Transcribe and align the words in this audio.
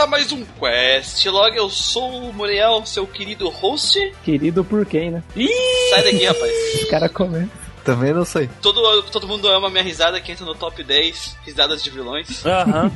a 0.00 0.06
mais 0.06 0.32
um 0.32 0.44
Quest 0.44 1.24
Log. 1.26 1.56
Eu 1.56 1.68
sou 1.68 2.28
o 2.30 2.32
Muriel, 2.32 2.84
seu 2.86 3.06
querido 3.06 3.48
host. 3.48 3.98
Querido 4.24 4.64
por 4.64 4.84
quem, 4.86 5.10
né? 5.10 5.22
Ih! 5.36 5.48
Sai 5.90 6.02
daqui, 6.04 6.24
rapaz. 6.24 6.52
Os 6.82 6.84
caras 6.90 7.12
comendo. 7.12 7.50
Também 7.84 8.12
não 8.12 8.24
sei. 8.24 8.48
Todo, 8.60 9.02
todo 9.04 9.26
mundo 9.26 9.48
ama 9.48 9.70
minha 9.70 9.82
risada 9.82 10.20
que 10.20 10.30
entra 10.32 10.44
no 10.44 10.54
top 10.54 10.82
10 10.82 11.36
risadas 11.46 11.82
de 11.82 11.90
vilões. 11.90 12.44
Aham. 12.44 12.90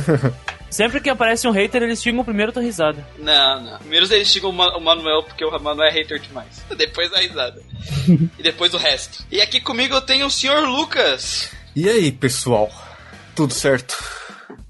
Sempre 0.70 1.00
que 1.00 1.08
aparece 1.08 1.46
um 1.48 1.50
hater, 1.50 1.82
eles 1.82 2.02
xingam 2.02 2.24
primeiro 2.24 2.52
tua 2.52 2.62
risada. 2.62 3.06
Não, 3.18 3.62
não. 3.62 3.78
Primeiro 3.78 4.06
eles 4.12 4.28
xingam 4.28 4.50
o 4.50 4.52
Ma- 4.52 4.76
o 4.76 4.80
Manuel 4.80 5.22
porque 5.22 5.44
o 5.44 5.50
Manuel 5.58 5.88
é 5.88 5.92
hater 5.92 6.18
demais. 6.18 6.62
Depois 6.76 7.12
a 7.12 7.18
risada. 7.20 7.62
e 8.38 8.42
depois 8.42 8.72
o 8.74 8.78
resto. 8.78 9.24
E 9.30 9.40
aqui 9.40 9.60
comigo 9.60 9.94
eu 9.94 10.00
tenho 10.02 10.26
o 10.26 10.30
Sr. 10.30 10.66
Lucas. 10.66 11.50
E 11.76 11.88
aí, 11.88 12.10
pessoal? 12.12 12.70
Tudo 13.34 13.52
certo? 13.54 13.96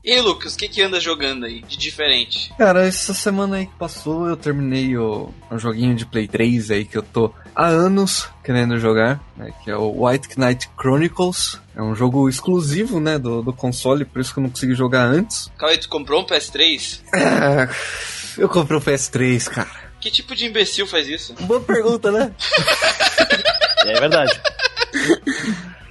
E 0.09 0.13
aí, 0.13 0.23
Lucas, 0.23 0.55
o 0.55 0.57
que, 0.57 0.69
que 0.71 0.81
anda 0.81 0.99
jogando 0.99 1.45
aí 1.45 1.61
de 1.61 1.77
diferente? 1.77 2.51
Cara, 2.57 2.87
essa 2.87 3.13
semana 3.13 3.57
aí 3.57 3.67
que 3.67 3.75
passou, 3.75 4.27
eu 4.27 4.39
terminei 4.39 4.97
o, 4.97 5.35
um 5.51 5.59
joguinho 5.59 5.95
de 5.95 6.07
Play 6.07 6.27
3 6.27 6.71
aí 6.71 6.87
que 6.87 6.97
eu 6.97 7.03
tô 7.03 7.31
há 7.55 7.67
anos 7.67 8.27
querendo 8.43 8.79
jogar, 8.79 9.21
né, 9.37 9.53
que 9.63 9.71
é 9.71 9.77
o 9.77 10.07
White 10.07 10.41
Knight 10.41 10.71
Chronicles. 10.81 11.61
É 11.77 11.83
um 11.83 11.95
jogo 11.95 12.27
exclusivo, 12.27 12.99
né, 12.99 13.19
do, 13.19 13.43
do 13.43 13.53
console, 13.53 14.07
por 14.07 14.23
isso 14.23 14.33
que 14.33 14.39
eu 14.39 14.45
não 14.45 14.49
consegui 14.49 14.75
jogar 14.75 15.05
antes. 15.05 15.53
Calma 15.59 15.75
aí, 15.75 15.79
tu 15.79 15.91
comprou 15.91 16.23
um 16.23 16.27
PS3? 16.27 17.03
É, 17.13 17.69
eu 18.41 18.49
comprei 18.49 18.79
o 18.79 18.81
PS3, 18.81 19.51
cara. 19.51 19.69
Que 20.01 20.11
tipo 20.11 20.35
de 20.35 20.47
imbecil 20.47 20.87
faz 20.87 21.07
isso? 21.07 21.35
Boa 21.41 21.61
pergunta, 21.61 22.11
né? 22.11 22.33
É 23.85 24.01
verdade. 24.01 24.41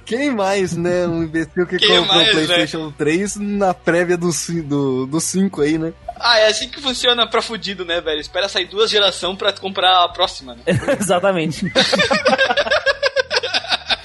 Quem 0.08 0.30
mais, 0.30 0.74
né? 0.74 1.06
Um 1.06 1.22
imbecil 1.24 1.66
que 1.66 1.76
Quem 1.76 1.98
comprou 1.98 2.16
mais, 2.16 2.28
o 2.28 2.32
PlayStation 2.32 2.90
3 2.96 3.36
na 3.36 3.74
prévia 3.74 4.16
do 4.16 4.32
5 4.32 4.66
do, 4.66 5.06
do 5.06 5.20
5 5.20 5.60
aí, 5.60 5.76
né? 5.76 5.92
Ah, 6.18 6.38
é 6.38 6.48
assim 6.48 6.68
que 6.68 6.80
funciona 6.80 7.28
pra 7.28 7.42
fudido, 7.42 7.84
né, 7.84 8.00
velho? 8.00 8.18
Espera 8.18 8.48
sair 8.48 8.66
duas 8.66 8.90
gerações 8.90 9.36
pra 9.36 9.52
comprar 9.52 10.04
a 10.04 10.08
próxima, 10.08 10.54
né? 10.54 10.62
Exatamente. 10.98 11.70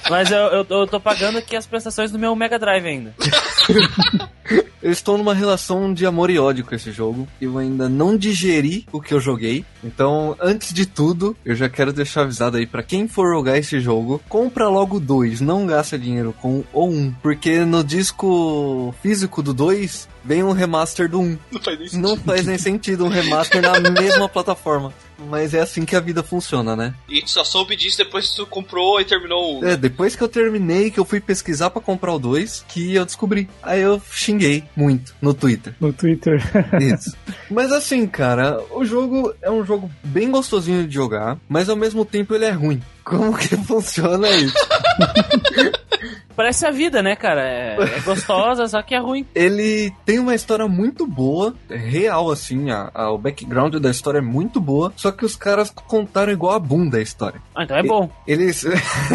Mas 0.08 0.30
eu, 0.30 0.38
eu, 0.38 0.66
eu 0.68 0.86
tô 0.86 1.00
pagando 1.00 1.38
aqui 1.38 1.56
as 1.56 1.66
prestações 1.66 2.10
do 2.10 2.18
meu 2.18 2.34
Mega 2.36 2.58
Drive 2.58 2.86
ainda. 2.86 3.14
Eu 4.84 4.92
estou 4.92 5.16
numa 5.16 5.32
relação 5.32 5.94
de 5.94 6.04
amor 6.04 6.28
e 6.28 6.38
ódio 6.38 6.62
com 6.62 6.74
esse 6.74 6.92
jogo. 6.92 7.26
Eu 7.40 7.56
ainda 7.56 7.88
não 7.88 8.18
digeri 8.18 8.86
o 8.92 9.00
que 9.00 9.14
eu 9.14 9.18
joguei. 9.18 9.64
Então, 9.82 10.36
antes 10.38 10.74
de 10.74 10.84
tudo, 10.84 11.34
eu 11.42 11.56
já 11.56 11.70
quero 11.70 11.90
deixar 11.90 12.20
avisado 12.20 12.58
aí 12.58 12.66
pra 12.66 12.82
quem 12.82 13.08
for 13.08 13.32
jogar 13.34 13.56
esse 13.56 13.80
jogo, 13.80 14.20
compra 14.28 14.68
logo 14.68 15.00
dois, 15.00 15.40
não 15.40 15.66
gasta 15.66 15.98
dinheiro 15.98 16.34
com 16.38 16.62
o 16.70 16.86
um, 16.86 17.10
porque 17.22 17.64
no 17.64 17.82
disco 17.82 18.94
físico 19.02 19.42
do 19.42 19.54
2 19.54 20.06
vem 20.22 20.42
um 20.42 20.52
remaster 20.52 21.08
do 21.08 21.18
1. 21.18 21.22
Um. 21.22 21.38
Não 21.50 21.60
faz 21.62 21.78
nem 21.78 21.88
sentido. 21.88 22.02
Não 22.02 22.16
faz 22.18 22.46
nem 22.46 22.58
sentido 22.58 23.04
um 23.06 23.08
remaster 23.08 23.62
na 23.62 23.80
mesma 23.90 24.28
plataforma. 24.28 24.92
Mas 25.28 25.54
é 25.54 25.60
assim 25.60 25.84
que 25.84 25.96
a 25.96 26.00
vida 26.00 26.22
funciona, 26.22 26.76
né? 26.76 26.94
E 27.08 27.22
tu 27.22 27.30
só 27.30 27.44
soube 27.44 27.76
disso 27.76 27.98
depois 27.98 28.30
que 28.30 28.36
tu 28.36 28.46
comprou 28.46 29.00
e 29.00 29.04
terminou 29.04 29.60
o. 29.60 29.64
É, 29.64 29.76
depois 29.76 30.14
que 30.16 30.22
eu 30.22 30.28
terminei, 30.28 30.90
que 30.90 30.98
eu 30.98 31.04
fui 31.04 31.20
pesquisar 31.20 31.70
pra 31.70 31.80
comprar 31.80 32.12
o 32.12 32.18
2, 32.18 32.64
que 32.68 32.94
eu 32.94 33.04
descobri. 33.04 33.48
Aí 33.62 33.80
eu 33.80 34.00
xinguei 34.10 34.64
muito 34.76 35.14
no 35.20 35.34
Twitter. 35.34 35.74
No 35.80 35.92
Twitter. 35.92 36.42
Isso. 36.80 37.16
Mas 37.50 37.72
assim, 37.72 38.06
cara, 38.06 38.60
o 38.70 38.84
jogo 38.84 39.34
é 39.42 39.50
um 39.50 39.64
jogo 39.64 39.90
bem 40.02 40.30
gostosinho 40.30 40.86
de 40.86 40.94
jogar, 40.94 41.38
mas 41.48 41.68
ao 41.68 41.76
mesmo 41.76 42.04
tempo 42.04 42.34
ele 42.34 42.44
é 42.44 42.50
ruim. 42.50 42.82
Como 43.04 43.36
que 43.36 43.54
funciona 43.64 44.30
isso? 44.30 44.56
Parece 46.36 46.66
a 46.66 46.70
vida, 46.72 47.00
né, 47.00 47.14
cara? 47.14 47.42
É, 47.42 47.76
é 47.80 48.00
gostosa, 48.00 48.66
só 48.66 48.82
que 48.82 48.92
é 48.92 48.98
ruim. 48.98 49.24
Ele 49.36 49.92
tem 50.04 50.18
uma 50.18 50.34
história 50.34 50.66
muito 50.66 51.06
boa, 51.06 51.54
é 51.70 51.76
real 51.76 52.28
assim, 52.28 52.70
a, 52.72 52.90
a- 52.92 53.12
o 53.12 53.18
background 53.18 53.76
da 53.76 53.88
história 53.88 54.18
é 54.18 54.20
muito 54.20 54.60
boa, 54.60 54.92
só 54.96 55.12
que 55.12 55.24
os 55.24 55.36
caras 55.36 55.70
contaram 55.70 56.32
igual 56.32 56.54
a 56.54 56.58
bunda 56.58 56.98
a 56.98 57.00
história. 57.00 57.40
Ah, 57.54 57.62
então 57.62 57.76
é 57.76 57.84
bom. 57.84 58.10
Eles 58.26 58.64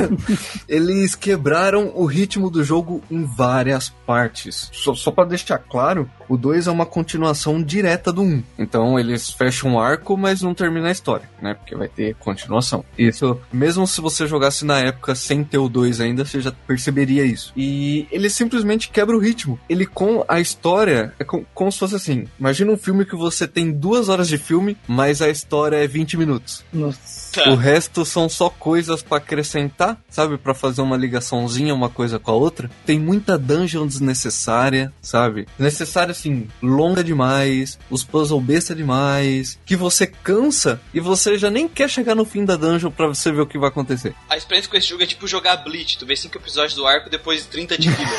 eles 0.68 1.14
quebraram 1.16 1.92
o 1.94 2.06
ritmo 2.06 2.50
do 2.50 2.64
jogo 2.64 3.02
em 3.12 3.26
várias 3.26 3.90
partes. 3.90 4.70
Só, 4.74 4.94
só 4.96 5.12
para 5.12 5.28
deixar 5.28 5.58
claro, 5.58 6.10
o 6.28 6.38
2 6.38 6.68
é 6.68 6.72
uma 6.72 6.86
continuação 6.86 7.62
direta 7.62 8.12
do 8.14 8.22
1. 8.22 8.26
Um. 8.26 8.44
Então 8.58 8.98
eles 9.00 9.30
fecham 9.30 9.76
o 9.76 9.80
arco, 9.80 10.16
mas 10.18 10.42
não 10.42 10.54
termina 10.54 10.88
a 10.88 10.92
história, 10.92 11.30
né? 11.42 11.54
Porque 11.54 11.76
vai 11.76 11.88
ter 11.90 12.16
continuação. 12.16 12.84
Isso, 12.98 13.40
mesmo 13.52 13.86
se 13.86 14.00
você 14.00 14.26
jogasse 14.28 14.64
na 14.66 14.80
época 14.80 15.16
sem 15.16 15.44
ter 15.44 15.58
o 15.58 15.69
2 15.70 16.02
ainda, 16.02 16.26
você 16.26 16.42
já 16.42 16.52
perceberia 16.52 17.24
isso. 17.24 17.54
E 17.56 18.08
ele 18.12 18.30
simplesmente 18.30 18.90
quebra 18.90 19.16
o 19.16 19.20
ritmo. 19.20 19.60
Ele 19.70 19.86
com 19.86 20.24
a 20.28 20.40
história 20.40 21.14
é 21.20 21.24
com- 21.24 21.46
como 21.54 21.72
se 21.72 21.80
fosse 21.80 21.96
assim. 21.96 22.26
Imagina 22.40 22.72
um 22.72 22.78
filme 22.78 23.06
que 23.06 23.16
você 23.16 23.48
tem 23.48 23.72
duas 23.72 24.10
horas 24.10 24.28
de 24.28 24.38
filme, 24.38 24.76
mas 24.88 25.22
a 25.22 25.30
história 25.30 25.78
é 25.78 25.88
20 25.88 26.18
minutos. 26.18 26.64
Nossa. 26.74 27.29
O 27.48 27.56
resto 27.56 28.04
são 28.06 28.28
só 28.28 28.50
coisas 28.50 29.02
pra 29.02 29.18
acrescentar, 29.18 29.98
sabe? 30.10 30.38
Pra 30.38 30.54
fazer 30.54 30.82
uma 30.82 30.98
ligaçãozinha 30.98 31.74
uma 31.74 31.90
coisa 31.90 32.20
com 32.20 32.32
a 32.32 32.36
outra. 32.36 32.70
Tem 32.86 33.00
muita 33.00 33.38
dungeon 33.38 33.88
desnecessária, 33.88 34.92
sabe? 35.02 35.48
Necessária 35.58 36.12
assim, 36.12 36.48
longa 36.62 37.04
demais, 37.04 37.78
os 37.90 38.04
puzzle 38.04 38.42
besta 38.42 38.76
demais, 38.76 39.60
que 39.66 39.76
você 39.76 40.08
cansa 40.08 40.82
e 40.94 41.00
você 41.00 41.38
já 41.38 41.50
nem 41.50 41.68
quer 41.68 41.90
chegar 41.90 42.16
no 42.16 42.26
fim 42.26 42.44
da 42.44 42.56
dungeon 42.56 42.92
pra 42.92 43.08
você 43.08 43.32
ver 43.32 43.42
o 43.42 43.48
que 43.48 43.58
vai 43.58 43.70
acontecer. 43.70 44.16
A 44.30 44.36
experiência 44.38 44.70
com 44.70 44.78
esse 44.78 44.88
jogo 44.88 45.04
é 45.04 45.06
tipo 45.06 45.28
jogar 45.28 45.58
Bleach. 45.58 45.98
Tu 45.98 46.06
vê 46.06 46.16
cinco 46.16 46.38
episódios 46.38 46.76
do 46.76 46.86
arco 46.86 47.10
depois 47.10 47.46
30 47.46 47.78
de 47.78 47.90
vida. 47.90 48.10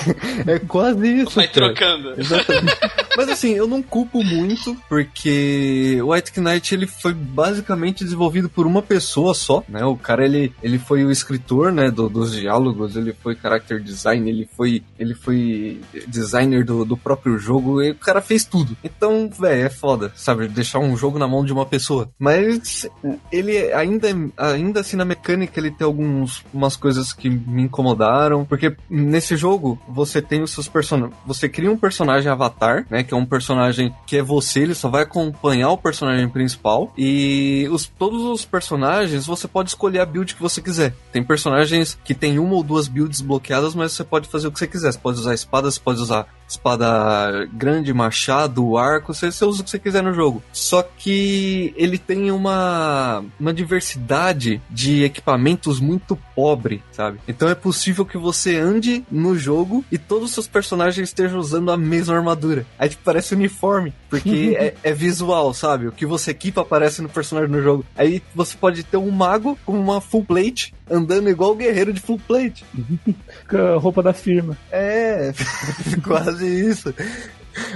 É 0.50 0.58
quase 0.58 1.06
isso. 1.06 1.32
Vai 1.32 1.48
cara. 1.48 1.74
trocando. 1.74 2.14
Exatamente. 2.18 2.78
Mas 3.16 3.28
assim, 3.28 3.52
eu 3.52 3.66
não 3.66 3.82
culpo 3.82 4.24
muito, 4.24 4.76
porque 4.88 5.98
o 6.02 6.12
White 6.12 6.40
Knight 6.40 6.74
ele 6.74 6.86
foi 6.86 7.12
basicamente 7.12 8.04
desenvolvido 8.04 8.48
por 8.48 8.66
uma 8.66 8.80
pessoa 8.82 8.99
só, 9.34 9.62
né? 9.68 9.84
O 9.84 9.96
cara 9.96 10.24
ele, 10.24 10.52
ele 10.62 10.78
foi 10.78 11.04
o 11.04 11.10
escritor, 11.10 11.72
né, 11.72 11.90
do- 11.90 12.08
dos 12.08 12.32
diálogos, 12.32 12.96
ele 12.96 13.12
foi 13.22 13.34
character 13.36 13.80
design, 13.82 14.28
ele 14.28 14.48
foi 14.56 14.82
ele 14.98 15.14
foi 15.14 15.80
designer 16.06 16.64
do, 16.64 16.84
do 16.84 16.96
próprio 16.96 17.38
jogo, 17.38 17.82
e 17.82 17.90
o 17.90 17.94
cara 17.96 18.20
fez 18.20 18.44
tudo. 18.44 18.76
Então, 18.84 19.30
velho, 19.30 19.66
é 19.66 19.70
foda, 19.70 20.12
sabe, 20.14 20.48
deixar 20.48 20.78
um 20.78 20.96
jogo 20.96 21.18
na 21.18 21.26
mão 21.28 21.44
de 21.44 21.52
uma 21.52 21.66
pessoa. 21.66 22.08
Mas 22.18 22.86
ele 23.32 23.72
ainda 23.72 24.08
ainda 24.36 24.80
assim 24.80 24.96
na 24.96 25.04
mecânica 25.04 25.58
ele 25.58 25.70
tem 25.70 25.84
alguns 25.84 26.44
umas 26.52 26.76
coisas 26.76 27.12
que 27.12 27.28
me 27.30 27.62
incomodaram, 27.62 28.44
porque 28.44 28.74
nesse 28.88 29.36
jogo 29.36 29.78
você 29.88 30.20
tem 30.20 30.42
os 30.42 30.50
seus 30.50 30.68
personagens, 30.68 31.16
você 31.26 31.48
cria 31.48 31.70
um 31.70 31.76
personagem 31.76 32.30
avatar, 32.30 32.86
né, 32.90 33.02
que 33.02 33.14
é 33.14 33.16
um 33.16 33.26
personagem 33.26 33.94
que 34.06 34.16
é 34.16 34.22
você, 34.22 34.60
ele 34.60 34.74
só 34.74 34.88
vai 34.88 35.02
acompanhar 35.02 35.70
o 35.70 35.78
personagem 35.78 36.28
principal 36.28 36.92
e 36.96 37.68
os 37.70 37.86
todos 37.86 38.22
os 38.24 38.44
personagens 38.44 38.89
você 39.26 39.48
pode 39.48 39.70
escolher 39.70 40.00
a 40.00 40.06
build 40.06 40.34
que 40.34 40.42
você 40.42 40.60
quiser. 40.60 40.94
Tem 41.12 41.22
personagens 41.22 41.98
que 42.04 42.14
tem 42.14 42.38
uma 42.38 42.54
ou 42.54 42.62
duas 42.62 42.88
builds 42.88 43.20
bloqueadas, 43.20 43.74
mas 43.74 43.92
você 43.92 44.04
pode 44.04 44.28
fazer 44.28 44.48
o 44.48 44.52
que 44.52 44.58
você 44.58 44.66
quiser. 44.66 44.92
Você 44.92 44.98
pode 44.98 45.18
usar 45.18 45.34
espada, 45.34 45.70
você 45.70 45.80
pode 45.80 46.00
usar 46.00 46.26
espada 46.50 47.48
grande, 47.52 47.92
machado, 47.94 48.76
arco, 48.76 49.14
você, 49.14 49.30
você 49.30 49.44
usa 49.44 49.60
o 49.60 49.64
que 49.64 49.70
você 49.70 49.78
quiser 49.78 50.02
no 50.02 50.12
jogo. 50.12 50.42
Só 50.52 50.82
que 50.82 51.72
ele 51.76 51.98
tem 51.98 52.30
uma, 52.30 53.24
uma 53.38 53.54
diversidade 53.54 54.60
de 54.68 55.04
equipamentos 55.04 55.80
muito 55.80 56.16
pobre, 56.34 56.82
sabe? 56.92 57.20
Então 57.28 57.48
é 57.48 57.54
possível 57.54 58.04
que 58.04 58.18
você 58.18 58.56
ande 58.56 59.04
no 59.10 59.38
jogo 59.38 59.84
e 59.90 59.98
todos 59.98 60.30
os 60.30 60.34
seus 60.34 60.48
personagens 60.48 61.08
estejam 61.08 61.38
usando 61.38 61.70
a 61.70 61.76
mesma 61.76 62.16
armadura. 62.16 62.66
Aí 62.78 62.88
tipo, 62.88 63.02
parece 63.04 63.34
uniforme, 63.34 63.92
porque 64.08 64.56
é, 64.58 64.74
é 64.82 64.92
visual, 64.92 65.54
sabe? 65.54 65.86
O 65.86 65.92
que 65.92 66.06
você 66.06 66.32
equipa 66.40 66.62
aparece 66.62 67.02
no 67.02 67.08
personagem 67.08 67.50
no 67.50 67.62
jogo. 67.62 67.84
Aí 67.96 68.22
você 68.34 68.56
pode 68.56 68.82
ter 68.82 68.96
um 68.96 69.10
mago 69.10 69.58
com 69.64 69.78
uma 69.78 70.00
full 70.00 70.24
plate 70.24 70.74
andando 70.90 71.28
igual 71.30 71.52
o 71.52 71.56
guerreiro 71.56 71.92
de 71.92 72.00
full 72.00 72.20
plate. 72.26 72.64
Com 73.48 73.56
a 73.56 73.76
roupa 73.76 74.02
da 74.02 74.12
firma. 74.12 74.56
É, 74.70 75.32
quase 76.02 76.46
isso. 76.46 76.94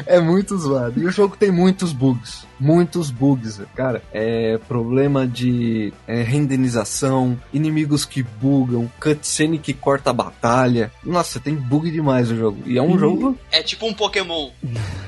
É 0.06 0.20
muito 0.20 0.56
zoado. 0.56 1.00
E 1.00 1.06
o 1.06 1.10
jogo 1.10 1.36
tem 1.36 1.50
muitos 1.50 1.92
bugs. 1.92 2.46
Muitos 2.58 3.10
bugs, 3.10 3.60
cara. 3.74 4.02
É 4.12 4.58
problema 4.68 5.26
de 5.26 5.92
é, 6.06 6.22
renderização, 6.22 7.38
inimigos 7.52 8.04
que 8.04 8.22
bugam, 8.22 8.90
cutscene 9.00 9.58
que 9.58 9.74
corta 9.74 10.10
a 10.10 10.12
batalha. 10.12 10.92
Nossa, 11.02 11.40
tem 11.40 11.54
bug 11.54 11.90
demais 11.90 12.30
no 12.30 12.36
jogo. 12.36 12.62
E 12.66 12.78
é 12.78 12.82
um 12.82 12.98
jogo. 12.98 13.36
É 13.50 13.62
tipo 13.62 13.86
um 13.86 13.94
Pokémon. 13.94 14.50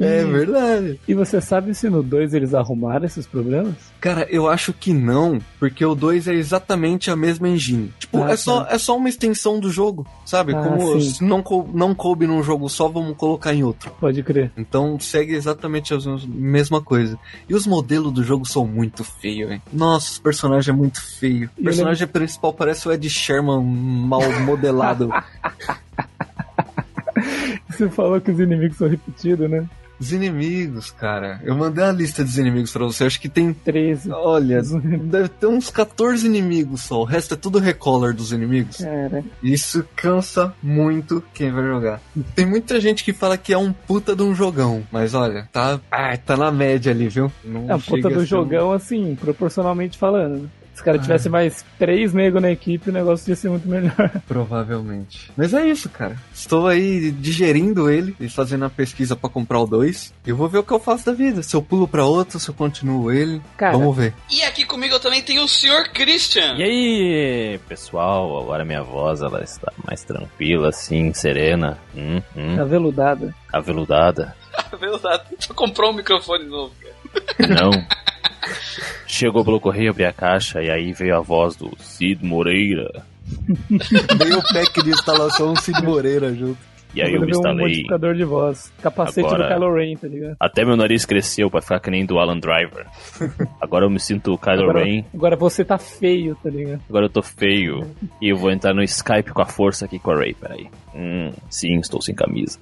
É 0.00 0.24
verdade. 0.24 1.00
E 1.06 1.14
você 1.14 1.40
sabe 1.40 1.74
se 1.74 1.88
no 1.88 2.02
2 2.02 2.34
eles 2.34 2.54
arrumaram 2.54 3.04
esses 3.04 3.26
problemas? 3.26 3.74
Cara, 4.00 4.26
eu 4.30 4.48
acho 4.48 4.72
que 4.72 4.92
não, 4.92 5.38
porque 5.58 5.84
o 5.84 5.94
2 5.94 6.28
é 6.28 6.34
exatamente 6.34 7.10
a 7.10 7.16
mesma 7.16 7.48
engine. 7.48 7.92
Tipo, 7.98 8.22
Ah, 8.22 8.30
é, 8.32 8.36
só, 8.36 8.66
é 8.68 8.78
só 8.78 8.96
uma 8.96 9.08
extensão 9.08 9.58
do 9.58 9.70
jogo, 9.70 10.06
sabe? 10.24 10.54
Ah, 10.54 10.62
Como 10.62 11.00
sim. 11.00 11.24
não, 11.24 11.42
cou- 11.42 11.68
não 11.72 11.94
coube 11.94 12.26
num 12.26 12.42
jogo 12.42 12.68
só, 12.68 12.88
vamos 12.88 13.16
colocar 13.16 13.54
em 13.54 13.62
outro. 13.64 13.90
Pode 14.00 14.22
crer. 14.22 14.52
Então 14.56 14.98
segue 15.00 15.34
exatamente 15.34 15.92
a 15.94 15.98
mesma 16.26 16.80
coisa. 16.82 17.18
E 17.48 17.54
os 17.54 17.66
modelos 17.66 18.12
do 18.12 18.22
jogo 18.22 18.46
são 18.46 18.66
muito 18.66 19.02
feios, 19.04 19.48
velho. 19.48 19.62
Nossa, 19.72 20.18
o 20.18 20.22
personagem 20.22 20.72
é 20.72 20.76
muito 20.76 21.00
feio. 21.02 21.50
O 21.56 21.60
E 21.60 21.64
personagem 21.64 22.06
principal 22.06 22.52
parece 22.52 22.86
o 22.88 22.92
Ed 22.92 23.08
Sherman 23.08 23.62
mal 23.64 24.20
modelado. 24.42 25.10
Você 27.76 27.88
falou 27.88 28.20
que 28.20 28.30
os 28.30 28.38
inimigos 28.40 28.76
são 28.76 28.88
repetidos, 28.88 29.48
né? 29.50 29.68
Os 29.98 30.12
inimigos, 30.12 30.90
cara. 30.90 31.40
Eu 31.44 31.54
mandei 31.56 31.84
uma 31.84 31.92
lista 31.92 32.24
dos 32.24 32.36
inimigos 32.36 32.72
pra 32.72 32.84
você. 32.84 33.04
Acho 33.04 33.20
que 33.20 33.28
tem. 33.28 33.52
13. 33.52 34.10
Olha, 34.10 34.60
deve 35.04 35.28
ter 35.28 35.46
uns 35.46 35.70
14 35.70 36.26
inimigos 36.26 36.80
só. 36.82 37.00
O 37.00 37.04
resto 37.04 37.34
é 37.34 37.36
tudo 37.36 37.60
recolor 37.60 38.12
dos 38.12 38.32
inimigos. 38.32 38.78
Cara, 38.78 39.22
Isso 39.40 39.86
cansa 39.94 40.52
muito 40.60 41.22
quem 41.32 41.52
vai 41.52 41.62
jogar. 41.64 42.00
Tem 42.34 42.44
muita 42.44 42.80
gente 42.80 43.04
que 43.04 43.12
fala 43.12 43.38
que 43.38 43.52
é 43.52 43.56
um 43.58 43.72
puta 43.72 44.16
de 44.16 44.22
um 44.24 44.34
jogão. 44.34 44.82
Mas 44.90 45.14
olha, 45.14 45.48
tá, 45.52 45.80
ah, 45.92 46.16
tá 46.16 46.36
na 46.36 46.50
média 46.50 46.90
ali, 46.90 47.08
viu? 47.08 47.30
Não 47.44 47.70
é 47.70 47.74
a 47.74 47.78
puta 47.78 48.08
a 48.08 48.10
do 48.10 48.16
ser 48.16 48.22
um- 48.22 48.26
jogão, 48.26 48.72
assim, 48.72 49.14
proporcionalmente 49.14 49.96
falando. 49.96 50.50
Se 50.74 50.80
o 50.82 50.84
cara 50.84 50.96
Ah. 50.98 51.00
tivesse 51.00 51.28
mais 51.28 51.64
três 51.78 52.12
nego 52.12 52.40
na 52.40 52.50
equipe, 52.50 52.90
o 52.90 52.92
negócio 52.92 53.30
ia 53.30 53.36
ser 53.36 53.48
muito 53.48 53.68
melhor. 53.68 54.10
Provavelmente. 54.26 55.30
Mas 55.36 55.54
é 55.54 55.66
isso, 55.66 55.88
cara. 55.88 56.16
Estou 56.34 56.66
aí 56.66 57.10
digerindo 57.12 57.88
ele 57.90 58.14
e 58.20 58.28
fazendo 58.28 58.64
a 58.64 58.70
pesquisa 58.70 59.14
pra 59.14 59.30
comprar 59.30 59.60
o 59.60 59.66
2. 59.66 60.12
Eu 60.26 60.36
vou 60.36 60.48
ver 60.48 60.58
o 60.58 60.62
que 60.64 60.72
eu 60.72 60.80
faço 60.80 61.06
da 61.06 61.12
vida. 61.12 61.42
Se 61.42 61.54
eu 61.54 61.62
pulo 61.62 61.86
pra 61.86 62.04
outro, 62.04 62.38
se 62.40 62.48
eu 62.48 62.54
continuo 62.54 63.12
ele. 63.12 63.40
Cara, 63.56 63.78
Vamos 63.78 63.96
ver. 63.96 64.14
E 64.30 64.42
aqui 64.42 64.64
comigo 64.64 64.94
eu 64.94 65.00
também 65.00 65.22
tenho 65.22 65.44
o 65.44 65.48
Sr. 65.48 65.90
Christian. 65.92 66.56
E 66.56 66.62
aí, 66.62 67.60
pessoal, 67.68 68.40
agora 68.42 68.64
minha 68.64 68.82
voz 68.82 69.22
ela 69.22 69.42
está 69.44 69.72
mais 69.86 70.02
tranquila, 70.02 70.70
assim, 70.70 71.12
serena, 71.14 71.78
hum, 71.94 72.20
hum, 72.36 72.60
aveludada. 72.60 73.34
aveludada. 73.52 74.34
Verdade. 74.80 75.22
Só 75.38 75.54
comprou 75.54 75.90
um 75.90 75.94
microfone 75.94 76.44
novo, 76.46 76.72
cara. 77.38 77.54
Não. 77.54 77.70
Chegou 79.06 79.44
pelo 79.44 79.60
correio, 79.60 79.90
abri 79.90 80.04
a 80.04 80.12
caixa 80.12 80.62
e 80.62 80.70
aí 80.70 80.92
veio 80.92 81.16
a 81.16 81.20
voz 81.20 81.56
do 81.56 81.70
Cid 81.78 82.24
Moreira. 82.24 83.04
Veio 84.18 84.38
o 84.38 84.42
pack 84.42 84.82
de 84.82 84.90
instalação 84.90 85.56
Cid 85.56 85.82
Moreira 85.82 86.34
junto. 86.34 86.58
E 86.94 87.00
aí 87.02 87.08
eu 87.12 87.16
Agora 87.16 87.26
me 87.26 87.32
veio 87.32 87.36
um 87.36 87.40
instalei. 87.40 87.66
modificador 87.68 88.14
de 88.14 88.24
voz. 88.24 88.72
Capacete 88.80 89.26
Agora- 89.26 89.48
do 89.48 89.54
Kylo 89.54 89.74
Ren, 89.74 89.96
tá 89.96 90.06
ligado? 90.06 90.36
Até 90.38 90.64
meu 90.64 90.76
nariz 90.76 91.04
cresceu 91.04 91.50
pra 91.50 91.60
ficar 91.62 91.80
que 91.80 91.90
nem 91.90 92.06
do 92.06 92.18
Alan 92.20 92.38
Driver. 92.38 92.86
Agora 93.60 93.84
eu 93.86 93.90
me 93.90 93.98
sinto 93.98 94.32
o 94.32 94.38
Kylo 94.38 94.62
Agora, 94.70 94.84
Ren. 94.84 95.04
agora 95.12 95.34
você 95.36 95.64
tá 95.64 95.76
feio, 95.78 96.36
tá 96.40 96.50
ligado? 96.50 96.82
Agora 96.88 97.06
eu 97.06 97.10
tô 97.10 97.20
feio. 97.22 97.90
E 98.22 98.28
eu 98.28 98.36
vou 98.36 98.50
entrar 98.52 98.72
no 98.74 98.82
Skype 98.84 99.32
com 99.32 99.42
a 99.42 99.46
força 99.46 99.86
aqui 99.86 99.98
com 99.98 100.12
a 100.12 100.16
Ray, 100.18 100.34
peraí. 100.34 100.68
Hum, 100.94 101.32
sim, 101.50 101.78
estou 101.80 102.00
sem 102.00 102.14
camisa. 102.14 102.60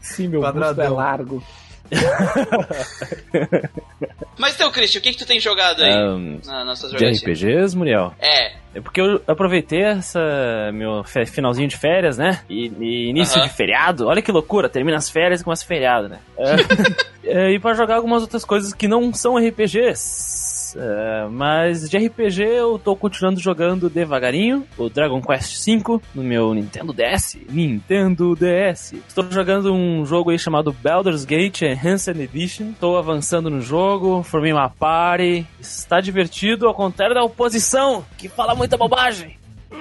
Sim, 0.00 0.28
meu 0.28 0.40
busto 0.40 0.80
é 0.80 0.88
largo. 0.88 1.42
Mas 4.38 4.54
então, 4.54 4.70
Christian, 4.72 4.98
o 4.98 5.02
que, 5.02 5.12
que 5.12 5.18
tu 5.18 5.26
tem 5.26 5.38
jogado 5.38 5.82
aí 5.82 5.92
Ahn, 5.92 6.38
na 6.46 6.64
nossas 6.64 6.92
de? 6.92 7.24
RPGs, 7.24 7.76
Muriel? 7.76 8.14
É, 8.18 8.52
É 8.74 8.80
porque 8.80 9.00
eu 9.00 9.20
aproveitei 9.26 9.82
essa 9.82 10.70
meu 10.72 11.04
finalzinho 11.04 11.68
de 11.68 11.76
férias, 11.76 12.16
né? 12.16 12.40
E, 12.48 12.72
e 12.80 13.10
início 13.10 13.38
Aham. 13.38 13.46
de 13.46 13.52
feriado. 13.54 14.06
Olha 14.06 14.22
que 14.22 14.32
loucura, 14.32 14.68
termina 14.68 14.96
as 14.96 15.10
férias 15.10 15.40
e 15.40 15.44
começa 15.44 15.64
o 15.64 15.66
feriado, 15.66 16.08
né? 16.08 16.18
É, 17.24 17.26
é, 17.48 17.52
e 17.52 17.58
pra 17.58 17.74
jogar 17.74 17.96
algumas 17.96 18.22
outras 18.22 18.44
coisas 18.44 18.72
que 18.72 18.88
não 18.88 19.12
são 19.12 19.36
RPGs. 19.36 20.00
É, 20.76 21.26
mas 21.30 21.88
de 21.88 21.96
RPG 21.98 22.42
eu 22.42 22.78
tô 22.78 22.94
continuando 22.96 23.40
jogando 23.40 23.90
devagarinho 23.90 24.66
o 24.78 24.88
Dragon 24.88 25.20
Quest 25.20 25.64
V 25.66 26.00
no 26.14 26.22
meu 26.22 26.54
Nintendo 26.54 26.92
DS. 26.92 27.38
Nintendo 27.48 28.34
DS. 28.34 28.94
Estou 29.08 29.30
jogando 29.30 29.72
um 29.72 30.04
jogo 30.06 30.30
aí 30.30 30.38
chamado 30.38 30.72
Baldur's 30.72 31.24
Gate 31.24 31.62
Enhanced 31.62 32.18
Edition. 32.18 32.72
Tô 32.80 32.96
avançando 32.96 33.50
no 33.50 33.60
jogo, 33.60 34.22
formei 34.22 34.52
uma 34.52 34.68
party. 34.68 35.46
Está 35.60 36.00
divertido, 36.00 36.66
ao 36.66 36.74
contrário 36.74 37.14
da 37.14 37.22
oposição, 37.22 38.04
que 38.16 38.28
fala 38.28 38.54
muita 38.54 38.76
bobagem. 38.76 39.36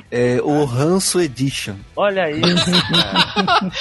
É 0.10 0.40
o 0.42 0.64
Ranço 0.64 1.20
Edition. 1.20 1.76
Olha 1.96 2.30
isso, 2.32 2.72
cara. 2.90 3.72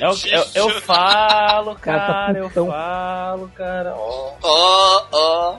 Eu, 0.00 0.10
eu, 0.30 0.44
eu 0.54 0.80
falo, 0.80 1.74
Cara, 1.76 2.32
tá 2.34 2.38
eu 2.38 2.50
falo, 2.50 3.48
cara. 3.54 3.94
ó. 3.96 4.34
Ó, 4.42 5.04
ó. 5.12 5.56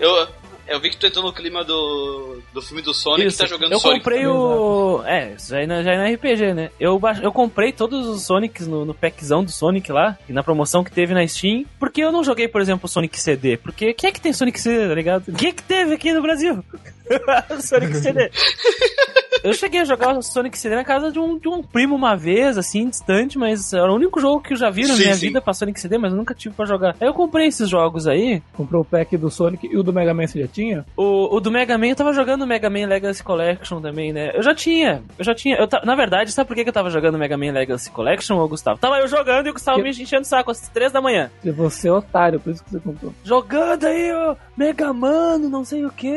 Eu, 0.00 0.28
eu 0.68 0.80
vi 0.80 0.90
que 0.90 0.96
tu 0.96 1.06
entrou 1.06 1.24
no 1.24 1.32
clima 1.32 1.64
do, 1.64 2.40
do 2.52 2.60
filme 2.62 2.82
do 2.82 2.92
Sonic 2.94 3.26
Isso, 3.26 3.38
que 3.38 3.42
tá 3.44 3.48
jogando 3.48 3.72
eu 3.72 3.78
Sonic. 3.80 3.98
comprei 4.00 4.26
o. 4.26 5.02
É, 5.04 5.32
isso 5.32 5.50
já 5.50 5.60
é, 5.60 5.66
na, 5.66 5.82
já 5.82 5.92
é 5.92 5.96
na 5.96 6.14
RPG, 6.14 6.54
né? 6.54 6.70
Eu, 6.78 6.98
ba- 6.98 7.18
eu 7.22 7.32
comprei 7.32 7.72
todos 7.72 8.06
os 8.06 8.22
Sonics 8.24 8.66
no, 8.66 8.84
no 8.84 8.94
packzão 8.94 9.42
do 9.42 9.50
Sonic 9.50 9.90
lá, 9.90 10.16
e 10.28 10.32
na 10.32 10.42
promoção 10.42 10.84
que 10.84 10.92
teve 10.92 11.14
na 11.14 11.26
Steam. 11.26 11.64
Porque 11.80 12.00
eu 12.02 12.12
não 12.12 12.22
joguei, 12.22 12.46
por 12.48 12.60
exemplo, 12.60 12.86
o 12.86 12.88
Sonic 12.88 13.18
CD. 13.18 13.56
Porque 13.56 13.92
quem 13.94 14.08
é 14.10 14.12
que 14.12 14.20
tem 14.20 14.32
Sonic 14.32 14.60
CD, 14.60 14.88
tá 14.88 14.94
ligado? 14.94 15.32
Quem 15.36 15.48
é 15.48 15.52
que 15.52 15.62
teve 15.62 15.94
aqui 15.94 16.12
no 16.12 16.22
Brasil? 16.22 16.62
Sonic 17.60 17.94
CD. 17.96 18.30
Eu 19.44 19.52
cheguei 19.54 19.80
a 19.80 19.84
jogar 19.84 20.16
o 20.16 20.22
Sonic 20.22 20.58
CD 20.58 20.74
na 20.74 20.84
casa 20.84 21.10
de 21.12 21.18
um, 21.18 21.38
de 21.38 21.48
um 21.48 21.62
primo 21.62 21.94
uma 21.94 22.16
vez, 22.16 22.58
assim, 22.58 22.88
distante, 22.88 23.38
mas 23.38 23.72
era 23.72 23.90
o 23.90 23.94
único 23.94 24.20
jogo 24.20 24.40
que 24.40 24.52
eu 24.52 24.56
já 24.56 24.70
vi 24.70 24.82
na 24.86 24.94
Sim, 24.94 25.02
minha 25.02 25.14
sim. 25.14 25.26
vida 25.28 25.40
pra 25.40 25.52
Sonic 25.54 25.80
CD, 25.80 25.98
mas 25.98 26.12
eu 26.12 26.18
nunca 26.18 26.34
tive 26.34 26.54
pra 26.54 26.66
jogar. 26.66 26.96
Aí 27.00 27.06
eu 27.08 27.14
comprei 27.14 27.46
esses 27.46 27.68
jogos 27.68 28.06
aí, 28.06 28.42
Comprou 28.54 28.82
o 28.82 28.84
pack 28.84 29.16
do 29.16 29.30
Sonic 29.30 29.66
e 29.66 29.76
o 29.76 29.82
do 29.82 29.92
Mega 29.92 30.12
Man 30.14 30.26
você 30.26 30.40
já 30.40 30.48
tinha? 30.48 30.84
o, 30.96 31.36
o 31.36 31.40
do 31.40 31.50
Mega 31.50 31.76
Man, 31.78 31.86
eu 31.88 31.96
tava 31.96 32.12
jogando 32.12 32.42
o 32.42 32.46
Mega 32.46 32.68
Man 32.68 32.86
Legacy 32.86 33.22
Collection 33.22 33.80
também, 33.80 34.12
né? 34.12 34.32
Eu 34.34 34.42
já 34.42 34.54
tinha, 34.54 35.02
eu 35.18 35.24
já 35.24 35.34
tinha. 35.34 35.56
Eu 35.56 35.66
ta- 35.68 35.82
na 35.84 35.94
verdade, 35.94 36.32
sabe 36.32 36.48
por 36.48 36.54
que 36.56 36.62
que 36.64 36.68
eu 36.70 36.74
tava 36.74 36.90
jogando 36.90 37.14
o 37.14 37.18
Mega 37.18 37.36
Man 37.36 37.52
Legacy 37.52 37.90
Collection, 37.90 38.38
ô 38.38 38.48
Gustavo? 38.48 38.78
Tava 38.78 38.98
eu 38.98 39.08
jogando 39.08 39.46
e 39.46 39.50
o 39.50 39.52
Gustavo 39.52 39.78
Que- 39.78 39.84
me 39.84 39.90
enchendo 39.90 40.22
o 40.22 40.26
saco 40.26 40.50
às 40.50 40.68
três 40.68 40.90
da 40.92 41.00
manhã. 41.00 41.30
Porque 41.36 41.50
você 41.50 41.88
é 41.88 41.92
otário, 41.92 42.40
por 42.40 42.52
isso 42.52 42.64
que 42.64 42.70
você 42.70 42.80
comprou. 42.80 43.12
Jogando 43.24 43.84
aí, 43.84 44.12
ó, 44.12 44.34
Mega 44.56 44.92
Mano, 44.92 45.48
não 45.48 45.64
sei 45.64 45.84
o 45.84 45.90
que. 45.90 46.08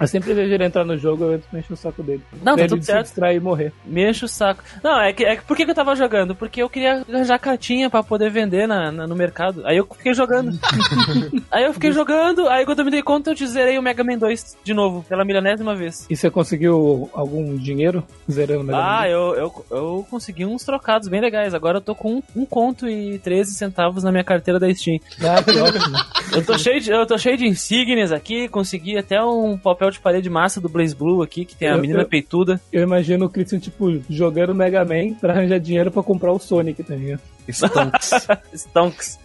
Eu 0.00 0.06
sempre 0.08 0.34
vejo 0.34 0.52
ele 0.52 0.64
entrar 0.64 0.84
no 0.84 0.96
jogo, 0.96 1.24
eu 1.24 1.34
entro 1.34 1.48
pra 1.50 1.58
encher 1.60 1.72
o 1.72 1.76
saco 1.76 2.02
dele. 2.02 2.22
Não, 2.42 2.56
tá 2.56 2.66
tudo 2.66 2.80
se 2.80 2.86
certo. 2.86 3.04
distrair 3.06 3.36
e 3.36 3.40
morrer. 3.40 3.72
Me 3.84 4.08
enche 4.10 4.24
o 4.24 4.28
saco. 4.28 4.62
Não, 4.82 5.00
é 5.00 5.12
que, 5.12 5.24
é 5.24 5.36
que 5.36 5.44
por 5.44 5.56
que, 5.56 5.64
que 5.64 5.70
eu 5.70 5.74
tava 5.74 5.94
jogando? 5.94 6.34
Porque 6.34 6.62
eu 6.62 6.68
queria 6.68 7.04
arranjar 7.08 7.38
cartinha 7.38 7.88
pra 7.88 8.02
poder 8.02 8.30
vender 8.30 8.66
na, 8.66 8.90
na- 8.90 9.06
no 9.06 9.14
mercado. 9.14 9.62
Aí 9.66 9.76
eu 9.76 9.86
fiquei 9.96 10.12
jogando. 10.14 10.58
aí 11.50 11.64
eu 11.64 11.72
fiquei 11.72 11.92
jogando, 11.92 12.48
aí 12.48 12.64
quando 12.64 12.80
eu 12.80 12.84
me 12.84 12.90
dei 12.90 13.02
conta 13.02 13.30
eu 13.30 13.34
te 13.34 13.46
zerei 13.46 13.78
o 13.78 13.82
Mega 13.82 14.02
Man 14.04 14.18
2 14.18 14.56
de 14.64 14.74
novo, 14.74 15.04
pela 15.08 15.24
milionésima 15.24 15.74
vez. 15.74 16.06
E 16.10 16.16
você 16.16 16.30
conseguiu 16.30 17.08
algum 17.12 17.56
dinheiro 17.56 18.04
zerando 18.30 18.60
o 18.60 18.64
Mega 18.64 18.78
Man? 18.78 18.84
Ah, 19.00 19.08
eu, 19.08 19.34
eu, 19.34 19.64
eu 19.70 20.06
consegui 20.10 20.44
uns 20.44 20.64
trocados 20.64 21.08
bem 21.08 21.20
legais. 21.20 21.54
Agora 21.54 21.78
eu 21.78 21.82
tô 21.82 21.94
com 21.94 22.16
um, 22.16 22.22
um 22.36 22.44
conto 22.46 22.88
e 22.88 23.18
13 23.20 23.54
centavos 23.54 24.02
na 24.04 24.10
minha 24.10 24.24
carteira 24.24 24.58
da 24.58 24.72
Steam. 24.74 24.98
Ah, 25.20 25.42
que 25.42 25.58
ótimo. 25.58 25.96
Eu 26.32 26.44
tô 26.44 26.58
cheio 26.58 26.80
de, 26.80 26.90
eu 26.90 27.06
tô 27.06 27.16
cheio 27.18 27.36
de 27.36 27.46
insígnias 27.46 28.10
aqui, 28.12 28.48
consegui 28.48 28.98
até 28.98 29.22
um 29.22 29.56
papel 29.56 29.90
de 29.90 30.00
parede 30.00 30.28
massa 30.28 30.60
do 30.60 30.68
Blaze 30.68 30.94
Blue 30.94 31.22
aqui, 31.22 31.44
que 31.44 31.54
tem 31.54 31.68
a 31.68 31.72
Eu- 31.72 31.80
menina 31.80 32.00
eu- 32.00 32.08
peituda. 32.14 32.60
Eu 32.72 32.82
imagino 32.82 33.26
o 33.26 33.28
Christian, 33.28 33.58
tipo, 33.58 34.00
jogando 34.08 34.54
Mega 34.54 34.84
Man 34.84 35.14
pra 35.20 35.32
arranjar 35.32 35.58
dinheiro 35.58 35.90
pra 35.90 36.02
comprar 36.02 36.32
o 36.32 36.38
Sonic, 36.38 36.82
tá 36.84 36.94
ligado? 36.94 37.20
Stonks. 37.48 38.10
Stonks. 38.54 39.18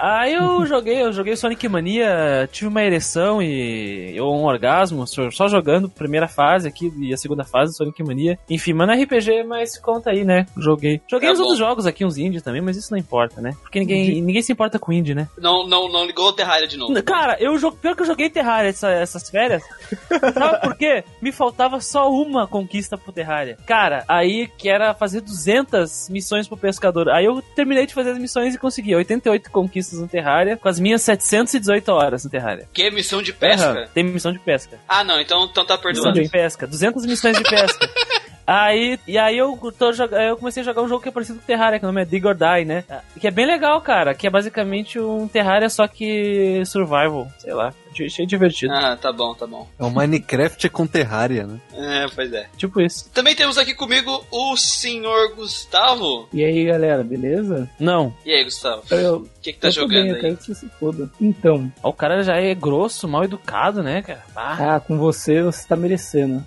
Aí 0.00 0.32
eu 0.32 0.64
joguei, 0.64 1.02
eu 1.02 1.12
joguei 1.12 1.36
Sonic 1.36 1.68
Mania, 1.68 2.48
tive 2.50 2.68
uma 2.68 2.82
ereção 2.82 3.42
e 3.42 4.12
eu 4.16 4.24
um 4.30 4.44
orgasmo, 4.44 5.04
só 5.06 5.46
jogando 5.48 5.86
a 5.86 5.90
primeira 5.98 6.26
fase 6.28 6.66
aqui 6.66 6.90
e 6.98 7.12
a 7.12 7.16
segunda 7.18 7.44
fase 7.44 7.72
do 7.72 7.76
Sonic 7.76 8.02
Mania. 8.02 8.38
Enfim, 8.48 8.72
mas 8.72 8.88
no 8.88 8.94
RPG, 9.02 9.42
mas 9.44 9.76
conta 9.78 10.10
aí, 10.10 10.24
né? 10.24 10.46
Joguei. 10.56 11.02
Joguei 11.10 11.30
os 11.30 11.36
bom. 11.38 11.42
outros 11.44 11.58
jogos 11.58 11.86
aqui, 11.86 12.04
uns 12.06 12.16
indie 12.16 12.40
também, 12.40 12.62
mas 12.62 12.76
isso 12.78 12.90
não 12.92 12.98
importa, 12.98 13.40
né? 13.42 13.50
Porque 13.60 13.80
ninguém, 13.80 14.22
ninguém 14.22 14.40
se 14.40 14.52
importa 14.52 14.78
com 14.78 14.90
indie, 14.92 15.14
né? 15.14 15.28
Não, 15.36 15.66
não, 15.66 15.90
não 15.92 16.06
ligou 16.06 16.28
o 16.28 16.32
Terraria 16.32 16.66
de 16.68 16.78
novo. 16.78 17.02
Cara, 17.02 17.36
eu 17.38 17.52
pior 17.72 17.94
que 17.94 18.02
eu 18.02 18.06
joguei 18.06 18.30
Terraria 18.30 18.70
essa- 18.70 18.90
essas 18.90 19.28
férias. 19.28 19.62
Sabe 20.32 20.60
por 20.62 20.74
quê? 20.76 21.04
Me 21.20 21.32
faltava 21.32 21.79
só 21.80 22.10
uma 22.10 22.46
conquista 22.46 22.96
pro 22.98 23.12
Terraria. 23.12 23.56
Cara, 23.66 24.04
aí 24.08 24.48
que 24.58 24.68
era 24.68 24.94
fazer 24.94 25.20
200 25.20 26.08
missões 26.10 26.46
pro 26.48 26.56
pescador. 26.56 27.08
Aí 27.10 27.24
eu 27.24 27.42
terminei 27.54 27.86
de 27.86 27.94
fazer 27.94 28.10
as 28.10 28.18
missões 28.18 28.54
e 28.54 28.58
consegui 28.58 28.94
88 28.94 29.50
conquistas 29.50 29.98
no 30.00 30.08
Terraria, 30.08 30.56
com 30.56 30.68
as 30.68 30.78
minhas 30.80 31.02
718 31.02 31.88
horas 31.92 32.24
no 32.24 32.30
Terraria. 32.30 32.68
Que 32.72 32.90
missão 32.90 33.22
de 33.22 33.32
pesca? 33.32 33.70
Aham, 33.70 33.86
Tem 33.94 34.04
missão 34.04 34.32
de 34.32 34.38
pesca. 34.38 34.78
Ah, 34.88 35.02
não, 35.04 35.20
então, 35.20 35.44
então 35.44 35.64
tá 35.64 35.74
Missão 35.76 35.92
perdoado. 35.92 36.22
de 36.22 36.28
pesca. 36.28 36.66
200 36.66 37.06
missões 37.06 37.36
de 37.36 37.42
pesca. 37.44 37.88
Aí, 38.52 38.98
e 39.06 39.16
aí 39.16 39.38
eu, 39.38 39.56
tô, 39.78 39.90
eu 39.92 40.36
comecei 40.36 40.60
a 40.62 40.64
jogar 40.64 40.82
um 40.82 40.88
jogo 40.88 41.00
que 41.00 41.08
é 41.08 41.12
parecido 41.12 41.38
com 41.38 41.46
Terraria, 41.46 41.78
que 41.78 41.84
o 41.84 41.88
nome 41.88 42.02
é 42.02 42.04
Dig 42.04 42.26
or 42.26 42.34
Die, 42.34 42.64
né? 42.64 42.82
Que 43.20 43.28
é 43.28 43.30
bem 43.30 43.46
legal, 43.46 43.80
cara. 43.80 44.12
Que 44.12 44.26
é 44.26 44.30
basicamente 44.30 44.98
um 44.98 45.28
Terraria, 45.28 45.68
só 45.70 45.86
que 45.86 46.60
survival. 46.66 47.28
Sei 47.38 47.54
lá. 47.54 47.72
Achei 47.92 48.24
divertido. 48.26 48.72
Ah, 48.72 48.96
tá 48.96 49.12
bom, 49.12 49.34
tá 49.34 49.46
bom. 49.46 49.68
É 49.78 49.84
o 49.84 49.90
Minecraft 49.90 50.68
com 50.70 50.84
Terraria, 50.86 51.44
né? 51.46 51.60
É, 51.74 52.06
pois 52.12 52.32
é. 52.32 52.46
Tipo 52.56 52.80
isso. 52.80 53.08
Também 53.12 53.34
temos 53.36 53.56
aqui 53.58 53.74
comigo 53.74 54.24
o 54.32 54.56
senhor 54.56 55.34
Gustavo. 55.36 56.28
E 56.32 56.44
aí, 56.44 56.64
galera, 56.64 57.04
beleza? 57.04 57.68
Não. 57.78 58.12
E 58.24 58.32
aí, 58.32 58.42
Gustavo? 58.44 58.82
Eu, 58.90 59.16
O 59.18 59.28
que, 59.42 59.52
que 59.52 59.58
tá 59.60 59.68
eu 59.68 59.72
jogando 59.72 59.90
bem, 60.02 60.08
eu 60.08 60.14
aí? 60.16 60.20
quero 60.20 60.36
que 60.36 60.44
você 60.44 60.54
se 60.54 60.68
foda. 60.80 61.08
Então, 61.20 61.70
O 61.82 61.92
cara 61.92 62.22
já 62.22 62.36
é 62.36 62.54
grosso, 62.54 63.06
mal 63.08 63.22
educado, 63.24 63.82
né, 63.82 64.02
cara? 64.02 64.24
Ah, 64.34 64.76
ah, 64.76 64.80
com 64.80 64.96
você, 64.98 65.42
você 65.42 65.66
tá 65.68 65.76
merecendo. 65.76 66.44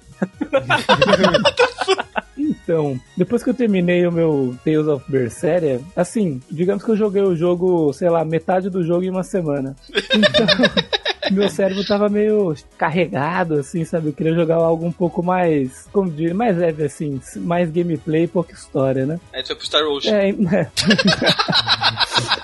Então, 2.37 2.99
depois 3.17 3.43
que 3.43 3.49
eu 3.49 3.53
terminei 3.53 4.05
o 4.07 4.11
meu 4.11 4.55
Tales 4.63 4.87
of 4.87 5.09
Berseria, 5.09 5.81
assim, 5.95 6.41
digamos 6.49 6.83
que 6.83 6.91
eu 6.91 6.97
joguei 6.97 7.21
o 7.21 7.35
jogo, 7.35 7.91
sei 7.93 8.09
lá, 8.09 8.23
metade 8.23 8.69
do 8.69 8.83
jogo 8.83 9.03
em 9.03 9.09
uma 9.09 9.23
semana. 9.23 9.75
Então, 9.89 10.47
meu 11.31 11.49
cérebro 11.49 11.85
tava 11.85 12.09
meio 12.09 12.55
carregado, 12.77 13.55
assim, 13.55 13.83
sabe? 13.85 14.07
Eu 14.07 14.13
queria 14.13 14.33
jogar 14.33 14.55
algo 14.55 14.85
um 14.85 14.91
pouco 14.91 15.21
mais, 15.21 15.87
como 15.91 16.09
dizer, 16.09 16.33
mais 16.33 16.57
leve, 16.57 16.83
assim, 16.83 17.21
mais 17.37 17.69
gameplay, 17.69 18.27
pouca 18.27 18.53
história, 18.53 19.05
né? 19.05 19.19
Aí 19.33 19.41
tu 19.41 19.47
foi 19.47 19.55
pro 19.55 19.65
Star 19.65 19.83
Ocean. 19.83 20.13
É, 20.13 20.29
é. 20.29 20.67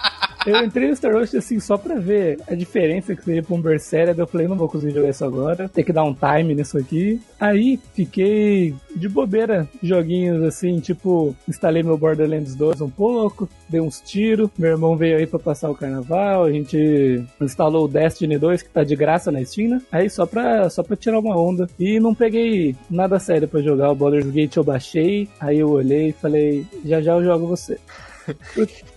Eu 0.45 0.63
entrei 0.63 0.89
no 0.89 0.95
Star 0.95 1.13
Wars 1.13 1.35
assim 1.35 1.59
só 1.59 1.77
pra 1.77 1.95
ver 1.95 2.39
a 2.47 2.55
diferença 2.55 3.15
que 3.15 3.23
seria 3.23 3.43
pra 3.43 3.55
um. 3.55 3.61
Daí 3.61 4.17
eu 4.17 4.27
falei, 4.27 4.47
não 4.47 4.55
vou 4.55 4.69
conseguir 4.69 4.93
jogar 4.93 5.09
isso 5.09 5.25
agora. 5.25 5.69
Tem 5.69 5.83
que 5.83 5.93
dar 5.93 6.03
um 6.03 6.13
time 6.13 6.55
nisso 6.55 6.77
aqui. 6.77 7.21
Aí 7.39 7.79
fiquei 7.93 8.73
de 8.95 9.09
bobeira, 9.09 9.67
joguinhos 9.83 10.41
assim, 10.43 10.79
tipo, 10.79 11.35
instalei 11.47 11.83
meu 11.83 11.97
Borderlands 11.97 12.55
2 12.55 12.81
um 12.81 12.89
pouco, 12.89 13.49
dei 13.67 13.81
uns 13.81 13.99
tiros. 14.01 14.49
Meu 14.57 14.71
irmão 14.71 14.95
veio 14.95 15.17
aí 15.17 15.27
pra 15.27 15.39
passar 15.39 15.69
o 15.69 15.75
carnaval. 15.75 16.45
A 16.45 16.51
gente 16.51 17.23
instalou 17.41 17.85
o 17.85 17.87
Destiny 17.87 18.37
2, 18.37 18.63
que 18.63 18.69
tá 18.69 18.83
de 18.83 18.95
graça 18.95 19.31
na 19.31 19.43
Steam, 19.43 19.69
né? 19.69 19.81
Aí 19.91 20.09
só 20.09 20.25
pra, 20.25 20.69
só 20.69 20.81
pra 20.81 20.95
tirar 20.95 21.19
uma 21.19 21.37
onda. 21.37 21.69
E 21.77 21.99
não 21.99 22.15
peguei 22.15 22.75
nada 22.89 23.19
sério 23.19 23.47
pra 23.47 23.61
jogar. 23.61 23.91
O 23.91 23.95
Baldur's 23.95 24.25
Gate 24.25 24.55
eu 24.55 24.63
baixei. 24.63 25.27
Aí 25.39 25.59
eu 25.59 25.69
olhei 25.69 26.09
e 26.09 26.13
falei, 26.13 26.65
já 26.85 27.01
já 27.01 27.13
eu 27.13 27.23
jogo 27.23 27.45
você. 27.45 27.77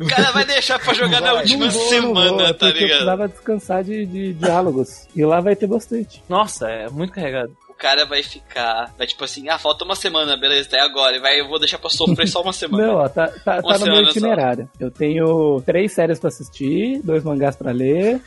O 0.00 0.06
cara 0.06 0.30
vai 0.32 0.44
deixar 0.44 0.78
pra 0.78 0.94
jogar 0.94 1.20
na 1.20 1.34
última 1.34 1.66
Não 1.66 1.72
vou, 1.72 1.82
não 1.82 1.88
semana, 1.88 2.30
vou, 2.30 2.38
tá 2.54 2.66
porque 2.66 2.66
Eu 2.66 2.72
ligado? 2.72 2.88
precisava 2.88 3.28
descansar 3.28 3.84
de, 3.84 4.06
de 4.06 4.32
diálogos. 4.34 5.06
E 5.14 5.24
lá 5.24 5.40
vai 5.40 5.54
ter 5.56 5.66
bastante. 5.66 6.22
Nossa, 6.28 6.68
é 6.68 6.88
muito 6.88 7.12
carregado. 7.12 7.56
O 7.68 7.74
cara 7.82 8.04
vai 8.06 8.22
ficar. 8.22 8.94
Vai 8.96 9.08
tipo 9.08 9.24
assim, 9.24 9.48
ah, 9.48 9.58
falta 9.58 9.84
uma 9.84 9.96
semana, 9.96 10.36
beleza, 10.36 10.68
até 10.68 10.80
agora. 10.80 11.16
E 11.16 11.20
vai, 11.20 11.40
eu 11.40 11.48
vou 11.48 11.58
deixar 11.58 11.78
pra 11.78 11.90
sofrer 11.90 12.28
só 12.28 12.40
uma 12.40 12.52
semana. 12.52 12.86
Não, 12.86 12.94
ó, 12.94 13.08
tá, 13.08 13.26
tá, 13.44 13.60
tá 13.60 13.60
no 13.60 13.68
meu 13.68 13.78
semana 13.78 14.04
só. 14.04 14.10
itinerário. 14.10 14.70
Eu 14.78 14.88
tenho 14.90 15.60
três 15.66 15.92
séries 15.92 16.20
pra 16.20 16.28
assistir, 16.28 17.00
dois 17.02 17.24
mangás 17.24 17.56
pra 17.56 17.72
ler, 17.72 18.20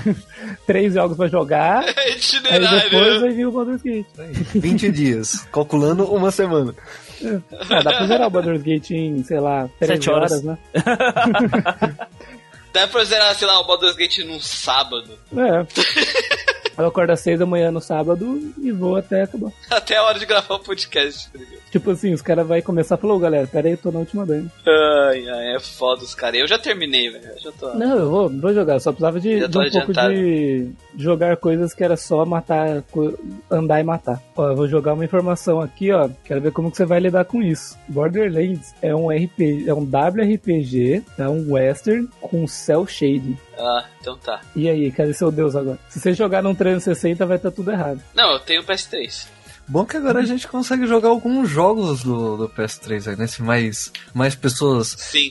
três 0.66 0.94
jogos 0.94 1.16
pra 1.18 1.28
jogar. 1.28 1.82
Aí 1.84 1.94
depois 1.94 2.24
Itinerário. 2.34 3.20
vai 3.20 3.30
vir 3.32 3.46
o 3.46 3.52
Baldur's 3.52 3.82
Gate. 3.82 4.06
20 4.54 4.90
dias, 4.90 5.46
calculando 5.52 6.04
uma 6.06 6.30
semana. 6.30 6.74
Ah, 7.70 7.82
dá 7.82 7.92
pra 7.92 8.06
zerar 8.06 8.26
o 8.26 8.30
Baldur's 8.30 8.62
Gate 8.62 8.90
em, 8.90 9.22
sei 9.24 9.40
lá, 9.40 9.68
três 9.78 9.92
Sete 10.04 10.10
horas. 10.10 10.42
né? 10.42 10.58
Dá 12.72 12.88
pra 12.88 13.04
zerar, 13.04 13.34
sei 13.36 13.46
lá, 13.46 13.60
o 13.60 13.64
Baldur's 13.64 13.94
Gate 13.94 14.18
num 14.24 14.40
sábado. 14.40 15.16
É. 15.36 15.64
Eu 16.76 16.86
acordo 16.86 17.10
às 17.10 17.20
seis 17.20 17.38
da 17.38 17.46
manhã 17.46 17.70
no 17.70 17.80
sábado 17.80 18.40
e 18.60 18.72
vou 18.72 18.96
até 18.96 19.22
acabar. 19.22 19.52
Até 19.70 19.96
a 19.96 20.04
hora 20.04 20.18
de 20.18 20.26
gravar 20.26 20.54
o 20.54 20.60
podcast, 20.60 21.30
tá 21.30 21.38
ligado? 21.38 21.64
Tipo 21.70 21.90
assim, 21.90 22.12
os 22.12 22.22
caras 22.22 22.46
vão 22.46 22.60
começar 22.62 22.94
a 22.94 22.98
falar, 22.98 23.18
galera, 23.18 23.46
pera 23.48 23.66
aí, 23.66 23.72
eu 23.74 23.78
tô 23.78 23.90
na 23.90 23.98
última 23.98 24.24
dungeon. 24.24 24.46
Ai, 24.64 25.28
ai, 25.28 25.56
é 25.56 25.60
foda 25.60 26.04
os 26.04 26.14
caras. 26.14 26.40
Eu 26.40 26.46
já 26.46 26.56
terminei, 26.56 27.10
velho. 27.10 27.24
Já 27.38 27.50
tô. 27.50 27.74
Não, 27.74 27.98
eu 27.98 28.10
vou, 28.10 28.28
vou 28.28 28.54
jogar. 28.54 28.78
Só 28.78 28.92
precisava 28.92 29.18
de, 29.18 29.40
de 29.40 29.44
um 29.44 29.50
pouco 29.50 29.66
adiantado. 29.66 30.14
de 30.14 30.70
jogar 30.96 31.36
coisas 31.36 31.74
que 31.74 31.82
era 31.82 31.96
só 31.96 32.24
matar, 32.24 32.84
andar 33.50 33.80
e 33.80 33.82
matar. 33.82 34.22
Ó, 34.36 34.50
eu 34.50 34.56
vou 34.56 34.68
jogar 34.68 34.94
uma 34.94 35.04
informação 35.04 35.60
aqui, 35.60 35.90
ó. 35.90 36.08
Quero 36.24 36.40
ver 36.40 36.52
como 36.52 36.70
que 36.70 36.76
você 36.76 36.84
vai 36.84 37.00
lidar 37.00 37.24
com 37.24 37.42
isso. 37.42 37.76
Borderlands 37.88 38.72
é 38.80 38.94
um 38.94 39.08
RPG, 39.10 39.68
é 39.68 39.74
um 39.74 39.82
WRPG, 39.84 41.02
é 41.18 41.28
um 41.28 41.52
western 41.54 42.08
com 42.20 42.46
cel 42.46 42.86
shading. 42.86 43.36
Ah, 43.58 43.84
então 44.00 44.16
tá. 44.18 44.40
E 44.54 44.68
aí, 44.68 44.90
cadê 44.90 45.12
seu 45.12 45.30
Deus 45.30 45.54
agora? 45.54 45.78
Se 45.88 46.00
você 46.00 46.12
jogar 46.12 46.42
num 46.42 46.54
360 46.54 47.24
vai 47.26 47.36
estar 47.36 47.50
tudo 47.50 47.70
errado. 47.70 48.00
Não, 48.14 48.32
eu 48.32 48.40
tenho 48.40 48.62
PS3. 48.62 49.26
Bom 49.66 49.84
que 49.84 49.96
agora 49.96 50.20
a 50.20 50.24
gente 50.24 50.46
consegue 50.46 50.86
jogar 50.86 51.08
alguns 51.08 51.48
jogos 51.48 52.02
do, 52.02 52.36
do 52.36 52.48
PS3 52.50 53.10
aí, 53.10 53.16
né? 53.16 53.26
Se 53.26 53.42
mais, 53.42 53.90
mais 54.12 54.34
pessoas 54.34 54.94
Sim. 54.98 55.30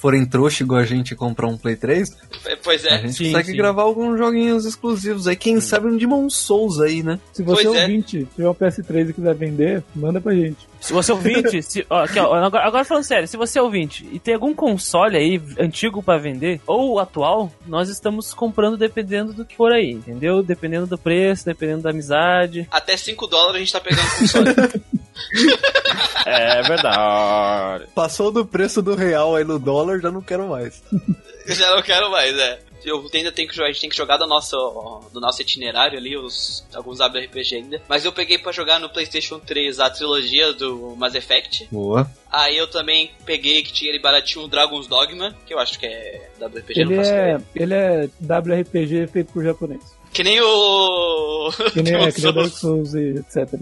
Forem 0.00 0.24
trouxa 0.24 0.62
igual 0.62 0.80
a 0.80 0.84
gente 0.84 1.14
comprar 1.14 1.46
um 1.46 1.56
Play 1.58 1.76
3, 1.76 2.08
É, 2.46 2.56
Pois 2.56 2.84
a 2.86 2.90
é. 2.90 3.02
gente 3.02 3.14
sim, 3.14 3.24
consegue 3.26 3.50
sim. 3.50 3.56
gravar 3.56 3.82
alguns 3.82 4.18
joguinhos 4.18 4.64
exclusivos 4.64 5.26
aí. 5.26 5.36
Quem 5.36 5.60
sabe 5.60 5.86
um 5.88 5.96
Demon 5.96 6.28
Souls 6.30 6.80
aí, 6.80 7.02
né? 7.02 7.18
Se 7.32 7.42
você 7.42 7.64
Pois 7.64 7.76
é. 7.76 7.82
ouvinte 7.82 8.26
tiver 8.34 8.48
um 8.48 8.54
PS3 8.54 9.10
e 9.10 9.12
quiser 9.12 9.34
vender, 9.34 9.84
manda 9.94 10.20
pra 10.20 10.34
gente. 10.34 10.68
Se 10.80 10.94
você 10.94 11.10
é 11.12 11.14
ouvinte, 11.14 11.60
se, 11.62 11.86
ó, 11.90 12.04
aqui, 12.04 12.18
ó, 12.18 12.32
agora, 12.34 12.66
agora 12.66 12.84
falando 12.84 13.04
sério, 13.04 13.28
se 13.28 13.36
você 13.36 13.58
é 13.58 13.62
ouvinte 13.62 14.08
e 14.10 14.18
tem 14.18 14.32
algum 14.34 14.54
console 14.54 15.16
aí 15.16 15.40
antigo 15.58 16.02
pra 16.02 16.16
vender, 16.16 16.58
ou 16.66 16.98
atual, 16.98 17.52
nós 17.66 17.90
estamos 17.90 18.32
comprando 18.32 18.78
dependendo 18.78 19.34
do 19.34 19.44
que 19.44 19.54
for 19.56 19.70
aí, 19.72 19.90
entendeu? 19.92 20.42
Dependendo 20.42 20.86
do 20.86 20.96
preço, 20.96 21.44
dependendo 21.44 21.82
da 21.82 21.90
amizade. 21.90 22.66
Até 22.70 22.96
5 22.96 23.26
dólares 23.26 23.56
a 23.56 23.58
gente 23.58 23.72
tá 23.72 23.80
pegando 23.80 24.08
console. 24.18 24.80
É 26.26 26.62
verdade. 26.62 27.86
Passou 27.94 28.30
do 28.30 28.44
preço 28.44 28.82
do 28.82 28.94
real 28.94 29.34
aí 29.36 29.44
no 29.44 29.58
dólar, 29.58 30.00
já 30.00 30.10
não 30.10 30.20
quero 30.20 30.48
mais. 30.48 30.82
Já 31.46 31.74
não 31.74 31.82
quero 31.82 32.10
mais, 32.10 32.36
é. 32.38 32.60
Eu 32.84 33.04
ainda 33.12 33.32
tenho 33.32 33.48
que 33.48 33.54
jogar, 33.56 33.68
a 33.68 33.72
gente 33.72 33.80
tem 33.80 33.90
que 33.90 33.96
jogar 33.96 34.18
do 34.18 34.26
nosso, 34.26 35.00
do 35.12 35.18
nosso 35.20 35.42
itinerário 35.42 35.98
ali, 35.98 36.16
os, 36.16 36.64
alguns 36.72 37.00
WRPG 37.00 37.56
ainda. 37.56 37.82
Mas 37.88 38.04
eu 38.04 38.12
peguei 38.12 38.38
pra 38.38 38.52
jogar 38.52 38.78
no 38.78 38.88
PlayStation 38.88 39.38
3 39.40 39.80
a 39.80 39.90
trilogia 39.90 40.52
do 40.52 40.94
Mass 40.96 41.14
Effect. 41.14 41.66
Boa. 41.72 42.08
Aí 42.30 42.56
eu 42.56 42.68
também 42.68 43.10
peguei 43.24 43.62
que 43.62 43.72
tinha 43.72 43.90
ele 43.90 43.98
baratinho 43.98 44.44
o 44.44 44.48
Dragon's 44.48 44.86
Dogma, 44.86 45.34
que 45.46 45.52
eu 45.52 45.58
acho 45.58 45.78
que 45.78 45.86
é 45.86 46.30
WRPG, 46.40 46.80
Ele 46.80 46.90
não 46.94 47.02
faço 47.02 47.10
é, 47.12 47.16
ideia. 47.16 47.44
ele 47.56 47.74
é 47.74 48.08
WRPG 48.22 49.06
feito 49.08 49.32
por 49.32 49.42
japonês. 49.42 49.82
Que 50.12 50.22
nem 50.22 50.40
o. 50.40 51.50
Que 51.72 51.82
nem, 51.82 51.94
é, 52.04 52.12
que 52.12 52.22
nem. 52.22 52.32
Dark 52.32 52.52
Souls 52.52 52.94
e 52.94 53.18
etc. 53.18 53.58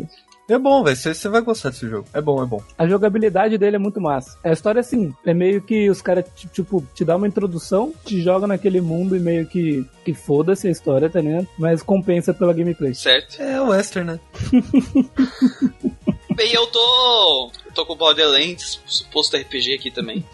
É 0.48 0.58
bom, 0.58 0.82
velho. 0.82 0.96
Você 0.96 1.28
vai 1.28 1.42
gostar 1.42 1.68
desse 1.70 1.86
jogo. 1.88 2.06
É 2.14 2.20
bom, 2.22 2.42
é 2.42 2.46
bom. 2.46 2.62
A 2.78 2.86
jogabilidade 2.88 3.58
dele 3.58 3.76
é 3.76 3.78
muito 3.78 4.00
massa. 4.00 4.38
A 4.42 4.50
história, 4.50 4.80
assim, 4.80 5.14
é 5.26 5.34
meio 5.34 5.60
que 5.60 5.90
os 5.90 6.00
caras, 6.00 6.24
ti- 6.34 6.48
tipo, 6.48 6.82
te 6.94 7.04
dá 7.04 7.16
uma 7.16 7.28
introdução, 7.28 7.92
te 8.04 8.20
joga 8.22 8.46
naquele 8.46 8.80
mundo 8.80 9.14
e 9.14 9.20
meio 9.20 9.46
que, 9.46 9.84
que 10.04 10.14
foda-se 10.14 10.66
a 10.66 10.70
história, 10.70 11.10
tá 11.10 11.20
ligado? 11.20 11.46
Mas 11.58 11.82
compensa 11.82 12.32
pela 12.32 12.54
gameplay. 12.54 12.94
Certo. 12.94 13.42
É 13.42 13.60
o 13.60 13.68
Western, 13.68 14.12
né? 14.12 14.20
Bem, 16.34 16.52
eu 16.54 16.66
tô. 16.68 17.50
Eu 17.66 17.72
tô 17.72 17.84
com 17.84 17.92
o 17.94 17.96
Borderlands, 17.96 18.80
suposto 18.86 19.36
RPG 19.36 19.74
aqui 19.74 19.90
também. 19.90 20.24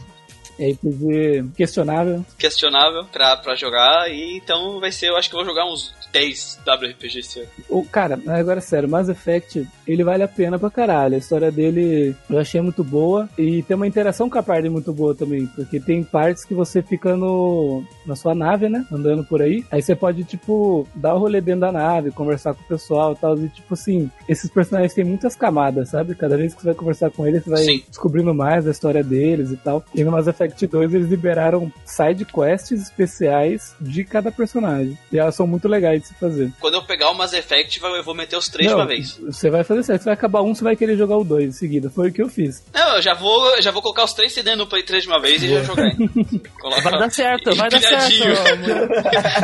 É 0.59 0.71
RPG 0.71 1.51
questionável. 1.57 2.25
Questionável 2.39 3.05
pra, 3.07 3.37
pra 3.37 3.55
jogar. 3.55 4.11
E 4.11 4.37
então 4.37 4.81
vai 4.81 4.93
ser, 4.93 5.09
eu 5.09 5.17
acho 5.17 5.29
que 5.29 5.35
eu 5.35 5.41
vou 5.41 5.49
jogar 5.49 5.67
uns 5.67 5.93
10 6.15 6.61
WRPG 6.65 7.19
esse 7.19 7.41
ano. 7.41 7.49
O, 7.69 7.85
cara, 7.85 8.19
agora 8.29 8.61
sério, 8.61 8.89
Mass 8.89 9.09
Effect, 9.09 9.67
ele 9.87 10.05
vale 10.05 10.23
a 10.23 10.29
pena 10.29 10.59
pra 10.59 10.71
caralho. 10.71 11.17
A 11.17 11.19
história 11.19 11.51
dele 11.51 12.15
eu 12.31 12.39
achei 12.39 12.61
muito 12.61 12.85
boa. 12.85 13.29
E 13.37 13.63
tem 13.65 13.75
uma 13.75 13.87
interação 13.87 14.31
com 14.31 14.39
a 14.39 14.43
parte 14.43 14.69
muito 14.69 14.93
boa 14.93 15.15
também. 15.15 15.47
Porque 15.47 15.81
tem 15.81 16.05
partes 16.05 16.45
que 16.45 16.55
você 16.55 16.81
fica 16.83 17.17
no, 17.17 17.83
na 18.07 18.15
sua 18.15 18.35
nave, 18.35 18.69
né? 18.69 18.87
Andando 18.93 19.25
por 19.25 19.43
aí. 19.43 19.65
Aí 19.71 19.83
você 19.83 19.97
pode, 19.97 20.23
tipo, 20.23 20.87
dar 20.95 21.15
o 21.15 21.19
rolê 21.19 21.41
dentro 21.41 21.63
da 21.63 21.73
nave, 21.73 22.13
conversar 22.13 22.55
com 22.55 22.63
o 22.63 22.69
pessoal 22.69 23.13
e 23.13 23.17
tal. 23.17 23.37
E, 23.37 23.49
tipo 23.49 23.75
assim, 23.75 24.09
esses 24.29 24.49
personagens 24.49 24.95
têm 24.95 25.05
muitas 25.05 25.35
camadas, 25.35 25.89
sabe? 25.89 26.15
Cada 26.15 26.37
vez 26.37 26.55
que 26.55 26.61
você 26.61 26.69
vai 26.69 26.77
conversar 26.77 27.11
com 27.11 27.27
eles, 27.27 27.43
você 27.43 27.51
vai 27.51 27.65
Sim. 27.65 27.83
descobrindo 27.89 28.33
mais 28.33 28.65
da 28.65 28.71
história 28.71 29.03
deles 29.03 29.51
e 29.51 29.57
tal. 29.57 29.85
E 29.93 30.05
no 30.05 30.13
Mass 30.13 30.29
Effect 30.29 30.44
2 30.49 30.95
eles 30.95 31.09
liberaram 31.09 31.73
side 31.85 32.25
quests 32.25 32.83
especiais 32.83 33.75
de 33.81 34.05
cada 34.05 34.31
personagem. 34.31 34.99
E 35.13 35.19
elas 35.19 35.35
são 35.35 35.47
muito 35.47 35.69
legais 35.69 36.03
de 36.03 36.09
se 36.09 36.15
fazer. 36.15 36.51
Quando 36.61 36.75
eu 36.75 36.83
pegar 36.83 37.11
o 37.11 37.15
Mass 37.15 37.33
Effect, 37.33 37.81
eu 37.83 38.03
vou 38.05 38.15
meter 38.15 38.37
os 38.37 38.49
três 38.49 38.69
de 38.69 38.75
Não, 38.75 38.81
uma 38.81 38.87
vez. 38.87 39.17
Você 39.19 39.51
vai 39.51 39.65
fazer 39.65 39.83
certo. 39.83 40.01
Você 40.03 40.07
vai 40.07 40.15
acabar 40.15 40.43
um, 40.43 40.55
você 40.55 40.65
vai 40.65 40.77
querer 40.77 40.97
jogar 40.97 41.17
o 41.17 41.25
dois 41.25 41.45
em 41.49 41.53
seguida. 41.53 41.89
Foi 41.91 42.11
o 42.11 42.13
que 42.13 42.23
eu 42.23 42.29
fiz. 42.29 42.63
Não, 42.75 42.97
eu 42.97 43.03
já 43.03 43.15
vou, 43.15 43.61
já 43.63 43.71
vou 43.71 43.81
colocar 43.83 44.05
os 44.05 44.13
três 44.13 44.33
CD 44.33 44.55
no 44.57 44.67
Play 44.67 44.83
3 44.83 45.05
de 45.05 45.09
uma 45.09 45.21
vez 45.21 45.43
e 45.43 45.49
já 45.49 45.63
jogar. 45.63 45.91
Coloca- 46.61 46.83
Vai 46.83 46.99
dar 46.99 47.11
certo, 47.11 47.55
vai 47.55 47.71
dar 47.71 47.81
certo. 47.81 48.19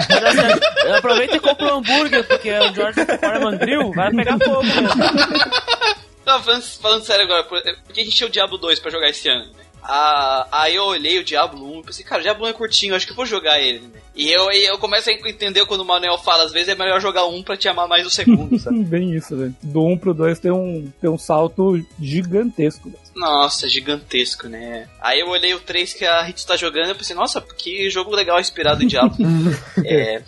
Vai 0.09 0.21
dar 0.21 0.33
certo. 0.33 0.67
Aproveita 0.97 1.37
e 1.37 1.41
compra 1.41 1.75
um 1.75 1.79
hambúrguer, 1.79 2.27
porque 2.27 2.51
o 2.51 2.75
George 2.75 3.01
Foreman 3.19 3.59
Grill 3.59 3.93
vai 3.93 4.11
pegar 4.11 4.39
fogo 4.39 4.63
mesmo. 4.63 4.89
Não, 6.27 6.43
falando, 6.43 6.63
falando 6.63 7.05
sério 7.05 7.25
agora, 7.25 7.45
por, 7.45 7.61
por 7.63 7.93
que 7.93 8.01
a 8.01 8.05
gente 8.05 8.15
tinha 8.17 8.27
o 8.29 8.31
Diablo 8.31 8.59
2 8.59 8.79
pra 8.79 8.91
jogar 8.91 9.09
esse 9.09 9.29
ano? 9.29 9.51
Né? 9.81 9.89
Ah, 9.89 10.47
aí 10.53 10.75
eu 10.77 10.85
olhei 10.85 11.19
o 11.19 11.25
Diablo 11.25 11.77
1 11.77 11.81
e 11.81 11.83
pensei, 11.85 12.05
cara, 12.05 12.21
o 12.21 12.23
Diablo 12.23 12.45
1 12.47 12.49
é 12.49 12.53
curtinho, 12.53 12.95
acho 12.95 13.07
que 13.07 13.13
eu 13.13 13.17
vou 13.17 13.27
jogar 13.27 13.61
ele. 13.61 13.81
né? 13.81 14.01
E 14.15 14.31
eu, 14.31 14.51
e 14.51 14.65
eu 14.67 14.77
começo 14.79 15.09
a 15.09 15.13
entender 15.13 15.65
quando 15.67 15.81
o 15.81 15.85
Manuel 15.85 16.19
fala, 16.19 16.45
às 16.45 16.53
vezes 16.53 16.69
é 16.69 16.75
melhor 16.75 17.01
jogar 17.01 17.25
um 17.27 17.43
pra 17.43 17.57
te 17.57 17.69
amar 17.69 17.89
mais 17.89 18.07
o 18.07 18.11
segundo, 18.11 18.59
sabe? 18.59 18.83
Bem 18.85 19.15
isso, 19.15 19.37
velho. 19.37 19.55
Do 19.63 19.87
1 19.87 19.99
pro 19.99 20.13
2 20.15 20.39
tem 20.39 20.51
um, 20.53 20.93
tem 21.01 21.09
um 21.09 21.17
salto 21.17 21.81
gigantesco. 22.01 22.91
velho. 22.91 23.01
Nossa, 23.17 23.69
gigantesco, 23.69 24.49
né? 24.49 24.89
Aí 25.01 25.21
eu 25.21 25.29
olhei 25.29 25.55
o 25.55 25.61
3 25.61 25.93
que 25.95 26.05
a 26.05 26.29
Hits 26.29 26.45
tá 26.45 26.57
jogando 26.57 26.87
e 26.87 26.91
eu 26.91 26.95
pensei, 26.97 27.15
nossa, 27.17 27.41
que 27.41 27.89
jogo 27.91 28.15
legal 28.15 28.39
inspirado 28.41 28.83
em 28.83 28.87
Diablo. 28.87 29.17
é, 29.85 30.23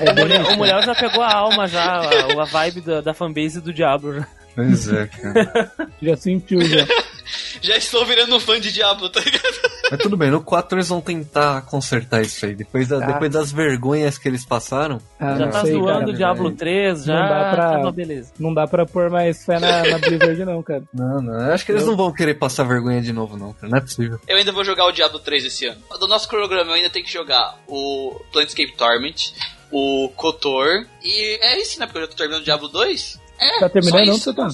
É 0.00 0.10
O 0.10 0.14
bem 0.14 0.24
mulher, 0.24 0.42
isso. 0.42 0.50
o 0.52 0.56
mulher 0.56 0.82
já 0.84 0.94
pegou 0.94 1.22
a 1.22 1.32
alma 1.32 1.66
já, 1.68 1.84
a, 1.84 2.42
a 2.42 2.44
vibe 2.44 2.80
da, 2.80 3.00
da 3.00 3.14
fanbase 3.14 3.60
do 3.60 3.72
Diablo. 3.72 4.14
já. 4.14 4.28
Pois 4.54 4.88
é, 4.90 5.06
cara. 5.06 5.72
Já 6.00 6.16
sentiu, 6.16 6.60
já. 6.62 6.86
Já 7.60 7.76
estou 7.76 8.04
virando 8.06 8.34
um 8.36 8.40
fã 8.40 8.60
de 8.60 8.72
Diablo, 8.72 9.08
tá 9.08 9.20
ligado? 9.20 9.76
Mas 9.90 10.00
tudo 10.00 10.16
bem, 10.16 10.30
no 10.30 10.40
4 10.42 10.76
eles 10.78 10.88
vão 10.88 11.00
tentar 11.00 11.62
consertar 11.62 12.20
isso 12.22 12.44
aí. 12.44 12.54
Depois, 12.54 12.88
da- 12.88 13.00
Tá. 13.00 13.06
depois 13.06 13.30
das 13.30 13.52
vergonhas 13.52 14.18
que 14.18 14.28
eles 14.28 14.44
passaram. 14.44 15.00
Ah, 15.18 15.36
já 15.36 15.44
não 15.46 15.52
tá 15.52 15.60
sei, 15.62 15.72
zoando 15.72 15.98
cara. 16.00 16.10
o 16.10 16.12
Diablo 16.14 16.50
3, 16.52 17.04
já 17.04 17.14
Não 17.14 17.28
dá 17.28 17.50
pra- 17.54 17.82
tá 17.82 17.92
beleza. 17.92 18.32
Não 18.38 18.54
dá 18.54 18.66
pra 18.66 18.84
pôr 18.86 19.10
mais 19.10 19.44
fé 19.44 19.58
na, 19.60 19.84
na 19.84 19.98
Blizzard, 19.98 20.44
não, 20.44 20.62
cara. 20.62 20.82
Não, 20.92 21.22
não. 21.22 21.40
eu 21.46 21.52
Acho 21.54 21.64
que 21.64 21.72
eles 21.72 21.82
Eu- 21.82 21.88
não 21.88 21.96
vão 21.96 22.12
querer 22.12 22.34
passar 22.34 22.64
vergonha 22.64 23.00
de 23.00 23.12
novo, 23.12 23.36
não, 23.36 23.52
cara. 23.52 23.68
Não 23.70 23.78
é 23.78 23.80
possível. 23.80 24.18
Eu 24.26 24.36
ainda 24.36 24.52
vou 24.52 24.64
jogar 24.64 24.86
o 24.86 24.92
Diablo 24.92 25.18
3 25.20 25.44
esse 25.44 25.66
ano. 25.66 25.80
Do 26.00 26.08
nosso 26.08 26.28
cronograma 26.28 26.70
eu 26.70 26.74
ainda 26.74 26.90
tenho 26.90 27.04
que 27.04 27.12
jogar 27.12 27.56
o 27.68 28.20
Planescape 28.32 28.74
Torment, 28.76 29.32
o 29.70 30.08
Kotor. 30.16 30.84
E 31.02 31.38
é 31.42 31.60
isso, 31.60 31.78
né? 31.78 31.86
Porque 31.86 31.98
eu 31.98 32.02
já 32.02 32.08
tô 32.08 32.16
terminando 32.16 32.40
o 32.42 32.44
Diablo 32.44 32.68
2. 32.68 33.20
É, 33.38 33.60
Tá 33.60 33.68
terminando, 33.68 34.06
não, 34.06 34.16
você 34.18 34.32
tá? 34.32 34.48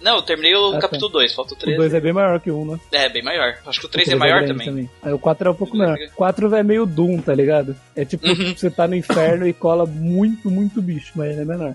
Não, 0.00 0.16
eu 0.16 0.22
terminei 0.22 0.54
o 0.54 0.68
Ah, 0.70 0.72
tá. 0.74 0.80
capítulo 0.82 1.10
2, 1.10 1.34
falta 1.34 1.54
o 1.54 1.56
O 1.56 1.60
3. 1.60 1.76
2 1.76 1.94
é 1.94 2.00
bem 2.00 2.12
maior 2.12 2.38
que 2.40 2.50
o 2.50 2.60
1, 2.62 2.72
né? 2.72 2.80
É, 2.92 3.08
bem 3.08 3.22
maior. 3.22 3.56
Acho 3.66 3.80
que 3.80 3.86
o 3.86 3.88
3 3.88 4.06
O 4.06 4.10
é 4.10 4.16
três 4.16 4.18
maior 4.18 4.44
grande 4.44 4.64
também. 4.64 4.90
Aí 5.02 5.12
o 5.12 5.18
4 5.18 5.48
é 5.48 5.50
um 5.50 5.54
pouco 5.54 5.76
O 5.76 5.82
é- 5.82 6.06
O 6.06 6.10
4 6.12 6.54
é 6.54 6.62
meio 6.62 6.86
Doom, 6.86 7.18
tá 7.20 7.34
ligado? 7.34 7.74
É 7.96 8.04
tipo, 8.04 8.26
Uhum. 8.28 8.54
você 8.56 8.70
tá 8.70 8.86
no 8.86 8.94
inferno 8.94 9.46
e 9.46 9.52
cola 9.52 9.84
muito, 9.86 10.50
muito 10.50 10.80
bicho, 10.80 11.12
mas 11.16 11.30
ele 11.32 11.40
é 11.42 11.44
menor. 11.44 11.74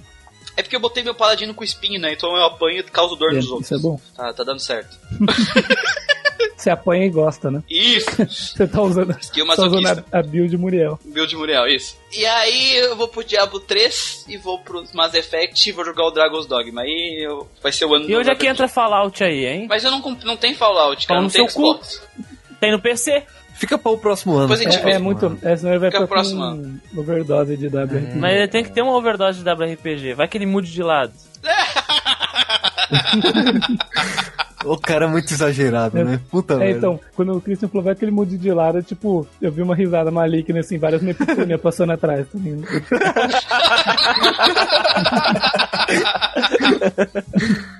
É 0.58 0.62
porque 0.64 0.76
eu 0.78 0.80
botei 0.80 1.04
meu 1.04 1.14
paladino 1.14 1.54
com 1.54 1.64
espinho, 1.66 2.00
né? 2.00 2.14
Então 2.14 2.34
eu 2.38 2.44
apanho 2.46 2.80
e 2.80 2.84
causo 2.84 3.16
dor 3.18 3.32
É, 3.34 3.36
nos 3.36 3.50
outros. 3.52 3.66
isso 3.70 3.76
é 3.76 3.78
bom. 3.80 4.00
Tá, 4.16 4.32
tá 4.32 4.44
dando 4.46 4.60
certo. 4.62 4.98
Você 6.66 6.72
apanha 6.72 7.06
e 7.06 7.10
gosta, 7.12 7.52
né? 7.52 7.62
Isso! 7.70 8.10
Você 8.28 8.66
tá 8.66 8.82
usando, 8.82 9.14
tá 9.56 9.66
usando 9.68 9.86
a, 10.12 10.18
a 10.20 10.24
build 10.24 10.58
Muriel. 10.58 11.00
Build 11.06 11.36
Muriel, 11.36 11.68
isso. 11.68 11.96
E 12.12 12.26
aí 12.26 12.76
eu 12.78 12.96
vou 12.96 13.08
pro 13.08 13.24
Diablo 13.24 13.60
3 13.60 14.26
e 14.28 14.36
vou 14.36 14.58
pro 14.58 14.84
Mass 14.92 15.14
Effect 15.14 15.70
e 15.70 15.72
vou 15.72 15.86
jogar 15.86 16.06
o 16.08 16.10
Dragon's 16.12 16.48
Dogma. 16.48 16.82
Aí 16.82 17.24
eu- 17.24 17.48
vai 17.62 17.72
ser 17.72 17.86
o 17.86 17.94
ano 17.94 18.06
E 18.06 18.14
do 18.14 18.18
onde 18.20 18.32
é 18.32 18.36
que 18.36 18.48
entra 18.48 18.68
Fallout 18.68 19.24
aí, 19.24 19.46
hein? 19.46 19.68
Mas 19.70 19.84
eu 19.84 19.92
não, 19.92 20.00
não 20.24 20.36
tem 20.36 20.56
Fallout, 20.56 21.06
cara. 21.06 21.20
Não 21.20 21.28
no 21.28 21.32
tem 21.32 21.48
seu 21.48 21.56
cu. 21.56 21.74
Xbox. 21.76 22.02
Tem 22.60 22.72
no 22.72 22.80
PC. 22.82 23.22
Fica 23.54 23.78
para 23.78 23.92
o 23.92 23.98
próximo 24.00 24.36
ano. 24.36 24.56
Gente 24.58 24.76
É, 24.78 24.94
é 24.94 24.98
muito. 24.98 25.38
É, 25.44 25.56
senão 25.56 25.72
ele 25.72 25.80
vai 25.80 25.92
Fica 25.92 26.02
ficar 26.04 26.14
próximo 26.16 26.42
ano. 26.42 26.82
overdose 26.98 27.56
de 27.58 27.68
WRPG. 27.68 28.16
Mas 28.18 28.36
ele 28.38 28.48
tem 28.48 28.64
que 28.64 28.72
ter 28.72 28.82
uma 28.82 28.96
overdose 28.98 29.44
de 29.44 29.48
WRPG. 29.48 30.16
Vai 30.16 30.28
que 30.28 30.36
ele 30.36 30.48
mude 30.48 30.72
de 30.72 30.82
lado. 30.82 31.14
O 34.66 34.78
cara 34.78 35.06
é 35.06 35.08
muito 35.08 35.32
exagerado, 35.34 35.98
É. 35.98 36.04
né? 36.04 36.20
Puta 36.30 36.56
É, 36.56 36.58
merda. 36.58 36.78
então, 36.78 37.00
quando 37.16 37.34
o 37.38 37.42
Christian 37.42 37.68
falou, 37.70 37.84
vai 37.84 37.96
que 37.96 38.04
ele 38.04 38.12
mude 38.12 38.38
de 38.38 38.52
lado, 38.52 38.82
tipo, 38.84 39.28
eu 39.42 39.52
vi 39.52 39.62
uma 39.62 39.76
risada 39.76 40.10
maligna, 40.12 40.60
assim, 40.60 40.78
várias 40.78 41.02
Neptunia 41.02 41.58
passando 41.58 41.92
atrás, 41.94 42.28
tá? 42.28 42.38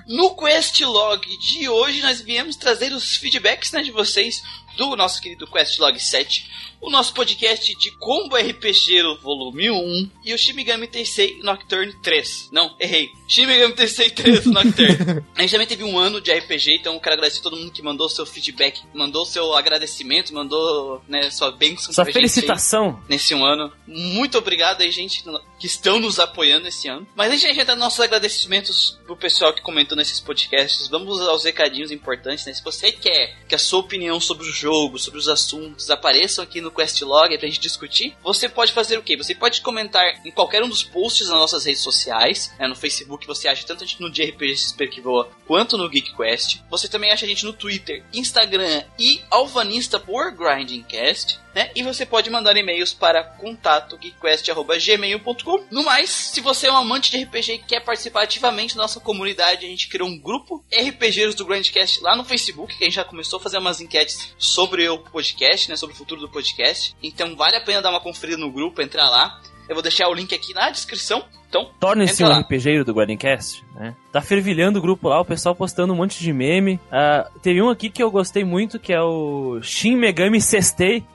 No 0.06 0.34
Questlog 0.36 1.20
de 1.38 1.68
hoje, 1.68 2.00
nós 2.02 2.20
viemos 2.20 2.56
trazer 2.56 2.92
os 2.92 3.16
feedbacks 3.16 3.72
né, 3.72 3.82
de 3.82 3.90
vocês 3.90 4.42
do 4.76 4.94
nosso 4.96 5.20
querido 5.20 5.46
Questlog 5.46 5.98
7, 5.98 6.48
o 6.80 6.90
nosso 6.90 7.12
podcast 7.14 7.74
de 7.76 7.90
Combo 7.98 8.36
RPG 8.36 9.18
Volume 9.22 9.70
1 9.70 10.10
e 10.24 10.34
o 10.34 10.38
Shimigami 10.38 10.86
Tensei 10.86 11.38
Nocturne 11.42 11.92
3. 12.02 12.50
Não, 12.52 12.74
errei. 12.78 13.10
Shimigami 13.28 13.74
Tensei 13.74 14.10
3 14.10 14.46
Nocturne. 14.46 15.24
A 15.34 15.42
gente 15.42 15.50
também 15.50 15.66
teve 15.66 15.84
um 15.84 15.98
ano 15.98 16.20
de 16.20 16.32
RPG, 16.32 16.76
então 16.76 16.94
eu 16.94 17.00
quero 17.00 17.14
agradecer 17.14 17.40
a 17.40 17.42
todo 17.42 17.56
mundo 17.56 17.72
que 17.72 17.82
mandou 17.82 18.08
seu 18.08 18.26
feedback, 18.26 18.82
mandou 18.94 19.24
seu 19.24 19.54
agradecimento, 19.54 20.32
mandou 20.34 21.02
né, 21.08 21.30
sua 21.30 21.50
bênção 21.50 21.92
Sua 21.92 22.04
felicitação. 22.04 23.00
nesse 23.08 23.34
um 23.34 23.44
ano. 23.44 23.72
Muito 23.86 24.38
obrigado 24.38 24.82
aí, 24.82 24.90
gente, 24.90 25.24
que 25.58 25.66
estão 25.66 25.98
nos 25.98 26.18
apoiando 26.18 26.68
esse 26.68 26.88
ano. 26.88 27.06
Mas 27.14 27.28
antes 27.28 27.40
de 27.40 27.46
a 27.46 27.54
gente 27.54 27.66
nos 27.66 27.78
nossos 27.78 28.00
agradecimentos 28.00 28.98
pro 29.04 29.16
pessoal 29.16 29.52
que 29.52 29.62
comentou 29.62 29.96
nesses 29.96 30.20
podcasts, 30.20 30.88
vamos 30.88 31.20
aos 31.20 31.44
recadinhos 31.44 31.90
importantes, 31.90 32.44
né? 32.44 32.52
Se 32.52 32.62
você 32.62 32.92
quer 32.92 33.36
que 33.48 33.54
a 33.54 33.58
sua 33.58 33.80
opinião 33.80 34.20
sobre 34.20 34.46
o 34.46 34.52
jogo, 34.52 34.98
sobre 34.98 35.18
os 35.18 35.28
assuntos, 35.28 35.90
apareçam 35.90 36.42
aqui 36.42 36.60
no 36.60 36.70
Questlog 36.70 37.36
pra 37.38 37.48
gente 37.48 37.60
discutir, 37.60 38.16
você 38.22 38.48
pode 38.48 38.72
fazer 38.72 38.98
o 38.98 39.02
quê? 39.02 39.16
Você 39.16 39.34
pode 39.34 39.60
comentar 39.60 40.04
em 40.24 40.30
qualquer 40.30 40.62
um 40.62 40.68
dos 40.68 40.82
posts 40.82 41.28
nas 41.28 41.38
nossas 41.38 41.64
redes 41.64 41.82
sociais, 41.82 42.52
né? 42.58 42.66
No 42.66 42.76
Facebook 42.76 43.26
você 43.26 43.48
acha 43.48 43.66
tanto 43.66 43.84
a 43.84 43.86
gente 43.86 44.00
no 44.00 44.10
de 44.10 44.24
RPG 44.24 44.56
XP 44.56 44.88
que 44.88 45.00
voa, 45.00 45.30
quanto 45.46 45.76
no 45.76 45.88
Geek 45.88 46.16
Quest. 46.16 46.60
Você 46.70 46.88
também 46.88 47.10
acha 47.10 47.24
a 47.24 47.28
gente 47.28 47.44
no 47.44 47.52
Twitter, 47.52 48.04
Instagram 48.12 48.84
e 48.98 49.20
Alvanista 49.30 49.98
por 49.98 50.32
Grindingcast 50.32 51.45
né? 51.56 51.70
E 51.74 51.82
você 51.82 52.04
pode 52.04 52.28
mandar 52.28 52.54
e-mails 52.54 52.92
para 52.92 53.24
contato 53.24 53.96
geekquest.gmail.com. 53.96 55.64
No 55.70 55.82
mais, 55.84 56.10
se 56.10 56.42
você 56.42 56.66
é 56.66 56.72
um 56.72 56.76
amante 56.76 57.10
de 57.10 57.24
RPG 57.24 57.52
e 57.54 57.58
quer 57.58 57.80
participar 57.80 58.24
ativamente 58.24 58.76
da 58.76 58.82
nossa 58.82 59.00
comunidade, 59.00 59.64
a 59.64 59.68
gente 59.68 59.88
criou 59.88 60.06
um 60.06 60.18
grupo 60.18 60.62
RPGeiros 60.70 61.34
do 61.34 61.46
Grandcast 61.46 62.02
lá 62.02 62.14
no 62.14 62.26
Facebook, 62.26 62.76
que 62.76 62.84
a 62.84 62.86
gente 62.86 62.96
já 62.96 63.04
começou 63.04 63.38
a 63.38 63.42
fazer 63.42 63.56
umas 63.56 63.80
enquetes 63.80 64.34
sobre 64.36 64.86
o 64.86 64.98
podcast, 64.98 65.70
né? 65.70 65.76
Sobre 65.76 65.94
o 65.94 65.98
futuro 65.98 66.20
do 66.20 66.28
podcast. 66.28 66.94
Então 67.02 67.34
vale 67.34 67.56
a 67.56 67.60
pena 67.62 67.80
dar 67.80 67.88
uma 67.88 68.00
conferida 68.00 68.36
no 68.36 68.52
grupo, 68.52 68.82
entrar 68.82 69.08
lá. 69.08 69.40
Eu 69.66 69.74
vou 69.74 69.82
deixar 69.82 70.08
o 70.08 70.14
link 70.14 70.34
aqui 70.34 70.52
na 70.52 70.68
descrição. 70.68 71.24
Então, 71.48 71.72
Torne-se 71.80 72.22
um. 72.22 72.40
RPGeiro 72.40 72.84
do 72.84 72.92
Guardiancast, 72.92 73.64
né? 73.76 73.94
Tá 74.12 74.20
fervilhando 74.22 74.78
o 74.78 74.82
grupo 74.82 75.08
lá, 75.08 75.20
o 75.20 75.24
pessoal 75.24 75.54
postando 75.54 75.92
um 75.92 75.96
monte 75.96 76.18
de 76.22 76.32
meme. 76.32 76.80
Ah, 76.90 77.26
teve 77.42 77.60
um 77.60 77.68
aqui 77.68 77.90
que 77.90 78.02
eu 78.02 78.10
gostei 78.10 78.42
muito, 78.44 78.78
que 78.78 78.92
é 78.92 79.00
o 79.00 79.58
Shin 79.62 79.94
Megami 79.96 80.40
Sestei. 80.40 81.04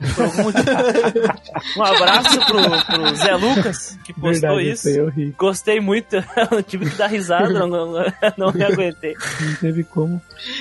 Um 1.76 1.82
abraço 1.82 2.38
pro, 2.46 2.84
pro 2.86 3.16
Zé 3.16 3.34
Lucas, 3.34 3.98
que 4.04 4.12
postou 4.12 4.56
Verdade, 4.56 4.70
isso. 4.70 4.88
aí 4.88 4.96
eu 4.96 5.08
ri. 5.08 5.34
Gostei 5.38 5.80
muito, 5.80 6.16
eu 6.50 6.62
tive 6.62 6.88
que 6.90 6.96
dar 6.96 7.06
risada, 7.06 7.48
não, 7.52 7.66
não, 7.68 8.04
não 8.36 8.52
me 8.52 8.62
aguentei. 8.64 9.14
Não 9.40 9.54
teve 9.56 9.84
como. 9.84 10.20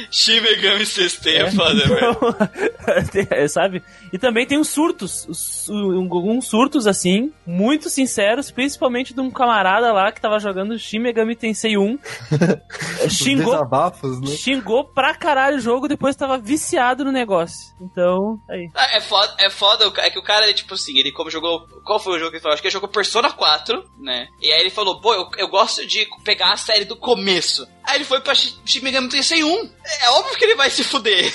Shin 0.10 0.40
Megami 0.42 0.86
Sestei 0.86 1.38
é 1.38 1.52
foda, 1.52 1.88
velho. 1.88 2.18
Tem- 3.12 3.48
sabe? 3.48 3.84
E 4.12 4.18
também 4.18 4.46
tem 4.46 4.58
uns 4.58 4.70
surtos, 4.70 5.26
os- 5.28 5.70
um- 5.70 6.08
alguns 6.12 6.46
surtos 6.48 6.88
assim, 6.88 7.32
muito 7.46 7.90
sinceros, 7.90 8.52
principalmente 8.52 9.14
de 9.14 9.20
um 9.22 9.30
camarada 9.32 9.92
lá 9.92 10.12
que 10.12 10.22
tava 10.22 10.40
jogando 10.40 10.78
Shin 10.78 11.00
Megami 11.00 11.36
Tensei 11.36 11.78
1. 11.78 11.91
Xingou, 13.10 13.46
desabafos, 13.54 14.20
né? 14.22 14.28
xingou 14.36 14.84
pra 14.86 15.14
caralho 15.16 15.58
o 15.58 15.62
jogo, 15.62 15.88
depois 15.88 16.16
tava 16.16 16.38
viciado 16.38 17.04
no 17.06 17.12
negócio. 17.12 17.74
Então, 17.82 18.40
aí. 18.50 18.70
Ah, 18.76 18.98
É 18.98 19.02
foda, 19.02 19.34
é 19.40 19.50
foda, 19.50 19.92
é 19.98 20.10
que 20.10 20.20
o 20.20 20.24
cara, 20.24 20.46
ele, 20.46 20.54
tipo 20.54 20.74
assim, 20.74 20.98
ele 20.98 21.12
como 21.12 21.30
jogou. 21.30 21.68
Qual 21.86 22.00
foi 22.00 22.16
o 22.16 22.20
jogo 22.20 22.32
que 22.32 22.38
ele 22.38 22.42
falou? 22.44 22.54
Acho 22.54 22.62
que 22.62 22.68
ele 22.68 22.74
jogou 22.74 22.90
Persona 22.90 23.32
4, 23.32 23.84
né? 24.00 24.28
E 24.42 24.52
aí 24.52 24.62
ele 24.62 24.70
falou, 24.70 25.00
pô, 25.02 25.14
eu, 25.14 25.28
eu 25.38 25.48
gosto 25.48 25.86
de 25.88 26.08
pegar 26.24 26.52
a 26.54 26.58
série 26.58 26.86
do 26.86 26.96
começo. 26.96 27.68
Aí 27.84 27.96
ele 27.98 28.06
foi 28.06 28.22
pra 28.22 28.36
Shi- 28.36 28.56
Shin 28.66 28.82
Megami 28.82 29.10
Tensei 29.10 29.44
1. 29.44 29.70
É 30.04 30.10
óbvio 30.12 30.38
que 30.38 30.46
ele 30.46 30.56
vai 30.56 30.70
se 30.70 30.84
fuder. 30.84 31.32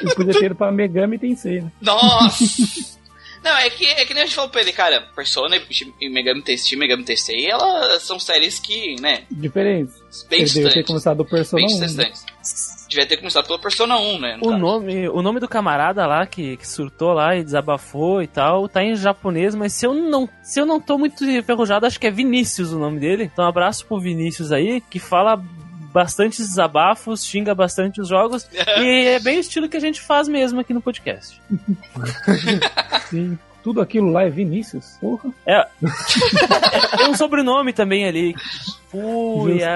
Eu 0.00 0.14
podia 0.14 0.32
ter 0.34 0.46
ido 0.46 0.54
pra 0.54 0.70
Megami 0.70 1.18
Tensei, 1.18 1.60
né? 1.62 1.72
Nossa! 1.80 3.01
Não, 3.42 3.56
é 3.56 3.68
que, 3.70 3.86
é 3.86 4.04
que 4.04 4.14
nem 4.14 4.22
a 4.22 4.26
gente 4.26 4.34
falou 4.36 4.50
pra 4.50 4.60
ele, 4.60 4.72
cara, 4.72 5.02
Persona 5.14 5.56
e 6.00 6.08
Megami 6.08 6.42
Tensei, 6.42 6.78
Megami 6.78 7.02
Tensei, 7.04 7.50
elas 7.50 8.02
são 8.02 8.18
séries 8.18 8.58
que, 8.60 8.94
né, 9.00 9.24
Diferentes. 9.30 9.94
bem 10.30 10.40
Ele 10.42 10.50
devia 10.50 10.70
ter 10.72 10.84
começado 10.84 11.16
do 11.18 11.24
Persona 11.24 11.66
Bem 11.66 11.76
1. 11.76 11.94
né? 11.96 12.12
Devia 12.88 13.06
ter 13.06 13.16
começado 13.16 13.46
pela 13.46 13.58
Persona 13.58 13.98
1, 13.98 14.18
né? 14.18 14.36
no 14.36 14.46
O 14.46 14.50
caso. 14.50 14.60
nome, 14.60 15.08
o 15.08 15.22
nome 15.22 15.40
do 15.40 15.48
camarada 15.48 16.06
lá 16.06 16.26
que, 16.26 16.56
que 16.58 16.68
surtou 16.68 17.12
lá 17.14 17.34
e 17.34 17.42
desabafou 17.42 18.22
e 18.22 18.26
tal, 18.26 18.68
tá 18.68 18.82
em 18.84 18.94
japonês, 18.94 19.54
mas 19.54 19.72
se 19.72 19.86
eu 19.86 19.94
não, 19.94 20.28
se 20.42 20.60
eu 20.60 20.66
não 20.66 20.78
tô 20.78 20.98
muito 20.98 21.24
enferrujado, 21.24 21.86
acho 21.86 21.98
que 21.98 22.06
é 22.06 22.10
Vinícius 22.10 22.70
o 22.72 22.78
nome 22.78 23.00
dele. 23.00 23.30
Então, 23.32 23.44
um 23.44 23.48
abraço 23.48 23.86
pro 23.86 23.98
Vinícius 23.98 24.52
aí, 24.52 24.80
que 24.82 24.98
fala 24.98 25.42
bastante 25.92 26.38
desabafos, 26.38 27.24
xinga 27.24 27.54
bastante 27.54 28.00
os 28.00 28.08
jogos, 28.08 28.48
e 28.78 29.06
é 29.08 29.20
bem 29.20 29.36
o 29.36 29.40
estilo 29.40 29.68
que 29.68 29.76
a 29.76 29.80
gente 29.80 30.00
faz 30.00 30.28
mesmo 30.28 30.60
aqui 30.60 30.72
no 30.72 30.80
podcast. 30.80 31.40
Sim. 33.10 33.38
Tudo 33.62 33.80
aquilo 33.80 34.10
lá 34.10 34.24
é 34.24 34.30
Vinícius. 34.30 34.96
Porra. 35.00 35.30
Tem 36.98 37.08
um 37.08 37.14
sobrenome 37.14 37.72
também 37.72 38.04
ali. 38.06 38.34
Fui, 38.90 39.52
Justo. 39.52 39.66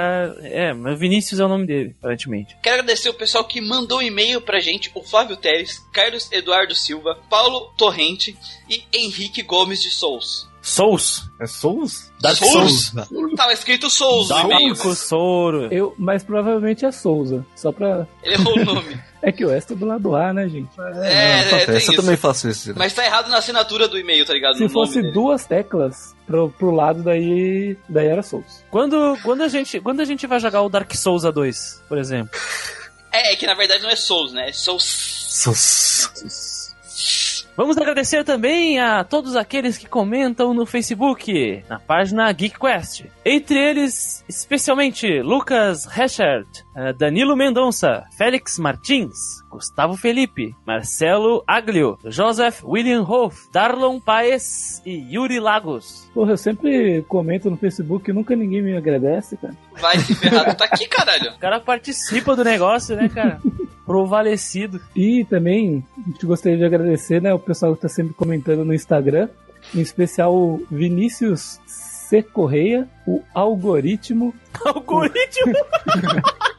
é, 0.42 0.72
mas 0.72 0.98
Vinícius 0.98 1.38
é 1.38 1.44
o 1.44 1.48
nome 1.48 1.66
dele, 1.66 1.94
aparentemente. 1.98 2.56
Quero 2.62 2.80
agradecer 2.80 3.08
o 3.08 3.14
pessoal 3.14 3.44
que 3.44 3.60
mandou 3.60 4.02
e-mail 4.02 4.40
pra 4.40 4.58
gente, 4.58 4.90
o 4.92 5.02
Flávio 5.02 5.36
Teres, 5.36 5.78
Carlos 5.92 6.30
Eduardo 6.32 6.74
Silva, 6.74 7.16
Paulo 7.30 7.72
Torrente 7.76 8.36
e 8.68 8.82
Henrique 8.92 9.42
Gomes 9.42 9.80
de 9.80 9.90
Souls. 9.90 10.48
Souls. 10.66 11.30
É 11.40 11.46
Souls? 11.46 12.12
Dark 12.20 12.36
Souls? 12.36 12.86
Souls. 12.86 13.34
Tava 13.36 13.52
escrito 13.52 13.88
Souls 13.88 14.28
no 14.28 14.38
e-mail. 14.40 14.74
Dark 14.74 14.96
Souro. 14.96 15.68
Eu, 15.72 15.94
mas 15.96 16.24
provavelmente 16.24 16.84
é 16.84 16.90
Souza. 16.90 17.46
Só 17.54 17.70
pra. 17.70 18.04
Ele 18.20 18.34
errou 18.34 18.58
o 18.58 18.64
nome. 18.64 19.00
É 19.22 19.32
que 19.32 19.44
o 19.44 19.50
S 19.50 19.72
é 19.72 19.74
do 19.74 19.86
lado 19.86 20.14
A, 20.14 20.32
né, 20.32 20.48
gente? 20.48 20.68
É, 20.78 21.40
é, 21.40 21.42
tem 21.48 21.58
Acontece, 21.58 21.90
eu 21.90 21.96
também 21.96 22.16
faço 22.16 22.48
isso. 22.48 22.72
Mas 22.76 22.92
tá 22.92 23.04
errado 23.04 23.28
na 23.28 23.38
assinatura 23.38 23.88
do 23.88 23.98
e-mail, 23.98 24.24
tá 24.24 24.32
ligado? 24.32 24.56
Se 24.56 24.62
no 24.62 24.70
fosse 24.70 25.02
duas 25.10 25.44
teclas 25.44 26.14
pro, 26.24 26.48
pro 26.50 26.70
lado, 26.70 27.02
daí, 27.02 27.76
daí 27.88 28.06
era 28.06 28.22
Souls. 28.22 28.62
Quando, 28.70 29.18
quando, 29.24 29.42
a 29.42 29.48
gente, 29.48 29.80
quando 29.80 29.98
a 29.98 30.04
gente 30.04 30.28
vai 30.28 30.38
jogar 30.38 30.62
o 30.62 30.68
Dark 30.68 30.94
Souls 30.94 31.24
A2, 31.24 31.80
por 31.88 31.98
exemplo? 31.98 32.38
É, 33.10 33.32
é 33.32 33.36
que 33.36 33.46
na 33.46 33.54
verdade 33.54 33.82
não 33.82 33.90
é 33.90 33.96
Souls, 33.96 34.32
né? 34.32 34.50
É 34.50 34.52
Souls. 34.52 34.84
Souls. 35.28 36.55
Vamos 37.56 37.78
agradecer 37.78 38.22
também 38.22 38.78
a 38.78 39.02
todos 39.02 39.34
aqueles 39.34 39.78
que 39.78 39.88
comentam 39.88 40.52
no 40.52 40.66
Facebook, 40.66 41.64
na 41.70 41.78
página 41.78 42.30
GeekQuest. 42.30 43.06
Entre 43.24 43.58
eles, 43.58 44.22
especialmente 44.28 45.22
Lucas 45.22 45.86
Reschert, 45.86 46.46
eh, 46.76 46.92
Danilo 46.92 47.34
Mendonça, 47.34 48.04
Félix 48.18 48.58
Martins, 48.58 49.42
Gustavo 49.50 49.96
Felipe, 49.96 50.54
Marcelo 50.66 51.42
Aglio, 51.46 51.98
Joseph 52.04 52.62
William 52.62 53.02
Hoff, 53.02 53.48
Darlon 53.50 53.98
Paes 54.00 54.82
e 54.84 55.14
Yuri 55.14 55.40
Lagos. 55.40 56.10
Porra, 56.12 56.32
eu 56.32 56.36
sempre 56.36 57.02
comento 57.08 57.50
no 57.50 57.56
Facebook 57.56 58.10
e 58.10 58.12
nunca 58.12 58.36
ninguém 58.36 58.60
me 58.60 58.76
agradece, 58.76 59.34
cara. 59.38 59.54
Vai 59.80 59.98
se 60.00 60.14
ferrar. 60.14 60.54
Tá 60.54 60.66
aqui, 60.66 60.86
caralho. 60.86 61.30
O 61.30 61.38
cara 61.38 61.58
participa 61.58 62.36
do 62.36 62.44
negócio, 62.44 62.94
né, 62.96 63.08
cara? 63.08 63.40
Provalecido. 63.86 64.80
E 64.94 65.24
também, 65.24 65.84
a 65.96 66.10
gente 66.10 66.26
gostaria 66.26 66.58
de 66.58 66.64
agradecer, 66.64 67.22
né, 67.22 67.32
o 67.32 67.38
pessoal 67.38 67.74
que 67.74 67.82
tá 67.82 67.88
sempre 67.88 68.12
comentando 68.14 68.64
no 68.64 68.74
Instagram. 68.74 69.28
em 69.74 69.80
especial 69.80 70.34
o 70.34 70.66
Vinícius 70.70 71.60
C. 71.66 72.22
Correia, 72.22 72.88
o 73.06 73.22
Algoritmo, 73.34 74.34
Algoritmo. 74.64 75.54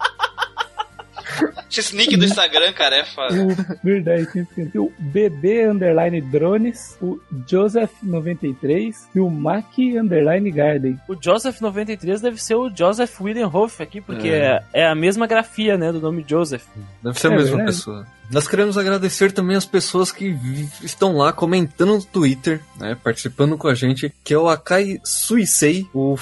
X-Nick 1.69 2.15
do 2.17 2.25
Instagram, 2.25 2.71
cara, 2.73 2.97
é 2.97 3.05
foda. 3.05 3.35
verdade, 3.83 4.31
tinha 4.31 4.43
esquecido. 4.43 4.83
o 4.85 4.93
BB 4.97 5.67
Underline 5.67 6.21
Drones, 6.21 6.97
o 7.01 7.19
Joseph93 7.47 8.93
e 9.15 9.19
o 9.19 9.29
Mac 9.29 9.77
Underline 9.77 10.49
Garden. 10.51 10.99
O 11.07 11.15
Joseph 11.21 11.59
93 11.61 12.21
deve 12.21 12.41
ser 12.41 12.55
o 12.55 12.69
Joseph 12.75 13.19
William 13.21 13.47
Hoff 13.47 13.81
aqui, 13.81 14.01
porque 14.01 14.29
é. 14.29 14.61
é 14.73 14.87
a 14.87 14.95
mesma 14.95 15.27
grafia, 15.27 15.77
né, 15.77 15.91
do 15.91 15.99
nome 15.99 16.25
Joseph. 16.27 16.63
Deve 17.03 17.19
ser 17.19 17.27
a 17.27 17.31
É 17.33 17.35
mesma 17.35 17.57
verdade. 17.57 17.77
pessoa. 17.77 18.07
Nós 18.29 18.47
queremos 18.47 18.77
agradecer 18.77 19.31
também 19.31 19.55
as 19.55 19.65
pessoas 19.65 20.11
que 20.11 20.35
estão 20.83 21.15
lá 21.17 21.31
comentando 21.31 21.93
no 21.95 22.03
Twitter, 22.03 22.61
né, 22.77 22.97
participando 23.01 23.57
com 23.57 23.67
a 23.67 23.73
gente, 23.73 24.13
que 24.23 24.33
é 24.33 24.37
o 24.37 24.49
Akai 24.49 24.99
Suisei, 25.03 25.85
o 25.93 26.17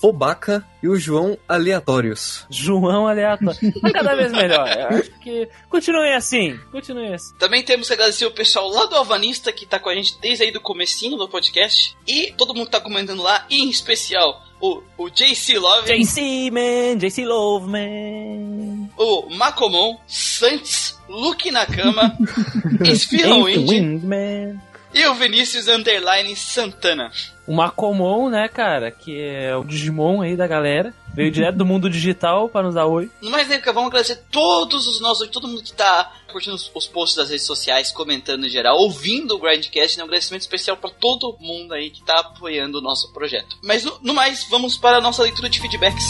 Fobaca 0.00 0.64
e 0.82 0.88
o 0.88 0.96
João 0.96 1.38
Aleatórios. 1.48 2.46
João 2.50 3.06
aleatório. 3.06 3.58
Mas 3.82 3.92
cada 3.92 4.14
vez 4.14 4.32
melhor. 4.32 4.68
Eu 4.68 4.98
acho 4.98 5.10
que 5.20 5.48
continuem 5.68 6.14
assim. 6.14 6.58
Continuem 6.70 7.14
assim. 7.14 7.34
Também 7.38 7.62
temos 7.62 7.88
que 7.88 7.94
agradecer 7.94 8.26
o 8.26 8.30
pessoal 8.30 8.68
lá 8.68 8.86
do 8.86 8.96
Alvanista 8.96 9.52
que 9.52 9.66
tá 9.66 9.78
com 9.78 9.88
a 9.88 9.94
gente 9.94 10.18
desde 10.20 10.44
aí 10.44 10.50
do 10.52 10.60
comecinho 10.60 11.16
do 11.16 11.28
podcast. 11.28 11.96
E 12.06 12.32
todo 12.36 12.54
mundo 12.54 12.66
que 12.66 12.72
tá 12.72 12.80
comentando 12.80 13.22
lá, 13.22 13.46
e 13.50 13.62
em 13.62 13.70
especial 13.70 14.42
o, 14.60 14.82
o 14.96 15.10
JC 15.10 15.58
Love, 15.58 15.98
JC, 15.98 16.50
man. 16.50 16.98
JC 16.98 17.24
Love, 17.24 17.68
man. 17.68 18.88
o 18.96 19.28
Macomon, 19.34 19.98
Santos, 20.06 20.98
Luke 21.08 21.50
Nakama, 21.50 22.16
Indie 22.80 23.58
wind, 23.58 24.02
man. 24.02 24.60
E 24.96 25.06
o 25.06 25.14
Vinícius 25.14 25.68
Underline 25.68 26.34
Santana. 26.34 27.12
O 27.46 27.54
Macomon, 27.54 28.30
né, 28.30 28.48
cara, 28.48 28.90
que 28.90 29.20
é 29.20 29.54
o 29.54 29.62
Digimon 29.62 30.22
aí 30.22 30.34
da 30.34 30.46
galera. 30.46 30.94
Veio 31.14 31.30
direto 31.30 31.56
do 31.56 31.66
mundo 31.66 31.90
digital 31.90 32.48
pra 32.48 32.62
nos 32.62 32.74
dar 32.74 32.86
oi. 32.86 33.10
No 33.20 33.30
mais, 33.30 33.46
né, 33.46 33.60
vamos 33.66 33.88
agradecer 33.88 34.22
todos 34.30 34.86
os 34.86 34.98
nossos, 34.98 35.28
todo 35.28 35.46
mundo 35.46 35.62
que 35.62 35.72
tá 35.72 36.12
curtindo 36.32 36.56
os, 36.56 36.70
os 36.74 36.86
posts 36.86 37.14
das 37.14 37.28
redes 37.28 37.44
sociais, 37.44 37.92
comentando 37.92 38.46
em 38.46 38.50
geral, 38.50 38.78
ouvindo 38.78 39.34
o 39.34 39.38
Grindcast, 39.38 39.98
né, 39.98 40.02
um 40.02 40.06
agradecimento 40.06 40.42
especial 40.42 40.78
pra 40.78 40.88
todo 40.88 41.36
mundo 41.38 41.74
aí 41.74 41.90
que 41.90 42.02
tá 42.02 42.20
apoiando 42.20 42.78
o 42.78 42.82
nosso 42.82 43.12
projeto. 43.12 43.58
Mas 43.62 43.84
no, 43.84 43.98
no 44.00 44.14
mais, 44.14 44.46
vamos 44.48 44.78
para 44.78 44.96
a 44.96 45.00
nossa 45.00 45.22
leitura 45.22 45.50
de 45.50 45.60
feedbacks. 45.60 46.06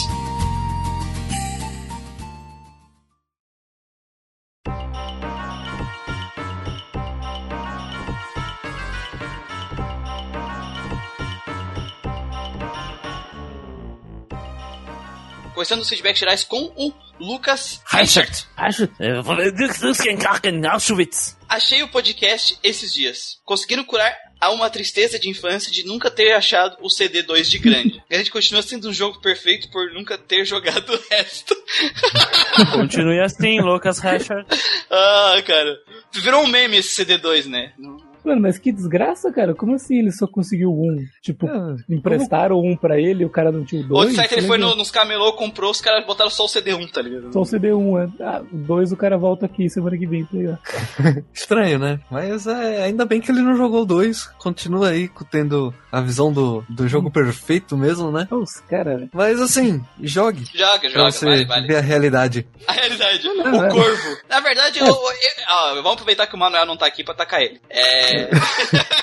Começando 15.56 15.80
os 15.80 15.88
feedbacks 15.88 16.20
gerais 16.20 16.44
com 16.44 16.70
o 16.76 16.92
Lucas 17.18 17.80
Reichert. 17.86 18.44
Auschwitz. 20.66 21.34
Achei 21.48 21.82
o 21.82 21.88
podcast 21.88 22.58
esses 22.62 22.92
dias. 22.92 23.40
Conseguiram 23.42 23.82
curar 23.82 24.14
a 24.38 24.50
uma 24.50 24.68
tristeza 24.68 25.18
de 25.18 25.30
infância 25.30 25.72
de 25.72 25.86
nunca 25.86 26.10
ter 26.10 26.32
achado 26.32 26.76
o 26.82 26.88
CD2 26.88 27.44
de 27.44 27.58
grande. 27.58 28.02
a 28.12 28.18
gente 28.18 28.30
continua 28.30 28.60
sendo 28.60 28.90
um 28.90 28.92
jogo 28.92 29.18
perfeito 29.22 29.70
por 29.70 29.90
nunca 29.94 30.18
ter 30.18 30.44
jogado 30.44 30.92
o 30.92 31.02
resto. 31.10 31.56
Continue 32.76 33.20
assim, 33.20 33.58
Lucas 33.58 33.98
Richard. 33.98 34.46
ah, 34.90 35.42
cara. 35.46 35.74
Virou 36.12 36.42
um 36.42 36.46
meme 36.46 36.76
esse 36.76 37.02
CD2, 37.02 37.46
né? 37.46 37.72
Mano, 38.26 38.40
mas 38.42 38.58
que 38.58 38.72
desgraça, 38.72 39.30
cara. 39.32 39.54
Como 39.54 39.74
assim 39.74 39.98
ele 39.98 40.10
só 40.12 40.26
conseguiu 40.26 40.70
um? 40.70 40.96
Tipo, 41.22 41.46
Ah, 41.48 41.76
emprestaram 41.88 42.60
um 42.60 42.76
pra 42.76 42.98
ele 43.00 43.22
e 43.22 43.26
o 43.26 43.30
cara 43.30 43.52
não 43.52 43.64
tinha 43.64 43.82
o 43.82 43.84
Ou 43.84 44.02
dois? 44.02 44.14
será 44.14 44.26
que 44.28 44.34
ele 44.34 44.42
Como 44.42 44.54
foi 44.54 44.58
é 44.58 44.60
no- 44.70 44.76
nos 44.76 44.90
camelô, 44.90 45.32
comprou, 45.34 45.70
os 45.70 45.80
caras 45.80 46.04
botaram 46.06 46.30
só 46.30 46.44
o 46.44 46.48
CD1, 46.48 46.90
tá 46.90 47.02
ligado? 47.02 47.32
Só 47.32 47.40
o 47.40 47.44
CD1, 47.44 47.98
é. 48.18 48.22
Ah, 48.24 48.42
o 48.52 48.56
2 48.56 48.92
o 48.92 48.96
cara 48.96 49.16
volta 49.16 49.46
aqui 49.46 49.68
semana 49.70 49.96
que 49.96 50.06
vem, 50.06 50.24
tá 50.24 50.36
ligado? 50.36 50.58
Estranho, 51.32 51.78
né? 51.78 52.00
Mas 52.10 52.46
é, 52.46 52.82
ainda 52.84 53.04
bem 53.04 53.20
que 53.20 53.30
ele 53.30 53.42
não 53.42 53.56
jogou 53.56 53.82
o 53.82 53.86
2. 53.86 54.26
Continua 54.38 54.88
aí 54.90 55.08
tendo 55.30 55.72
a 55.92 56.00
visão 56.00 56.32
do, 56.32 56.64
do 56.68 56.88
jogo 56.88 57.10
perfeito 57.10 57.76
mesmo, 57.76 58.10
né? 58.10 58.26
Os 58.30 58.56
caras, 58.68 59.08
Mas 59.12 59.40
assim, 59.40 59.82
jogue. 60.02 60.44
Joga, 60.54 60.80
Pra 60.80 60.90
joga, 60.90 61.10
você 61.12 61.26
vale, 61.26 61.44
vale. 61.44 61.66
ver 61.68 61.76
a 61.76 61.80
realidade. 61.80 62.46
A 62.66 62.72
realidade, 62.72 63.22
Não, 63.28 63.60
o 63.60 63.64
é. 63.64 63.68
corvo. 63.70 64.16
Na 64.28 64.40
verdade, 64.40 64.80
eu, 64.80 64.86
eu- 64.86 64.96
ah, 65.46 65.72
vamos 65.76 65.92
aproveitar 65.92 66.26
que 66.26 66.34
o 66.34 66.38
Manuel 66.38 66.66
não 66.66 66.76
tá 66.76 66.84
aqui 66.86 67.04
pra 67.04 67.14
atacar 67.14 67.40
ele. 67.40 67.60
É. 67.70 68.15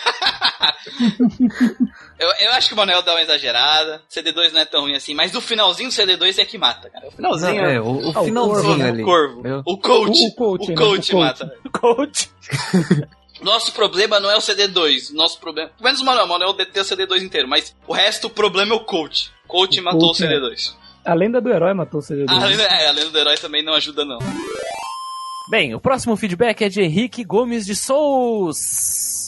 eu, 2.20 2.30
eu 2.40 2.52
acho 2.54 2.68
que 2.68 2.74
o 2.74 2.78
Manuel 2.78 3.02
dá 3.02 3.14
uma 3.14 3.22
exagerada. 3.22 4.02
CD2 4.10 4.52
não 4.52 4.62
é 4.62 4.66
tão 4.66 4.82
ruim 4.82 4.96
assim, 4.96 5.14
mas 5.14 5.36
o 5.36 5.42
finalzinho 5.42 5.90
do 5.90 5.96
CD2 5.96 6.40
é 6.40 6.46
que 6.46 6.58
mata, 6.58 6.90
cara. 6.90 7.08
O 7.08 7.12
finalzinho 7.12 7.62
Não, 7.62 7.70
é, 7.70 7.82
o, 7.82 7.86
o 7.86 8.12
Ah, 8.16 8.22
o 8.22 8.26
finalzinho 8.26 8.78
corvo, 8.78 8.84
ali. 8.84 9.02
O 9.02 9.06
corvo. 9.06 9.48
Eu- 9.48 9.62
O 9.66 9.78
coach. 9.78 10.28
O 10.28 10.36
coach, 10.36 10.66
o 10.66 10.70
né? 10.70 10.76
coach 10.76 11.14
O 11.14 11.16
coach. 11.16 11.16
mata. 11.16 11.58
Coach. 11.72 12.30
Nosso 13.42 13.74
problema 13.74 14.20
não 14.20 14.30
é 14.32 14.36
o 14.38 14.42
CD2. 14.42 15.14
Nosso 15.14 15.40
problema. 15.40 15.70
Pelo 15.70 15.84
menos 15.86 16.02
o 16.02 16.06
Manuel. 16.06 16.26
O 16.26 16.30
Manuel 16.30 16.54
detém 16.54 16.82
o 16.82 16.86
CD2 16.86 17.22
inteiro. 17.24 17.48
Mas 17.48 17.76
o 17.88 17.94
resto, 17.94 18.28
o 18.28 18.30
problema 18.30 18.74
é 18.74 18.78
o 18.78 18.82
coach. 18.82 19.32
Coach 19.48 19.80
O 19.80 19.84
matou 19.84 20.00
coach, 20.00 20.24
o 20.24 20.26
é. 20.26 20.30
CD2. 20.30 20.74
A 21.06 21.14
lenda 21.14 21.42
do 21.42 21.52
herói 21.52 21.74
matou 21.74 22.00
o 22.00 22.04
CD2. 22.04 22.30
A 22.30 22.46
lenda, 22.46 22.64
é, 22.64 22.88
a 22.88 22.92
lenda 22.92 23.10
do 23.10 23.18
herói 23.20 23.36
também 23.38 23.62
não 23.62 23.74
ajuda, 23.74 24.06
não. 24.06 24.20
Bem, 25.50 25.76
o 25.76 25.80
próximo 25.80 26.16
feedback 26.16 26.64
é 26.64 26.70
de 26.70 26.82
Henrique 26.82 27.24
Gomes 27.24 27.66
de 27.66 27.76
Souza. 27.76 28.60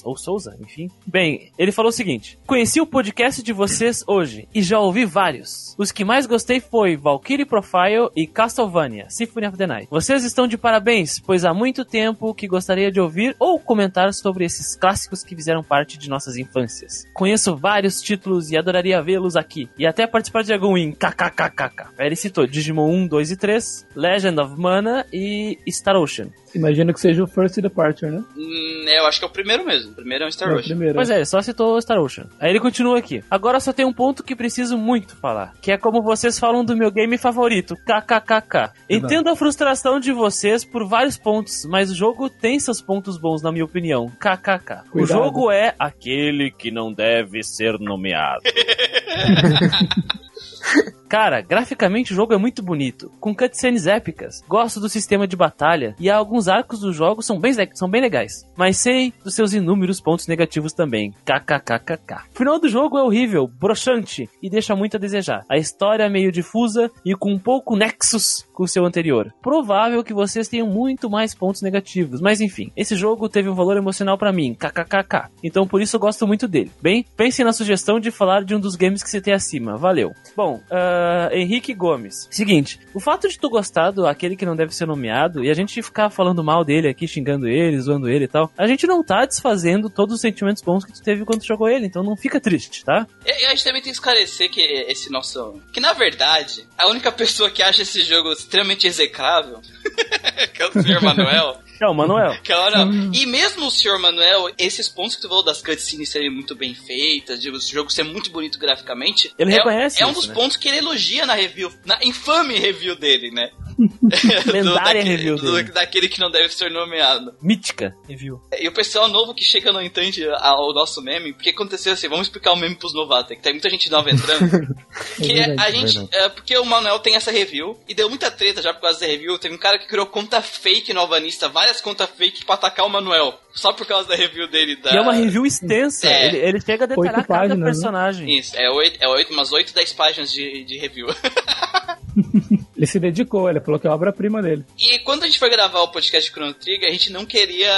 Ou 0.04 0.18
Souza, 0.18 0.58
enfim. 0.60 0.90
Bem, 1.06 1.52
ele 1.58 1.72
falou 1.72 1.90
o 1.90 1.94
seguinte: 1.94 2.38
Conheci 2.46 2.82
o 2.82 2.86
podcast 2.86 3.42
de 3.42 3.54
vocês 3.54 4.04
hoje 4.08 4.48
e 4.54 4.62
já 4.62 4.80
ouvi 4.80 5.06
vários. 5.06 5.76
Os 5.78 5.92
que 5.92 6.04
mais 6.04 6.26
gostei 6.26 6.60
foi 6.60 6.96
Valkyrie 6.96 7.46
Profile 7.46 8.10
e 8.16 8.26
Castlevania 8.28 9.10
Symphony 9.10 9.48
of 9.48 9.58
the 9.58 9.68
Night. 9.68 9.88
Vocês 9.90 10.24
estão 10.24 10.48
de 10.48 10.58
parabéns, 10.58 11.20
pois 11.20 11.46
há 11.46 11.54
muito 11.54 11.86
tempo 11.86 12.34
que 12.34 12.48
gostaria 12.48 12.92
de 12.92 13.00
ouvir 13.00 13.36
ou 13.40 13.60
comentar 13.60 14.14
sobre 14.14 14.46
esses 14.46 14.76
clássicos 14.76 15.24
que 15.24 15.36
fizeram 15.36 15.64
parte 15.64 15.98
de 15.98 16.10
nossas 16.10 16.38
infâncias. 16.38 17.06
Conheço 17.14 17.56
vários 17.56 18.02
títulos 18.02 18.52
e 18.52 18.58
adoraria 18.58 19.02
vê-los 19.02 19.36
aqui. 19.36 19.70
E 19.78 19.86
até 19.86 20.08
participar 20.08 20.44
de 20.44 20.54
algum 20.54 20.78
em 20.78 20.92
kkkk. 20.92 21.90
Ele 22.00 22.16
citou 22.16 22.48
Digimon 22.48 22.90
1, 22.90 23.08
2 23.08 23.32
e 23.32 23.38
3, 23.38 23.88
Legend 23.96 24.40
of 24.40 24.60
Mana 24.60 25.06
e 25.12 25.58
Star 25.70 25.96
Ocean. 25.96 26.30
Imagino 26.56 26.94
que 26.94 27.00
seja 27.00 27.24
o 27.24 27.28
First 27.28 27.60
Departure, 27.60 28.12
né? 28.12 28.24
Hum, 28.36 28.86
eu 28.88 29.06
acho 29.06 29.20
que 29.20 29.26
é 29.26 29.28
o 29.28 29.32
primeiro 29.32 29.66
mesmo. 29.66 29.92
O 29.92 29.96
primeiro 29.96 30.24
é 30.24 30.28
o 30.28 30.32
Star 30.32 30.50
É 30.50 30.54
o 30.54 30.56
Ocean. 30.56 30.68
primeiro. 30.68 30.96
Pois 30.96 31.10
é, 31.10 31.16
ele 31.18 31.26
só 31.26 31.42
citou 31.42 31.80
Star 31.82 32.00
Ocean. 32.00 32.28
Aí 32.40 32.50
ele 32.50 32.60
continua 32.60 32.98
aqui. 32.98 33.24
Agora 33.30 33.60
só 33.60 33.74
tem 33.74 33.86
um 33.86 33.94
ponto 33.94 34.24
que 34.24 34.36
preciso 34.36 34.78
muito 34.78 35.16
falar, 35.18 35.54
que 35.62 35.72
é 35.72 35.78
como 35.78 36.02
vocês 36.02 36.40
falam 36.40 36.64
do 36.64 36.76
meu 36.76 36.90
game 36.90 37.18
favorito, 37.18 37.76
kkkk. 37.76 38.72
Entendo 38.90 39.30
a 39.30 39.36
frustração 39.36 40.00
de 40.00 40.12
vocês 40.12 40.64
por 40.64 40.88
vários 40.88 41.18
pontos, 41.18 41.66
mas 41.66 41.92
o 41.92 41.96
jogo 41.96 42.30
tem 42.30 42.60
seus 42.60 42.82
pontos 42.82 43.18
bons 43.18 43.42
na 43.42 43.52
minha 43.52 43.66
opinião, 43.66 44.10
kkk. 44.20 44.84
O 44.94 45.06
jogo 45.06 45.52
é 45.52 45.76
aquele 45.78 46.52
que 46.52 46.72
não 46.72 46.94
deve 46.94 47.44
ser 47.44 47.78
nomeado. 47.80 48.44
Cara, 51.16 51.40
graficamente 51.40 52.12
o 52.12 52.16
jogo 52.16 52.34
é 52.34 52.38
muito 52.38 52.62
bonito, 52.62 53.10
com 53.22 53.34
cutscenes 53.34 53.88
épicas. 53.88 54.44
Gosto 54.50 54.82
do 54.82 54.90
sistema 54.90 55.26
de 55.26 55.38
batalha 55.38 55.96
e 55.98 56.10
alguns 56.10 56.50
arcos 56.50 56.82
do 56.82 56.92
jogo 56.92 57.22
são 57.22 57.40
bem, 57.40 57.54
são 57.74 57.90
bem 57.90 58.02
legais. 58.02 58.46
Mas 58.58 58.80
sei 58.80 59.14
dos 59.24 59.34
seus 59.34 59.54
inúmeros 59.54 60.02
pontos 60.02 60.28
negativos 60.28 60.74
também. 60.74 61.14
KKKKK. 61.24 62.26
O 62.34 62.38
final 62.38 62.60
do 62.60 62.68
jogo 62.68 62.98
é 62.98 63.02
horrível, 63.02 63.48
broxante 63.48 64.30
e 64.44 64.50
deixa 64.50 64.76
muito 64.76 64.98
a 64.98 65.00
desejar. 65.00 65.46
A 65.48 65.56
história 65.56 66.04
é 66.04 66.10
meio 66.10 66.34
difusa 66.34 66.92
e 67.06 67.16
com 67.16 67.40
pouco 67.40 67.78
nexus 67.78 68.46
com 68.54 68.64
o 68.64 68.68
seu 68.68 68.86
anterior. 68.86 69.34
Provável 69.42 70.04
que 70.04 70.14
vocês 70.14 70.50
tenham 70.50 70.68
muito 70.68 71.10
mais 71.10 71.34
pontos 71.34 71.62
negativos, 71.62 72.20
mas 72.20 72.42
enfim, 72.42 72.74
esse 72.76 72.94
jogo 72.94 73.30
teve 73.30 73.48
um 73.48 73.56
valor 73.56 73.78
emocional 73.78 74.18
pra 74.18 74.34
mim, 74.34 74.54
kkkk. 74.54 75.30
Então 75.42 75.66
por 75.66 75.82
isso 75.82 75.96
eu 75.96 76.00
gosto 76.02 76.28
muito 76.28 76.46
dele. 76.46 76.72
Bem, 76.82 77.06
pensem 77.16 77.46
na 77.46 77.54
sugestão 77.54 78.02
de 78.02 78.12
falar 78.12 78.44
de 78.44 78.54
um 78.54 78.60
dos 78.60 78.76
games 78.76 79.02
que 79.02 79.10
citei 79.10 79.34
acima. 79.34 79.78
Valeu. 79.78 80.12
Bom, 80.36 80.60
ah, 81.06 81.30
Henrique 81.32 81.74
Gomes. 81.74 82.28
Seguinte, 82.32 82.80
o 82.94 83.00
fato 83.00 83.28
de 83.28 83.38
tu 83.38 83.50
gostar 83.50 83.92
do 83.92 84.06
aquele 84.06 84.36
que 84.36 84.46
não 84.46 84.56
deve 84.56 84.76
ser 84.76 84.86
nomeado 84.86 85.44
e 85.44 85.50
a 85.50 85.54
gente 85.54 85.82
ficar 85.82 86.10
falando 86.10 86.44
mal 86.44 86.64
dele 86.64 86.88
aqui, 86.88 87.08
xingando 87.08 87.48
ele, 87.48 87.80
zoando 87.80 88.10
ele 88.10 88.26
e 88.26 88.28
tal, 88.28 88.52
a 88.58 88.68
gente 88.68 88.88
não 88.88 89.04
tá 89.04 89.26
desfazendo 89.26 89.90
todos 89.90 90.16
os 90.16 90.22
sentimentos 90.22 90.62
bons 90.62 90.84
que 90.84 90.94
tu 90.94 91.02
teve 91.02 91.26
quando 91.26 91.42
tu 91.42 91.48
jogou 91.48 91.70
ele, 91.70 91.86
então 91.86 92.04
não 92.04 92.16
fica 92.16 92.40
triste, 92.40 92.84
tá? 92.84 93.08
E, 93.26 93.44
e 93.44 93.46
a 93.46 93.50
gente 93.50 93.64
também 93.64 93.82
tem 93.82 93.92
que 93.92 93.98
esclarecer 93.98 94.50
que 94.50 94.62
esse 94.62 95.12
nosso. 95.12 95.62
Que 95.72 95.80
na 95.80 95.94
verdade, 95.94 96.68
a 96.78 96.88
única 96.88 97.12
pessoa 97.12 97.50
que 97.50 97.62
acha 97.62 97.82
esse 97.82 98.02
jogo 98.04 98.32
extremamente 98.32 98.88
execrável, 98.88 99.60
que 100.54 100.62
é 100.62 100.68
o 100.68 100.72
Sr. 100.72 101.02
Manuel. 101.02 101.65
É 101.80 101.88
o 101.88 101.94
Manuel. 101.94 102.36
Que 102.44 102.54
hora, 102.54 102.88
E 103.14 103.26
mesmo 103.26 103.68
o 103.68 103.72
Sr. 103.72 104.00
Manuel, 104.00 104.50
esses 104.58 104.88
pontos 104.88 105.16
que 105.16 105.22
tu 105.22 105.28
falou 105.28 105.44
das 105.44 105.62
cutscenes 105.62 106.10
serem 106.10 106.30
muito 106.30 106.56
bem 106.56 106.74
feitas, 106.76 107.42
de 107.42 107.50
o 107.50 107.60
jogo 107.60 107.92
ser 107.92 108.04
muito 108.04 108.30
bonito 108.32 108.60
graficamente, 108.60 109.32
Ele 109.38 109.52
é, 109.52 109.56
reconhece 109.56 110.02
é 110.02 110.06
um 110.06 110.12
isso, 110.12 110.22
dos 110.22 110.30
né? 110.30 110.36
pontos 110.36 110.58
que 110.58 110.68
ele 110.68 110.78
elogia 110.78 111.26
na 111.26 111.34
review, 111.34 111.72
na 111.86 112.04
infame 112.04 112.58
review 112.58 112.96
dele, 112.96 113.32
né? 113.32 113.50
Lendária 114.46 115.04
review 115.04 115.36
do- 115.36 115.56
dele. 115.56 115.72
daquele 115.72 116.08
que 116.08 116.20
não 116.20 116.32
deve 116.32 116.54
ser 116.54 116.72
nomeado. 116.72 117.34
Mítica 117.42 117.96
review. 118.08 118.42
E 118.60 118.68
o 118.68 118.72
pessoal 118.72 119.08
novo 119.08 119.34
que 119.34 119.44
chega 119.44 119.72
não 119.72 119.82
entende 119.82 120.26
a- 120.30 120.56
o 120.60 120.74
nosso 120.74 121.02
meme, 121.02 121.34
porque 121.34 121.50
aconteceu 121.50 121.94
assim, 121.94 122.08
vamos 122.08 122.28
explicar 122.28 122.54
o 122.54 122.56
meme 122.56 122.76
pros 122.76 122.94
novatos, 122.94 123.36
que 123.36 123.42
tem 123.44 123.54
muita 123.54 123.70
gente 123.70 123.90
nova 123.92 124.10
entrando. 124.10 124.50
que 125.18 125.32
É 125.32 125.48
verdade, 125.48 125.62
a 125.62 125.72
gente, 125.72 126.08
é, 126.12 126.30
porque 126.30 126.58
o 126.58 126.66
Manuel 126.66 127.00
tem 127.00 127.16
essa 127.16 127.32
review, 127.32 127.78
e 127.88 127.94
deu 127.94 128.10
muita 128.10 128.32
treta 128.32 128.62
já 128.62 128.74
por 128.74 128.82
causa 128.82 129.00
da 129.02 129.08
review, 129.08 129.38
teve 129.38 129.54
um 129.56 129.60
cara 129.60 129.78
que 129.78 129.88
criou 129.88 130.06
conta 130.06 130.42
fake 130.42 130.94
no 130.94 131.02
Alvanista, 131.02 131.50
várias 131.50 131.82
contas 131.82 132.10
fake 132.18 132.46
pra 132.46 132.56
atacar 132.56 132.86
o 132.86 132.90
Manuel, 132.90 133.34
só 133.54 133.74
por 133.74 133.86
causa 133.86 134.08
da 134.08 134.16
review 134.16 134.50
dele. 134.50 134.76
Da... 134.78 134.92
Que 134.92 134.98
é 134.98 135.02
uma 135.02 135.14
review 135.14 135.46
extensa. 135.46 136.08
É. 136.08 136.28
Ele, 136.28 136.38
ele 136.38 136.62
chega 136.62 136.86
a 136.86 136.88
detalhar 136.88 137.16
Oito 137.16 137.28
cada 137.28 137.40
páginas, 137.42 137.60
né? 137.60 137.66
personagem. 137.66 138.38
Isso, 138.40 138.56
é, 138.56 138.70
oito, 138.70 138.98
é 139.02 139.08
oito, 139.10 139.34
umas 139.34 139.52
8, 139.52 139.74
10 139.74 139.94
páginas 139.94 140.32
de, 140.32 140.64
de 140.64 140.78
review. 140.78 141.08
Ele 142.76 142.86
se 142.86 143.00
dedicou, 143.00 143.50
ele 143.50 143.62
falou 143.62 143.80
que 143.80 143.88
é 143.88 143.90
a 143.90 143.94
obra-prima 143.94 144.42
dele. 144.42 144.66
E 144.78 145.00
quando 145.00 145.24
a 145.24 145.26
gente 145.28 145.40
foi 145.40 145.50
gravar 145.50 145.82
o 145.82 145.88
podcast 145.88 146.30
de 146.30 146.34
Chrono 146.36 146.54
Trigger, 146.54 146.90
a 146.90 146.92
gente 146.92 147.12
não 147.12 147.26
queria. 147.26 147.72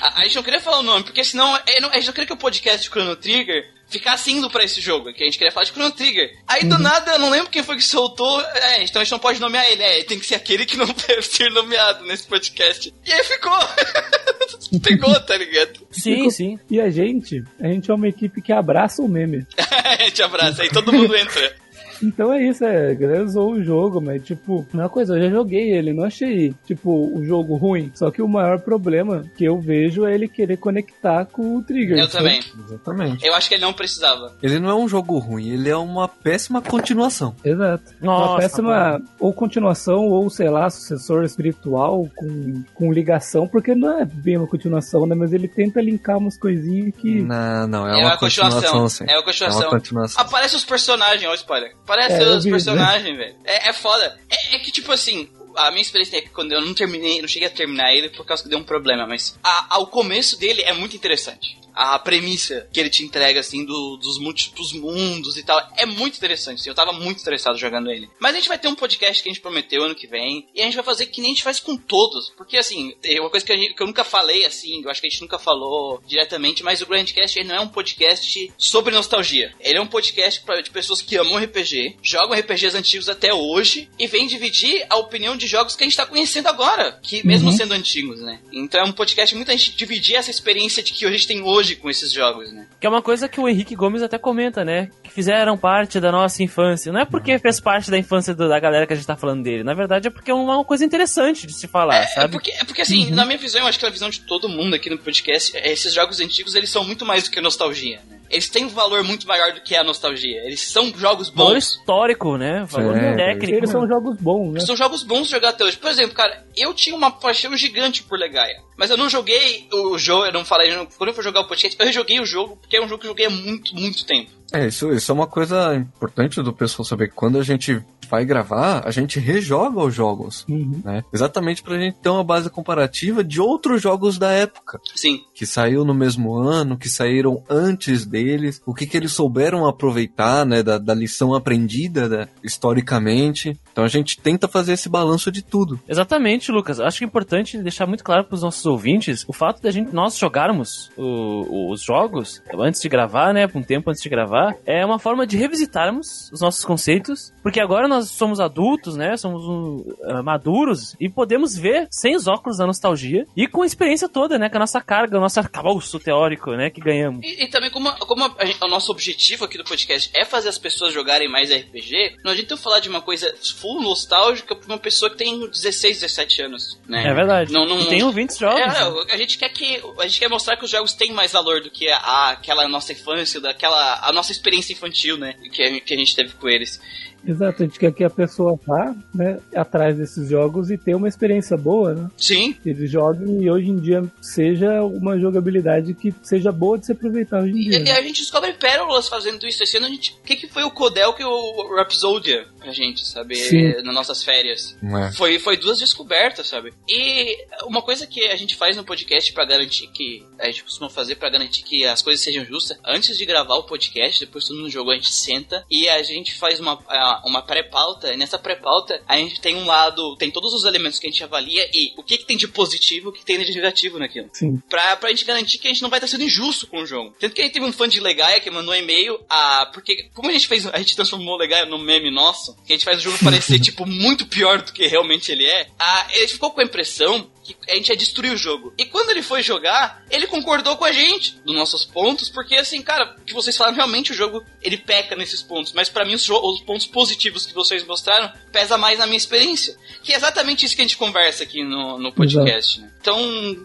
A, 0.00 0.20
a 0.20 0.22
gente 0.24 0.36
não 0.36 0.42
queria 0.42 0.60
falar 0.60 0.78
o 0.80 0.82
nome, 0.82 1.04
porque 1.04 1.22
senão. 1.24 1.52
não- 1.80 1.90
A 1.90 1.94
gente 1.96 2.06
não 2.06 2.12
queria 2.12 2.26
que 2.26 2.32
o 2.32 2.36
podcast 2.36 2.82
de 2.82 2.88
Chrono 2.88 3.14
Trigger 3.16 3.70
ficasse 3.88 4.32
indo 4.32 4.48
pra 4.48 4.64
esse 4.64 4.80
jogo, 4.80 5.12
que 5.12 5.22
a 5.22 5.26
gente 5.26 5.36
queria 5.36 5.52
falar 5.52 5.64
de 5.66 5.72
Chrono 5.72 5.92
Trigger. 5.92 6.34
Aí 6.48 6.64
do 6.64 6.78
nada, 6.78 7.12
eu 7.12 7.18
não 7.18 7.28
lembro 7.30 7.50
quem 7.50 7.62
foi 7.62 7.76
que 7.76 7.84
soltou. 7.84 8.40
É, 8.40 8.82
então 8.82 9.00
a 9.00 9.04
gente 9.04 9.12
não 9.12 9.18
pode 9.18 9.38
nomear 9.38 9.70
ele, 9.70 9.82
é, 9.82 10.02
tem 10.02 10.18
que 10.18 10.26
ser 10.26 10.34
aquele 10.34 10.64
que 10.66 10.76
não 10.78 10.86
deve 11.06 11.22
ser 11.22 11.50
nomeado 11.50 12.04
nesse 12.06 12.26
podcast. 12.26 12.92
E 13.06 13.12
aí 13.12 13.22
ficou. 13.24 13.52
Pegou, 14.82 15.20
tá 15.20 15.36
ligado? 15.36 15.86
Sim, 15.90 16.30
sim. 16.30 16.58
E 16.70 16.80
a 16.80 16.90
gente, 16.90 17.44
a 17.60 17.68
gente 17.68 17.90
é 17.90 17.94
uma 17.94 18.08
equipe 18.08 18.40
que 18.40 18.52
abraça 18.52 19.02
o 19.02 19.08
meme. 19.08 19.46
a 20.00 20.04
gente 20.04 20.22
abraça, 20.22 20.62
aí 20.62 20.70
todo 20.70 20.92
mundo 20.92 21.14
entra. 21.14 21.54
Então 22.02 22.32
é 22.32 22.42
isso, 22.42 22.64
é, 22.64 22.94
zoou 23.26 23.52
o 23.52 23.62
jogo, 23.62 24.00
mas 24.00 24.22
tipo, 24.22 24.66
uma 24.72 24.88
coisa, 24.88 25.16
eu 25.16 25.22
já 25.22 25.30
joguei 25.30 25.70
ele, 25.72 25.92
não 25.92 26.04
achei, 26.04 26.54
tipo, 26.66 26.90
o 27.16 27.24
jogo 27.24 27.56
ruim. 27.56 27.90
Só 27.94 28.10
que 28.10 28.20
o 28.22 28.28
maior 28.28 28.60
problema 28.60 29.24
que 29.36 29.44
eu 29.44 29.58
vejo 29.60 30.04
é 30.06 30.14
ele 30.14 30.28
querer 30.28 30.56
conectar 30.56 31.24
com 31.26 31.56
o 31.56 31.62
Trigger. 31.62 31.98
Eu 31.98 32.08
também. 32.08 32.40
Exatamente. 32.66 33.26
Eu 33.26 33.34
acho 33.34 33.48
que 33.48 33.54
ele 33.54 33.62
não 33.64 33.72
precisava. 33.72 34.32
Ele 34.42 34.58
não 34.58 34.70
é 34.70 34.74
um 34.74 34.88
jogo 34.88 35.18
ruim, 35.18 35.48
ele 35.50 35.68
é 35.68 35.76
uma 35.76 36.08
péssima 36.08 36.60
continuação. 36.60 37.34
Exato. 37.44 37.84
Nossa, 38.00 38.30
uma 38.32 38.38
péssima 38.38 39.02
ou 39.18 39.32
continuação, 39.32 40.08
ou 40.08 40.28
sei 40.30 40.48
lá, 40.50 40.68
sucessor 40.70 41.24
espiritual 41.24 42.08
com, 42.16 42.62
com 42.74 42.92
ligação, 42.92 43.46
porque 43.46 43.74
não 43.74 44.00
é 44.00 44.04
bem 44.04 44.36
uma 44.36 44.46
continuação, 44.46 45.06
né? 45.06 45.14
Mas 45.14 45.32
ele 45.32 45.48
tenta 45.48 45.80
linkar 45.80 46.18
umas 46.18 46.36
coisinhas 46.36 46.94
que. 46.96 47.22
Não, 47.22 47.66
não, 47.66 47.88
é, 47.88 47.92
É 47.92 48.04
uma 48.04 48.12
uma 48.12 48.16
continuação. 48.18 48.60
continuação, 48.60 48.88
sim. 48.88 49.04
É 49.08 49.14
uma 49.14 49.20
É 49.20 49.24
continuação. 49.24 49.60
uma 49.60 49.70
continuação. 49.70 50.22
Aparece 50.22 50.56
os 50.56 50.64
personagens, 50.64 51.28
ó, 51.28 51.34
spoiler. 51.34 51.74
Aparece 51.92 52.22
É, 52.22 52.28
os 52.28 52.44
vi, 52.44 52.50
personagens, 52.50 53.16
velho. 53.16 53.36
É, 53.44 53.68
é 53.68 53.72
foda. 53.72 54.18
É, 54.30 54.56
é 54.56 54.58
que, 54.58 54.72
tipo 54.72 54.90
assim, 54.90 55.28
a 55.56 55.70
minha 55.70 55.82
experiência 55.82 56.16
é 56.16 56.20
que 56.22 56.30
quando 56.30 56.52
eu 56.52 56.60
não 56.60 56.72
terminei, 56.72 57.20
não 57.20 57.28
cheguei 57.28 57.48
a 57.48 57.50
terminar 57.50 57.92
ele 57.92 58.08
por 58.08 58.24
causa 58.24 58.42
que 58.42 58.48
deu 58.48 58.58
um 58.58 58.64
problema, 58.64 59.06
mas 59.06 59.38
a, 59.42 59.66
ao 59.76 59.86
começo 59.86 60.38
dele 60.38 60.62
é 60.62 60.72
muito 60.72 60.96
interessante. 60.96 61.58
A 61.74 61.98
premissa 61.98 62.68
que 62.72 62.78
ele 62.80 62.90
te 62.90 63.02
entrega, 63.04 63.40
assim, 63.40 63.64
do- 63.64 63.96
dos 63.96 64.18
múltiplos 64.18 64.72
mundos 64.72 65.36
e 65.36 65.42
tal, 65.42 65.60
é 65.76 65.86
muito 65.86 66.16
interessante. 66.16 66.60
assim, 66.60 66.68
eu 66.70 66.74
tava 66.74 66.92
muito 66.92 67.20
interessado 67.20 67.56
jogando 67.58 67.90
ele. 67.90 68.08
Mas 68.18 68.32
a 68.32 68.38
gente 68.38 68.48
vai 68.48 68.58
ter 68.58 68.68
um 68.68 68.74
podcast 68.74 69.22
que 69.22 69.28
a 69.28 69.32
gente 69.32 69.40
prometeu 69.42 69.82
ano 69.84 69.94
que 69.94 70.06
vem, 70.06 70.48
e 70.54 70.60
a 70.60 70.64
gente 70.64 70.74
vai 70.74 70.84
fazer 70.84 71.06
que 71.06 71.20
nem 71.20 71.30
a 71.30 71.34
gente 71.34 71.42
faz 71.44 71.60
com 71.60 71.76
todos. 71.76 72.30
Porque, 72.36 72.56
assim, 72.56 72.94
é 73.02 73.20
uma 73.20 73.30
coisa 73.30 73.44
que, 73.44 73.52
a 73.52 73.56
gente- 73.56 73.74
que 73.74 73.82
eu 73.82 73.86
nunca 73.86 74.04
falei, 74.04 74.44
assim, 74.44 74.82
eu 74.82 74.90
acho 74.90 75.00
que 75.00 75.06
a 75.06 75.10
gente 75.10 75.22
nunca 75.22 75.38
falou 75.38 76.02
diretamente, 76.06 76.62
mas 76.62 76.80
o 76.82 76.86
Grandcast 76.86 77.38
ele 77.38 77.48
não 77.48 77.56
é 77.56 77.60
um 77.60 77.68
podcast 77.68 78.52
sobre 78.58 78.94
nostalgia. 78.94 79.54
Ele 79.60 79.78
é 79.78 79.80
um 79.80 79.86
podcast 79.86 80.40
pra, 80.42 80.60
de 80.60 80.70
pessoas 80.70 81.00
que 81.02 81.16
amam 81.16 81.38
RPG, 81.38 81.96
jogam 82.02 82.36
RPGs 82.38 82.76
antigos 82.76 83.08
até 83.08 83.32
hoje, 83.32 83.88
e 83.98 84.06
vem 84.06 84.26
dividir 84.26 84.84
a 84.90 84.96
opinião 84.96 85.36
de 85.36 85.46
jogos 85.46 85.74
que 85.76 85.84
a 85.84 85.86
gente 85.86 85.96
tá 85.96 86.06
conhecendo 86.06 86.48
agora, 86.48 86.98
que 87.02 87.26
mesmo 87.26 87.50
sendo 87.52 87.72
antigos, 87.72 88.20
né? 88.20 88.40
Então 88.52 88.80
é 88.80 88.84
um 88.84 88.92
podcast 88.92 89.34
muito 89.34 89.50
a 89.50 89.56
gente 89.56 89.72
dividir 89.72 90.16
essa 90.16 90.30
experiência 90.30 90.82
de 90.82 90.92
que 90.92 91.04
a 91.06 91.10
gente 91.10 91.26
tem 91.26 91.42
hoje 91.42 91.61
com 91.76 91.88
esses 91.90 92.12
jogos, 92.12 92.52
né? 92.52 92.66
Que 92.80 92.86
é 92.86 92.90
uma 92.90 93.02
coisa 93.02 93.28
que 93.28 93.40
o 93.40 93.48
Henrique 93.48 93.74
Gomes 93.74 94.02
até 94.02 94.18
comenta, 94.18 94.64
né? 94.64 94.88
Que 95.02 95.10
fizeram 95.10 95.56
parte 95.56 95.98
da 96.00 96.10
nossa 96.12 96.42
infância. 96.42 96.92
Não 96.92 97.00
é 97.00 97.04
porque 97.04 97.38
fez 97.38 97.60
parte 97.60 97.90
da 97.90 97.98
infância 97.98 98.34
do- 98.34 98.48
da 98.48 98.58
galera 98.60 98.86
que 98.86 98.92
a 98.92 98.96
gente 98.96 99.06
tá 99.06 99.16
falando 99.16 99.42
dele. 99.42 99.62
Na 99.64 99.74
verdade 99.74 100.08
é 100.08 100.10
porque 100.10 100.30
é 100.30 100.34
uma 100.34 100.64
coisa 100.64 100.84
interessante 100.84 101.46
de 101.46 101.52
se 101.54 101.66
falar, 101.68 101.96
É 101.96 102.06
sabe? 102.06 102.32
porque, 102.32 102.50
é 102.50 102.64
porque 102.64 102.82
assim, 102.82 103.10
na 103.10 103.24
minha 103.24 103.38
visão, 103.38 103.60
eu 103.62 103.66
acho 103.68 103.78
que 103.78 103.86
a 103.86 103.90
visão 103.90 104.10
de 104.10 104.20
todo 104.20 104.48
mundo 104.48 104.74
aqui 104.74 104.90
no 104.90 104.98
podcast, 104.98 105.56
é, 105.56 105.70
esses 105.72 105.94
jogos 105.94 106.20
antigos, 106.20 106.54
eles 106.54 106.70
são 106.70 106.84
muito 106.84 107.04
mais 107.06 107.24
do 107.24 107.30
que 107.30 107.40
nostalgia, 107.40 108.00
né? 108.08 108.18
Eles 108.32 108.48
têm 108.48 108.64
um 108.64 108.68
valor 108.70 109.04
muito 109.04 109.28
maior 109.28 109.52
do 109.52 109.60
que 109.60 109.76
a 109.76 109.84
nostalgia. 109.84 110.40
Eles 110.46 110.60
são 110.62 110.88
jogos 110.96 111.28
Valor 111.28 111.52
bons. 111.54 111.58
histórico, 111.64 112.36
né? 112.38 112.64
Valor 112.68 112.96
É, 112.96 113.14
técnico. 113.14 113.54
Eles 113.58 113.70
são 113.70 113.86
jogos 113.86 114.16
bons, 114.18 114.52
né? 114.54 114.60
São 114.60 114.74
jogos 114.74 115.02
bons 115.02 115.26
de 115.26 115.32
jogar 115.32 115.50
até 115.50 115.64
hoje. 115.64 115.76
Por 115.76 115.90
exemplo, 115.90 116.14
cara, 116.14 116.44
eu 116.56 116.72
tinha 116.72 116.96
uma 116.96 117.10
paixão 117.10 117.54
gigante 117.56 118.02
por 118.02 118.18
Legaia. 118.18 118.56
Mas 118.78 118.88
eu 118.90 118.96
não 118.96 119.08
joguei 119.08 119.68
o 119.72 119.98
jogo, 119.98 120.24
eu 120.26 120.32
não 120.32 120.44
falei, 120.46 120.72
quando 120.96 121.08
eu 121.10 121.14
for 121.14 121.22
jogar 121.22 121.42
o 121.42 121.46
podcast, 121.46 121.78
eu 121.78 121.86
rejoguei 121.86 122.18
o 122.20 122.26
jogo, 122.26 122.56
porque 122.56 122.76
é 122.76 122.82
um 122.82 122.88
jogo 122.88 123.00
que 123.02 123.06
eu 123.06 123.10
joguei 123.10 123.26
há 123.26 123.30
muito, 123.30 123.74
muito 123.76 124.04
tempo. 124.06 124.30
É, 124.52 124.66
isso, 124.66 124.90
isso 124.92 125.12
é 125.12 125.14
uma 125.14 125.26
coisa 125.26 125.74
importante 125.76 126.42
do 126.42 126.52
pessoal 126.52 126.84
saber 126.84 127.08
que 127.08 127.14
quando 127.14 127.38
a 127.38 127.42
gente 127.44 127.82
vai 128.12 128.26
gravar, 128.26 128.82
a 128.86 128.90
gente 128.90 129.18
rejoga 129.18 129.80
os 129.80 129.94
jogos, 129.94 130.44
Uhum. 130.46 130.82
né? 130.84 131.02
Exatamente 131.10 131.62
pra 131.62 131.78
gente 131.78 131.96
ter 131.96 132.10
uma 132.10 132.22
base 132.22 132.50
comparativa 132.50 133.24
de 133.24 133.40
outros 133.40 133.80
jogos 133.80 134.18
da 134.18 134.30
época, 134.30 134.78
Sim. 134.94 135.20
que 135.34 135.46
saiu 135.46 135.82
no 135.82 135.94
mesmo 135.94 136.34
ano, 136.34 136.76
que 136.76 136.90
saíram 136.90 137.42
antes 137.48 138.04
deles, 138.04 138.60
o 138.66 138.74
que 138.74 138.86
que 138.86 138.98
eles 138.98 139.12
souberam 139.12 139.66
aproveitar, 139.66 140.44
né, 140.44 140.62
da, 140.62 140.76
da 140.76 140.92
lição 140.92 141.34
aprendida, 141.34 142.06
né, 142.06 142.28
historicamente. 142.44 143.58
Então 143.72 143.84
a 143.84 143.88
gente 143.88 144.20
tenta 144.20 144.46
fazer 144.46 144.74
esse 144.74 144.88
balanço 144.88 145.32
de 145.32 145.42
tudo. 145.42 145.80
Exatamente, 145.88 146.52
Lucas. 146.52 146.78
Acho 146.78 146.98
que 146.98 147.04
é 147.04 147.06
importante 147.06 147.58
deixar 147.58 147.86
muito 147.86 148.04
claro 148.04 148.24
para 148.24 148.34
os 148.34 148.42
nossos 148.42 148.64
ouvintes 148.66 149.24
o 149.26 149.32
fato 149.32 149.60
da 149.62 149.70
gente 149.70 149.92
nós 149.92 150.16
jogarmos 150.18 150.90
o- 150.96 151.70
os 151.72 151.82
jogos 151.82 152.42
antes 152.58 152.80
de 152.80 152.88
gravar, 152.88 153.32
né, 153.32 153.48
um 153.54 153.62
tempo 153.62 153.90
antes 153.90 154.02
de 154.02 154.08
gravar, 154.08 154.54
é 154.66 154.84
uma 154.84 154.98
forma 154.98 155.26
de 155.26 155.36
revisitarmos 155.36 156.30
os 156.32 156.40
nossos 156.40 156.64
conceitos, 156.64 157.32
porque 157.42 157.60
agora 157.60 157.88
nós 157.88 158.10
somos 158.10 158.40
adultos, 158.40 158.96
né, 158.96 159.16
somos 159.16 159.42
um, 159.44 159.84
ah, 160.04 160.22
maduros 160.22 160.94
e 161.00 161.08
podemos 161.08 161.56
ver 161.56 161.86
sem 161.90 162.14
os 162.14 162.26
óculos 162.26 162.58
da 162.58 162.66
nostalgia 162.66 163.26
e 163.36 163.46
com 163.48 163.62
a 163.62 163.66
experiência 163.66 164.08
toda, 164.08 164.38
né, 164.38 164.48
com 164.48 164.56
a 164.56 164.60
nossa 164.60 164.80
carga, 164.80 165.16
o 165.16 165.20
nosso 165.20 165.38
arcabouço 165.40 165.98
teórico, 165.98 166.52
né, 166.52 166.70
que 166.70 166.80
ganhamos. 166.80 167.20
E, 167.24 167.44
e 167.44 167.48
também, 167.48 167.70
como, 167.70 167.88
a- 167.88 167.96
como 167.98 168.24
a 168.38 168.44
gente- 168.44 168.62
o 168.62 168.68
nosso 168.68 168.92
objetivo 168.92 169.44
aqui 169.44 169.56
do 169.56 169.64
podcast 169.64 170.10
é 170.14 170.24
fazer 170.24 170.48
as 170.48 170.58
pessoas 170.58 170.92
jogarem 170.92 171.28
mais 171.30 171.50
RPG, 171.50 172.16
não 172.24 172.32
adianta 172.32 172.54
eu 172.54 172.58
falar 172.58 172.80
de 172.80 172.88
uma 172.88 173.00
coisa 173.00 173.32
full 173.62 173.80
nostálgica 173.80 174.56
pra 174.56 174.66
uma 174.66 174.78
pessoa 174.78 175.08
que 175.10 175.16
tem 175.16 175.48
16, 175.48 176.00
17 176.00 176.42
anos, 176.42 176.78
né? 176.88 177.06
É 177.06 177.14
verdade. 177.14 177.52
Não, 177.52 177.64
não, 177.64 177.80
e 177.80 177.86
tem 177.86 178.02
ouvintes 178.02 178.36
jogos. 178.36 178.60
É, 178.60 178.66
né? 178.66 179.04
a 179.10 179.16
gente 179.16 179.38
quer 179.38 179.48
que 179.50 179.80
a 179.98 180.02
gente 180.08 180.18
quer 180.18 180.28
mostrar 180.28 180.56
que 180.56 180.64
os 180.64 180.70
jogos 180.70 180.92
têm 180.92 181.12
mais 181.12 181.32
valor 181.32 181.60
do 181.62 181.70
que 181.70 181.88
a, 181.88 181.96
a- 181.96 182.30
aquela 182.32 182.66
nossa 182.68 182.92
infância, 182.92 183.40
daquela 183.40 184.00
a 184.06 184.12
nossa 184.12 184.32
experiência 184.32 184.72
infantil, 184.72 185.16
né, 185.16 185.34
que 185.52 185.62
a, 185.62 185.80
que 185.80 185.94
a 185.94 185.96
gente 185.96 186.14
teve 186.16 186.34
com 186.34 186.48
eles. 186.48 186.80
Exato, 187.24 187.62
a 187.62 187.66
gente 187.66 187.78
quer 187.78 187.92
que 187.92 188.02
a 188.02 188.10
pessoa 188.10 188.58
vá, 188.66 188.92
né, 189.14 189.38
atrás 189.54 189.96
desses 189.96 190.28
jogos 190.28 190.72
e 190.72 190.76
tenha 190.76 190.96
uma 190.96 191.06
experiência 191.06 191.56
boa, 191.56 191.94
né? 191.94 192.10
Sim. 192.16 192.52
Que 192.52 192.70
eles 192.70 192.90
joguem 192.90 193.44
e 193.44 193.48
hoje 193.48 193.68
em 193.68 193.76
dia 193.78 194.02
seja 194.20 194.82
uma 194.82 195.16
jogabilidade 195.20 195.94
que 195.94 196.12
seja 196.20 196.50
boa 196.50 196.76
de 196.78 196.86
se 196.86 196.90
aproveitar 196.92 197.40
hoje 197.42 197.52
em 197.52 197.60
E, 197.60 197.68
dia. 197.68 197.78
e 197.78 197.82
né? 197.84 197.92
a 197.92 198.02
gente 198.02 198.20
descobre 198.22 198.52
pérolas 198.54 199.06
fazendo 199.08 199.46
isso 199.46 199.62
esse 199.62 199.76
ano. 199.76 199.86
A 199.86 199.90
gente, 199.90 200.18
o 200.20 200.22
que, 200.26 200.34
que 200.34 200.48
foi 200.48 200.64
o 200.64 200.70
Codel 200.72 201.12
que 201.14 201.22
o 201.24 201.76
Rhapsodia 201.76 202.44
pra 202.62 202.72
gente, 202.72 203.06
sabe? 203.06 203.36
Sim. 203.36 203.82
Nas 203.82 203.94
nossas 203.94 204.24
férias. 204.24 204.76
É? 204.82 205.12
Foi, 205.12 205.38
foi 205.38 205.56
duas 205.56 205.78
descobertas, 205.78 206.48
sabe? 206.48 206.72
E 206.88 207.36
uma 207.64 207.82
coisa 207.82 208.06
que 208.06 208.26
a 208.26 208.36
gente 208.36 208.54
faz 208.54 208.76
no 208.76 208.84
podcast 208.84 209.32
pra 209.32 209.44
garantir 209.44 209.88
que. 209.88 210.24
A 210.38 210.46
gente 210.46 210.64
costuma 210.64 210.90
fazer 210.90 211.16
pra 211.16 211.28
garantir 211.28 211.62
que 211.62 211.84
as 211.84 212.02
coisas 212.02 212.24
sejam 212.24 212.44
justas. 212.44 212.78
Antes 212.84 213.16
de 213.16 213.24
gravar 213.24 213.54
o 213.54 213.64
podcast, 213.64 214.20
depois 214.20 214.46
todo 214.46 214.58
mundo 214.58 214.70
jogou, 214.70 214.92
a 214.92 214.96
gente 214.96 215.12
senta 215.12 215.64
e 215.70 215.88
a 215.88 216.02
gente 216.02 216.34
faz 216.34 216.58
uma, 216.60 216.78
uma 217.24 217.42
pré-pauta. 217.42 218.12
E 218.12 218.16
nessa 218.16 218.38
pré-pauta, 218.38 219.00
a 219.06 219.16
gente 219.16 219.40
tem 219.40 219.56
um 219.56 219.66
lado, 219.66 220.16
tem 220.16 220.30
todos 220.30 220.52
os 220.52 220.64
elementos 220.64 220.98
que 220.98 221.06
a 221.06 221.10
gente 221.10 221.22
avalia 221.22 221.68
e 221.72 221.92
o 221.96 222.02
que, 222.02 222.18
que 222.18 222.24
tem 222.24 222.36
de 222.36 222.48
positivo, 222.48 223.10
o 223.10 223.12
que 223.12 223.24
tem 223.24 223.42
de 223.42 223.54
negativo 223.54 223.98
naquilo. 223.98 224.28
Sim. 224.32 224.58
Pra, 224.68 224.96
pra 224.96 225.10
gente 225.10 225.24
garantir 225.24 225.58
que 225.58 225.68
a 225.68 225.70
gente 225.70 225.82
não 225.82 225.90
vai 225.90 225.98
estar 225.98 226.08
sendo 226.08 226.24
injusto 226.24 226.66
com 226.66 226.82
o 226.82 226.86
jogo. 226.86 227.14
Tanto 227.18 227.34
que 227.34 227.40
a 227.40 227.44
gente 227.44 227.54
teve 227.54 227.66
um 227.66 227.72
fã 227.72 227.88
de 227.88 228.00
Legaia 228.00 228.40
que 228.40 228.50
mandou 228.50 228.72
um 228.72 228.76
e-mail 228.76 229.18
a. 229.28 229.66
Porque, 229.72 230.08
como 230.14 230.28
a 230.28 230.32
gente 230.32 230.48
fez. 230.48 230.66
A 230.66 230.78
gente 230.78 230.96
transformou 230.96 231.34
o 231.34 231.38
Legaia 231.38 231.66
num 231.66 231.78
meme 231.78 232.10
nosso, 232.10 232.51
que 232.66 232.72
a 232.72 232.76
gente 232.76 232.84
faz 232.84 232.98
o 232.98 233.02
jogo 233.02 233.18
parecer, 233.22 233.58
tipo, 233.60 233.86
muito 233.86 234.26
pior 234.26 234.62
do 234.62 234.72
que 234.72 234.86
realmente 234.86 235.32
ele 235.32 235.46
é. 235.46 235.68
A, 235.78 236.06
ele 236.12 236.28
ficou 236.28 236.50
com 236.50 236.60
a 236.60 236.64
impressão 236.64 237.30
que 237.42 237.56
a 237.68 237.74
gente 237.74 237.88
ia 237.88 237.96
destruir 237.96 238.32
o 238.32 238.36
jogo. 238.36 238.72
E 238.78 238.84
quando 238.84 239.10
ele 239.10 239.22
foi 239.22 239.42
jogar, 239.42 240.02
ele 240.10 240.26
concordou 240.26 240.76
com 240.76 240.84
a 240.84 240.92
gente, 240.92 241.40
dos 241.44 241.54
nossos 241.54 241.84
pontos, 241.84 242.28
porque 242.28 242.54
assim, 242.56 242.80
cara, 242.82 243.16
o 243.18 243.24
que 243.24 243.34
vocês 243.34 243.56
falaram 243.56 243.76
realmente 243.76 244.12
o 244.12 244.14
jogo 244.14 244.44
ele 244.62 244.76
peca 244.76 245.16
nesses 245.16 245.42
pontos. 245.42 245.72
Mas 245.72 245.88
para 245.88 246.04
mim, 246.04 246.14
os, 246.14 246.28
os, 246.28 246.60
pontos 246.62 246.86
positivos 246.86 247.46
que 247.46 247.54
vocês 247.54 247.84
mostraram 247.84 248.32
pesa 248.52 248.78
mais 248.78 248.98
na 248.98 249.06
minha 249.06 249.16
experiência. 249.16 249.76
Que 250.02 250.12
é 250.12 250.16
exatamente 250.16 250.64
isso 250.64 250.74
que 250.74 250.82
a 250.82 250.84
gente 250.84 250.96
conversa 250.96 251.42
aqui 251.42 251.62
no, 251.64 251.98
no 251.98 252.12
podcast, 252.12 252.80
né? 252.80 252.90
Então, 253.00 253.18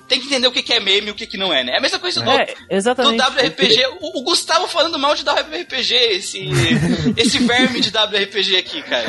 tem 0.07 0.19
que 0.19 0.25
entender 0.25 0.47
o 0.47 0.51
que 0.51 0.73
é 0.73 0.79
meme 0.79 1.09
e 1.09 1.11
o 1.11 1.15
que 1.15 1.37
não 1.37 1.53
é, 1.53 1.63
né? 1.63 1.73
É 1.73 1.77
a 1.77 1.81
mesma 1.81 1.99
coisa 1.99 2.21
do, 2.21 2.29
é, 2.31 2.53
exatamente. 2.69 3.17
do 3.17 3.23
WRPG. 3.23 3.85
O, 4.01 4.19
o, 4.19 4.23
Gustavo 4.23 4.67
falando 4.67 4.97
mal 4.97 5.13
de 5.13 5.23
WRPG, 5.23 5.93
esse, 5.93 6.49
esse 7.15 7.37
verme 7.39 7.79
de 7.79 7.89
WRPG 7.89 8.57
aqui, 8.57 8.81
cara. 8.81 9.07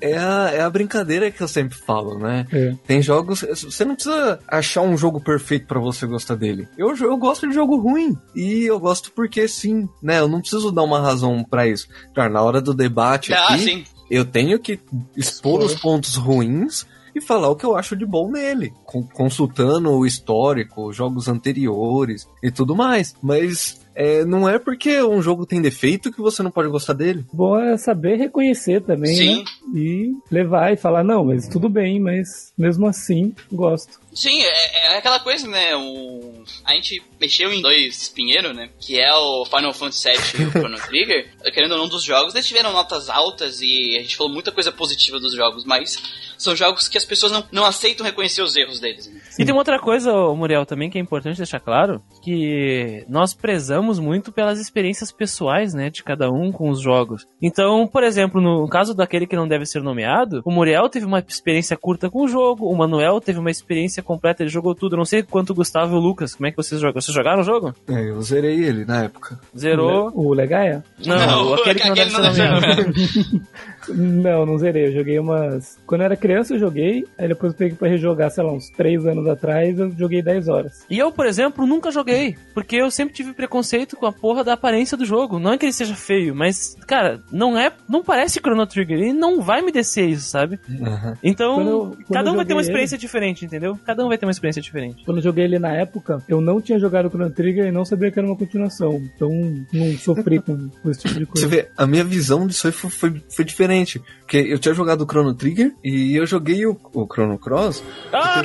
É 0.00 0.16
a, 0.16 0.50
é 0.54 0.60
a 0.60 0.70
brincadeira 0.70 1.30
que 1.30 1.42
eu 1.42 1.48
sempre 1.48 1.76
falo, 1.76 2.18
né? 2.18 2.46
É. 2.52 2.72
Tem 2.86 3.02
jogos. 3.02 3.44
Você 3.72 3.84
não 3.84 3.94
precisa 3.94 4.38
achar 4.46 4.82
um 4.82 4.96
jogo 4.96 5.20
perfeito 5.20 5.66
para 5.66 5.80
você 5.80 6.06
gostar 6.06 6.34
dele. 6.34 6.68
Eu, 6.76 6.94
eu 6.96 7.16
gosto 7.16 7.48
de 7.48 7.54
jogo 7.54 7.76
ruim. 7.76 8.16
E 8.34 8.64
eu 8.64 8.78
gosto 8.78 9.12
porque 9.12 9.48
sim, 9.48 9.88
né? 10.02 10.20
Eu 10.20 10.28
não 10.28 10.40
preciso 10.40 10.70
dar 10.70 10.82
uma 10.82 11.00
razão 11.00 11.42
para 11.42 11.66
isso. 11.66 11.88
Claro, 12.14 12.32
na 12.32 12.42
hora 12.42 12.60
do 12.60 12.74
debate 12.74 13.32
ah, 13.32 13.46
aqui, 13.48 13.64
sim. 13.64 13.84
eu 14.10 14.24
tenho 14.24 14.58
que 14.58 14.78
expor 15.16 15.60
os 15.60 15.74
pontos 15.74 16.16
ruins 16.16 16.86
e 17.14 17.20
falar 17.20 17.48
o 17.48 17.56
que 17.56 17.64
eu 17.64 17.76
acho 17.76 17.94
de 17.94 18.06
bom 18.06 18.30
nele, 18.30 18.72
consultando 19.12 19.90
o 19.90 20.06
histórico, 20.06 20.92
jogos 20.92 21.28
anteriores 21.28 22.26
e 22.42 22.50
tudo 22.50 22.74
mais. 22.74 23.14
Mas 23.22 23.81
é, 23.94 24.24
não 24.24 24.48
é 24.48 24.58
porque 24.58 25.02
um 25.02 25.22
jogo 25.22 25.46
tem 25.46 25.60
defeito 25.60 26.12
que 26.12 26.20
você 26.20 26.42
não 26.42 26.50
pode 26.50 26.68
gostar 26.68 26.92
dele. 26.92 27.24
Bom 27.32 27.58
é 27.58 27.76
saber 27.76 28.16
reconhecer 28.16 28.82
também, 28.82 29.14
Sim. 29.14 29.38
né? 29.38 29.44
E 29.74 30.12
levar 30.30 30.72
e 30.72 30.76
falar, 30.76 31.04
não, 31.04 31.24
mas 31.24 31.48
tudo 31.48 31.68
bem, 31.68 32.00
mas 32.00 32.52
mesmo 32.56 32.86
assim, 32.86 33.34
gosto. 33.50 34.00
Sim, 34.14 34.42
é, 34.42 34.86
é 34.94 34.98
aquela 34.98 35.20
coisa, 35.20 35.46
né? 35.46 35.74
O, 35.74 36.44
a 36.64 36.74
gente 36.74 37.02
mexeu 37.20 37.52
em 37.52 37.62
dois 37.62 38.08
pinheiros, 38.10 38.54
né? 38.54 38.68
Que 38.78 39.00
é 39.00 39.12
o 39.14 39.44
Final 39.46 39.72
Fantasy 39.72 40.08
VII 40.08 40.42
e 40.42 40.46
o 40.46 40.50
Chrono 40.50 40.76
Trigger. 40.86 41.28
Querendo 41.52 41.72
ou 41.72 41.78
não, 41.78 41.88
dos 41.88 42.04
jogos, 42.04 42.34
eles 42.34 42.46
tiveram 42.46 42.72
notas 42.72 43.08
altas 43.08 43.60
e 43.62 43.96
a 43.96 44.00
gente 44.00 44.16
falou 44.16 44.32
muita 44.32 44.52
coisa 44.52 44.70
positiva 44.70 45.18
dos 45.18 45.34
jogos, 45.34 45.64
mas 45.64 46.02
são 46.36 46.54
jogos 46.54 46.88
que 46.88 46.98
as 46.98 47.04
pessoas 47.04 47.32
não, 47.32 47.46
não 47.50 47.64
aceitam 47.64 48.04
reconhecer 48.04 48.42
os 48.42 48.54
erros 48.54 48.80
deles. 48.80 49.06
Né? 49.06 49.20
E 49.38 49.44
tem 49.44 49.54
uma 49.54 49.60
outra 49.60 49.78
coisa, 49.78 50.12
Muriel, 50.34 50.66
também 50.66 50.90
que 50.90 50.98
é 50.98 51.00
importante 51.00 51.36
deixar 51.36 51.60
claro, 51.60 52.02
que 52.22 53.04
nós 53.08 53.34
prezamos 53.34 53.98
muito 53.98 54.32
pelas 54.32 54.60
experiências 54.60 55.10
pessoais, 55.10 55.74
né, 55.74 55.90
de 55.90 56.02
cada 56.02 56.30
um 56.30 56.52
com 56.52 56.70
os 56.70 56.80
jogos. 56.80 57.26
Então, 57.40 57.86
por 57.86 58.02
exemplo, 58.02 58.40
no 58.40 58.68
caso 58.68 58.94
daquele 58.94 59.26
que 59.26 59.36
não 59.36 59.48
deve 59.48 59.66
ser 59.66 59.82
nomeado, 59.82 60.42
o 60.44 60.50
Muriel 60.50 60.88
teve 60.88 61.06
uma 61.06 61.20
experiência 61.20 61.76
curta 61.76 62.10
com 62.10 62.24
o 62.24 62.28
jogo, 62.28 62.66
o 62.66 62.76
Manuel 62.76 63.20
teve 63.20 63.38
uma 63.38 63.50
experiência 63.50 64.02
completa, 64.02 64.42
ele 64.42 64.50
jogou 64.50 64.74
tudo. 64.74 64.94
Eu 64.94 64.98
não 64.98 65.04
sei 65.04 65.22
quanto 65.22 65.50
o 65.50 65.54
Gustavo 65.54 65.94
e 65.94 65.98
o 65.98 66.00
Lucas, 66.00 66.34
como 66.34 66.46
é 66.46 66.50
que 66.50 66.56
vocês 66.56 66.80
jogam? 66.80 67.00
Vocês 67.00 67.14
jogaram 67.14 67.40
o 67.40 67.44
jogo? 67.44 67.74
É, 67.88 68.10
eu 68.10 68.20
zerei 68.22 68.64
ele 68.64 68.84
na 68.84 69.04
época. 69.04 69.38
Zerou? 69.56 70.12
O 70.14 70.32
Legaia? 70.32 70.84
Não, 71.04 71.16
não 71.16 71.54
aquele 71.54 71.80
que 71.80 71.88
não 71.88 71.94
deve 71.94 72.10
ser 72.10 72.22
nomeado. 72.22 72.62
Não, 73.88 74.46
não 74.46 74.58
zerei. 74.58 74.88
Eu 74.88 74.92
joguei 74.92 75.18
umas. 75.18 75.78
Quando 75.86 76.02
eu 76.02 76.06
era 76.06 76.16
criança, 76.16 76.54
eu 76.54 76.58
joguei. 76.58 77.04
Aí 77.18 77.28
depois 77.28 77.52
eu 77.52 77.58
peguei 77.58 77.76
pra 77.76 77.88
rejogar, 77.88 78.30
sei 78.30 78.44
lá, 78.44 78.52
uns 78.52 78.68
3 78.70 79.06
anos 79.06 79.26
atrás, 79.26 79.78
eu 79.78 79.90
joguei 79.90 80.22
10 80.22 80.48
horas. 80.48 80.84
E 80.88 80.98
eu, 80.98 81.12
por 81.12 81.26
exemplo, 81.26 81.66
nunca 81.66 81.90
joguei. 81.90 82.36
Porque 82.54 82.76
eu 82.76 82.90
sempre 82.90 83.14
tive 83.14 83.32
preconceito 83.32 83.96
com 83.96 84.06
a 84.06 84.12
porra 84.12 84.44
da 84.44 84.52
aparência 84.52 84.96
do 84.96 85.04
jogo. 85.04 85.38
Não 85.38 85.52
é 85.52 85.58
que 85.58 85.66
ele 85.66 85.72
seja 85.72 85.94
feio, 85.94 86.34
mas, 86.34 86.76
cara, 86.86 87.20
não 87.30 87.58
é. 87.58 87.72
Não 87.88 88.02
parece 88.02 88.40
Chrono 88.40 88.66
Trigger. 88.66 88.98
E 89.00 89.12
não 89.12 89.40
vai 89.40 89.62
me 89.62 89.72
descer 89.72 90.08
isso, 90.08 90.28
sabe? 90.28 90.58
Uhum. 90.68 91.14
Então, 91.22 91.54
quando 91.56 91.68
eu, 91.68 91.80
quando 91.80 92.06
cada 92.12 92.32
um 92.32 92.36
vai 92.36 92.44
ter 92.44 92.52
uma 92.52 92.62
experiência 92.62 92.94
ele... 92.94 93.00
diferente, 93.00 93.44
entendeu? 93.44 93.78
Cada 93.84 94.04
um 94.04 94.08
vai 94.08 94.18
ter 94.18 94.26
uma 94.26 94.32
experiência 94.32 94.62
diferente. 94.62 95.04
Quando 95.04 95.18
eu 95.18 95.22
joguei 95.22 95.44
ele 95.44 95.58
na 95.58 95.72
época, 95.72 96.22
eu 96.28 96.40
não 96.40 96.60
tinha 96.60 96.78
jogado 96.78 97.08
Chrono 97.08 97.30
Trigger 97.30 97.66
e 97.66 97.72
não 97.72 97.84
sabia 97.84 98.10
que 98.10 98.18
era 98.18 98.26
uma 98.26 98.36
continuação. 98.36 99.02
Então, 99.14 99.30
não 99.72 99.98
sofri 99.98 100.40
com, 100.40 100.68
com 100.68 100.90
esse 100.90 101.00
tipo 101.00 101.18
de 101.18 101.26
coisa. 101.26 101.48
Você 101.48 101.54
vê, 101.54 101.68
a 101.76 101.86
minha 101.86 102.04
visão 102.04 102.46
disso 102.46 102.66
aí 102.66 102.72
foi, 102.72 102.90
foi, 102.90 103.22
foi 103.28 103.44
diferente. 103.44 103.71
Porque 104.20 104.36
eu 104.38 104.58
tinha 104.58 104.74
jogado 104.74 105.02
o 105.02 105.06
Chrono 105.06 105.34
Trigger 105.34 105.74
e 105.82 106.16
eu 106.16 106.26
joguei 106.26 106.66
o, 106.66 106.78
o 106.92 107.06
Chrono 107.06 107.38
Cross. 107.38 107.82
Ah, 108.12 108.42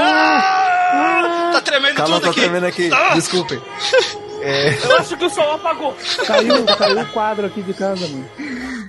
ah, 0.00 1.50
tá 1.52 1.60
tremendo 1.60 1.94
Calma, 1.94 2.14
tudo 2.16 2.24
tá 2.24 2.30
aqui. 2.30 2.40
tremendo 2.40 2.66
aqui. 2.66 2.90
Ah. 2.92 3.14
Desculpem. 3.14 3.60
É... 4.40 4.72
Eu 4.84 4.98
acho 4.98 5.16
que 5.16 5.24
o 5.24 5.30
sol 5.30 5.54
apagou. 5.54 5.96
Caiu, 6.24 6.64
caiu 6.64 7.00
o 7.00 7.06
quadro 7.06 7.46
aqui 7.46 7.60
de 7.60 7.74
casa, 7.74 8.06
mano. 8.06 8.24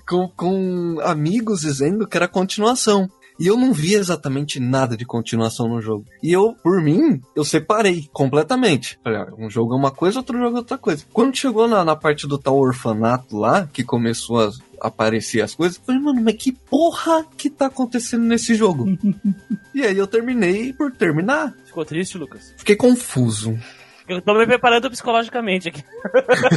Com, 0.08 0.28
com 0.30 1.00
amigos 1.02 1.62
dizendo 1.62 2.08
que 2.08 2.16
era 2.16 2.28
continuação. 2.28 3.10
E 3.40 3.48
eu 3.48 3.56
não 3.58 3.72
vi 3.72 3.94
exatamente 3.94 4.60
nada 4.60 4.98
de 4.98 5.06
continuação 5.06 5.70
no 5.70 5.82
jogo. 5.82 6.06
E 6.22 6.32
eu, 6.32 6.56
por 6.62 6.82
mim, 6.82 7.22
eu 7.36 7.46
separei 7.46 8.10
completamente. 8.12 9.00
Falei, 9.02 9.22
um 9.38 9.50
jogo 9.50 9.74
é 9.74 9.78
uma 9.78 9.92
coisa, 9.92 10.20
outro 10.20 10.38
jogo 10.38 10.58
é 10.58 10.60
outra 10.60 10.78
coisa. 10.78 11.06
Quando 11.14 11.38
chegou 11.38 11.68
na, 11.68 11.86
na 11.86 11.96
parte 11.96 12.28
do 12.28 12.38
tal 12.38 12.58
orfanato 12.58 13.38
lá, 13.38 13.68
que 13.72 13.84
começou 13.84 14.42
a 14.42 14.52
aparecer 14.82 15.42
as 15.42 15.56
coisas, 15.56 15.78
eu 15.78 15.84
falei, 15.86 16.02
mano, 16.02 16.22
mas 16.22 16.36
que 16.36 16.52
porra 16.52 17.26
que 17.38 17.50
tá 17.50 17.68
acontecendo 17.68 18.26
nesse 18.26 18.56
jogo? 18.56 18.98
e 19.74 19.84
aí 19.84 19.98
eu 19.98 20.08
terminei 20.08 20.74
por 20.74 20.92
terminar. 20.92 21.54
Ficou 21.66 21.86
triste, 21.86 22.18
Lucas? 22.18 22.54
Fiquei 22.58 22.76
confuso. 22.76 23.58
Eu 24.10 24.22
tô 24.22 24.34
me 24.34 24.46
preparando 24.46 24.90
psicologicamente 24.90 25.70
aqui. 25.70 25.84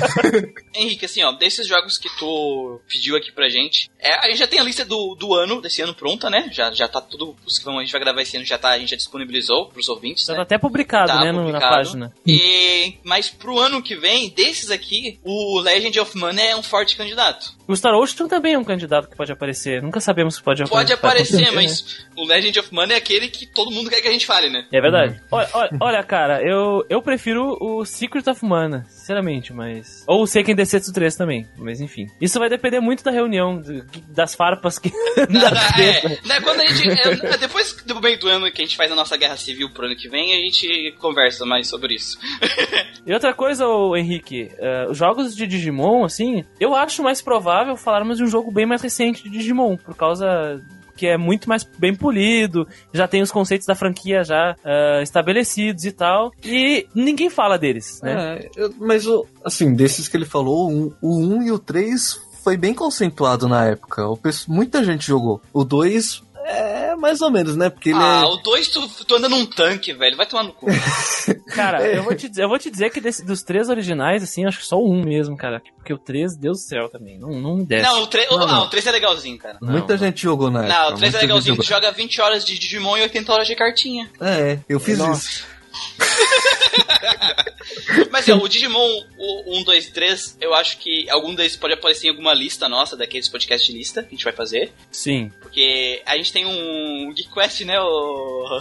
Henrique, 0.74 1.04
assim, 1.04 1.22
ó, 1.22 1.32
desses 1.32 1.66
jogos 1.66 1.98
que 1.98 2.08
tu 2.18 2.80
pediu 2.88 3.16
aqui 3.16 3.30
pra 3.30 3.48
gente, 3.48 3.90
é, 3.98 4.14
a 4.14 4.26
gente 4.28 4.38
já 4.38 4.46
tem 4.46 4.58
a 4.58 4.64
lista 4.64 4.84
do, 4.84 5.14
do 5.14 5.34
ano, 5.34 5.60
desse 5.60 5.82
ano 5.82 5.94
pronta, 5.94 6.30
né? 6.30 6.48
Já, 6.52 6.70
já 6.72 6.88
tá 6.88 7.00
tudo, 7.00 7.36
os 7.46 7.58
que 7.58 7.68
a 7.68 7.80
gente 7.80 7.92
vai 7.92 8.00
gravar 8.00 8.22
esse 8.22 8.36
ano 8.36 8.46
já 8.46 8.58
tá, 8.58 8.70
a 8.70 8.78
gente 8.78 8.90
já 8.90 8.96
disponibilizou 8.96 9.66
pros 9.66 9.88
ouvintes, 9.88 10.26
já 10.26 10.32
né? 10.32 10.38
tá 10.38 10.42
até 10.42 10.58
publicado, 10.58 11.08
tá 11.08 11.20
né, 11.20 11.32
publicado. 11.32 11.64
na 11.64 11.70
página. 11.70 12.12
E, 12.26 12.94
mas 13.04 13.28
pro 13.28 13.58
ano 13.58 13.82
que 13.82 13.94
vem, 13.94 14.30
desses 14.30 14.70
aqui, 14.70 15.18
o 15.24 15.60
Legend 15.60 16.00
of 16.00 16.16
Mana 16.16 16.40
é 16.40 16.56
um 16.56 16.62
forte 16.62 16.96
candidato. 16.96 17.52
O 17.66 17.76
Star 17.76 17.94
Ocean 17.94 18.28
também 18.28 18.54
é 18.54 18.58
um 18.58 18.64
candidato 18.64 19.08
que 19.08 19.16
pode 19.16 19.32
aparecer. 19.32 19.82
Nunca 19.82 20.00
sabemos 20.00 20.34
se 20.34 20.42
pode 20.42 20.62
aparecer. 20.62 20.78
Pode 20.78 20.92
aparecer, 20.92 21.52
mas 21.52 22.06
o 22.16 22.26
Legend 22.26 22.58
of 22.60 22.74
Mana 22.74 22.94
é 22.94 22.96
aquele 22.96 23.28
que 23.28 23.46
todo 23.46 23.70
mundo 23.70 23.88
quer 23.88 24.00
que 24.00 24.08
a 24.08 24.12
gente 24.12 24.26
fale, 24.26 24.50
né? 24.50 24.66
É 24.72 24.80
verdade. 24.80 25.20
Olha, 25.30 25.48
olha, 25.54 25.70
olha, 25.80 26.02
cara, 26.02 26.42
eu, 26.42 26.84
eu 26.88 27.00
prefiro 27.00 27.41
prefiro 27.42 27.56
o 27.60 27.84
Secret 27.84 28.28
of 28.28 28.44
Mana, 28.44 28.84
sinceramente, 28.88 29.52
mas. 29.52 30.04
Ou 30.06 30.22
o 30.22 30.26
Seiken 30.26 30.54
Desetsu 30.54 30.92
3 30.92 31.16
também, 31.16 31.46
mas 31.58 31.80
enfim. 31.80 32.06
Isso 32.20 32.38
vai 32.38 32.48
depender 32.48 32.80
muito 32.80 33.02
da 33.02 33.10
reunião, 33.10 33.60
das 34.08 34.34
farpas 34.34 34.78
que. 34.78 34.90
Não, 35.28 35.40
é, 35.48 36.18
né, 36.26 36.40
quando 36.42 36.60
a 36.60 36.66
gente. 36.66 37.26
É, 37.26 37.36
depois 37.36 37.72
do 37.84 38.00
meio 38.00 38.18
do 38.18 38.28
ano 38.28 38.50
que 38.50 38.62
a 38.62 38.64
gente 38.64 38.76
faz 38.76 38.90
a 38.90 38.94
nossa 38.94 39.16
guerra 39.16 39.36
civil 39.36 39.70
pro 39.70 39.86
ano 39.86 39.96
que 39.96 40.08
vem, 40.08 40.32
a 40.32 40.38
gente 40.38 40.94
conversa 40.98 41.44
mais 41.44 41.68
sobre 41.68 41.94
isso. 41.94 42.18
e 43.06 43.12
outra 43.12 43.34
coisa, 43.34 43.64
Henrique, 43.96 44.50
uh, 44.58 44.90
os 44.90 44.98
jogos 44.98 45.34
de 45.34 45.46
Digimon, 45.46 46.04
assim, 46.04 46.44
eu 46.60 46.74
acho 46.74 47.02
mais 47.02 47.20
provável 47.20 47.76
falarmos 47.76 48.18
de 48.18 48.24
um 48.24 48.28
jogo 48.28 48.50
bem 48.50 48.66
mais 48.66 48.82
recente 48.82 49.22
de 49.22 49.30
Digimon, 49.30 49.76
por 49.76 49.96
causa 49.96 50.60
que 50.96 51.06
é 51.06 51.16
muito 51.16 51.48
mais 51.48 51.64
bem 51.78 51.94
polido, 51.94 52.66
já 52.92 53.08
tem 53.08 53.22
os 53.22 53.30
conceitos 53.30 53.66
da 53.66 53.74
franquia 53.74 54.24
já 54.24 54.56
uh, 54.64 55.02
estabelecidos 55.02 55.84
e 55.84 55.92
tal, 55.92 56.32
e 56.44 56.86
ninguém 56.94 57.30
fala 57.30 57.58
deles, 57.58 58.00
né? 58.02 58.38
É, 58.38 58.50
eu, 58.56 58.74
mas, 58.78 59.04
assim, 59.44 59.74
desses 59.74 60.08
que 60.08 60.16
ele 60.16 60.24
falou, 60.24 60.94
o 61.00 61.18
1 61.18 61.42
e 61.42 61.52
o 61.52 61.58
3 61.58 62.20
foi 62.42 62.56
bem 62.56 62.74
conceituado 62.74 63.48
na 63.48 63.66
época. 63.66 64.02
Muita 64.48 64.84
gente 64.84 65.06
jogou. 65.06 65.40
O 65.52 65.64
2 65.64 66.22
é, 66.52 66.96
mais 66.96 67.20
ou 67.20 67.30
menos, 67.30 67.56
né? 67.56 67.70
Porque 67.70 67.90
ele 67.90 67.98
ah, 67.98 68.22
é... 68.24 68.26
o 68.26 68.36
2 68.36 68.68
tu, 68.68 68.88
tu 69.04 69.14
anda 69.16 69.28
num 69.28 69.46
tanque, 69.46 69.92
velho. 69.92 70.16
Vai 70.16 70.26
tomar 70.26 70.44
no 70.44 70.52
cu. 70.52 70.66
cara, 71.54 71.82
é. 71.82 71.98
eu, 71.98 72.02
vou 72.02 72.14
te 72.14 72.28
dizer, 72.28 72.44
eu 72.44 72.48
vou 72.48 72.58
te 72.58 72.70
dizer 72.70 72.90
que 72.90 73.00
desse, 73.00 73.24
dos 73.24 73.42
três 73.42 73.68
originais, 73.68 74.22
assim, 74.22 74.44
acho 74.44 74.58
que 74.58 74.66
só 74.66 74.76
um 74.76 75.02
mesmo, 75.02 75.36
cara. 75.36 75.62
Porque 75.76 75.92
o 75.92 75.98
3, 75.98 76.36
Deus 76.36 76.58
do 76.58 76.64
céu 76.64 76.88
também. 76.88 77.18
Não, 77.18 77.30
não 77.30 77.56
me 77.56 77.64
desce. 77.64 77.82
Não, 77.82 78.02
o 78.02 78.06
3, 78.06 78.30
não, 78.30 78.38
não. 78.38 78.46
não, 78.46 78.62
o 78.64 78.68
3 78.68 78.86
é 78.86 78.90
legalzinho, 78.90 79.38
cara. 79.38 79.58
Muita 79.60 79.94
não, 79.94 79.98
gente 79.98 80.22
jogou 80.22 80.50
na 80.50 80.64
época. 80.64 80.78
Não, 80.78 80.90
o 80.90 80.98
3 80.98 81.14
é 81.14 81.18
legalzinho. 81.18 81.56
Tu 81.56 81.64
joga 81.64 81.90
20 81.90 82.20
horas 82.20 82.44
de 82.44 82.58
Digimon 82.58 82.96
e 82.96 83.02
80 83.02 83.32
horas 83.32 83.46
de 83.46 83.56
cartinha. 83.56 84.10
É, 84.20 84.58
eu 84.68 84.78
fiz 84.78 84.98
Nossa. 84.98 85.28
isso. 85.28 85.51
Mas 88.10 88.28
é, 88.28 88.34
o 88.34 88.46
Digimon 88.46 89.04
o 89.16 89.58
1, 89.58 89.64
2 89.64 89.90
3, 89.90 90.38
eu 90.40 90.54
acho 90.54 90.78
que 90.78 91.08
algum 91.10 91.34
deles 91.34 91.56
pode 91.56 91.74
aparecer 91.74 92.06
em 92.06 92.10
alguma 92.10 92.34
lista 92.34 92.68
nossa, 92.68 92.96
daqueles 92.96 93.28
podcast 93.28 93.70
de 93.70 93.76
lista 93.76 94.02
que 94.02 94.08
a 94.08 94.10
gente 94.10 94.24
vai 94.24 94.32
fazer. 94.32 94.72
Sim. 94.90 95.32
Porque 95.40 96.02
a 96.04 96.16
gente 96.16 96.32
tem 96.32 96.44
um 96.44 97.12
Geek 97.14 97.32
Quest, 97.32 97.60
né, 97.62 97.80
o... 97.80 98.60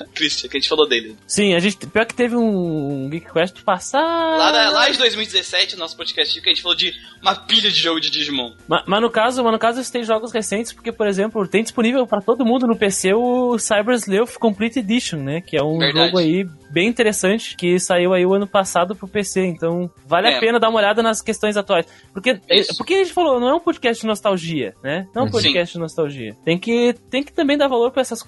Christian, 0.14 0.48
que 0.48 0.56
a 0.56 0.60
gente 0.60 0.68
falou 0.68 0.88
dele. 0.88 1.16
Sim, 1.26 1.54
a 1.54 1.58
gente. 1.58 1.86
Pior 1.86 2.06
que 2.06 2.14
teve 2.14 2.36
um 2.36 3.08
Geek 3.10 3.32
Quest 3.32 3.62
passado. 3.62 4.38
Lá, 4.38 4.70
lá 4.70 4.88
de 4.88 4.98
2017, 4.98 5.76
nosso 5.76 5.96
podcast, 5.96 6.40
que 6.40 6.48
a 6.48 6.52
gente 6.52 6.62
falou 6.62 6.76
de 6.76 6.94
uma 7.20 7.34
pilha 7.34 7.70
de 7.70 7.80
jogo 7.80 8.00
de 8.00 8.10
Digimon. 8.10 8.52
Mas, 8.68 8.84
mas 8.86 9.02
no 9.02 9.10
caso, 9.10 9.42
mas 9.42 9.52
no 9.52 9.58
caso, 9.58 9.92
tem 9.92 10.02
jogos 10.02 10.32
recentes, 10.32 10.72
porque, 10.72 10.92
por 10.92 11.06
exemplo, 11.06 11.46
tem 11.46 11.62
disponível 11.62 12.06
para 12.06 12.20
todo 12.20 12.44
mundo 12.44 12.66
no 12.66 12.76
PC 12.76 13.14
o 13.14 13.58
Cyber 13.58 13.94
Sleuth 13.94 14.36
Complete 14.38 14.80
Edition, 14.80 15.18
né? 15.18 15.40
Que 15.40 15.56
é 15.56 15.62
um 15.62 15.78
Verdade. 15.78 16.06
jogo 16.06 16.18
aí 16.18 16.46
bem 16.70 16.88
interessante 16.88 17.56
que 17.56 17.78
saiu 17.78 18.12
aí 18.12 18.26
o 18.26 18.34
ano 18.34 18.46
passado 18.46 18.94
pro 18.94 19.08
PC. 19.08 19.46
Então, 19.46 19.90
vale 20.06 20.28
é. 20.28 20.36
a 20.36 20.40
pena 20.40 20.58
dar 20.58 20.68
uma 20.68 20.78
olhada 20.78 21.02
nas 21.02 21.22
questões 21.22 21.56
atuais. 21.56 21.86
Porque, 22.12 22.38
porque 22.76 22.94
a 22.94 22.98
gente 22.98 23.12
falou, 23.12 23.40
não 23.40 23.48
é 23.48 23.54
um 23.54 23.60
podcast 23.60 24.00
de 24.00 24.06
nostalgia, 24.06 24.74
né? 24.82 25.06
Não 25.14 25.22
é 25.22 25.24
um 25.26 25.30
podcast 25.30 25.72
Sim. 25.72 25.78
de 25.78 25.82
nostalgia. 25.82 26.36
Tem 26.44 26.58
que, 26.58 26.94
tem 27.10 27.22
que 27.22 27.32
também 27.32 27.56
dar 27.56 27.68
valor 27.68 27.90
para 27.90 28.02
essas 28.02 28.22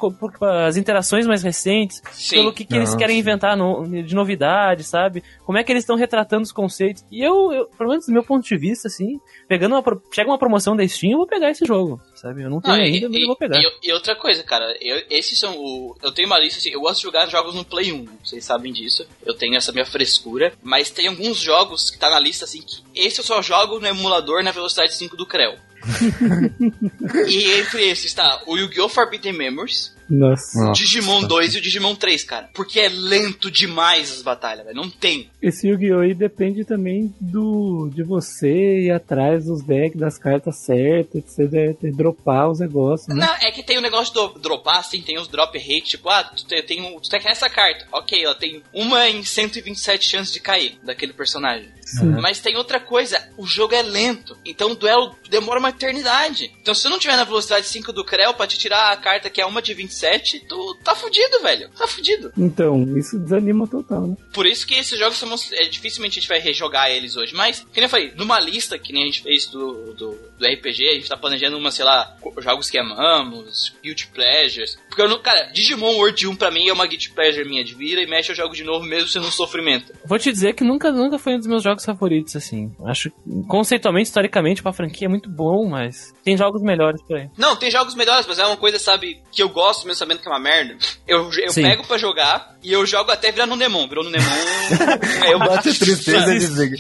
as 0.66 0.76
interações 0.76 1.26
mais 1.26 1.42
recentes 1.42 1.57
recentes, 1.58 2.00
Sim. 2.12 2.36
pelo 2.36 2.52
que, 2.52 2.64
que 2.64 2.76
eles 2.76 2.94
querem 2.94 3.18
inventar 3.18 3.56
no- 3.56 3.84
de 4.02 4.14
novidade, 4.14 4.84
sabe? 4.84 5.22
Como 5.44 5.58
é 5.58 5.64
que 5.64 5.72
eles 5.72 5.82
estão 5.82 5.96
retratando 5.96 6.42
os 6.42 6.52
conceitos. 6.52 7.04
E 7.10 7.22
eu, 7.22 7.52
eu, 7.52 7.66
pelo 7.76 7.90
menos 7.90 8.06
do 8.06 8.12
meu 8.12 8.22
ponto 8.22 8.46
de 8.46 8.56
vista, 8.56 8.88
assim, 8.88 9.20
pegando 9.48 9.74
uma, 9.74 9.82
chega 10.12 10.30
uma 10.30 10.38
promoção 10.38 10.76
da 10.76 10.86
Steam, 10.86 11.12
eu 11.12 11.18
vou 11.18 11.26
pegar 11.26 11.50
esse 11.50 11.64
jogo, 11.66 12.00
sabe? 12.14 12.42
Eu 12.42 12.50
não 12.50 12.60
tenho 12.60 12.76
Não, 12.76 12.82
e, 12.82 12.86
ainda, 12.86 13.08
mas 13.08 13.18
e- 13.18 13.22
eu 13.22 13.26
vou 13.26 13.36
pegar. 13.36 13.58
e- 13.60 13.88
e 13.88 13.92
outra 13.92 14.14
coisa, 14.16 14.42
cara, 14.44 14.74
eu, 14.80 15.02
esses 15.10 15.38
são 15.38 15.54
o. 15.58 15.96
Eu 16.02 16.12
tenho 16.12 16.26
uma 16.28 16.38
lista 16.38 16.58
assim, 16.58 16.70
eu 16.70 16.80
gosto 16.80 16.98
de 16.98 17.02
jogar 17.04 17.26
jogos 17.26 17.54
no 17.54 17.64
Play 17.64 17.92
1, 17.92 18.02
né? 18.04 18.12
vocês 18.24 18.44
sabem 18.44 18.72
disso. 18.72 19.06
Eu 19.24 19.34
tenho 19.34 19.56
essa 19.56 19.72
minha 19.72 19.86
frescura. 19.86 20.52
Mas 20.62 20.90
tem 20.90 21.08
alguns 21.08 21.38
jogos 21.38 21.90
que 21.90 21.98
tá 21.98 22.08
na 22.10 22.18
lista 22.20 22.44
assim 22.44 22.62
que 22.62 22.82
esse 22.94 23.18
eu 23.20 23.24
só 23.24 23.40
jogo 23.42 23.78
no 23.80 23.86
emulador 23.86 24.42
na 24.42 24.50
velocidade 24.50 24.94
5 24.94 25.16
do 25.16 25.26
Creu. 25.26 25.54
e 27.28 27.50
entre 27.60 27.88
esses 27.88 28.12
tá 28.12 28.42
o 28.46 28.56
Yu-Gi-Oh! 28.56 28.88
Forbidden 28.88 29.32
Memories, 29.32 29.94
Nossa. 30.08 30.58
Nossa. 30.62 30.72
Digimon 30.80 31.22
2 31.24 31.54
e 31.54 31.58
o 31.58 31.60
Digimon 31.60 31.94
3, 31.94 32.24
cara. 32.24 32.50
Porque 32.54 32.80
é 32.80 32.88
lento 32.88 33.50
demais 33.50 34.10
as 34.12 34.22
batalhas, 34.22 34.64
velho. 34.64 34.76
Não 34.76 34.88
tem. 34.90 35.30
Esse 35.42 35.68
Yu-Gi-Oh! 35.68 36.00
aí 36.00 36.14
depende 36.14 36.64
também 36.64 37.14
do 37.20 37.90
de 37.94 38.02
você 38.02 38.84
ir 38.86 38.90
atrás 38.90 39.44
dos 39.44 39.62
decks, 39.62 39.98
das 39.98 40.18
cartas 40.18 40.56
certas, 40.64 41.22
de 41.24 41.30
você 41.30 41.46
de- 41.46 41.74
de 41.80 41.90
dropar 41.96 42.50
os 42.50 42.60
negócios, 42.60 43.08
né? 43.08 43.26
Não, 43.26 43.34
é 43.46 43.50
que 43.52 43.62
tem 43.62 43.78
o 43.78 43.82
negócio 43.82 44.12
do 44.14 44.38
dropar, 44.38 44.78
assim, 44.78 45.00
tem 45.02 45.18
os 45.18 45.28
drop 45.28 45.56
rate, 45.58 45.82
tipo, 45.90 46.08
ah, 46.08 46.24
tu 46.24 46.44
tem, 46.46 46.62
tem 46.62 46.80
um, 46.82 46.98
tu 47.00 47.08
tem 47.08 47.20
essa 47.24 47.48
carta. 47.50 47.86
Ok, 47.92 48.22
ela 48.24 48.34
tem 48.34 48.62
uma 48.72 49.08
em 49.08 49.22
127 49.22 50.08
chances 50.10 50.32
de 50.32 50.40
cair 50.40 50.78
daquele 50.82 51.12
personagem. 51.12 51.68
Sim. 51.84 52.06
Mas 52.20 52.40
tem 52.40 52.56
outra 52.56 52.78
coisa, 52.80 53.18
o 53.36 53.46
jogo 53.46 53.74
é 53.74 53.82
lento, 53.82 54.36
então 54.44 54.72
o 54.72 54.74
duelo 54.74 55.14
demora 55.28 55.58
uma 55.58 55.70
eternidade. 55.70 56.52
Então 56.60 56.74
se 56.74 56.82
tu 56.82 56.90
não 56.90 56.98
tiver 56.98 57.16
na 57.16 57.24
velocidade 57.24 57.66
5 57.66 57.92
do 57.92 58.04
Creu 58.04 58.34
pra 58.34 58.46
te 58.46 58.58
tirar 58.58 58.92
a 58.92 58.96
carta 58.96 59.30
que 59.30 59.40
é 59.40 59.46
uma 59.46 59.62
de 59.62 59.74
27, 59.74 60.40
tu 60.48 60.74
tá 60.84 60.94
fudido, 60.94 61.40
velho. 61.42 61.70
Tá 61.76 61.86
fudido. 61.86 62.32
Então, 62.36 62.82
isso 62.96 63.18
desanima 63.18 63.66
total, 63.66 64.06
né? 64.06 64.16
Por 64.32 64.46
isso 64.46 64.66
que 64.66 64.74
esses 64.74 64.98
jogos 64.98 65.16
são, 65.16 65.28
é, 65.52 65.64
dificilmente 65.64 66.18
a 66.18 66.20
gente 66.20 66.28
vai 66.28 66.38
rejogar 66.38 66.90
eles 66.90 67.16
hoje. 67.16 67.34
Mas, 67.34 67.60
que 67.60 67.76
nem 67.76 67.84
eu 67.84 67.88
falei, 67.88 68.12
numa 68.16 68.40
lista 68.40 68.78
que 68.78 68.92
nem 68.92 69.02
a 69.02 69.06
gente 69.06 69.22
fez 69.22 69.46
do, 69.46 69.94
do, 69.94 70.18
do 70.38 70.46
RPG, 70.46 70.88
a 70.88 70.94
gente 70.94 71.08
tá 71.08 71.16
planejando 71.16 71.56
uma, 71.56 71.70
sei 71.70 71.84
lá, 71.84 72.16
jogos 72.38 72.70
que 72.70 72.78
amamos, 72.78 73.72
Guilty 73.82 74.08
Pleasures. 74.08 74.78
Porque 74.98 75.02
eu 75.02 75.08
não, 75.08 75.22
cara, 75.22 75.44
Digimon 75.52 75.94
World 75.94 76.26
1 76.26 76.34
pra 76.34 76.50
mim 76.50 76.68
é 76.68 76.72
uma 76.72 76.84
Guilty 76.84 77.10
Pleasure 77.10 77.48
minha 77.48 77.62
de 77.62 77.72
vira 77.72 78.02
e 78.02 78.06
mexe 78.08 78.32
eu 78.32 78.34
jogo 78.34 78.52
de 78.52 78.64
novo 78.64 78.84
mesmo 78.84 79.08
sendo 79.08 79.28
um 79.28 79.30
sofrimento. 79.30 79.92
Vou 80.04 80.18
te 80.18 80.32
dizer 80.32 80.54
que 80.54 80.64
nunca, 80.64 80.90
nunca 80.90 81.20
foi 81.20 81.34
um 81.34 81.38
dos 81.38 81.46
meus 81.46 81.62
jogos 81.62 81.84
favoritos, 81.84 82.34
assim. 82.34 82.72
Acho, 82.84 83.12
conceitualmente, 83.46 84.08
historicamente, 84.08 84.60
pra 84.60 84.72
franquia 84.72 85.06
é 85.06 85.08
muito 85.08 85.30
bom, 85.30 85.68
mas 85.68 86.12
tem 86.24 86.36
jogos 86.36 86.62
melhores 86.62 87.00
por 87.02 87.16
aí. 87.16 87.30
Não, 87.38 87.54
tem 87.54 87.70
jogos 87.70 87.94
melhores, 87.94 88.26
mas 88.26 88.40
é 88.40 88.46
uma 88.46 88.56
coisa, 88.56 88.76
sabe, 88.76 89.22
que 89.30 89.40
eu 89.40 89.48
gosto 89.48 89.86
mesmo 89.86 90.00
sabendo 90.00 90.20
que 90.20 90.26
é 90.26 90.32
uma 90.32 90.40
merda. 90.40 90.76
Eu, 91.06 91.30
eu 91.38 91.50
Sim. 91.50 91.62
pego 91.62 91.86
pra 91.86 91.96
jogar 91.96 92.58
e 92.60 92.72
eu 92.72 92.84
jogo 92.84 93.12
até 93.12 93.30
virar 93.30 93.46
no 93.46 93.54
Nemon. 93.54 93.86
Virou 93.86 94.02
no 94.02 94.10
Nemon. 94.10 94.24
aí 95.22 95.30
eu 95.30 95.38
Bate 95.38 95.78
tristeza 95.78 96.34
e 96.34 96.38
desliga. 96.40 96.76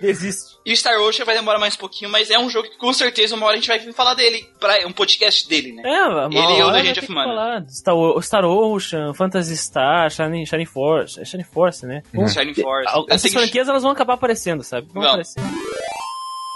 Existe. 0.00 0.56
E 0.64 0.72
o 0.72 0.76
Star 0.76 0.98
Ocean 1.00 1.24
vai 1.24 1.34
demorar 1.34 1.58
mais 1.58 1.74
um 1.74 1.78
pouquinho, 1.78 2.10
mas 2.10 2.30
é 2.30 2.38
um 2.38 2.48
jogo 2.48 2.68
que 2.68 2.78
com 2.78 2.92
certeza 2.92 3.34
uma 3.34 3.46
hora 3.46 3.54
a 3.54 3.58
gente 3.58 3.68
vai 3.68 3.78
vir 3.78 3.92
falar 3.92 4.14
dele, 4.14 4.46
pra 4.58 4.86
um 4.86 4.92
podcast 4.92 5.48
dele, 5.48 5.72
né? 5.72 5.82
É, 5.84 6.04
uma 6.04 6.24
Ele 6.26 6.58
e 6.58 6.62
o 6.62 6.66
hora 6.66 6.78
da 6.78 6.84
Gente 6.84 7.00
of 7.00 7.10
Mana. 7.12 7.32
Star, 7.68 7.94
Star 8.22 8.44
Ocean, 8.44 9.14
Phantasy 9.14 9.56
Star, 9.56 10.10
Shining, 10.10 10.46
Shining 10.46 10.66
Force. 10.66 11.20
É 11.20 11.24
Shining 11.24 11.44
Force, 11.44 11.86
né? 11.86 12.02
Hum. 12.14 12.26
Shining 12.28 12.54
Force. 12.54 12.90
Assim, 13.10 13.30
franquias 13.30 13.68
elas 13.68 13.82
vão 13.82 13.92
acabar 13.92 14.14
aparecendo, 14.14 14.62
sabe? 14.62 14.88
Vão 14.92 15.02
Não. 15.02 15.10
aparecer. 15.10 15.42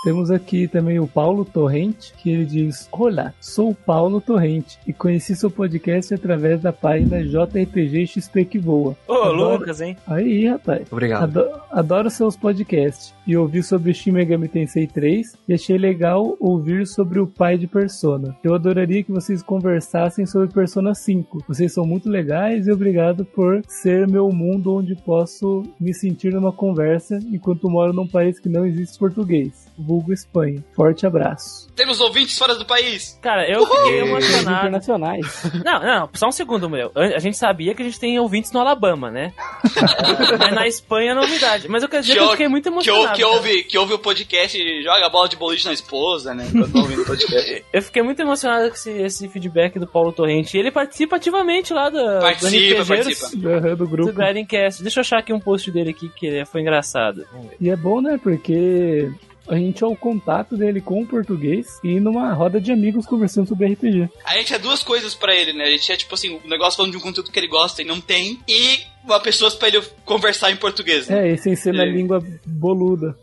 Temos 0.05 0.31
aqui 0.31 0.69
também 0.69 1.01
o 1.01 1.07
Paulo 1.07 1.47
Torrente, 1.47 2.13
que 2.19 2.31
ele 2.31 2.45
diz: 2.45 2.87
Olá, 2.93 3.33
sou 3.41 3.71
o 3.71 3.75
Paulo 3.75 4.21
Torrente 4.21 4.79
e 4.87 4.93
conheci 4.93 5.35
seu 5.35 5.51
podcast 5.51 6.13
através 6.13 6.61
da 6.61 6.75
página 6.75 7.25
JRPG 7.25 8.07
XP 8.07 8.45
que 8.45 8.59
voa. 8.59 8.95
Ô, 9.09 9.13
Adoro- 9.15 9.53
Lucas, 9.55 9.81
hein? 9.81 9.97
Aí, 10.07 10.47
rapaz. 10.47 10.87
Obrigado. 10.93 11.23
Ado- 11.41 11.51
adoro 11.73 12.11
seus 12.11 12.37
podcasts 12.37 13.15
e 13.27 13.35
ouvi 13.35 13.63
sobre 13.63 13.95
Shin 13.95 14.11
Megami 14.13 14.47
Tensei 14.47 14.87
3 14.87 15.39
e 15.49 15.55
achei 15.55 15.79
legal 15.79 16.37
ouvir 16.39 16.87
sobre 16.87 17.19
o 17.19 17.27
pai 17.27 17.57
de 17.57 17.67
Persona. 17.67 18.37
Eu 18.45 18.55
adoraria 18.55 19.03
que 19.03 19.11
vocês 19.11 19.43
conversassem 19.43 20.27
sobre 20.27 20.49
Persona 20.53 20.95
5. 20.95 21.43
Vocês 21.49 21.73
são 21.73 21.87
muito 21.87 22.11
legais 22.11 22.67
e 22.67 22.71
obrigado 22.71 23.25
por 23.25 23.63
ser 23.67 24.07
meu 24.07 24.29
mundo 24.31 24.75
onde 24.75 24.95
posso 24.97 25.63
me 25.81 25.95
sentir 25.95 26.35
numa 26.35 26.53
conversa 26.53 27.19
enquanto 27.33 27.71
moro 27.71 27.95
num 27.95 28.07
país 28.07 28.39
que 28.39 28.51
não 28.51 28.67
existe 28.67 28.99
português, 28.99 29.67
vulgo 29.95 30.13
Espanha. 30.13 30.63
Forte 30.75 31.07
abraço. 31.07 31.69
Temos 31.75 32.01
ouvintes 32.01 32.37
fora 32.37 32.55
do 32.55 32.65
país. 32.65 33.19
Cara, 33.23 33.49
eu 33.51 33.67
fiquei 33.67 34.03
Os 34.03 34.09
emocionado. 34.09 34.57
internacionais. 34.59 35.53
Não, 35.65 35.81
não, 35.81 36.09
só 36.15 36.29
um 36.29 36.33
segundo, 36.33 36.69
meu. 36.69 36.91
A 36.95 37.19
gente 37.19 37.37
sabia 37.37 37.75
que 37.75 37.83
a 37.83 37.85
gente 37.85 37.99
tem 37.99 38.19
ouvintes 38.19 38.53
no 38.53 38.61
Alabama, 38.61 39.11
né? 39.11 39.33
Mas 40.39 40.53
na 40.55 40.67
Espanha 40.67 41.13
é 41.13 41.15
novidade. 41.15 41.69
Mas 41.69 41.83
eu 41.83 41.89
quero 41.89 42.03
dizer 42.03 42.15
que 42.15 42.19
eu 42.25 42.31
fiquei 42.31 42.49
muito 42.49 42.65
Que, 42.65 42.69
emocionado. 42.69 43.15
que 43.15 43.23
cara. 43.23 43.35
ouve, 43.35 43.65
que 43.65 43.79
ouve 43.79 43.95
o 43.95 43.99
podcast 43.99 44.59
e 44.59 44.83
joga 44.83 45.09
bola 45.09 45.29
de 45.29 45.37
boliche 45.37 45.67
na 45.67 45.73
esposa, 45.73 46.35
né? 46.35 46.49
Quando 46.51 46.73
tá 46.73 46.79
ouvindo 46.79 47.03
o 47.03 47.07
podcast. 47.07 47.65
Eu 47.73 47.83
fiquei 47.83 48.03
muito 48.03 48.21
emocionado 48.21 48.69
com 48.69 48.75
esse, 48.75 48.91
esse 48.91 49.29
feedback 49.29 49.79
do 49.79 49.87
Paulo 49.87 50.13
Torrente. 50.13 50.57
Ele 50.57 50.71
participa 50.71 51.17
ativamente 51.17 51.73
lá 51.73 51.89
da, 51.91 52.21
Participa, 52.21 52.83
do 52.83 52.87
participa. 52.87 53.37
Do 53.37 53.77
do 53.77 53.89
grupo. 53.89 54.13
Grindcast. 54.13 54.83
Deixa 54.83 55.01
eu 55.01 55.03
achar 55.03 55.19
aqui 55.19 55.33
um 55.33 55.41
post 55.41 55.71
dele 55.71 55.91
aqui 55.91 56.09
que 56.09 56.45
foi 56.47 56.61
engraçado. 56.61 57.27
E 57.61 57.69
é 57.71 57.77
bom, 57.77 58.01
né? 58.01 58.19
Porque 58.23 59.11
a 59.49 59.57
gente 59.57 59.83
é 59.83 59.87
o 59.87 59.97
contato 59.97 60.57
dele 60.57 60.81
com 60.81 61.03
o 61.03 61.07
português 61.07 61.67
e 61.85 62.01
numa 62.01 62.33
roda 62.33 62.61
de 62.61 62.73
amigos 62.73 63.07
conversando 63.07 63.49
sobre 63.49 63.67
RPG. 63.73 64.09
A 64.25 64.37
gente 64.39 64.55
é 64.55 64.59
duas 64.59 64.83
coisas 64.83 65.15
pra 65.15 65.35
ele, 65.35 65.53
né? 65.53 65.65
A 65.65 65.71
gente 65.71 65.91
é 65.93 65.97
tipo 65.97 66.15
assim, 66.15 66.41
um 66.45 66.49
negócio 66.49 66.77
falando 66.77 66.93
de 66.93 66.99
um 66.99 67.01
conteúdo 67.03 67.31
que 67.31 67.39
ele 67.39 67.49
gosta 67.49 67.83
e 67.83 67.85
não 67.85 68.01
tem, 68.01 68.39
e 68.49 68.79
uma 69.05 69.21
pessoa 69.21 69.51
pra 69.51 69.69
ele 69.69 69.83
conversar 70.05 70.51
em 70.51 70.57
português. 70.57 71.09
Né? 71.09 71.29
É, 71.29 71.33
e 71.35 71.39
sem 71.39 71.55
ser 71.55 71.75
na 71.75 71.83
É. 71.83 71.87
língua 71.87 72.23
boluda. 72.47 73.17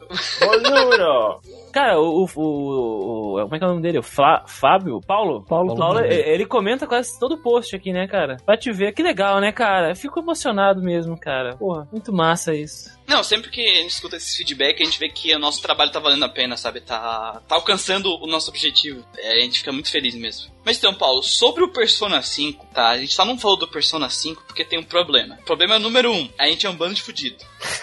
Cara, 1.71 1.99
o, 1.99 2.23
o, 2.23 2.27
o- 2.35 3.37
o- 3.39 3.41
Como 3.43 3.55
é 3.55 3.57
que 3.57 3.63
é 3.63 3.67
o 3.67 3.69
nome 3.71 3.81
dele? 3.81 3.99
O 3.99 4.03
Flá- 4.03 4.43
Fábio? 4.47 4.99
Paulo? 5.05 5.43
Paulo 5.47 5.75
Paulo, 5.75 5.99
Torrente. 5.99 6.13
e- 6.15 6.29
ele 6.33 6.45
comenta 6.45 6.85
quase 6.87 7.19
todo 7.19 7.35
o 7.35 7.41
post 7.41 7.75
aqui, 7.75 7.91
né, 7.93 8.07
cara? 8.07 8.37
Pra 8.45 8.57
te 8.57 8.71
ver. 8.71 8.93
Que 8.93 9.01
legal, 9.03 9.39
né, 9.39 9.51
cara? 9.51 9.91
Eu 9.91 9.95
Fico 9.95 10.19
emocionado 10.19 10.81
mesmo, 10.81 11.17
cara. 11.19 11.55
Porra, 11.57 11.87
muito 11.91 12.11
massa 12.13 12.53
isso. 12.53 12.89
Não, 13.07 13.23
sempre 13.23 13.49
que 13.49 13.61
a 13.61 13.75
gente 13.81 13.89
escuta 13.91 14.15
esse 14.15 14.37
feedback, 14.37 14.81
a 14.81 14.85
gente 14.85 14.97
vê 14.99 15.09
que 15.09 15.35
o 15.35 15.39
nosso 15.39 15.61
trabalho 15.61 15.91
tá 15.91 15.99
valendo 15.99 16.23
a 16.23 16.29
pena, 16.29 16.55
sabe? 16.55 16.79
Tá, 16.79 17.41
tá 17.47 17.55
alcançando 17.55 18.09
o 18.21 18.25
nosso 18.27 18.49
objetivo. 18.49 19.03
É, 19.17 19.33
a 19.33 19.41
gente 19.41 19.59
fica 19.59 19.71
muito 19.71 19.91
feliz 19.91 20.15
mesmo. 20.15 20.49
Mas 20.63 20.77
então, 20.77 20.93
Paulo, 20.93 21.21
sobre 21.21 21.63
o 21.63 21.71
Persona 21.73 22.21
5, 22.21 22.65
tá? 22.73 22.89
A 22.89 22.97
gente 22.97 23.13
só 23.13 23.25
não 23.25 23.37
falou 23.37 23.57
do 23.57 23.67
Persona 23.67 24.09
5 24.09 24.43
porque 24.47 24.63
tem 24.63 24.79
um 24.79 24.83
problema. 24.83 25.37
O 25.41 25.45
problema 25.45 25.73
é 25.75 25.77
o 25.77 25.81
número 25.81 26.09
1. 26.11 26.15
Um, 26.15 26.29
a 26.39 26.47
gente 26.47 26.65
é 26.65 26.69
um 26.69 26.75
bando 26.75 26.93
de 26.93 27.01
fudido. 27.01 27.37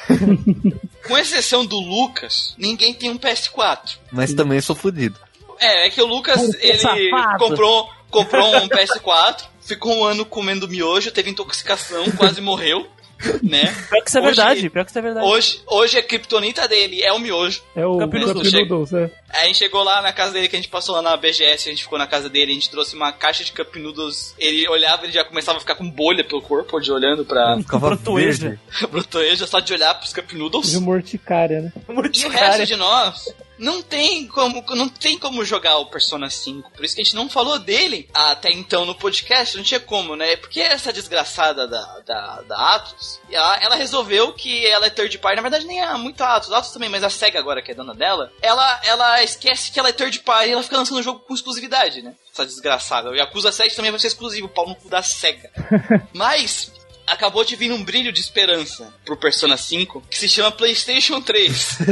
Com 1.09 1.19
exceção 1.19 1.65
do 1.65 1.79
Lucas, 1.79 2.55
ninguém 2.59 2.95
tem 2.95 3.11
um 3.11 3.19
PS4. 3.19 3.97
Mas 4.13 4.35
também 4.35 4.61
sou 4.61 4.77
fudido. 4.77 5.19
É, 5.59 5.87
é 5.87 5.91
que 5.91 6.01
o 6.01 6.07
Lucas, 6.07 6.41
Puta, 6.41 6.59
ele 6.61 6.79
safado. 6.79 7.39
comprou, 7.39 7.91
comprou 8.11 8.57
um 8.57 8.69
PS4, 8.69 9.45
ficou 9.61 9.97
um 9.97 10.05
ano 10.05 10.25
comendo 10.25 10.69
miojo, 10.69 11.11
teve 11.11 11.31
intoxicação, 11.31 12.05
quase 12.13 12.41
morreu, 12.41 12.87
né? 13.43 13.65
Pior 13.91 14.03
que 14.03 14.09
isso 14.09 14.19
é 14.19 14.21
Hoje- 14.21 14.27
verdade, 14.37 14.71
pior 14.71 14.85
que 14.85 14.91
isso 14.91 14.99
é 14.99 15.03
verdade. 15.03 15.27
Hoje, 15.27 15.61
hoje 15.67 15.99
a 15.99 16.03
kriptonita 16.03 16.69
dele 16.69 17.03
é 17.03 17.13
o 17.13 17.19
miojo. 17.19 17.63
É 17.75 17.85
o 17.85 17.99
Cup 17.99 18.03
Cup 18.13 18.15
Noodles. 18.15 18.53
Noodles, 18.53 18.93
é. 18.93 19.11
Aí 19.31 19.43
a 19.43 19.47
gente 19.47 19.59
chegou 19.59 19.83
lá 19.83 20.01
na 20.01 20.13
casa 20.13 20.33
dele, 20.33 20.49
que 20.49 20.57
a 20.57 20.59
gente 20.59 20.69
passou 20.71 20.95
lá 20.95 21.03
na 21.03 21.17
BGS, 21.17 21.69
a 21.69 21.73
gente 21.73 21.83
ficou 21.83 21.99
na 21.99 22.07
casa 22.07 22.29
dele, 22.29 22.51
a 22.53 22.55
gente 22.55 22.71
trouxe 22.71 22.95
uma 22.97 23.13
caixa 23.13 23.45
de 23.45 23.53
Cup 23.53 23.75
Noodles. 23.77 24.35
Ele 24.39 24.67
olhava, 24.69 25.05
ele 25.05 25.13
já 25.13 25.25
começava 25.25 25.59
a 25.59 25.61
ficar 25.61 25.75
com 25.75 25.89
bolha 25.89 26.25
pelo 26.25 26.41
corpo, 26.41 26.79
de 26.81 26.91
olhando 26.93 27.25
pra 27.25 27.57
Brotoeja. 27.79 28.59
brotoeja, 28.91 29.47
só 29.49 29.61
de 29.61 29.73
olhar 29.73 29.95
pros 29.95 30.13
Cup 30.13 30.33
Noodles. 30.33 30.71
De 30.71 30.79
morticária, 30.81 31.61
né? 31.61 31.73
E 32.15 32.25
o 32.27 32.29
resto 32.31 32.67
de 32.67 32.77
nós 32.77 33.27
não 33.59 33.83
tem 33.83 34.27
como 34.27 34.65
não 34.75 34.89
tem 34.89 35.19
como 35.19 35.45
jogar 35.45 35.79
o 35.79 35.87
Persona 35.87 36.31
5. 36.31 36.71
Por 36.71 36.85
isso 36.85 36.95
que 36.95 37.01
a 37.01 37.05
gente 37.05 37.17
não 37.17 37.29
falou 37.29 37.59
dele 37.59 38.09
até 38.15 38.51
então 38.53 38.87
no 38.87 38.95
podcast. 38.95 39.57
Não 39.57 39.65
tinha 39.65 39.81
como, 39.81 40.17
né? 40.17 40.37
Porque 40.37 40.61
essa 40.61 40.93
desgraçada 40.93 41.67
da, 41.67 42.01
da, 42.01 42.43
da 42.43 42.75
Atos, 42.75 43.21
ela, 43.31 43.57
ela 43.57 43.75
resolveu 43.77 44.33
que 44.33 44.67
ela 44.67 44.87
é 44.87 44.91
third 44.91 45.19
party. 45.19 45.37
Na 45.37 45.43
verdade, 45.43 45.67
nem 45.67 45.81
é 45.81 45.93
muito 45.95 46.23
a 46.23 46.37
Atos. 46.37 46.53
A 46.53 46.59
Atos 46.59 46.71
também, 46.71 46.89
mas 46.89 47.03
a 47.03 47.11
SEGA 47.11 47.39
agora, 47.39 47.63
que 47.63 47.73
é 47.73 47.75
dona 47.75 47.95
dela, 47.95 48.33
ela, 48.41 48.81
ela 48.85 49.23
esquece 49.23 49.71
que 49.71 49.79
ela 49.79 49.89
é 49.89 49.93
third 49.93 50.21
party 50.21 50.51
e 50.51 50.53
ela 50.53 50.63
fica 50.63 50.77
lançando 50.77 50.99
o 50.99 51.03
jogo 51.03 51.21
com 51.21 51.35
exclusividade, 51.35 52.03
né? 52.03 52.15
Essa 52.33 52.47
desgraçada. 52.47 53.11
O 53.11 53.17
Yakuza 53.17 53.51
7 53.51 53.75
também 53.75 53.91
vai 53.91 54.01
ser 54.01 54.09
exclusivo, 54.09 54.47
o 54.47 54.51
pau 54.51 54.69
no 54.69 54.77
cu 54.77 54.89
da 54.89 55.03
SEGA. 55.03 55.51
Mas 56.13 56.71
acabou 57.09 57.45
de 57.45 57.57
vir 57.57 57.73
um 57.73 57.85
brilho 57.85 58.13
de 58.13 58.21
esperança 58.21 58.93
pro 59.05 59.17
Persona 59.17 59.57
5 59.57 60.05
que 60.11 60.19
se 60.19 60.29
chama 60.29 60.53
PlayStation 60.53 61.21
3. 61.21 61.79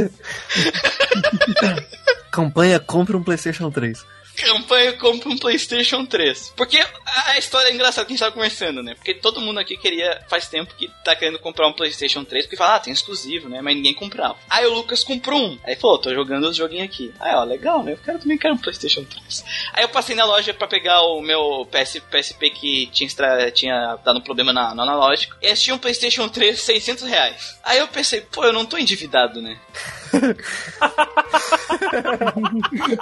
Campanha 2.31 2.79
compra 2.79 3.17
um 3.17 3.23
PlayStation 3.23 3.71
3. 3.71 4.05
Campanha 4.37 4.93
compra 4.93 5.29
um 5.29 5.37
PlayStation 5.37 6.05
3. 6.05 6.53
Porque 6.55 6.79
a 7.25 7.37
história 7.37 7.69
é 7.69 7.73
engraçada 7.73 8.05
que 8.05 8.13
a 8.13 8.15
gente 8.15 8.19
tava 8.19 8.31
conversando, 8.31 8.83
né? 8.83 8.93
Porque 8.93 9.15
todo 9.15 9.41
mundo 9.41 9.59
aqui 9.59 9.75
queria, 9.75 10.23
faz 10.29 10.47
tempo 10.47 10.75
que 10.75 10.89
tá 11.03 11.15
querendo 11.15 11.39
comprar 11.39 11.67
um 11.67 11.73
PlayStation 11.73 12.23
3, 12.23 12.45
porque 12.45 12.55
fala, 12.55 12.75
ah, 12.75 12.79
tem 12.79 12.93
exclusivo, 12.93 13.49
né? 13.49 13.61
Mas 13.61 13.75
ninguém 13.75 13.93
comprava. 13.93 14.37
Aí 14.49 14.65
o 14.65 14.73
Lucas 14.73 15.03
comprou 15.03 15.39
um. 15.39 15.59
Aí 15.63 15.75
falou, 15.75 15.97
tô 15.97 16.13
jogando 16.13 16.47
os 16.47 16.55
joguinhos 16.55 16.85
aqui. 16.85 17.11
Aí, 17.19 17.33
ó, 17.33 17.43
legal, 17.43 17.83
né? 17.83 17.93
Eu 17.93 17.97
quero, 17.97 18.19
também 18.19 18.37
quero 18.37 18.53
um 18.53 18.57
PlayStation 18.57 19.03
3. 19.03 19.43
Aí 19.73 19.83
eu 19.83 19.89
passei 19.89 20.15
na 20.15 20.25
loja 20.25 20.53
pra 20.53 20.67
pegar 20.67 21.01
o 21.01 21.21
meu 21.21 21.67
PS, 21.71 21.99
PSP 22.11 22.51
que 22.51 22.87
tinha, 22.87 23.07
extra, 23.07 23.51
tinha 23.51 23.97
dado 24.05 24.19
um 24.19 24.23
problema 24.23 24.53
na, 24.53 24.75
no 24.75 24.83
analógico. 24.83 25.35
E 25.41 25.47
eles 25.47 25.61
tinham 25.61 25.77
um 25.77 25.79
PlayStation 25.79 26.29
3 26.29 26.61
600 26.61 27.03
reais. 27.05 27.57
Aí 27.63 27.79
eu 27.79 27.87
pensei, 27.87 28.21
pô, 28.21 28.43
eu 28.43 28.53
não 28.53 28.65
tô 28.65 28.77
endividado, 28.77 29.41
né? 29.41 29.59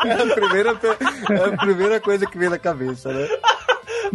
é, 0.05 0.11
a 0.13 0.35
primeira, 0.35 0.79
é 1.33 1.53
a 1.53 1.57
primeira 1.57 1.99
coisa 1.99 2.25
que 2.25 2.37
vem 2.37 2.49
na 2.49 2.59
cabeça, 2.59 3.11
né? 3.11 3.27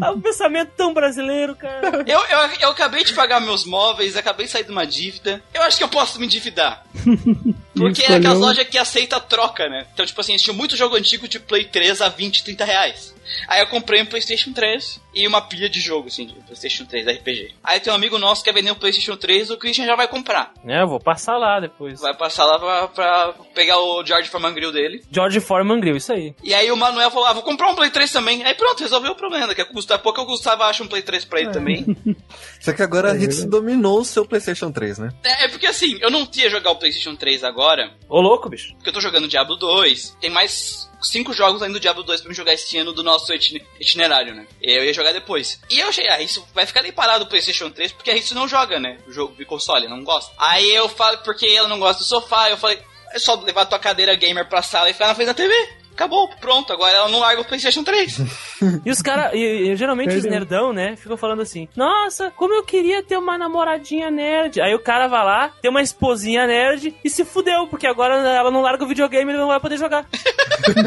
É 0.01 0.11
um 0.11 0.21
pensamento 0.21 0.71
tão 0.77 0.95
brasileiro, 0.95 1.57
cara. 1.57 2.05
Eu, 2.07 2.19
eu, 2.19 2.39
eu 2.61 2.71
acabei 2.71 3.05
de 3.05 3.13
pagar 3.13 3.41
meus 3.41 3.65
móveis, 3.65 4.17
acabei 4.17 4.47
de 4.47 4.53
sair 4.53 4.65
de 4.65 4.71
uma 4.71 4.87
dívida. 4.87 5.43
Eu 5.53 5.63
acho 5.63 5.79
que 5.79 5.85
eu 5.85 5.89
posso 5.89 6.19
me 6.19 6.27
endividar. 6.27 6.85
Porque 7.75 8.03
é 8.03 8.17
aquelas 8.17 8.39
lojas 8.39 8.69
que 8.69 8.79
aceita 8.79 9.19
troca, 9.19 9.69
né? 9.69 9.87
Então, 9.93 10.05
tipo 10.05 10.21
assim, 10.21 10.37
tinha 10.37 10.55
muito 10.55 10.77
jogo 10.77 10.97
antigo 10.97 11.27
de 11.27 11.41
Play 11.41 11.65
3 11.65 12.03
a 12.03 12.09
20, 12.09 12.45
30 12.45 12.65
reais. 12.65 13.15
Aí 13.47 13.61
eu 13.61 13.67
comprei 13.67 14.03
um 14.03 14.07
PlayStation 14.07 14.53
3 14.53 15.01
e 15.15 15.27
uma 15.27 15.41
pilha 15.41 15.69
de 15.69 15.81
jogo, 15.81 16.09
assim, 16.09 16.27
de 16.27 16.35
PlayStation 16.35 16.85
3 16.85 17.07
RPG. 17.07 17.55
Aí 17.63 17.81
tem 17.81 17.93
um 17.93 17.97
amigo 17.97 18.19
nosso 18.19 18.43
que 18.43 18.51
quer 18.51 18.57
vender 18.57 18.71
um 18.71 18.77
PlayStation 18.77 19.17
3, 19.17 19.51
o 19.51 19.57
Christian 19.57 19.87
já 19.87 19.97
vai 19.97 20.09
comprar. 20.09 20.53
É, 20.67 20.83
eu 20.83 20.89
vou 20.89 21.01
passar 21.01 21.37
lá 21.37 21.61
depois. 21.61 22.01
Vai 22.01 22.17
passar 22.17 22.45
lá 22.45 22.59
pra, 22.59 22.89
pra 22.89 23.35
pegar 23.55 23.79
o 23.79 24.05
George 24.05 24.29
Foreman 24.29 24.55
Grill 24.55 24.73
dele. 24.73 25.03
George 25.11 25.41
Foreman 25.41 25.81
Grill, 25.81 25.97
isso 25.97 26.13
aí. 26.13 26.35
E 26.43 26.55
aí 26.55 26.71
o 26.71 26.77
Manuel 26.77 27.11
falou: 27.11 27.27
ah, 27.27 27.33
vou 27.33 27.43
comprar 27.43 27.71
um 27.71 27.75
Play 27.75 27.91
3 27.91 28.11
também. 28.11 28.45
Aí 28.45 28.55
pronto, 28.55 28.81
resolveu 28.81 29.13
o 29.13 29.17
problema. 29.17 29.55
Que 29.55 29.65
custa 29.65 29.99
pouco, 29.99 30.21
o 30.21 30.27
Gustavo 30.27 30.63
acha 30.63 30.83
um 30.83 30.89
Play 30.89 31.03
3 31.03 31.25
pra 31.25 31.41
ele 31.41 31.51
é. 31.51 31.53
também. 31.53 31.87
Só 32.61 32.73
que 32.73 32.83
agora 32.83 33.13
a 33.13 33.17
Hits 33.17 33.45
dominou 33.45 34.01
o 34.01 34.05
seu 34.05 34.25
PlayStation 34.25 34.71
3, 34.71 34.99
né? 34.99 35.13
É, 35.25 35.45
é, 35.45 35.49
porque 35.49 35.67
assim, 35.67 35.99
eu 36.01 36.11
não 36.11 36.29
ia 36.37 36.51
jogar 36.51 36.71
o 36.71 36.77
PlayStation 36.77 37.17
3 37.17 37.45
agora. 37.45 37.93
Ô 38.09 38.21
louco, 38.21 38.49
bicho. 38.49 38.75
Porque 38.75 38.89
eu 38.89 38.93
tô 38.93 39.01
jogando 39.01 39.29
Diablo 39.29 39.57
2. 39.57 40.17
Tem 40.21 40.31
mais 40.31 40.90
cinco 41.03 41.33
jogos 41.33 41.63
ainda 41.63 41.75
do 41.75 41.81
Diablo 41.81 42.03
2 42.03 42.21
pra 42.21 42.29
me 42.29 42.35
jogar 42.35 42.53
esse 42.53 42.77
ano 42.79 42.93
do 42.93 43.03
nosso 43.03 43.33
itinerário, 43.33 44.35
né? 44.35 44.47
Eu 44.63 44.85
ia 44.85 44.93
jogar 44.93 45.13
depois. 45.13 45.61
E 45.71 45.81
eu 45.81 45.89
achei, 45.89 46.09
ah, 46.09 46.21
isso 46.21 46.47
vai 46.55 46.67
ficar 46.67 46.83
nem 46.83 46.93
parado 46.93 47.25
o 47.25 47.29
PlayStation 47.29 47.71
3 47.71 47.93
porque 47.93 48.11
a 48.11 48.17
gente 48.17 48.35
não 48.35 48.49
joga, 48.49 48.79
né? 48.79 48.99
O 49.07 49.13
jogo 49.13 49.35
de 49.37 49.45
console, 49.45 49.89
não 49.89 50.05
gosta. 50.05 50.33
Aí 50.39 50.75
eu 50.75 50.89
falo, 50.89 51.19
porque 51.19 51.47
ela 51.47 51.69
não 51.69 51.79
gosta 51.79 52.03
do 52.03 52.09
sofá, 52.09 52.51
eu 52.51 52.57
falei, 52.57 52.79
é 53.13 53.19
só 53.19 53.35
levar 53.35 53.67
tua 53.67 53.79
cadeira 53.79 54.15
gamer 54.15 54.49
pra 54.49 54.63
sala 54.63 54.91
e 54.91 54.93
ficar 54.93 55.09
na 55.09 55.15
frente 55.15 55.29
da 55.29 55.35
TV 55.35 55.80
acabou, 56.01 56.29
pronto, 56.41 56.73
agora 56.73 56.97
ela 56.97 57.09
não 57.11 57.19
larga 57.19 57.43
o 57.43 57.45
PlayStation 57.45 57.85
3. 57.85 58.21
e 58.87 58.91
os 58.91 59.03
caras, 59.03 59.33
geralmente 59.77 60.09
Perdeu. 60.09 60.25
os 60.25 60.31
nerdão, 60.31 60.73
né, 60.73 60.97
ficam 60.97 61.17
falando 61.17 61.43
assim: 61.43 61.69
Nossa, 61.77 62.31
como 62.31 62.55
eu 62.55 62.65
queria 62.65 63.03
ter 63.03 63.19
uma 63.19 63.37
namoradinha 63.37 64.11
nerd. 64.11 64.61
Aí 64.61 64.75
o 64.75 64.79
cara 64.79 65.07
vai 65.07 65.25
lá, 65.25 65.53
tem 65.61 65.71
uma 65.71 65.83
esposinha 65.83 66.47
nerd 66.47 66.95
e 67.05 67.11
se 67.11 67.25
fudeu, 67.25 67.67
porque 67.67 67.87
agora 67.87 68.15
ela 68.15 68.51
não 68.51 68.63
larga 68.63 68.85
o 68.85 68.89
videogame 68.89 69.33
e 69.33 69.37
não 69.37 69.49
vai 69.49 69.61
poder 69.61 69.77
jogar. 69.77 70.07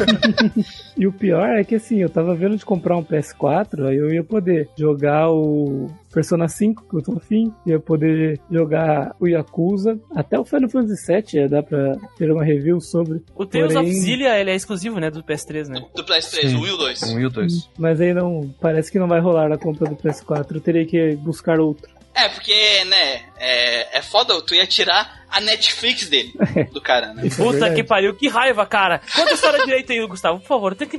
e 0.96 1.06
o 1.06 1.12
pior 1.12 1.48
é 1.48 1.62
que 1.62 1.76
assim, 1.76 2.02
eu 2.02 2.10
tava 2.10 2.34
vendo 2.34 2.56
de 2.56 2.64
comprar 2.64 2.96
um 2.96 3.04
PS4, 3.04 3.86
aí 3.86 3.96
eu 3.96 4.12
ia 4.12 4.24
poder 4.24 4.68
jogar 4.76 5.30
o 5.30 5.90
Persona 6.14 6.46
5, 6.46 6.88
que 6.88 6.96
eu 6.96 7.02
tô 7.02 7.16
afim, 7.16 7.52
ia 7.66 7.80
poder 7.80 8.40
jogar 8.48 9.16
o 9.18 9.26
Yakuza, 9.26 9.98
até 10.14 10.38
o 10.38 10.44
Final 10.44 10.70
Fantasy 10.70 11.12
VII 11.12 11.24
ia 11.42 11.48
dar 11.48 11.64
pra 11.64 11.96
ter 12.16 12.30
uma 12.30 12.44
review 12.44 12.80
sobre. 12.80 13.20
O 13.34 13.44
Tales 13.44 13.72
porém... 13.72 13.90
of 13.90 13.98
Zillia, 13.98 14.38
ele 14.38 14.50
é 14.50 14.54
exclusivo, 14.54 15.00
né, 15.00 15.10
do 15.10 15.24
PS3, 15.24 15.66
né? 15.66 15.84
Do 15.94 16.04
PS3, 16.04 16.54
o 16.54 16.60
1 16.60 16.66
e 16.66 16.70
o 16.70 16.76
2. 16.76 17.02
1 17.02 17.20
e 17.20 17.26
o 17.26 17.30
2. 17.30 17.70
Mas 17.76 18.00
aí 18.00 18.14
não, 18.14 18.54
parece 18.60 18.92
que 18.92 18.98
não 18.98 19.08
vai 19.08 19.20
rolar 19.20 19.50
a 19.50 19.58
compra 19.58 19.88
do 19.88 19.96
PS4, 19.96 20.54
eu 20.54 20.60
teria 20.60 20.86
que 20.86 21.16
buscar 21.16 21.58
outro. 21.58 21.92
É, 22.14 22.28
porque, 22.28 22.84
né, 22.84 23.24
é, 23.36 23.98
é 23.98 24.02
foda, 24.02 24.40
tu 24.42 24.54
ia 24.54 24.66
tirar 24.66 25.24
a 25.28 25.40
Netflix 25.40 26.08
dele, 26.08 26.32
do 26.72 26.80
cara, 26.80 27.12
né? 27.12 27.28
Puta 27.36 27.66
é 27.66 27.74
que 27.74 27.82
pariu, 27.82 28.14
que 28.14 28.28
raiva, 28.28 28.64
cara. 28.64 29.00
Conta 29.14 29.30
a 29.30 29.34
história 29.34 29.64
direito 29.64 29.92
aí, 29.92 30.06
Gustavo, 30.06 30.38
por 30.38 30.46
favor, 30.46 30.74
tem 30.74 30.88
que... 30.88 30.96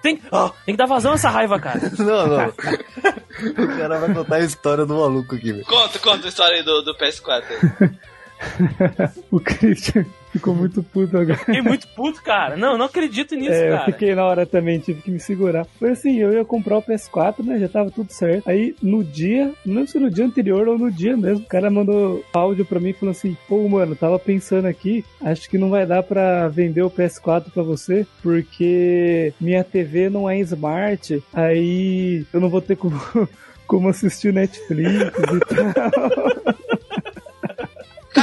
Tem, 0.00 0.20
oh, 0.30 0.48
tem 0.64 0.74
que 0.74 0.76
dar 0.76 0.86
vazão 0.86 1.12
a 1.12 1.14
essa 1.16 1.28
raiva, 1.28 1.58
cara. 1.58 1.80
Não, 1.98 2.26
não. 2.28 2.48
o 2.48 3.78
cara 3.78 3.98
vai 3.98 4.14
contar 4.14 4.36
a 4.36 4.44
história 4.44 4.86
do 4.86 4.94
maluco 4.94 5.34
aqui, 5.34 5.52
velho. 5.52 5.64
Conta, 5.64 5.98
conta 5.98 6.26
a 6.26 6.28
história 6.28 6.58
aí 6.58 6.62
do, 6.62 6.82
do 6.82 6.94
PS4. 6.94 7.42
o 9.30 9.40
Christian 9.40 10.06
ficou 10.38 10.54
muito 10.56 10.82
puto 10.82 11.18
agora. 11.18 11.38
Fiquei 11.38 11.60
muito 11.60 11.86
puto, 11.88 12.22
cara. 12.22 12.56
Não, 12.56 12.78
não 12.78 12.86
acredito 12.86 13.34
nisso, 13.34 13.52
é, 13.52 13.70
cara. 13.70 13.82
Eu 13.82 13.92
fiquei 13.92 14.14
na 14.14 14.24
hora 14.24 14.46
também, 14.46 14.78
tive 14.78 15.02
que 15.02 15.10
me 15.10 15.20
segurar. 15.20 15.66
Foi 15.78 15.90
assim, 15.90 16.16
eu 16.16 16.32
ia 16.32 16.44
comprar 16.44 16.78
o 16.78 16.82
PS4, 16.82 17.44
né? 17.44 17.58
Já 17.58 17.68
tava 17.68 17.90
tudo 17.90 18.10
certo. 18.12 18.48
Aí 18.48 18.74
no 18.82 19.04
dia, 19.04 19.52
não 19.66 19.86
sei 19.86 19.98
se 19.98 19.98
no 19.98 20.10
dia 20.10 20.24
anterior 20.24 20.68
ou 20.68 20.78
no 20.78 20.90
dia 20.90 21.16
mesmo, 21.16 21.44
o 21.44 21.48
cara 21.48 21.70
mandou 21.70 22.24
áudio 22.32 22.64
pra 22.64 22.80
mim 22.80 22.92
falando 22.92 23.16
assim: 23.16 23.36
pô, 23.48 23.68
mano, 23.68 23.96
tava 23.96 24.18
pensando 24.18 24.66
aqui, 24.66 25.04
acho 25.20 25.48
que 25.50 25.58
não 25.58 25.70
vai 25.70 25.84
dar 25.84 26.02
pra 26.02 26.48
vender 26.48 26.82
o 26.82 26.90
PS4 26.90 27.50
pra 27.52 27.62
você, 27.62 28.06
porque 28.22 29.32
minha 29.40 29.64
TV 29.64 30.08
não 30.08 30.28
é 30.28 30.38
smart, 30.40 31.22
aí 31.32 32.24
eu 32.32 32.40
não 32.40 32.48
vou 32.48 32.60
ter 32.60 32.76
como, 32.76 33.00
como 33.66 33.88
assistir 33.88 34.32
Netflix 34.32 35.12
e 35.18 35.74
tal. 35.74 36.68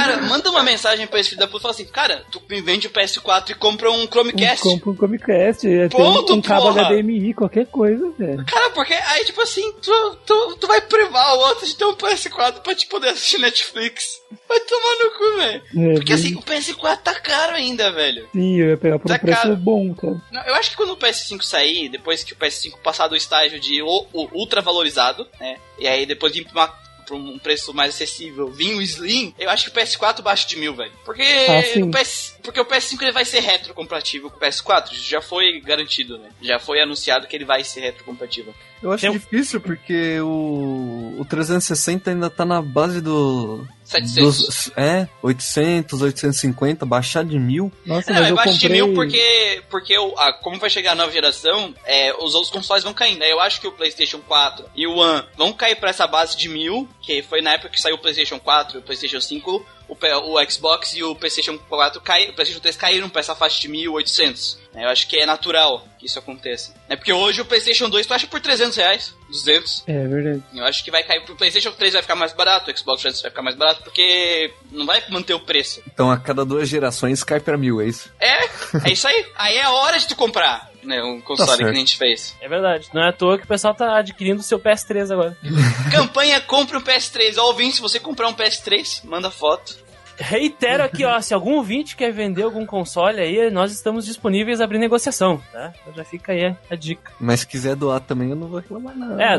Cara, 0.06 0.22
manda 0.22 0.50
uma 0.50 0.62
mensagem 0.62 1.06
pra 1.06 1.20
esse 1.20 1.30
filho 1.30 1.40
da 1.40 1.46
puta 1.46 1.58
e 1.58 1.62
fala 1.62 1.74
assim, 1.74 1.86
cara, 1.86 2.24
tu 2.30 2.40
me 2.48 2.60
vende 2.60 2.86
o 2.86 2.90
PS4 2.90 3.50
e 3.50 3.54
compra 3.54 3.90
um 3.90 4.06
Chromecast. 4.06 4.62
Compra 4.62 4.90
um 4.90 4.94
Chromecast, 4.94 5.66
é, 5.66 5.88
Ponto, 5.88 6.32
um, 6.32 6.36
um 6.36 6.42
cabo 6.42 6.70
HDMI, 6.70 7.34
qualquer 7.34 7.66
coisa, 7.66 8.10
velho. 8.18 8.44
Cara, 8.46 8.70
porque 8.70 8.94
aí, 8.94 9.24
tipo 9.24 9.40
assim, 9.40 9.72
tu, 9.82 10.18
tu, 10.24 10.56
tu 10.56 10.66
vai 10.66 10.80
privar 10.80 11.34
o 11.34 11.40
outro 11.40 11.66
de 11.66 11.76
ter 11.76 11.84
um 11.84 11.94
PS4 11.94 12.60
pra 12.60 12.74
te 12.74 12.86
poder 12.86 13.08
assistir 13.08 13.38
Netflix. 13.38 14.20
Vai 14.48 14.60
tomar 14.60 15.04
no 15.04 15.10
cu, 15.10 15.36
velho. 15.38 15.62
É, 15.90 15.94
porque 15.94 16.14
bem... 16.14 16.14
assim, 16.14 16.34
o 16.34 16.42
PS4 16.42 16.98
tá 16.98 17.14
caro 17.14 17.54
ainda, 17.54 17.90
velho. 17.90 18.28
Sim, 18.32 18.60
eu 18.60 18.70
ia 18.70 18.76
pegar 18.76 18.98
por 18.98 19.08
tá 19.08 19.14
um 19.14 19.18
preço 19.18 19.42
caro. 19.42 19.56
bom, 19.56 19.94
cara. 19.94 20.22
Não, 20.30 20.42
eu 20.42 20.54
acho 20.54 20.70
que 20.70 20.76
quando 20.76 20.92
o 20.92 20.96
PS5 20.96 21.42
sair, 21.42 21.88
depois 21.88 22.22
que 22.22 22.32
o 22.32 22.36
PS5 22.36 22.78
passar 22.82 23.08
do 23.08 23.16
estágio 23.16 23.58
de 23.58 23.82
ultra 23.82 24.60
valorizado, 24.60 25.26
né? 25.40 25.56
E 25.78 25.86
aí 25.86 26.06
depois 26.06 26.32
de 26.32 26.46
uma 26.52 26.85
por 27.06 27.16
um 27.16 27.38
preço 27.38 27.72
mais 27.72 27.94
acessível 27.94 28.50
vir 28.50 28.74
o 28.74 28.82
Slim, 28.82 29.34
eu 29.38 29.48
acho 29.48 29.70
que 29.70 29.78
o 29.78 29.82
PS4 29.82 30.22
baixa 30.22 30.46
de 30.48 30.56
mil, 30.56 30.74
velho. 30.74 30.92
Porque, 31.04 31.22
ah, 31.22 31.84
o 31.84 31.90
PS, 31.90 32.36
porque 32.42 32.60
o 32.60 32.64
PS5 32.64 33.02
ele 33.02 33.12
vai 33.12 33.24
ser 33.24 33.40
retrocompatível 33.40 34.30
com 34.30 34.36
o 34.36 34.40
PS4, 34.40 34.92
já 34.92 35.20
foi 35.20 35.60
garantido, 35.60 36.18
né? 36.18 36.30
Já 36.42 36.58
foi 36.58 36.80
anunciado 36.80 37.26
que 37.26 37.36
ele 37.36 37.44
vai 37.44 37.62
ser 37.64 37.80
retrocompatível. 37.80 38.54
Eu 38.82 38.92
acho 38.92 39.02
Tem... 39.02 39.12
difícil 39.12 39.60
porque 39.60 40.20
o, 40.20 41.16
o 41.18 41.24
360 41.24 42.10
ainda 42.10 42.28
tá 42.28 42.44
na 42.44 42.60
base 42.60 43.00
do. 43.00 43.66
700. 43.86 44.36
Dos, 44.38 44.72
é, 44.76 45.08
800, 45.22 46.02
850, 46.02 46.84
baixar 46.84 47.24
de 47.24 47.38
mil. 47.38 47.72
Nossa, 47.84 48.12
não, 48.12 48.20
mas 48.20 48.30
eu 48.30 48.36
comprei... 48.36 48.54
de 48.54 48.68
mil 48.68 48.94
porque, 48.94 49.62
porque 49.70 49.98
o, 49.98 50.18
a, 50.18 50.32
como 50.32 50.58
vai 50.58 50.68
chegar 50.68 50.92
a 50.92 50.94
nova 50.96 51.12
geração, 51.12 51.72
é, 51.84 52.12
os 52.14 52.34
outros 52.34 52.50
consoles 52.50 52.82
vão 52.82 52.92
caindo. 52.92 53.22
Eu 53.22 53.40
acho 53.40 53.60
que 53.60 53.68
o 53.68 53.72
PlayStation 53.72 54.18
4 54.18 54.68
e 54.74 54.86
o 54.86 54.96
One 54.96 55.24
vão 55.36 55.52
cair 55.52 55.76
pra 55.76 55.90
essa 55.90 56.06
base 56.06 56.36
de 56.36 56.48
mil, 56.48 56.88
que 57.00 57.22
foi 57.22 57.40
na 57.40 57.52
época 57.52 57.70
que 57.70 57.80
saiu 57.80 57.94
o 57.94 57.98
PlayStation 57.98 58.40
4 58.40 58.78
e 58.78 58.80
o 58.80 58.82
PlayStation 58.82 59.20
5 59.20 59.64
o, 59.88 59.94
o 59.94 60.50
Xbox 60.50 60.94
e 60.94 61.02
o 61.02 61.14
PlayStation 61.14 61.58
4 61.58 62.00
cai, 62.00 62.28
o 62.28 62.32
PlayStation 62.32 62.60
3 62.60 62.76
caíram 62.76 63.08
para 63.08 63.20
essa 63.20 63.34
faixa 63.34 63.60
de 63.60 63.68
1800. 63.68 64.58
Né? 64.74 64.84
Eu 64.84 64.88
acho 64.88 65.08
que 65.08 65.16
é 65.16 65.26
natural 65.26 65.86
que 65.98 66.06
isso 66.06 66.18
aconteça. 66.18 66.74
É 66.88 66.96
porque 66.96 67.12
hoje 67.12 67.40
o 67.40 67.44
PlayStation 67.44 67.88
2 67.88 68.06
tu 68.06 68.14
acha 68.14 68.26
por 68.26 68.40
300 68.40 68.76
reais, 68.76 69.14
200. 69.28 69.84
É 69.86 70.06
verdade. 70.06 70.42
Eu 70.54 70.64
acho 70.64 70.84
que 70.84 70.90
vai 70.90 71.02
cair 71.02 71.24
pro 71.24 71.36
PlayStation 71.36 71.72
3 71.72 71.94
vai 71.94 72.02
ficar 72.02 72.16
mais 72.16 72.32
barato, 72.32 72.70
o 72.70 72.76
Xbox 72.76 73.02
3 73.02 73.22
vai 73.22 73.30
ficar 73.30 73.42
mais 73.42 73.56
barato 73.56 73.82
porque 73.82 74.52
não 74.70 74.86
vai 74.86 75.02
manter 75.08 75.34
o 75.34 75.40
preço. 75.40 75.82
Então 75.86 76.10
a 76.10 76.18
cada 76.18 76.44
duas 76.44 76.68
gerações 76.68 77.22
cai 77.22 77.40
para 77.40 77.56
mil, 77.56 77.80
é 77.80 77.86
isso? 77.86 78.10
É, 78.20 78.44
é 78.88 78.92
isso 78.92 79.06
aí. 79.06 79.26
aí 79.36 79.56
é 79.56 79.68
hora 79.68 79.98
de 79.98 80.06
tu 80.06 80.16
comprar. 80.16 80.70
Né, 80.86 81.02
um 81.02 81.20
console 81.20 81.50
tá 81.50 81.56
que 81.56 81.64
a 81.64 81.72
gente 81.72 81.96
fez. 81.96 82.36
É 82.40 82.48
verdade. 82.48 82.88
Não 82.94 83.02
é 83.02 83.08
à 83.08 83.12
toa 83.12 83.36
que 83.36 83.44
o 83.44 83.48
pessoal 83.48 83.74
tá 83.74 83.98
adquirindo 83.98 84.40
o 84.40 84.44
seu 84.44 84.58
PS3 84.58 85.12
agora. 85.12 85.36
Campanha 85.90 86.40
compra 86.40 86.78
um 86.78 86.82
PS3. 86.82 87.34
Ó, 87.38 87.46
ouvinte, 87.46 87.76
se 87.76 87.82
você 87.82 87.98
comprar 87.98 88.28
um 88.28 88.34
PS3, 88.34 89.00
manda 89.04 89.30
foto. 89.30 89.85
Reitero 90.18 90.82
aqui, 90.82 91.04
ó, 91.04 91.20
se 91.20 91.34
algum 91.34 91.54
ouvinte 91.56 91.96
quer 91.96 92.12
vender 92.12 92.42
algum 92.42 92.64
console 92.64 93.20
aí, 93.20 93.50
nós 93.50 93.72
estamos 93.72 94.06
disponíveis 94.06 94.60
a 94.60 94.64
abrir 94.64 94.78
negociação, 94.78 95.40
tá? 95.52 95.72
Então 95.82 95.94
já 95.94 96.04
fica 96.04 96.32
aí 96.32 96.54
a 96.70 96.74
dica. 96.74 97.12
Mas 97.20 97.40
se 97.40 97.46
quiser 97.46 97.76
doar 97.76 98.00
também, 98.00 98.30
eu 98.30 98.36
não 98.36 98.48
vou 98.48 98.60
reclamar 98.60 98.96
não. 98.96 99.20
É, 99.20 99.38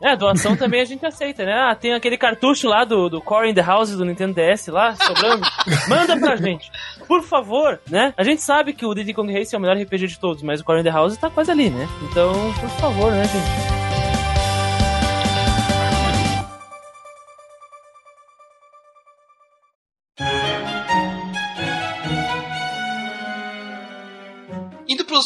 é 0.00 0.16
doação 0.16 0.56
também 0.56 0.80
a 0.80 0.84
gente 0.84 1.04
aceita, 1.04 1.44
né? 1.44 1.52
Ah, 1.52 1.74
tem 1.74 1.92
aquele 1.92 2.16
cartucho 2.16 2.68
lá 2.68 2.84
do, 2.84 3.08
do 3.08 3.20
Core 3.20 3.50
in 3.50 3.54
the 3.54 3.62
House 3.62 3.90
do 3.90 4.04
Nintendo 4.04 4.34
DS 4.34 4.68
lá, 4.68 4.94
sobrando. 4.94 5.46
Manda 5.88 6.18
pra 6.18 6.36
gente. 6.36 6.70
Por 7.06 7.22
favor, 7.22 7.80
né? 7.90 8.14
A 8.16 8.24
gente 8.24 8.42
sabe 8.42 8.72
que 8.72 8.86
o 8.86 8.94
Diddy 8.94 9.12
Kong 9.12 9.32
Race 9.32 9.54
é 9.54 9.58
o 9.58 9.60
melhor 9.60 9.76
RPG 9.76 10.06
de 10.06 10.18
todos, 10.18 10.42
mas 10.42 10.60
o 10.60 10.64
Core 10.64 10.80
in 10.80 10.84
the 10.84 10.90
House 10.90 11.16
tá 11.16 11.28
quase 11.30 11.50
ali, 11.50 11.70
né? 11.70 11.88
Então, 12.10 12.32
por 12.60 12.70
favor, 12.70 13.12
né, 13.12 13.24
gente? 13.24 13.81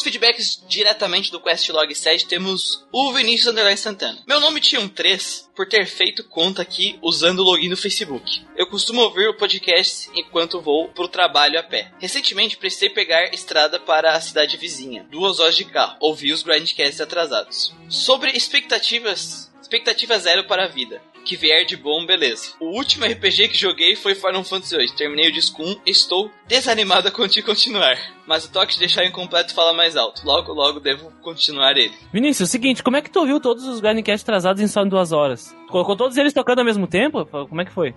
Feedbacks 0.06 0.62
diretamente 0.68 1.32
do 1.32 1.40
Questlog 1.40 1.92
7 1.92 2.28
temos 2.28 2.86
o 2.92 3.12
Vinícius 3.12 3.48
Underline 3.48 3.76
Santana. 3.76 4.22
Meu 4.24 4.38
nome 4.38 4.60
tinha 4.60 4.80
um 4.80 4.88
3 4.88 5.50
por 5.52 5.66
ter 5.66 5.84
feito 5.84 6.22
conta 6.22 6.62
aqui 6.62 6.96
usando 7.02 7.40
o 7.40 7.42
login 7.42 7.70
do 7.70 7.76
Facebook. 7.76 8.46
Eu 8.54 8.68
costumo 8.68 9.00
ouvir 9.00 9.28
o 9.28 9.36
podcast 9.36 10.08
enquanto 10.14 10.60
vou 10.60 10.90
pro 10.90 11.08
trabalho 11.08 11.58
a 11.58 11.62
pé. 11.64 11.90
Recentemente 11.98 12.56
precisei 12.56 12.88
pegar 12.88 13.34
estrada 13.34 13.80
para 13.80 14.12
a 14.12 14.20
cidade 14.20 14.56
vizinha, 14.56 15.04
duas 15.10 15.40
horas 15.40 15.56
de 15.56 15.64
carro. 15.64 15.96
Ouvi 15.98 16.32
os 16.32 16.44
grindcasts 16.44 17.00
atrasados. 17.00 17.74
Sobre 17.88 18.30
expectativas, 18.30 19.50
expectativa 19.60 20.16
zero 20.20 20.44
para 20.44 20.66
a 20.66 20.68
vida 20.68 21.02
que 21.26 21.36
vier 21.36 21.66
de 21.66 21.76
bom, 21.76 22.06
beleza. 22.06 22.52
O 22.60 22.66
último 22.66 23.04
RPG 23.04 23.48
que 23.48 23.58
joguei 23.58 23.96
foi 23.96 24.14
Final 24.14 24.44
Fantasy 24.44 24.76
VIII. 24.76 24.94
Terminei 24.94 25.28
o 25.28 25.32
disco 25.32 25.60
1 25.60 25.80
e 25.84 25.90
estou 25.90 26.30
desanimado 26.48 27.08
a 27.08 27.10
continuar. 27.10 27.96
Mas 28.26 28.44
o 28.44 28.50
toque 28.50 28.72
de 28.74 28.80
deixar 28.80 29.04
incompleto 29.06 29.54
fala 29.54 29.72
mais 29.72 29.96
alto. 29.96 30.22
Logo, 30.24 30.52
logo 30.52 30.80
devo 30.80 31.12
continuar 31.22 31.76
ele. 31.76 31.94
Vinícius, 32.12 32.40
é 32.40 32.48
o 32.48 32.50
seguinte, 32.50 32.82
como 32.82 32.96
é 32.96 33.02
que 33.02 33.08
tu 33.10 33.20
ouviu 33.20 33.38
todos 33.38 33.64
os 33.64 33.78
Grindcast 33.78 34.24
atrasados 34.24 34.60
em 34.60 34.66
só 34.66 34.82
em 34.82 34.88
duas 34.88 35.12
horas? 35.12 35.54
Colocou 35.68 35.94
todos 35.96 36.16
eles 36.16 36.32
tocando 36.32 36.58
ao 36.58 36.64
mesmo 36.64 36.88
tempo? 36.88 37.24
Como 37.26 37.60
é 37.60 37.64
que 37.64 37.70
foi? 37.70 37.94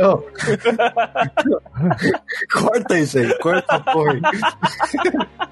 Não. 0.00 0.24
corta 2.52 2.98
isso 2.98 3.18
aí, 3.18 3.38
corta 3.38 3.76
a 3.76 3.80
porra. 3.80 4.20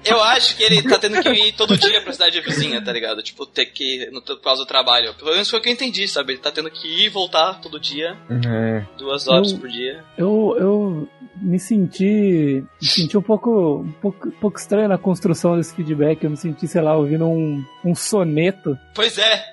Eu 0.05 0.21
acho 0.21 0.55
que 0.57 0.63
ele 0.63 0.81
tá 0.83 0.99
tendo 0.99 1.21
que 1.21 1.29
ir 1.29 1.53
todo 1.53 1.77
dia 1.77 2.01
pra 2.01 2.11
cidade 2.13 2.39
vizinha, 2.41 2.83
tá 2.83 2.91
ligado? 2.91 3.21
Tipo, 3.23 3.45
ter 3.45 3.67
que 3.67 4.03
ir 4.03 4.11
no, 4.11 4.21
por 4.21 4.41
causa 4.41 4.63
do 4.63 4.67
trabalho. 4.67 5.13
Pelo 5.15 5.31
menos 5.31 5.49
foi 5.49 5.59
o 5.59 5.61
que 5.61 5.69
eu 5.69 5.73
entendi, 5.73 6.07
sabe? 6.07 6.33
Ele 6.33 6.39
tá 6.41 6.51
tendo 6.51 6.69
que 6.69 6.87
ir 6.87 7.05
e 7.05 7.09
voltar 7.09 7.59
todo 7.61 7.79
dia, 7.79 8.17
É. 8.45 8.83
duas 8.97 9.27
horas 9.27 9.51
Eu- 9.53 9.59
por 9.59 9.69
dia. 9.69 10.03
Eu, 10.17 10.55
eu 10.59 11.09
me 11.41 11.59
senti. 11.59 12.12
Me 12.81 12.87
senti 12.87 13.17
um 13.17 13.21
pouco, 13.21 13.77
um 13.79 13.91
pouco, 14.01 14.27
um 14.27 14.31
pouco 14.31 14.57
estranho 14.59 14.87
na 14.87 14.97
construção 14.97 15.57
desse 15.57 15.73
feedback. 15.75 16.23
Eu 16.23 16.29
me 16.31 16.37
senti, 16.37 16.67
sei 16.67 16.81
lá, 16.81 16.95
ouvindo 16.95 17.25
um, 17.25 17.63
um 17.83 17.95
soneto 17.95 18.77
Pois 18.93 19.17
é, 19.17 19.43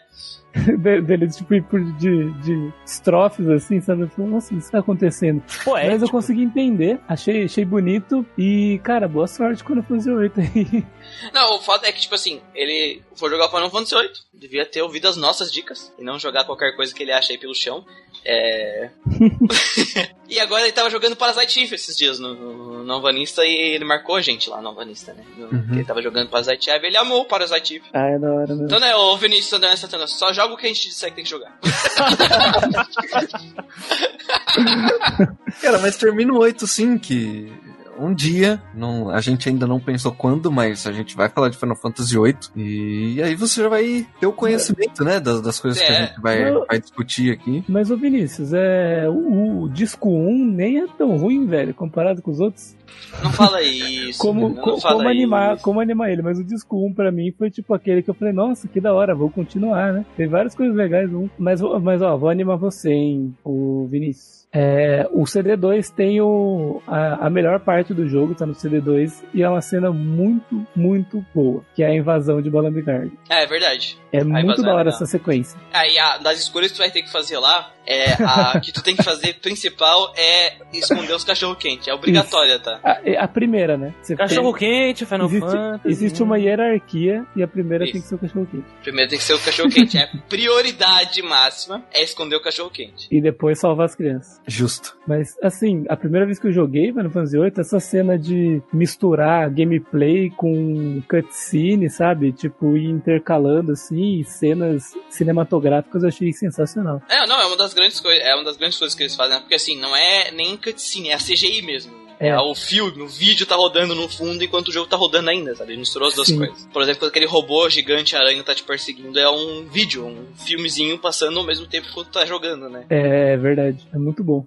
de- 0.79 1.01
dele, 1.01 1.29
tipo, 1.29 1.55
de, 1.99 2.31
de 2.41 2.73
estrofes, 2.85 3.49
assim, 3.49 3.81
sabe? 3.81 4.03
Eu 4.03 4.09
falei, 4.09 4.31
Nossa, 4.31 4.53
isso 4.55 4.71
tá 4.71 4.81
acontecendo. 4.81 5.43
Pô, 5.65 5.77
é. 5.77 5.89
Mas 5.89 6.03
eu 6.03 6.09
consegui 6.11 6.43
entender, 6.43 6.99
achei, 7.09 7.45
achei 7.45 7.65
bonito 7.65 8.27
e, 8.37 8.81
cara, 8.83 9.07
boa 9.07 9.27
sorte 9.29 9.63
quando 9.63 9.83
fazer 9.85 10.13
8 10.13 10.41
aí. 10.41 10.85
Não, 11.33 11.57
o 11.57 11.61
fato 11.61 11.85
é 11.85 11.93
que, 11.93 12.01
tipo 12.01 12.15
assim, 12.15 12.41
ele 12.55 13.01
for 13.15 13.31
jogar 13.31 13.49
Final 13.49 13.71
Fantasy 13.71 13.95
VIII, 13.95 14.11
devia 14.35 14.67
ter 14.67 14.83
ouvido 14.83 15.07
as 15.09 15.17
nossas 15.17 15.53
dicas 15.53 15.93
e 15.99 16.03
não 16.03 16.19
jogar 16.19 16.45
qualquer 16.45 16.75
coisa 16.75 16.93
que 16.95 17.03
ele 17.03 17.13
acha 17.13 17.33
aí 17.33 17.39
pelo 17.39 17.55
chão. 17.55 17.85
É. 18.25 18.91
e 20.29 20.39
agora 20.39 20.63
ele 20.65 20.73
tava 20.73 20.91
jogando 20.91 21.17
Parasite 21.17 21.63
Eve 21.63 21.75
esses 21.75 21.97
dias 21.97 22.19
no, 22.19 22.35
no 22.35 22.85
Novanista 22.85 23.45
e 23.47 23.75
ele 23.75 23.85
marcou 23.85 24.17
a 24.17 24.21
gente 24.21 24.51
lá 24.51 24.59
no 24.59 24.65
Novanista, 24.65 25.13
né? 25.15 25.25
No- 25.37 25.47
Uhum. 25.51 25.67
Ele 25.73 25.85
tava 25.85 26.03
jogando 26.03 26.29
Parasite 26.29 26.71
Eve, 26.71 26.87
ele 26.87 26.97
amou 26.97 27.23
o 27.23 27.25
Parasite 27.25 27.77
Eve. 27.77 27.85
Ah, 27.95 28.07
é 28.09 28.19
da 28.19 28.31
hora 28.31 28.47
mesmo. 28.49 28.65
Então, 28.67 28.79
né, 28.79 28.95
ô 28.95 29.17
Vinícius 29.17 29.53
André 29.55 29.75
Santana, 29.77 30.07
só 30.07 30.33
joga 30.33 30.55
o 30.55 30.57
que 30.57 30.67
a 30.67 30.69
gente 30.69 30.89
disser 30.89 31.09
que 31.11 31.17
tem 31.17 31.25
que 31.25 31.31
jogar. 31.31 31.59
Cara, 35.61 35.79
mas 35.79 35.97
termina 35.97 36.33
o 36.33 36.39
8 36.39 36.67
sim, 36.67 36.99
que 36.99 37.53
um 38.01 38.15
dia, 38.15 38.61
não, 38.75 39.11
a 39.11 39.21
gente 39.21 39.49
ainda 39.49 39.67
não 39.67 39.79
pensou 39.79 40.13
quando, 40.13 40.51
mas 40.51 40.87
a 40.87 40.93
gente 40.93 41.17
vai 41.17 41.29
falar 41.29 41.49
de 41.49 41.57
Final 41.57 41.77
Fantasy 41.77 42.17
VIII. 42.19 42.37
E 42.57 43.23
aí 43.23 43.35
você 43.35 43.63
já 43.63 43.69
vai 43.69 44.07
ter 44.19 44.27
o 44.27 44.33
conhecimento, 44.33 45.05
né, 45.05 45.21
das, 45.21 45.41
das 45.43 45.61
coisas 45.61 45.81
que 45.81 45.87
É. 45.93 45.97
a 45.99 46.07
gente 46.07 46.21
vai, 46.21 46.49
Eu- 46.51 46.65
vai 46.67 46.81
discutir 46.81 47.33
aqui. 47.33 47.65
Mas, 47.69 47.91
ô 47.91 47.97
Vinícius, 47.97 48.53
é, 48.53 49.09
o, 49.09 49.63
o 49.65 49.69
disco 49.69 50.09
1 50.09 50.47
nem 50.47 50.79
é 50.81 50.87
tão 50.99 51.17
ruim, 51.17 51.47
velho, 51.47 51.75
comparado 51.75 52.23
com 52.23 52.31
os 52.31 52.41
outros. 52.41 52.75
Não 53.23 53.33
fala 53.33 53.63
isso. 53.63 54.19
Como, 54.19 54.55
co- 54.55 54.79
fala 54.81 54.97
como, 54.97 55.09
animar, 55.09 55.55
isso. 55.55 55.65
como 55.65 55.81
animar 55.81 56.11
ele, 56.11 56.23
mas 56.23 56.39
o 56.39 56.45
disco 56.45 56.77
1 56.87 56.95
pra 56.95 57.11
mim 57.13 57.33
foi 57.37 57.51
tipo 57.51 57.75
aquele 57.75 58.03
que 58.03 58.11
eu 58.11 58.15
falei, 58.15 58.33
nossa, 58.33 58.69
que 58.69 58.81
da 58.81 58.95
hora, 58.95 59.15
vou 59.15 59.31
continuar, 59.31 59.93
né? 59.93 60.05
Tem 60.17 60.27
várias 60.29 60.55
coisas 60.55 60.75
legais, 60.77 61.13
um. 61.13 61.29
Mas, 61.39 61.61
vou- 61.61 61.79
mas 61.81 62.01
ó, 62.03 62.17
vou 62.17 62.29
animar 62.31 62.57
você, 62.57 62.91
hein, 62.93 63.35
o 63.45 63.87
Vinícius. 63.91 64.41
É, 64.53 65.07
o 65.13 65.23
CD2 65.23 65.91
tem 65.95 66.21
o, 66.21 66.83
a, 66.85 67.27
a 67.27 67.31
melhor 67.31 67.61
parte 67.61 67.95
do 67.95 68.09
jogo, 68.09 68.35
tá 68.35 68.45
no 68.45 68.53
CD2, 68.53 69.23
e 69.33 69.45
é 69.45 69.49
uma 69.49 69.61
cena 69.61 69.93
muito, 69.93 70.67
muito 70.75 71.25
boa, 71.33 71.63
que 71.73 71.85
é 71.85 71.87
a 71.87 71.95
invasão 71.95 72.43
de 72.43 72.51
Balamigard. 72.51 73.13
É, 73.29 73.45
é 73.45 73.47
verdade. 73.47 73.97
É 74.13 74.25
muito 74.25 74.45
invasão 74.47 74.65
da 74.65 74.71
é 74.73 74.75
hora 74.75 74.89
essa 74.89 75.07
sequência. 75.07 75.57
Aí, 75.73 75.97
a, 76.01 76.19
das 76.19 76.41
escolhas 76.41 76.73
que 76.73 76.77
tu 76.79 76.81
vai 76.81 76.91
ter 76.91 77.03
que 77.03 77.13
fazer 77.13 77.39
lá, 77.39 77.71
é, 77.91 78.13
a 78.23 78.59
que 78.63 78.73
tu 78.73 78.83
tem 78.83 78.95
que 78.95 79.03
fazer 79.03 79.35
principal 79.41 80.13
é 80.17 80.55
esconder 80.73 81.13
os 81.15 81.25
cachorro 81.25 81.57
quente. 81.57 81.91
É 81.91 81.95
obrigatória, 81.95 82.59
tá? 82.59 82.79
A, 82.85 83.01
é 83.05 83.19
a 83.19 83.27
primeira, 83.27 83.77
né? 83.77 83.93
Você 84.03 84.15
Cachorro 84.17 84.57
tem- 84.57 84.69
quente, 84.69 85.05
Final 85.07 85.27
existe, 85.27 85.51
Fantasy. 85.51 85.89
existe 85.89 86.23
uma 86.23 86.39
hierarquia 86.39 87.25
e 87.35 87.43
a 87.43 87.49
primeira 87.49 87.85
Isso. 87.85 87.93
tem 87.95 88.03
que 88.03 88.09
ser 88.09 88.15
o 88.15 88.19
cachorro 88.19 88.47
quente. 88.51 88.65
Primeiro 88.83 89.11
tem 89.11 89.19
que 89.19 89.25
ser 89.25 89.35
o 89.35 89.39
cachorro 89.41 89.69
quente. 89.71 89.99
É 89.99 90.09
prioridade 90.29 91.23
máxima 91.23 91.83
é 91.93 92.03
esconder 92.03 92.37
o 92.37 92.41
cachorro 92.43 92.71
quente. 92.71 93.09
E 93.11 93.21
depois 93.21 93.59
salvar 93.59 93.87
as 93.87 93.95
crianças. 93.95 94.41
Justo. 94.47 94.97
Mas, 95.07 95.37
assim, 95.43 95.85
a 95.89 95.97
primeira 95.97 96.27
vez 96.27 96.39
que 96.39 96.47
eu 96.47 96.53
joguei 96.53 96.93
Final 96.93 97.11
Fantasy 97.11 97.39
VIII, 97.39 97.53
essa 97.59 97.81
cena 97.81 98.19
de 98.19 98.63
misturar 98.73 99.49
gameplay 99.51 100.31
com 100.31 101.03
cutscene, 101.09 101.89
sabe? 101.91 102.33
Tipo, 102.33 102.77
ir 102.77 102.87
intercalando, 102.87 103.73
assim, 103.73 104.23
cenas 104.25 104.93
cinematográficas, 105.09 106.03
eu 106.03 106.09
achei 106.09 106.33
sensacional. 106.33 107.03
É, 107.09 107.27
não, 107.27 107.41
é 107.41 107.47
uma 107.47 107.57
das 107.57 107.75
grandes 107.81 107.99
coisas, 107.99 108.25
é 108.25 108.35
uma 108.35 108.45
das 108.45 108.57
grandes 108.57 108.79
coisas 108.79 108.95
que 108.95 109.03
eles 109.03 109.15
fazem, 109.15 109.35
né? 109.35 109.41
porque 109.41 109.55
assim, 109.55 109.77
não 109.77 109.97
é 109.97 110.31
nem 110.31 110.57
cutscene, 110.57 111.09
é 111.09 111.15
a 111.15 111.19
CGI 111.19 111.63
mesmo. 111.63 112.01
É. 112.21 112.29
É. 112.29 112.39
o 112.39 112.55
filme, 112.55 113.01
o 113.01 113.09
vídeo 113.09 113.47
tá 113.47 113.57
rodando 113.57 113.95
no 113.95 114.07
fundo 114.07 114.45
enquanto 114.45 114.69
o 114.69 114.73
jogo 114.73 114.87
tá 114.87 114.95
rodando 114.95 115.31
ainda, 115.31 115.55
sabe? 115.57 115.73
Ele 115.73 115.81
misturou 115.81 116.07
as 116.07 116.15
duas 116.15 116.29
Sim. 116.29 116.37
coisas. 116.37 116.69
Por 116.71 116.83
exemplo, 116.83 117.01
quando 117.01 117.09
aquele 117.09 117.25
robô 117.25 117.67
gigante 117.71 118.15
aranha 118.15 118.43
tá 118.45 118.55
te 118.55 118.63
perseguindo, 118.63 119.19
é 119.19 119.31
um 119.31 119.65
vídeo, 119.65 120.05
um 120.05 120.27
filmezinho 120.37 120.99
passando 120.99 121.39
ao 121.39 121.47
mesmo 121.47 121.67
tempo 121.67 121.89
que 121.89 121.95
tu 121.95 122.05
tá 122.05 122.27
jogando, 122.27 122.69
né? 122.69 122.85
É 122.91 123.39
verdade, 123.39 123.89
é 123.91 123.97
muito 123.97 124.23
bom. 124.23 124.47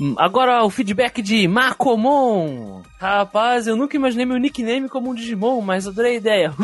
Hum, 0.00 0.14
Agora 0.16 0.64
o 0.64 0.70
feedback 0.70 1.20
de 1.20 1.48
Macomon. 1.48 2.82
Rapaz, 3.00 3.66
eu 3.66 3.76
nunca 3.76 3.96
imaginei 3.96 4.24
meu 4.24 4.38
nickname 4.38 4.88
como 4.88 5.10
um 5.10 5.14
Digimon, 5.14 5.60
mas 5.60 5.86
adorei 5.86 6.12
a 6.14 6.16
ideia. 6.16 6.54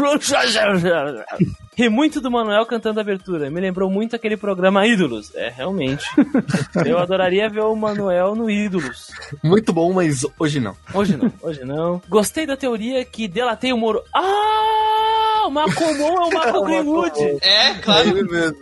Ri 1.76 1.88
muito 1.88 2.20
do 2.20 2.30
Manuel 2.30 2.64
cantando 2.66 3.00
a 3.00 3.02
abertura. 3.02 3.50
Me 3.50 3.60
lembrou 3.60 3.90
muito 3.90 4.14
aquele 4.14 4.36
programa 4.36 4.86
Ídolos. 4.86 5.34
É, 5.34 5.48
realmente. 5.48 6.04
Eu 6.86 6.98
adoraria 6.98 7.48
ver 7.48 7.62
o 7.64 7.74
Manuel 7.74 8.36
no 8.36 8.48
Ídolos. 8.48 9.10
Muito 9.42 9.72
bom, 9.72 9.92
mas 9.92 10.24
hoje 10.38 10.60
não. 10.60 10.76
Hoje 10.94 11.16
não, 11.16 11.32
hoje 11.42 11.64
não. 11.64 12.00
Gostei 12.08 12.46
da 12.46 12.56
teoria 12.56 13.04
que 13.04 13.26
delatei 13.26 13.72
o 13.72 13.76
Moro. 13.76 14.02
Ah! 14.14 15.46
O 15.46 15.50
Macomon 15.50 16.22
é 16.22 16.26
o 16.26 16.30
Marco 16.32 16.64
Greenwood! 16.64 17.20
É, 17.42 17.74
claro. 17.74 18.08
Ele 18.08 18.22
mesmo. 18.22 18.56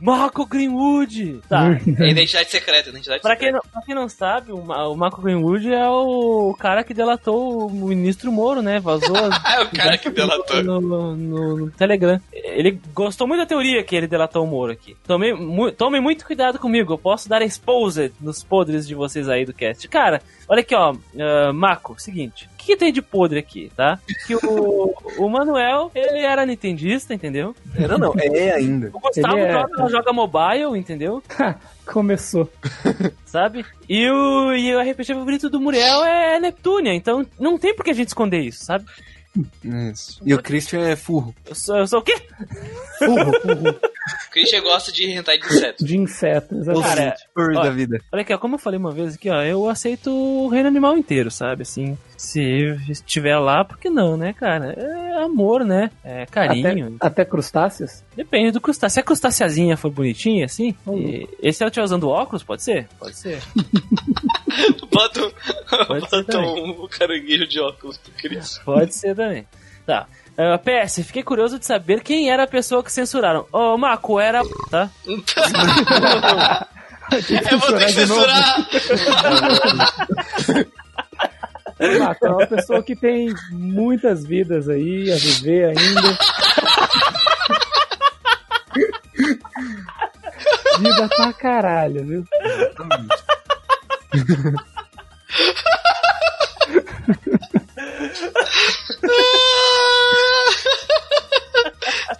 Marco 0.00 0.46
Greenwood! 0.46 1.40
Tá. 1.48 1.70
É 2.00 2.08
identidade 2.10 2.50
secreta, 2.50 2.88
identidade 2.88 3.20
Pra 3.22 3.36
quem, 3.36 3.48
secreta. 3.48 3.64
não, 3.66 3.72
pra 3.72 3.82
quem 3.82 3.94
não 3.94 4.08
sabe, 4.08 4.52
o, 4.52 4.62
Ma- 4.62 4.86
o 4.88 4.96
Marco 4.96 5.20
Greenwood 5.20 5.72
é 5.72 5.88
o 5.88 6.54
cara 6.58 6.82
que 6.82 6.92
delatou 6.94 7.66
o 7.66 7.70
ministro 7.70 8.32
Moro, 8.32 8.62
né? 8.62 8.80
Vazou 8.80 9.14
as- 9.16 9.40
Ah, 9.44 9.62
o 9.70 9.76
cara 9.76 9.96
que 9.98 10.10
delatou. 10.10 10.62
no, 10.62 10.80
no- 10.80 11.16
no- 11.16 11.56
no 11.56 11.70
Telegram. 11.72 12.20
Ele 12.32 12.80
gostou 12.94 13.26
muito 13.26 13.40
da 13.40 13.46
teoria 13.46 13.82
que 13.82 13.94
ele 13.94 14.06
delatou 14.06 14.44
o 14.44 14.46
Moro 14.46 14.72
aqui. 14.72 14.96
Mu 15.38 15.70
tomem 15.72 16.00
muito 16.00 16.26
cuidado 16.26 16.58
comigo, 16.58 16.92
eu 16.92 16.98
posso 16.98 17.28
dar 17.28 17.42
exposed 17.42 18.12
nos 18.20 18.42
podres 18.42 18.86
de 18.86 18.94
vocês 18.94 19.28
aí 19.28 19.44
do 19.44 19.52
cast. 19.54 19.86
Cara, 19.88 20.20
olha 20.48 20.60
aqui, 20.60 20.74
ó, 20.74 20.94
ah, 21.18 21.52
Marco, 21.52 21.94
seguinte. 21.98 22.48
O 22.60 22.62
que, 22.62 22.66
que 22.72 22.76
tem 22.76 22.92
de 22.92 23.00
podre 23.00 23.38
aqui, 23.38 23.72
tá? 23.74 23.98
Que 24.26 24.34
o, 24.36 24.94
o 25.18 25.28
Manuel, 25.30 25.90
ele 25.94 26.18
era 26.18 26.44
nintendista, 26.44 27.14
entendeu? 27.14 27.56
Era 27.74 27.96
não, 27.96 28.12
é 28.18 28.52
ainda. 28.52 28.90
O 28.92 29.00
Gustavo 29.00 29.38
Ele 29.38 29.46
é- 29.46 29.52
joga, 29.52 29.88
joga 29.88 30.12
mobile, 30.12 30.76
entendeu? 30.78 31.22
Começou. 31.86 32.50
sabe? 33.24 33.64
E 33.88 34.08
o, 34.10 34.52
e 34.52 34.74
o 34.74 34.80
RPG 34.80 35.14
favorito 35.14 35.48
do 35.48 35.58
Muriel 35.60 36.04
é 36.04 36.38
Neptunia, 36.38 36.92
então 36.94 37.26
não 37.38 37.56
tem 37.58 37.74
por 37.74 37.82
que 37.84 37.90
a 37.90 37.94
gente 37.94 38.08
esconder 38.08 38.40
isso, 38.40 38.64
sabe? 38.64 38.84
Isso. 39.64 40.20
E 40.24 40.34
o 40.34 40.42
Christian 40.42 40.80
é 40.80 40.96
furro. 40.96 41.34
Eu 41.46 41.54
sou, 41.54 41.76
eu 41.76 41.86
sou 41.86 42.00
o 42.00 42.02
quê? 42.02 42.14
Furro, 42.98 43.32
furro. 43.40 43.68
O 43.70 44.30
Christian 44.32 44.62
gosta 44.62 44.90
de 44.90 45.10
hentai 45.10 45.38
de 45.38 45.46
inseto. 45.46 45.84
De 45.84 45.96
inseto, 45.96 46.54
exatamente. 46.56 47.28
Cara, 47.34 47.58
ó, 47.58 47.62
da 47.62 47.70
vida. 47.70 48.00
Olha 48.12 48.22
aqui, 48.22 48.34
ó, 48.34 48.38
como 48.38 48.54
eu 48.56 48.58
falei 48.58 48.78
uma 48.78 48.90
vez 48.90 49.14
aqui, 49.14 49.30
ó, 49.30 49.42
eu 49.42 49.68
aceito 49.68 50.10
o 50.10 50.48
reino 50.48 50.68
animal 50.68 50.96
inteiro, 50.96 51.30
sabe? 51.30 51.62
Assim, 51.62 51.96
se 52.16 52.40
estiver 52.88 53.38
lá, 53.38 53.64
por 53.64 53.78
que 53.78 53.88
não, 53.88 54.16
né, 54.16 54.32
cara? 54.32 54.72
É 54.72 55.22
amor, 55.22 55.64
né? 55.64 55.90
É 56.02 56.26
carinho. 56.26 56.96
Até 57.00 57.24
crustáceos? 57.24 58.02
Depende 58.16 58.50
do 58.52 58.60
crustáceo. 58.60 58.94
Se 58.94 59.00
a 59.00 59.04
crustáceazinha 59.04 59.76
for 59.76 59.90
bonitinha, 59.90 60.44
assim, 60.44 60.74
e, 60.88 61.28
e 61.40 61.52
se 61.52 61.62
ela 61.62 61.68
estiver 61.68 61.84
usando 61.84 62.08
óculos, 62.08 62.42
pode 62.42 62.62
ser? 62.62 62.88
Pode 62.98 63.16
ser. 63.16 63.40
Bota, 64.92 65.20
um- 65.26 65.30
Pode 65.86 66.08
ser 66.10 66.24
bota 66.24 66.38
um 66.38 66.88
caranguejo 66.88 67.46
de 67.46 67.60
óculos 67.60 67.96
pro 67.98 68.12
Christian. 68.12 68.62
Pode 68.64 68.94
ser 68.94 69.14
também. 69.14 69.46
Tá. 69.86 70.06
Uh, 70.32 70.58
PS, 70.58 71.04
fiquei 71.06 71.22
curioso 71.22 71.58
de 71.58 71.66
saber 71.66 72.02
quem 72.02 72.30
era 72.30 72.44
a 72.44 72.46
pessoa 72.46 72.82
que 72.82 72.90
censuraram. 72.92 73.46
Ô, 73.52 73.76
Marco, 73.76 74.18
era. 74.18 74.42
Tá? 74.70 74.88
Eu 75.06 75.18
vou 77.58 77.78
ter 77.78 77.86
que 77.86 77.92
censurar! 77.92 78.56
Marco, 81.98 82.26
é 82.26 82.30
uma 82.30 82.46
pessoa 82.46 82.82
que 82.82 82.94
tem 82.94 83.34
muitas 83.50 84.24
vidas 84.24 84.68
aí 84.68 85.10
a 85.12 85.16
viver 85.16 85.76
ainda. 85.76 86.18
Vida 90.78 91.08
pra 91.08 91.32
caralho, 91.34 92.04
viu? 92.06 92.24
Exatamente. 92.42 93.16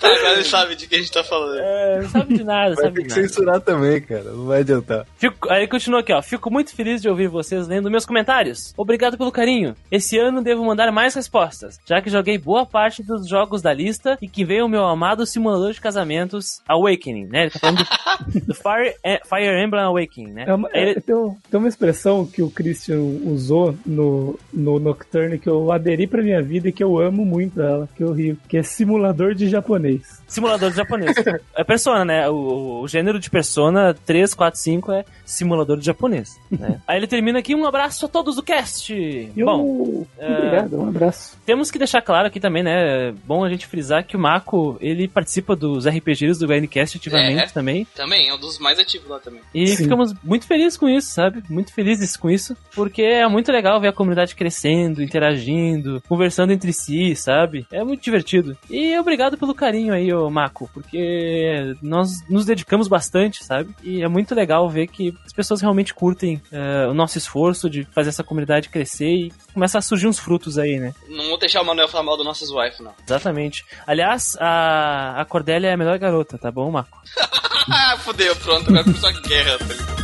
Tá, 0.00 0.08
agora 0.08 0.32
ele 0.34 0.39
sabe 0.50 0.76
de 0.76 0.86
que 0.86 0.94
a 0.94 0.98
gente 0.98 1.12
tá 1.12 1.22
falando. 1.24 1.58
É, 1.60 2.00
não 2.02 2.08
sabe 2.08 2.34
de 2.36 2.44
nada, 2.44 2.74
Vai 2.74 2.84
sabe 2.84 2.94
ter 2.96 3.02
de 3.02 3.08
que 3.08 3.14
nada. 3.16 3.28
censurar 3.28 3.60
também, 3.60 4.00
cara. 4.00 4.24
Não 4.24 4.46
vai 4.46 4.60
adiantar. 4.60 5.06
Fico- 5.16 5.50
aí 5.50 5.66
continua 5.68 6.00
aqui, 6.00 6.12
ó. 6.12 6.20
Fico 6.22 6.50
muito 6.50 6.74
feliz 6.74 7.00
de 7.02 7.08
ouvir 7.08 7.28
vocês 7.28 7.66
lendo 7.68 7.90
meus 7.90 8.04
comentários. 8.06 8.72
Obrigado 8.76 9.16
pelo 9.16 9.32
carinho. 9.32 9.74
Esse 9.90 10.18
ano 10.18 10.42
devo 10.42 10.64
mandar 10.64 10.90
mais 10.92 11.14
respostas, 11.14 11.78
já 11.86 12.00
que 12.02 12.10
joguei 12.10 12.38
boa 12.38 12.66
parte 12.66 13.02
dos 13.02 13.28
jogos 13.28 13.62
da 13.62 13.72
lista 13.72 14.18
e 14.20 14.28
que 14.28 14.44
veio 14.44 14.66
o 14.66 14.68
meu 14.68 14.84
amado 14.84 15.24
simulador 15.26 15.72
de 15.72 15.80
casamentos 15.80 16.60
Awakening, 16.68 17.26
né? 17.26 17.42
Ele 17.42 17.50
tá 17.50 17.58
falando 17.58 17.78
do, 17.78 18.40
do 18.46 18.54
Fire, 18.54 18.94
eh, 19.04 19.20
Fire 19.28 19.62
Emblem 19.64 19.82
Awakening, 19.84 20.32
né? 20.32 20.44
É 20.46 20.54
uma, 20.54 20.68
ele- 20.72 20.90
é- 20.92 20.94
tem, 21.00 21.14
tem 21.50 21.58
uma 21.58 21.68
expressão 21.68 22.26
que 22.26 22.42
o 22.42 22.50
Christian 22.50 22.98
usou 23.24 23.74
no, 23.86 24.38
no 24.52 24.78
Nocturne 24.78 25.38
que 25.38 25.48
eu 25.48 25.70
aderi 25.72 26.06
pra 26.06 26.22
minha 26.22 26.42
vida 26.42 26.68
e 26.68 26.72
que 26.72 26.82
eu 26.82 26.98
amo 26.98 27.24
muito 27.24 27.60
ela, 27.60 27.88
que 27.96 28.02
eu 28.02 28.12
rio, 28.12 28.36
que 28.48 28.56
é 28.56 28.62
simulador 28.62 29.34
de 29.34 29.48
japonês. 29.48 30.20
Simulador 30.40 30.70
de 30.70 30.76
japonês. 30.76 31.16
É 31.54 31.62
Persona, 31.62 32.04
né? 32.04 32.28
O, 32.28 32.80
o 32.82 32.88
gênero 32.88 33.18
de 33.20 33.28
Persona 33.28 33.94
3, 34.06 34.32
4, 34.32 34.58
5 34.58 34.92
é 34.92 35.04
simulador 35.26 35.76
de 35.78 35.84
japonês. 35.84 36.38
Né? 36.50 36.80
Aí 36.88 36.96
ele 36.98 37.06
termina 37.06 37.38
aqui, 37.38 37.54
um 37.54 37.66
abraço 37.66 38.06
a 38.06 38.08
todos 38.08 38.36
do 38.36 38.42
cast! 38.42 38.92
E 38.94 39.30
Bom, 39.44 40.06
eu, 40.18 40.28
obrigado, 40.34 40.80
um 40.80 40.88
abraço. 40.88 41.36
Temos 41.44 41.70
que 41.70 41.78
deixar 41.78 42.00
claro 42.00 42.26
aqui 42.26 42.40
também, 42.40 42.62
né? 42.62 43.08
É 43.10 43.12
bom 43.24 43.44
a 43.44 43.48
gente 43.50 43.66
frisar 43.66 44.04
que 44.04 44.16
o 44.16 44.20
Mako, 44.20 44.78
ele 44.80 45.06
participa 45.06 45.54
dos 45.54 45.86
RPGs 45.86 46.40
do 46.40 46.46
Grindcast 46.46 46.96
ativamente 46.96 47.42
É. 47.42 47.46
também. 47.48 47.86
Também, 47.94 48.28
é 48.28 48.34
um 48.34 48.38
dos 48.38 48.58
mais 48.58 48.78
ativos 48.78 49.08
lá 49.08 49.18
também. 49.18 49.40
E 49.54 49.66
Sim. 49.66 49.84
ficamos 49.84 50.14
muito 50.24 50.46
felizes 50.46 50.76
com 50.78 50.88
isso, 50.88 51.10
sabe? 51.10 51.42
Muito 51.50 51.72
felizes 51.74 52.16
com 52.16 52.30
isso, 52.30 52.56
porque 52.74 53.02
é 53.02 53.28
muito 53.28 53.52
legal 53.52 53.80
ver 53.80 53.88
a 53.88 53.92
comunidade 53.92 54.34
crescendo, 54.34 55.02
interagindo, 55.02 56.02
conversando 56.08 56.52
entre 56.52 56.72
si, 56.72 57.14
sabe? 57.14 57.66
É 57.70 57.84
muito 57.84 58.02
divertido. 58.02 58.56
E 58.70 58.98
obrigado 58.98 59.36
pelo 59.36 59.54
carinho 59.54 59.92
aí, 59.92 60.12
ô 60.12 60.29
Mako, 60.30 60.70
porque 60.72 61.74
nós 61.82 62.26
nos 62.28 62.44
dedicamos 62.44 62.88
bastante, 62.88 63.44
sabe? 63.44 63.74
E 63.82 64.02
é 64.02 64.08
muito 64.08 64.34
legal 64.34 64.68
ver 64.68 64.86
que 64.86 65.14
as 65.26 65.32
pessoas 65.32 65.60
realmente 65.60 65.92
curtem 65.94 66.40
é, 66.52 66.86
o 66.86 66.94
nosso 66.94 67.18
esforço 67.18 67.68
de 67.68 67.84
fazer 67.94 68.08
essa 68.10 68.24
comunidade 68.24 68.68
crescer 68.68 69.10
e 69.10 69.32
começa 69.52 69.78
a 69.78 69.82
surgir 69.82 70.06
uns 70.06 70.18
frutos 70.18 70.58
aí, 70.58 70.78
né? 70.78 70.94
Não 71.08 71.28
vou 71.28 71.38
deixar 71.38 71.62
o 71.62 71.66
Manuel 71.66 71.88
falar 71.88 72.04
mal 72.04 72.16
do 72.16 72.24
nossos 72.24 72.50
wife, 72.50 72.82
não. 72.82 72.92
Exatamente. 73.06 73.64
Aliás, 73.86 74.36
a, 74.40 75.20
a 75.20 75.24
Cordélia 75.24 75.68
é 75.68 75.72
a 75.72 75.76
melhor 75.76 75.98
garota, 75.98 76.38
tá 76.38 76.50
bom, 76.50 76.70
Marco? 76.70 76.98
Ah, 77.72 77.96
fodeu, 77.98 78.34
pronto, 78.36 78.68
agora 78.70 78.82
começou 78.82 79.08
a 79.10 79.12
guerra. 79.12 79.58
tá 79.58 79.64
ligado? 79.66 79.99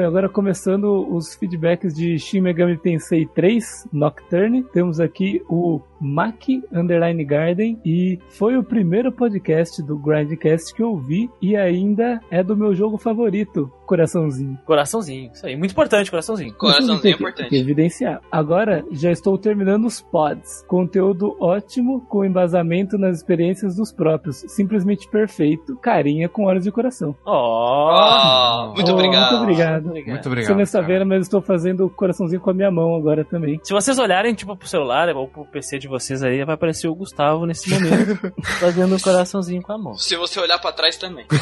Bom, 0.00 0.04
e 0.04 0.06
agora 0.06 0.30
começando 0.30 1.06
os 1.14 1.34
feedbacks 1.34 1.92
de 1.94 2.18
Shin 2.18 2.40
Megami 2.40 2.78
Tensei 2.78 3.26
3 3.26 3.86
Nocturne, 3.92 4.62
temos 4.62 4.98
aqui 4.98 5.42
o 5.46 5.78
Maki 6.00 6.62
Underline 6.72 7.24
Garden 7.24 7.78
e 7.84 8.18
foi 8.30 8.56
o 8.56 8.62
primeiro 8.64 9.12
podcast 9.12 9.82
do 9.82 9.98
Grindcast 9.98 10.74
que 10.74 10.82
eu 10.82 10.90
ouvi 10.90 11.28
e 11.42 11.56
ainda 11.56 12.20
é 12.30 12.42
do 12.42 12.56
meu 12.56 12.74
jogo 12.74 12.96
favorito, 12.98 13.70
Coraçãozinho. 13.90 14.56
Coraçãozinho, 14.64 15.32
isso 15.34 15.44
aí. 15.44 15.56
Muito 15.56 15.72
importante, 15.72 16.08
coraçãozinho. 16.12 16.54
Coraçãozinho 16.54 16.98
é 16.98 17.02
Tem 17.02 17.10
que- 17.12 17.18
importante. 17.18 17.48
tem 17.48 17.58
que 17.58 17.64
evidenciar. 17.64 18.20
Agora 18.30 18.84
já 18.92 19.10
estou 19.10 19.36
terminando 19.36 19.84
os 19.84 20.00
pods. 20.00 20.64
Conteúdo 20.68 21.36
ótimo, 21.40 22.00
com 22.02 22.24
embasamento 22.24 22.96
nas 22.96 23.16
experiências 23.16 23.74
dos 23.74 23.90
próprios. 23.92 24.44
Simplesmente 24.46 25.08
perfeito. 25.08 25.76
Carinha 25.78 26.28
com 26.28 26.44
olhos 26.44 26.62
de 26.62 26.70
coração. 26.70 27.16
Ó, 27.26 28.68
Oh, 28.70 28.74
muito 28.74 28.90
Oh, 28.90 28.94
obrigado. 28.94 29.30
Muito 29.30 29.42
obrigado. 29.42 29.84
Muito 29.86 30.22
Você 30.22 30.28
obrigado. 30.28 30.86
vendo, 30.86 31.06
mas 31.06 31.22
estou 31.22 31.42
fazendo 31.42 31.86
o 31.86 31.90
coraçãozinho 31.90 32.40
com 32.40 32.50
a 32.50 32.54
minha 32.54 32.70
mão 32.70 32.94
agora 32.94 33.24
também. 33.24 33.58
Se 33.64 33.72
vocês 33.72 33.98
olharem, 33.98 34.34
tipo, 34.34 34.56
pro 34.56 34.68
celular 34.68 35.08
ou 35.16 35.26
pro 35.26 35.44
PC 35.46 35.78
de 35.78 35.88
vocês 35.90 36.22
aí, 36.22 36.44
vai 36.44 36.54
aparecer 36.54 36.88
o 36.88 36.94
Gustavo 36.94 37.44
nesse 37.44 37.68
momento, 37.68 38.32
fazendo 38.58 38.96
o 38.96 39.00
coraçãozinho 39.02 39.60
com 39.62 39.72
a 39.72 39.78
mão. 39.78 39.94
Se 39.94 40.16
você 40.16 40.40
olhar 40.40 40.58
pra 40.58 40.72
trás 40.72 40.96
também. 40.96 41.26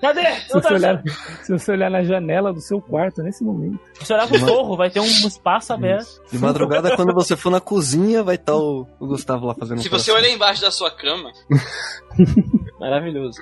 Cadê? 0.00 0.24
Se 0.48 0.54
você, 0.54 0.72
olhar, 0.72 1.02
se 1.42 1.52
você 1.52 1.72
olhar 1.72 1.90
na 1.90 2.02
janela 2.02 2.54
do 2.54 2.60
seu 2.62 2.80
quarto 2.80 3.22
nesse 3.22 3.44
momento. 3.44 3.78
Se 3.94 4.06
você 4.06 4.14
olhar 4.14 4.26
pro 4.28 4.38
forro, 4.38 4.74
vai 4.74 4.88
ter 4.88 4.98
um 4.98 5.04
espaço 5.04 5.74
aberto. 5.74 6.22
De 6.32 6.38
madrugada, 6.38 6.96
quando 6.96 7.12
você 7.12 7.36
for 7.36 7.50
na 7.50 7.60
cozinha, 7.60 8.22
vai 8.22 8.36
estar 8.36 8.56
o, 8.56 8.86
o 8.98 9.06
Gustavo 9.06 9.46
lá 9.46 9.54
fazendo 9.54 9.82
Se 9.82 9.88
um 9.88 9.90
você 9.90 10.10
coração. 10.10 10.14
olhar 10.16 10.34
embaixo 10.34 10.62
da 10.62 10.70
sua 10.70 10.90
cama, 10.90 11.30
Maravilhoso. 12.80 13.38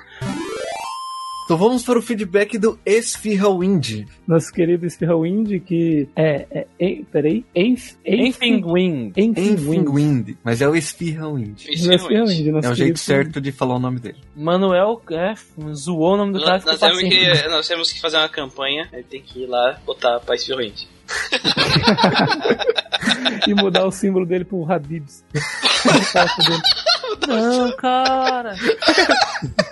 Então 1.49 1.57
vamos 1.57 1.81
para 1.81 1.97
o 1.97 2.01
feedback 2.03 2.59
do 2.59 2.79
Esfirra 2.85 3.49
Wind. 3.49 4.05
Nosso 4.27 4.53
querido 4.53 4.87
Spearwind, 4.87 5.59
que 5.65 6.07
é. 6.15 6.45
é, 6.51 6.67
é 6.79 7.01
peraí. 7.11 7.43
Enf, 7.55 7.95
Enfim, 8.05 8.63
Wing. 8.63 9.11
Enfim, 9.17 9.53
Enfim, 9.53 9.83
Wind. 9.89 10.35
Mas 10.43 10.61
é 10.61 10.67
o 10.67 10.75
Esfirra 10.75 11.27
Wind. 11.27 11.61
isso 11.67 11.89
Nosso 11.89 12.07
realmente. 12.07 12.33
Spearwind, 12.33 12.53
nosso 12.53 12.67
É 12.67 12.71
o 12.71 12.75
jeito 12.75 12.99
certo 12.99 13.41
de 13.41 13.51
falar 13.51 13.77
o 13.77 13.79
nome 13.79 13.99
dele. 13.99 14.19
Manuel 14.35 15.01
é, 15.09 15.33
zoou 15.73 16.13
o 16.13 16.17
nome 16.17 16.33
do 16.33 16.39
cara 16.39 16.61
Nós, 16.63 16.79
temos 16.79 16.99
que, 16.99 17.47
nós 17.47 17.67
temos 17.67 17.91
que 17.93 17.99
fazer 17.99 18.17
uma 18.17 18.29
campanha, 18.29 18.87
aí 18.93 19.01
tem 19.01 19.19
que 19.19 19.41
ir 19.41 19.47
lá 19.47 19.79
botar 19.83 20.19
pra 20.19 20.35
esfirrente. 20.35 20.87
E 23.47 23.53
mudar 23.55 23.87
o 23.87 23.91
símbolo 23.91 24.25
dele 24.25 24.43
pro 24.43 24.69
Habibs. 24.71 25.23
Não, 27.27 27.71
cara. 27.75 28.53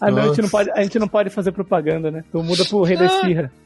Ah, 0.00 0.10
não, 0.10 0.22
a 0.22 0.26
gente, 0.28 0.42
não 0.42 0.48
pode, 0.48 0.70
a 0.70 0.82
gente 0.82 0.98
não 0.98 1.08
pode 1.08 1.30
fazer 1.30 1.52
propaganda, 1.52 2.10
né? 2.10 2.24
Então 2.28 2.42
muda 2.42 2.64
pro 2.64 2.82
Rei 2.82 2.96
da 2.96 3.06
Esfirra. 3.06 3.52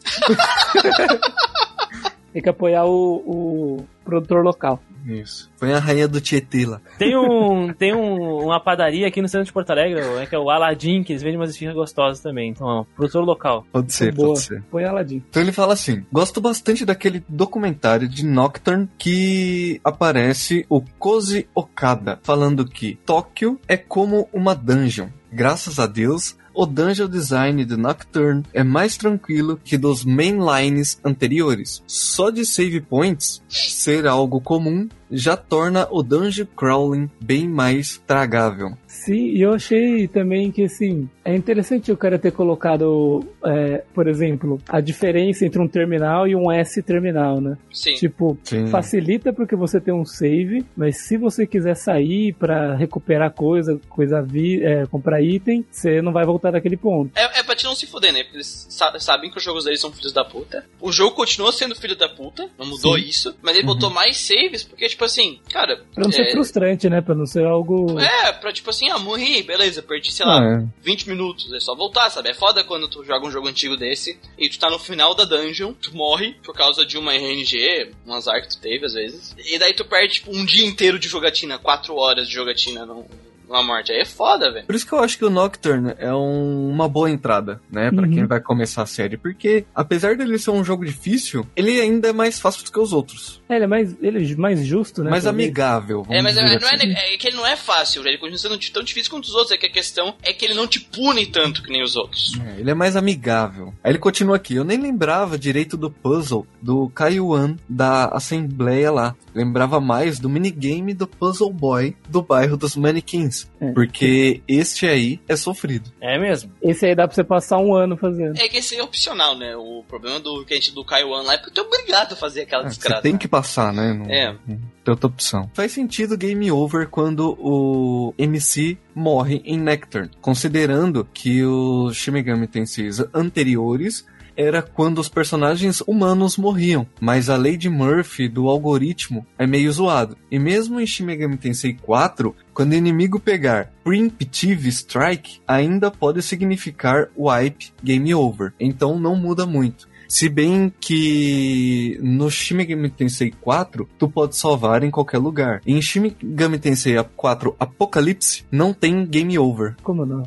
Tem 2.32 2.40
que 2.42 2.48
apoiar 2.48 2.84
o, 2.84 3.16
o 3.26 3.86
produtor 4.04 4.44
local. 4.44 4.80
Isso. 5.04 5.50
Foi 5.56 5.72
a 5.72 5.78
rainha 5.78 6.08
do 6.08 6.20
Tietê 6.20 6.66
lá. 6.66 6.80
Tem, 6.98 7.16
um, 7.16 7.72
tem 7.74 7.94
um, 7.94 8.44
uma 8.44 8.60
padaria 8.60 9.06
aqui 9.06 9.20
no 9.20 9.28
centro 9.28 9.46
de 9.46 9.52
Porto 9.52 9.70
Alegre, 9.70 10.00
é 10.00 10.26
que 10.26 10.34
é 10.34 10.38
o 10.38 10.50
Aladim, 10.50 11.02
que 11.02 11.12
eles 11.12 11.22
vendem 11.22 11.38
umas 11.38 11.50
esfirras 11.50 11.74
gostosas 11.74 12.20
também. 12.20 12.50
Então, 12.50 12.66
ó, 12.66 12.84
produtor 12.96 13.24
local. 13.24 13.66
Pode 13.72 13.92
ser, 13.92 14.12
Boa. 14.12 14.28
pode 14.28 14.40
ser. 14.40 14.62
Põe 14.70 14.84
Aladdin. 14.84 15.22
Então 15.28 15.42
ele 15.42 15.52
fala 15.52 15.74
assim: 15.74 16.04
Gosto 16.12 16.40
bastante 16.40 16.84
daquele 16.84 17.24
documentário 17.28 18.08
de 18.08 18.24
Nocturne 18.24 18.88
que 18.98 19.80
aparece 19.84 20.64
o 20.68 20.80
Kozi 20.98 21.48
Okada 21.54 22.18
falando 22.22 22.64
que 22.64 22.98
Tóquio 23.06 23.58
é 23.66 23.76
como 23.76 24.28
uma 24.32 24.54
dungeon. 24.54 25.08
Graças 25.32 25.78
a 25.78 25.86
Deus, 25.86 26.36
o 26.54 26.66
dungeon 26.66 27.08
design 27.08 27.64
de 27.64 27.76
Nocturne 27.76 28.42
é 28.52 28.62
mais 28.62 28.96
tranquilo 28.96 29.60
que 29.64 29.78
dos 29.78 30.04
mainlines 30.04 30.98
anteriores. 31.04 31.82
Só 31.86 32.30
de 32.30 32.44
save 32.44 32.80
points 32.80 33.42
ser 33.48 34.06
algo 34.06 34.40
comum 34.40 34.88
já 35.10 35.36
torna 35.36 35.86
o 35.90 36.02
dungeon 36.02 36.46
crawling 36.56 37.10
bem 37.20 37.48
mais 37.48 37.98
tragável. 38.06 38.70
Sim, 38.86 39.28
e 39.30 39.40
eu 39.40 39.52
achei 39.54 40.06
também 40.08 40.50
que, 40.50 40.64
assim, 40.64 41.08
é 41.24 41.34
interessante 41.34 41.90
o 41.92 41.96
cara 41.96 42.18
ter 42.18 42.32
colocado, 42.32 43.24
é, 43.44 43.84
por 43.94 44.06
exemplo, 44.08 44.60
a 44.68 44.80
diferença 44.80 45.44
entre 45.46 45.60
um 45.60 45.68
terminal 45.68 46.26
e 46.26 46.34
um 46.34 46.50
S 46.50 46.82
terminal, 46.82 47.40
né? 47.40 47.56
Sim. 47.72 47.94
Tipo, 47.94 48.36
Sim. 48.44 48.66
facilita 48.68 49.32
porque 49.32 49.54
você 49.56 49.80
tem 49.80 49.94
um 49.94 50.04
save, 50.04 50.64
mas 50.76 50.98
se 51.06 51.16
você 51.16 51.46
quiser 51.46 51.76
sair 51.76 52.32
pra 52.34 52.74
recuperar 52.74 53.32
coisa, 53.32 53.80
coisa 53.88 54.20
vi, 54.22 54.62
é, 54.62 54.86
comprar 54.86 55.22
item, 55.22 55.64
você 55.70 56.02
não 56.02 56.12
vai 56.12 56.24
voltar 56.24 56.50
daquele 56.50 56.76
ponto. 56.76 57.10
É, 57.16 57.40
é 57.40 57.42
pra 57.42 57.54
te 57.54 57.64
não 57.64 57.74
se 57.74 57.86
fuder, 57.86 58.12
né? 58.12 58.22
Porque 58.22 58.36
eles 58.38 58.66
sa- 58.70 58.98
sabem 58.98 59.30
que 59.30 59.38
os 59.38 59.44
jogos 59.44 59.64
deles 59.64 59.80
são 59.80 59.92
filhos 59.92 60.12
da 60.12 60.24
puta. 60.24 60.64
O 60.80 60.90
jogo 60.92 61.14
continua 61.16 61.52
sendo 61.52 61.74
filho 61.76 61.96
da 61.96 62.08
puta, 62.08 62.48
não 62.58 62.66
mudou 62.66 62.98
Sim. 62.98 63.04
isso. 63.04 63.34
Mas 63.42 63.56
ele 63.56 63.66
botou 63.66 63.88
mais 63.90 64.16
saves, 64.18 64.62
porque, 64.64 64.88
tipo 64.88 64.99
assim, 65.04 65.38
cara. 65.52 65.80
Pra 65.94 66.04
não 66.04 66.12
ser 66.12 66.22
é, 66.22 66.30
frustrante, 66.32 66.88
né? 66.88 67.00
Pra 67.00 67.14
não 67.14 67.26
ser 67.26 67.44
algo. 67.44 67.98
É, 68.00 68.32
pra 68.32 68.52
tipo 68.52 68.70
assim, 68.70 68.88
ah, 68.90 68.98
morri, 68.98 69.42
beleza, 69.42 69.82
perdi, 69.82 70.12
sei 70.12 70.26
lá, 70.26 70.40
Ah, 70.40 70.62
é. 70.62 70.66
20 70.82 71.08
minutos, 71.08 71.52
é 71.52 71.60
só 71.60 71.74
voltar, 71.74 72.10
sabe? 72.10 72.30
É 72.30 72.34
foda 72.34 72.64
quando 72.64 72.88
tu 72.88 73.04
joga 73.04 73.26
um 73.26 73.30
jogo 73.30 73.48
antigo 73.48 73.76
desse 73.76 74.18
e 74.38 74.48
tu 74.48 74.58
tá 74.58 74.70
no 74.70 74.78
final 74.78 75.14
da 75.14 75.24
dungeon, 75.24 75.72
tu 75.72 75.94
morre 75.96 76.34
por 76.44 76.54
causa 76.54 76.84
de 76.84 76.96
uma 76.98 77.14
RNG, 77.14 77.92
um 78.06 78.14
azar 78.14 78.40
que 78.42 78.48
tu 78.48 78.60
teve 78.60 78.86
às 78.86 78.94
vezes, 78.94 79.34
e 79.38 79.58
daí 79.58 79.72
tu 79.74 79.84
perde 79.84 80.14
tipo 80.14 80.30
um 80.34 80.44
dia 80.44 80.66
inteiro 80.66 80.98
de 80.98 81.08
jogatina, 81.08 81.58
4 81.58 81.94
horas 81.94 82.28
de 82.28 82.34
jogatina 82.34 82.84
num, 82.86 83.04
uma 83.48 83.62
morte. 83.64 83.90
Aí 83.92 83.98
é 84.00 84.04
foda, 84.04 84.52
velho. 84.52 84.66
Por 84.66 84.74
isso 84.76 84.86
que 84.86 84.92
eu 84.92 85.00
acho 85.00 85.18
que 85.18 85.24
o 85.24 85.30
Nocturne 85.30 85.94
é 85.98 86.12
um- 86.14 86.68
uma 86.70 86.88
boa 86.88 87.10
entrada, 87.10 87.60
né, 87.70 87.90
Pra 87.90 88.06
Uhum. 88.06 88.14
quem 88.14 88.24
vai 88.26 88.40
começar 88.40 88.82
a 88.82 88.86
série, 88.86 89.16
porque 89.16 89.64
apesar 89.74 90.16
dele 90.16 90.38
ser 90.38 90.50
um 90.52 90.62
jogo 90.64 90.84
difícil, 90.84 91.44
ele 91.56 91.80
ainda 91.80 92.08
é 92.08 92.12
mais 92.12 92.38
fácil 92.38 92.64
do 92.64 92.70
que 92.70 92.78
os 92.78 92.92
outros, 92.92 93.39
É, 93.50 93.56
ele 93.56 93.64
é 93.64 93.66
mais, 93.66 93.96
ele 94.00 94.32
é 94.32 94.36
mais 94.36 94.64
justo, 94.64 95.02
né? 95.02 95.10
mais 95.10 95.26
amigável. 95.26 96.06
É, 96.08 96.22
mas 96.22 96.36
é, 96.36 96.44
dizer 96.44 96.60
não 96.60 96.68
é, 96.68 96.74
assim. 96.76 96.92
é 96.92 97.16
que 97.16 97.26
ele 97.28 97.36
não 97.36 97.46
é 97.46 97.56
fácil, 97.56 98.06
ele 98.06 98.16
continua 98.18 98.38
sendo 98.38 98.58
tão 98.72 98.82
difícil 98.82 99.10
quanto 99.10 99.24
os 99.24 99.34
outros. 99.34 99.50
É 99.52 99.56
que 99.56 99.66
a 99.66 99.70
questão 99.72 100.14
é 100.22 100.32
que 100.32 100.44
ele 100.44 100.54
não 100.54 100.66
te 100.66 100.78
pune 100.80 101.26
tanto 101.26 101.62
que 101.62 101.70
nem 101.70 101.82
os 101.82 101.96
outros. 101.96 102.38
É, 102.46 102.60
ele 102.60 102.70
é 102.70 102.74
mais 102.74 102.94
amigável. 102.96 103.74
Aí 103.82 103.90
ele 103.92 103.98
continua 103.98 104.36
aqui. 104.36 104.54
Eu 104.54 104.64
nem 104.64 104.78
lembrava 104.80 105.36
direito 105.38 105.76
do 105.76 105.90
puzzle 105.90 106.46
do 106.62 106.88
Kaiwan 106.90 107.56
da 107.68 108.06
Assembleia 108.06 108.90
lá. 108.92 109.16
Lembrava 109.34 109.80
mais 109.80 110.18
do 110.18 110.28
minigame 110.28 110.92
do 110.94 111.06
Puzzle 111.06 111.52
Boy 111.52 111.96
do 112.08 112.22
bairro 112.22 112.56
dos 112.56 112.76
Manequins. 112.76 113.48
É. 113.60 113.72
Porque 113.72 114.40
este 114.46 114.86
aí 114.86 115.20
é 115.28 115.36
sofrido. 115.36 115.90
É 116.00 116.18
mesmo. 116.18 116.52
Esse 116.62 116.86
aí 116.86 116.94
dá 116.94 117.06
pra 117.06 117.14
você 117.14 117.24
passar 117.24 117.58
um 117.58 117.74
ano 117.74 117.96
fazendo. 117.96 118.36
É 118.38 118.48
que 118.48 118.58
esse 118.58 118.76
é 118.76 118.82
opcional, 118.82 119.36
né? 119.36 119.56
O 119.56 119.84
problema 119.88 120.18
do 120.20 120.44
que 120.44 120.52
a 120.54 120.56
gente 120.56 120.72
do 120.74 120.84
Kaiwan 120.84 121.22
lá 121.22 121.34
é 121.34 121.38
porque 121.38 121.52
tu 121.52 121.60
é 121.60 121.64
obrigado 121.64 122.12
a 122.12 122.16
fazer 122.16 122.42
aquela 122.42 122.64
É, 122.64 122.68
Você 122.68 122.76
desgraça. 122.76 123.02
tem 123.02 123.16
que 123.16 123.28
passar, 123.28 123.39
né? 123.72 123.92
Não, 123.92 124.06
É. 124.06 124.32
não 124.46 124.56
tem 124.56 124.92
outra 124.92 125.06
opção. 125.06 125.50
Faz 125.54 125.72
sentido 125.72 126.16
game 126.16 126.50
over 126.50 126.88
quando 126.88 127.36
o 127.38 128.14
MC 128.18 128.76
morre 128.94 129.42
em 129.44 129.58
Nectar, 129.58 130.10
considerando 130.20 131.06
que 131.12 131.42
os 131.44 131.96
Shin 131.96 132.12
Megami 132.12 132.46
Tensei 132.46 132.88
anteriores 133.14 134.04
era 134.36 134.62
quando 134.62 134.98
os 134.98 135.08
personagens 135.08 135.82
humanos 135.86 136.38
morriam, 136.38 136.86
mas 136.98 137.28
a 137.28 137.36
lei 137.36 137.58
de 137.58 137.68
Murphy 137.68 138.26
do 138.26 138.48
algoritmo 138.48 139.26
é 139.38 139.46
meio 139.46 139.70
zoado. 139.70 140.16
E 140.30 140.38
mesmo 140.38 140.80
em 140.80 140.86
Shin 140.86 141.04
Megami 141.04 141.36
Tensei 141.36 141.74
4, 141.74 142.34
quando 142.54 142.72
o 142.72 142.76
inimigo 142.76 143.20
pegar 143.20 143.70
Preemptive 143.84 144.68
Strike, 144.70 145.40
ainda 145.46 145.90
pode 145.90 146.22
significar 146.22 147.08
wipe 147.16 147.72
game 147.82 148.14
over, 148.14 148.54
então 148.58 148.98
não 148.98 149.14
muda 149.14 149.44
muito. 149.44 149.89
Se 150.10 150.28
bem 150.28 150.72
que 150.80 151.96
no 152.02 152.28
Shin 152.28 152.54
Megami 152.56 152.90
Tensei 152.90 153.30
4, 153.40 153.88
tu 153.96 154.08
pode 154.08 154.36
salvar 154.36 154.82
em 154.82 154.90
qualquer 154.90 155.18
lugar. 155.18 155.62
Em 155.64 155.80
Shin 155.80 156.00
Megami 156.00 156.58
Tensei 156.58 156.96
4 157.16 157.54
Apocalipse, 157.60 158.44
não 158.50 158.74
tem 158.74 159.06
game 159.06 159.38
over. 159.38 159.76
Como 159.84 160.04
não? 160.04 160.24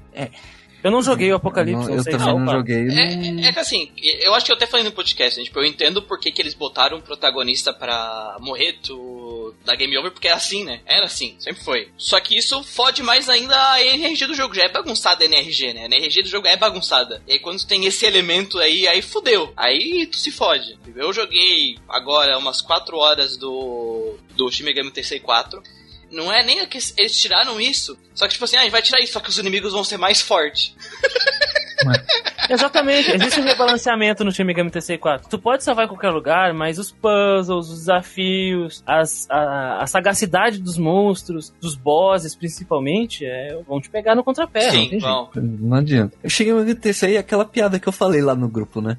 Eu 0.81 0.89
não 0.91 1.01
joguei 1.01 1.31
o 1.31 1.35
Apocalipse, 1.35 1.81
Não, 1.81 1.89
não, 1.89 1.95
eu 1.95 2.03
sei 2.03 2.13
também 2.13 2.39
não 2.39 2.53
joguei. 2.53 2.83
não- 2.85 2.93
É, 2.97 3.47
é 3.49 3.53
que 3.53 3.59
assim, 3.59 3.89
eu 4.21 4.33
acho 4.33 4.45
que 4.45 4.51
eu 4.53 4.55
até 4.55 4.65
falei 4.67 4.85
no 4.85 4.91
podcast, 4.93 5.37
né? 5.37 5.45
tipo, 5.45 5.59
eu 5.59 5.65
entendo 5.65 6.01
por 6.01 6.17
que, 6.19 6.31
que 6.31 6.41
eles 6.41 6.53
botaram 6.53 6.97
um 6.97 7.01
protagonista 7.01 7.73
pra 7.73 8.37
morrer 8.41 8.77
do, 8.87 9.22
da 9.65 9.75
Game 9.75 9.97
Over, 9.97 10.11
porque 10.11 10.27
é 10.27 10.33
assim, 10.33 10.63
né? 10.63 10.81
Era 10.85 11.05
assim, 11.05 11.35
sempre 11.39 11.63
foi. 11.63 11.91
Só 11.97 12.19
que 12.19 12.37
isso 12.37 12.63
fode 12.63 13.01
mais 13.01 13.29
ainda 13.29 13.55
a 13.71 13.83
NRG 13.83 14.27
do 14.27 14.35
jogo, 14.35 14.53
já 14.53 14.63
é 14.63 14.69
bagunçada 14.69 15.23
a 15.23 15.25
NRG, 15.25 15.73
né? 15.73 15.81
A 15.81 15.85
NRG 15.85 16.23
do 16.23 16.29
jogo 16.29 16.47
é 16.47 16.57
bagunçada. 16.57 17.21
E 17.27 17.33
aí 17.33 17.39
quando 17.39 17.65
tem 17.65 17.85
esse 17.85 18.05
elemento 18.05 18.59
aí, 18.59 18.87
aí 18.87 19.01
fudeu. 19.01 19.53
Aí 19.55 20.05
tu 20.07 20.17
se 20.17 20.31
fode. 20.31 20.77
Eu 20.95 21.13
joguei 21.13 21.77
agora 21.87 22.37
umas 22.37 22.61
4 22.61 22.97
horas 22.97 23.37
do, 23.37 24.17
do 24.35 24.51
Shin 24.51 24.63
Megami 24.63 24.91
Tensei 24.91 25.19
4. 25.19 25.61
Não 26.11 26.31
é 26.31 26.43
nem 26.43 26.65
que 26.67 26.77
eles 26.97 27.19
tiraram 27.19 27.59
isso, 27.59 27.97
só 28.13 28.27
que 28.27 28.33
tipo 28.33 28.45
assim, 28.45 28.55
ah, 28.55 28.59
a 28.59 28.63
gente 28.63 28.71
vai 28.71 28.83
tirar 28.83 28.99
isso, 28.99 29.13
só 29.13 29.19
que 29.19 29.29
os 29.29 29.39
inimigos 29.39 29.73
vão 29.73 29.83
ser 29.83 29.97
mais 29.97 30.21
fortes. 30.21 30.75
Exatamente, 32.49 33.11
existe 33.11 33.39
um 33.39 33.43
rebalanceamento 33.43 34.23
no 34.23 34.31
Shin 34.31 34.43
Megami 34.43 34.69
Tensei 34.69 34.97
4. 34.97 35.29
Tu 35.29 35.39
pode 35.39 35.63
salvar 35.63 35.85
em 35.85 35.87
qualquer 35.87 36.11
lugar, 36.11 36.53
mas 36.53 36.77
os 36.77 36.91
puzzles, 36.91 37.69
os 37.69 37.79
desafios, 37.79 38.83
as, 38.85 39.27
a, 39.29 39.83
a 39.83 39.87
sagacidade 39.87 40.59
dos 40.59 40.77
monstros, 40.77 41.53
dos 41.61 41.75
bosses 41.75 42.35
principalmente, 42.35 43.25
é, 43.25 43.57
vão 43.67 43.79
te 43.79 43.89
pegar 43.89 44.15
no 44.15 44.23
contrapé. 44.23 44.65
não 44.65 44.71
Sim, 44.71 44.99
bom. 44.99 45.29
Não 45.35 45.77
adianta. 45.77 46.17
Eu 46.23 46.29
cheguei 46.29 46.53
a 46.53 46.89
isso 46.89 47.05
aí, 47.05 47.17
aquela 47.17 47.45
piada 47.45 47.79
que 47.79 47.87
eu 47.87 47.93
falei 47.93 48.21
lá 48.21 48.35
no 48.35 48.47
grupo, 48.47 48.81
né? 48.81 48.97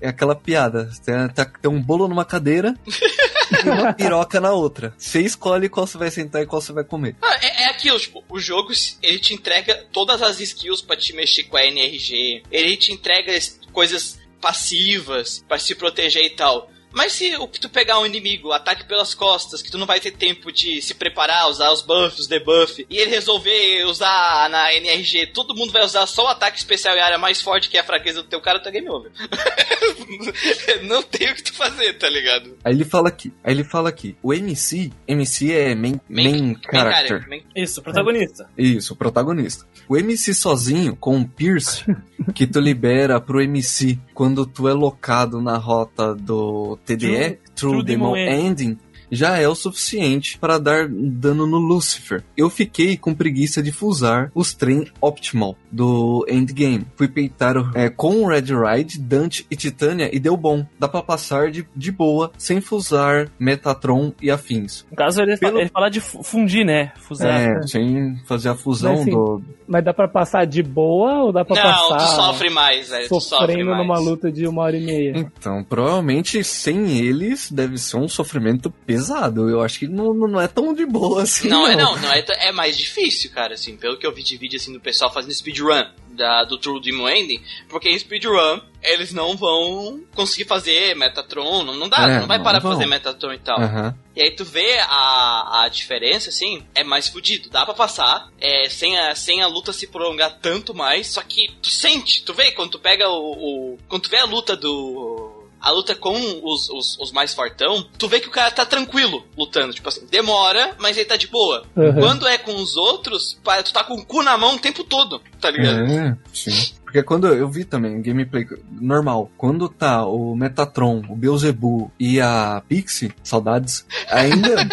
É 0.00 0.08
aquela 0.08 0.34
piada. 0.34 0.90
Tem, 1.04 1.28
tá- 1.28 1.44
tem 1.44 1.70
um 1.70 1.80
bolo 1.82 2.08
numa 2.08 2.24
cadeira 2.24 2.74
e 3.64 3.68
uma 3.68 3.92
piroca 3.92 4.40
na 4.40 4.52
outra. 4.52 4.92
Você 4.96 5.20
escolhe 5.20 5.68
qual 5.68 5.86
você 5.86 5.98
vai 5.98 6.10
sentar 6.10 6.42
e 6.42 6.46
qual 6.46 6.60
você 6.60 6.72
vai 6.72 6.84
comer. 6.84 7.16
Ah, 7.22 7.36
é, 7.40 7.62
é 7.64 7.66
aquilo, 7.82 7.98
tipo, 7.98 8.24
o 8.28 8.38
jogo 8.38 8.72
ele 9.02 9.18
te 9.18 9.34
entrega 9.34 9.86
todas 9.92 10.22
as 10.22 10.40
skills 10.40 10.80
pra 10.80 10.96
te 10.96 11.12
mexer 11.12 11.44
com 11.44 11.56
a 11.56 11.64
NRG. 11.66 12.44
Ele 12.50 12.76
te 12.76 12.92
entrega 12.92 13.36
coisas 13.72 14.20
passivas 14.40 15.44
pra 15.48 15.58
se 15.58 15.74
proteger 15.74 16.24
e 16.24 16.30
tal. 16.30 16.70
Mas 16.92 17.12
se 17.12 17.34
o 17.36 17.48
que 17.48 17.60
tu 17.60 17.68
pegar 17.68 17.98
um 17.98 18.06
inimigo, 18.06 18.52
ataque 18.52 18.84
pelas 18.84 19.14
costas, 19.14 19.62
que 19.62 19.70
tu 19.70 19.78
não 19.78 19.86
vai 19.86 19.98
ter 20.00 20.10
tempo 20.12 20.52
de 20.52 20.80
se 20.82 20.94
preparar, 20.94 21.48
usar 21.48 21.70
os 21.72 21.80
buffs, 21.82 22.20
os 22.20 22.26
debuff, 22.26 22.86
e 22.88 22.96
ele 22.98 23.10
resolver 23.10 23.84
usar 23.84 24.48
na 24.50 24.72
NRG, 24.74 25.28
todo 25.28 25.54
mundo 25.54 25.72
vai 25.72 25.84
usar 25.84 26.06
só 26.06 26.24
o 26.24 26.28
ataque 26.28 26.58
especial 26.58 26.94
e 26.96 27.00
a 27.00 27.04
área 27.06 27.18
mais 27.18 27.40
forte 27.40 27.68
que 27.68 27.76
é 27.76 27.80
a 27.80 27.84
fraqueza 27.84 28.22
do 28.22 28.28
teu 28.28 28.40
cara, 28.40 28.60
tá 28.60 28.70
game 28.70 28.88
over. 28.88 29.10
não 30.82 31.02
tem 31.02 31.30
o 31.30 31.34
que 31.34 31.42
tu 31.42 31.54
fazer, 31.54 31.94
tá 31.94 32.08
ligado? 32.08 32.56
Aí 32.64 32.72
ele 32.74 32.84
fala 32.84 33.08
aqui, 33.08 33.32
aí 33.42 33.52
ele 33.52 33.64
fala 33.64 33.88
aqui, 33.88 34.16
o 34.22 34.32
MC, 34.32 34.92
MC 35.06 35.52
é 35.52 35.74
main, 35.74 36.00
main, 36.08 36.56
character. 36.70 37.28
main- 37.28 37.44
Isso, 37.54 37.82
protagonista. 37.82 38.48
Isso, 38.56 38.92
o 38.92 38.96
protagonista. 38.96 39.66
O 39.88 39.96
MC 39.96 40.34
sozinho, 40.34 40.96
com 40.96 41.18
o 41.20 41.28
Pierce, 41.28 41.84
que 42.34 42.46
tu 42.46 42.60
libera 42.60 43.20
pro 43.20 43.40
MC 43.40 43.98
quando 44.14 44.46
tu 44.46 44.68
é 44.68 44.72
locado 44.72 45.40
na 45.40 45.56
rota 45.56 46.14
do 46.14 46.78
TDE, 46.86 47.38
True, 47.54 47.72
True 47.72 47.82
Demon, 47.82 48.14
Demon 48.14 48.28
Ending, 48.28 48.78
já 49.14 49.36
é 49.36 49.46
o 49.46 49.54
suficiente 49.54 50.38
para 50.38 50.58
dar 50.58 50.88
dano 50.88 51.46
no 51.46 51.58
Lucifer. 51.58 52.24
Eu 52.36 52.48
fiquei 52.48 52.96
com 52.96 53.14
preguiça 53.14 53.62
de 53.62 53.70
fusar 53.70 54.30
os 54.34 54.54
trem 54.54 54.86
Optimal 55.00 55.54
do 55.70 56.24
Endgame. 56.28 56.86
Fui 56.96 57.06
peitar 57.08 57.56
é, 57.74 57.88
com 57.90 58.22
o 58.22 58.28
Red 58.28 58.46
Ride, 58.54 58.98
Dante 58.98 59.46
e 59.50 59.56
Titânia 59.56 60.08
e 60.12 60.18
deu 60.18 60.36
bom. 60.36 60.66
Dá 60.78 60.88
pra 60.88 61.02
passar 61.02 61.50
de, 61.50 61.66
de 61.76 61.92
boa, 61.92 62.32
sem 62.38 62.60
fusar 62.60 63.28
Metatron 63.38 64.12
e 64.20 64.30
afins. 64.30 64.86
No 64.90 64.96
caso, 64.96 65.20
ele, 65.20 65.36
Pelo- 65.36 65.52
fala, 65.52 65.60
ele 65.62 65.70
fala 65.70 65.88
de 65.90 66.00
fu- 66.00 66.22
fundir, 66.22 66.64
né? 66.64 66.92
Fusar. 66.96 67.28
É, 67.30 67.62
sem 67.66 68.16
fazer 68.26 68.48
a 68.48 68.54
fusão 68.54 68.92
Mas, 68.92 69.00
assim, 69.02 69.10
do, 69.10 69.42
Mas 69.68 69.84
dá 69.84 69.92
pra 69.92 70.08
passar 70.08 70.46
de 70.46 70.62
boa 70.62 71.24
ou 71.24 71.32
dá 71.32 71.44
pra 71.44 71.56
Não, 71.56 71.62
passar 71.62 71.96
tu 71.96 72.14
sofre 72.22 72.50
mais, 72.50 72.88
velho. 72.88 73.08
Tu 73.08 73.20
sofre 73.20 73.46
sofrendo 73.46 73.70
mais. 73.70 73.78
numa 73.86 73.98
luta 73.98 74.32
de 74.32 74.46
uma 74.46 74.62
hora 74.62 74.76
e 74.76 74.84
meia? 74.84 75.12
Então, 75.16 75.62
provavelmente 75.64 76.42
sem 76.44 76.98
eles 76.98 77.50
deve 77.50 77.76
ser 77.78 77.96
um 77.98 78.08
sofrimento 78.08 78.70
pesado. 78.70 79.01
Eu 79.48 79.62
acho 79.62 79.78
que 79.78 79.86
não, 79.88 80.12
não 80.14 80.40
é 80.40 80.48
tão 80.48 80.72
de 80.74 80.84
boa 80.86 81.22
assim. 81.22 81.48
Não, 81.48 81.66
é 81.66 81.76
não, 81.76 81.96
não 81.98 82.12
é, 82.12 82.24
é 82.40 82.52
mais 82.52 82.76
difícil, 82.76 83.30
cara, 83.30 83.54
assim, 83.54 83.76
pelo 83.76 83.96
que 83.98 84.06
eu 84.06 84.12
vi 84.14 84.22
de 84.22 84.36
vídeo 84.36 84.56
assim 84.56 84.72
do 84.72 84.80
pessoal 84.80 85.12
fazendo 85.12 85.32
speedrun 85.34 85.84
da, 86.10 86.44
do 86.44 86.58
True 86.58 86.80
Demon 86.80 87.08
Ending, 87.08 87.42
porque 87.68 87.88
em 87.88 87.98
speedrun 87.98 88.60
eles 88.82 89.12
não 89.12 89.36
vão 89.36 90.00
conseguir 90.14 90.44
fazer 90.44 90.94
Metatron, 90.96 91.62
não, 91.64 91.74
não 91.74 91.88
dá, 91.88 92.08
É, 92.08 92.20
não 92.20 92.26
vai 92.26 92.36
não 92.38 92.44
parar 92.44 92.60
pra 92.60 92.68
vão. 92.70 92.78
fazer 92.78 92.88
Metatron 92.90 93.32
e 93.32 93.38
tal. 93.38 93.58
Aham. 93.60 93.94
E 94.14 94.20
aí 94.22 94.30
tu 94.32 94.44
vê 94.44 94.78
a, 94.80 95.62
a 95.64 95.68
diferença, 95.68 96.28
assim, 96.28 96.62
é 96.74 96.84
mais 96.84 97.08
fudido. 97.08 97.48
Dá 97.48 97.64
pra 97.64 97.72
passar, 97.74 98.28
é, 98.40 98.68
sem, 98.68 98.98
a, 98.98 99.14
sem 99.14 99.40
a 99.40 99.46
luta 99.46 99.72
se 99.72 99.86
prolongar 99.86 100.38
tanto 100.42 100.74
mais, 100.74 101.06
só 101.06 101.22
que 101.22 101.50
tu 101.62 101.70
sente, 101.70 102.22
tu 102.22 102.34
vê 102.34 102.52
quando 102.52 102.72
tu 102.72 102.78
pega 102.78 103.08
o. 103.08 103.72
o- 103.72 103.78
quando 103.88 104.02
tu 104.02 104.10
vê 104.10 104.18
a 104.18 104.24
luta 104.26 104.54
do. 104.56 105.21
A 105.62 105.70
luta 105.70 105.94
com 105.94 106.12
os, 106.42 106.68
os, 106.68 106.98
os 106.98 107.12
mais 107.12 107.32
fortão, 107.32 107.86
tu 107.96 108.08
vê 108.08 108.18
que 108.18 108.28
o 108.28 108.32
cara 108.32 108.50
tá 108.50 108.66
tranquilo 108.66 109.24
lutando. 109.38 109.72
Tipo 109.72 109.88
assim, 109.88 110.04
demora, 110.10 110.74
mas 110.78 110.96
ele 110.96 111.06
tá 111.06 111.16
de 111.16 111.28
boa. 111.28 111.64
Uhum. 111.76 111.94
Quando 111.94 112.26
é 112.26 112.36
com 112.36 112.54
os 112.56 112.76
outros, 112.76 113.38
tu 113.64 113.72
tá 113.72 113.84
com 113.84 113.94
o 113.94 114.04
cu 114.04 114.22
na 114.22 114.36
mão 114.36 114.56
o 114.56 114.58
tempo 114.58 114.82
todo, 114.82 115.20
tá 115.40 115.50
ligado? 115.50 115.80
É, 115.82 116.16
sim. 116.34 116.74
Porque 116.92 117.02
quando 117.02 117.26
eu 117.26 117.48
vi 117.48 117.64
também 117.64 118.02
gameplay 118.02 118.46
normal, 118.70 119.30
quando 119.38 119.66
tá 119.66 120.04
o 120.04 120.36
Metatron, 120.36 121.02
o 121.08 121.16
Beelzebub 121.16 121.90
e 121.98 122.20
a 122.20 122.62
Pixie, 122.68 123.14
saudades, 123.22 123.86
ainda 124.10 124.68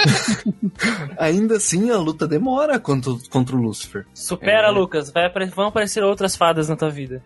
ainda 1.17 1.55
assim 1.55 1.89
a 1.89 1.97
luta 1.97 2.27
demora 2.27 2.77
contra, 2.77 3.13
contra 3.29 3.55
o 3.55 3.61
Lucifer. 3.61 4.05
Supera, 4.13 4.67
É. 4.67 4.71
Lucas. 4.71 5.09
Vai 5.11 5.29
vão 5.47 5.67
aparecer 5.67 6.03
outras 6.03 6.35
fadas 6.35 6.67
na 6.67 6.75
tua 6.75 6.89
vida. 6.89 7.23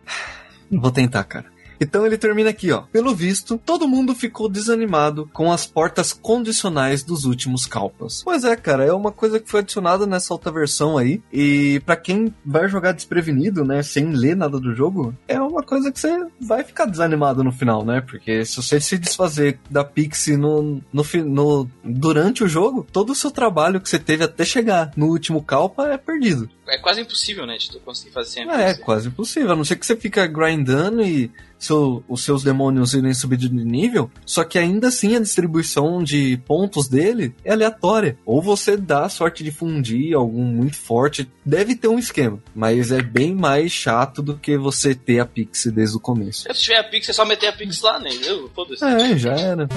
Vou 0.72 0.92
tentar, 0.92 1.24
cara. 1.24 1.53
Então 1.80 2.06
ele 2.06 2.18
termina 2.18 2.50
aqui, 2.50 2.72
ó. 2.72 2.84
Pelo 2.92 3.16
visto, 3.16 3.60
todo 3.64 3.88
mundo 3.88 4.16
ficou 4.16 4.50
desanimado 4.50 5.30
com 5.34 5.52
as 5.52 5.66
portas 5.66 6.14
condicionais 6.14 7.04
dos 7.04 7.26
últimos 7.26 7.66
calpas. 7.66 8.22
Pois 8.24 8.44
é, 8.44 8.56
cara, 8.56 8.86
é 8.86 8.94
uma 8.94 9.12
coisa 9.12 9.40
que 9.40 9.50
foi 9.50 9.62
adicionada 9.62 10.06
nessa 10.06 10.34
outra 10.34 10.52
versão 10.52 10.98
aí. 10.98 11.22
E 11.32 11.82
pra 11.86 11.96
quem 11.96 12.34
vai 12.46 12.68
jogar 12.68 12.92
desprevenido, 12.92 13.64
né, 13.64 13.82
sem 13.84 14.12
ler 14.12 14.36
nada 14.36 14.60
do 14.60 14.74
jogo, 14.74 15.14
é 15.28 15.40
uma 15.54 15.64
coisa 15.64 15.92
que 15.92 16.00
você 16.00 16.26
vai 16.42 16.64
ficar 16.64 16.86
desanimado 16.86 17.44
no 17.44 17.52
final, 17.52 17.86
né? 17.86 18.02
Porque 18.02 18.44
se 18.46 18.56
você 18.58 18.80
se 18.80 18.98
desfazer 18.98 19.60
da 19.70 19.84
Pixie 19.84 20.36
no, 20.38 20.82
no, 20.92 21.04
no 21.26 21.70
durante 21.84 22.44
o 22.44 22.48
jogo, 22.48 22.86
todo 22.92 23.12
o 23.12 23.16
seu 23.16 23.32
trabalho 23.32 23.80
que 23.80 23.90
você 23.90 24.00
teve 24.00 24.24
até 24.24 24.44
chegar 24.44 24.92
no 24.96 25.08
último 25.08 25.42
calpa 25.42 25.88
é 25.88 25.98
perdido. 25.98 26.50
É 26.68 26.78
quase 26.78 27.02
impossível, 27.02 27.46
né, 27.46 27.58
de 27.58 27.70
tu 27.70 27.80
conseguir 27.82 28.12
fazer 28.14 28.30
sempre 28.30 28.56
É, 28.56 28.72
isso. 28.72 28.82
quase 28.82 29.08
impossível. 29.10 29.52
A 29.52 29.56
não 29.56 29.66
ser 29.66 29.76
que 29.76 29.86
você 29.86 29.96
fica 29.98 30.26
grindando 30.26 31.02
e 31.04 31.30
seu, 31.60 32.04
os 32.08 32.22
seus 32.24 32.44
demônios 32.44 32.94
irem 32.94 33.14
subir 33.14 33.38
de 33.38 33.50
nível, 33.54 34.10
só 34.26 34.44
que 34.44 34.58
ainda 34.60 34.88
assim 34.88 35.16
a 35.16 35.20
distribuição 35.20 36.04
de 36.04 36.38
pontos 36.46 36.88
dele 36.88 37.34
é 37.44 37.52
aleatória. 37.52 38.18
Ou 38.26 38.42
você 38.42 38.76
dá 38.78 39.08
sorte 39.10 39.44
de 39.44 39.52
fundir 39.52 40.14
algum 40.14 40.44
muito 40.44 40.76
forte, 40.78 41.30
deve 41.46 41.76
ter 41.76 41.88
um 41.88 42.00
esquema, 42.00 42.42
mas 42.56 42.92
é 42.92 43.02
bem 43.02 43.34
mais 43.36 43.72
chato 43.72 44.22
do 44.22 44.38
que 44.38 44.58
você 44.58 44.96
ter 44.96 45.20
a 45.20 45.26
Pix 45.46 45.66
desde 45.68 45.98
o 45.98 46.00
começo. 46.00 46.44
Se 46.54 46.62
tiver 46.62 46.78
a 46.78 46.84
Pix, 46.84 47.10
é 47.10 47.14
só 47.14 47.26
meter 47.26 47.48
a 47.48 47.54
Pix 47.54 47.82
lá, 47.82 48.00
né? 48.00 48.10
Eu, 48.24 48.50
foda-se. 48.50 48.84
É, 48.84 49.18
já 49.18 49.34
era. 49.34 49.68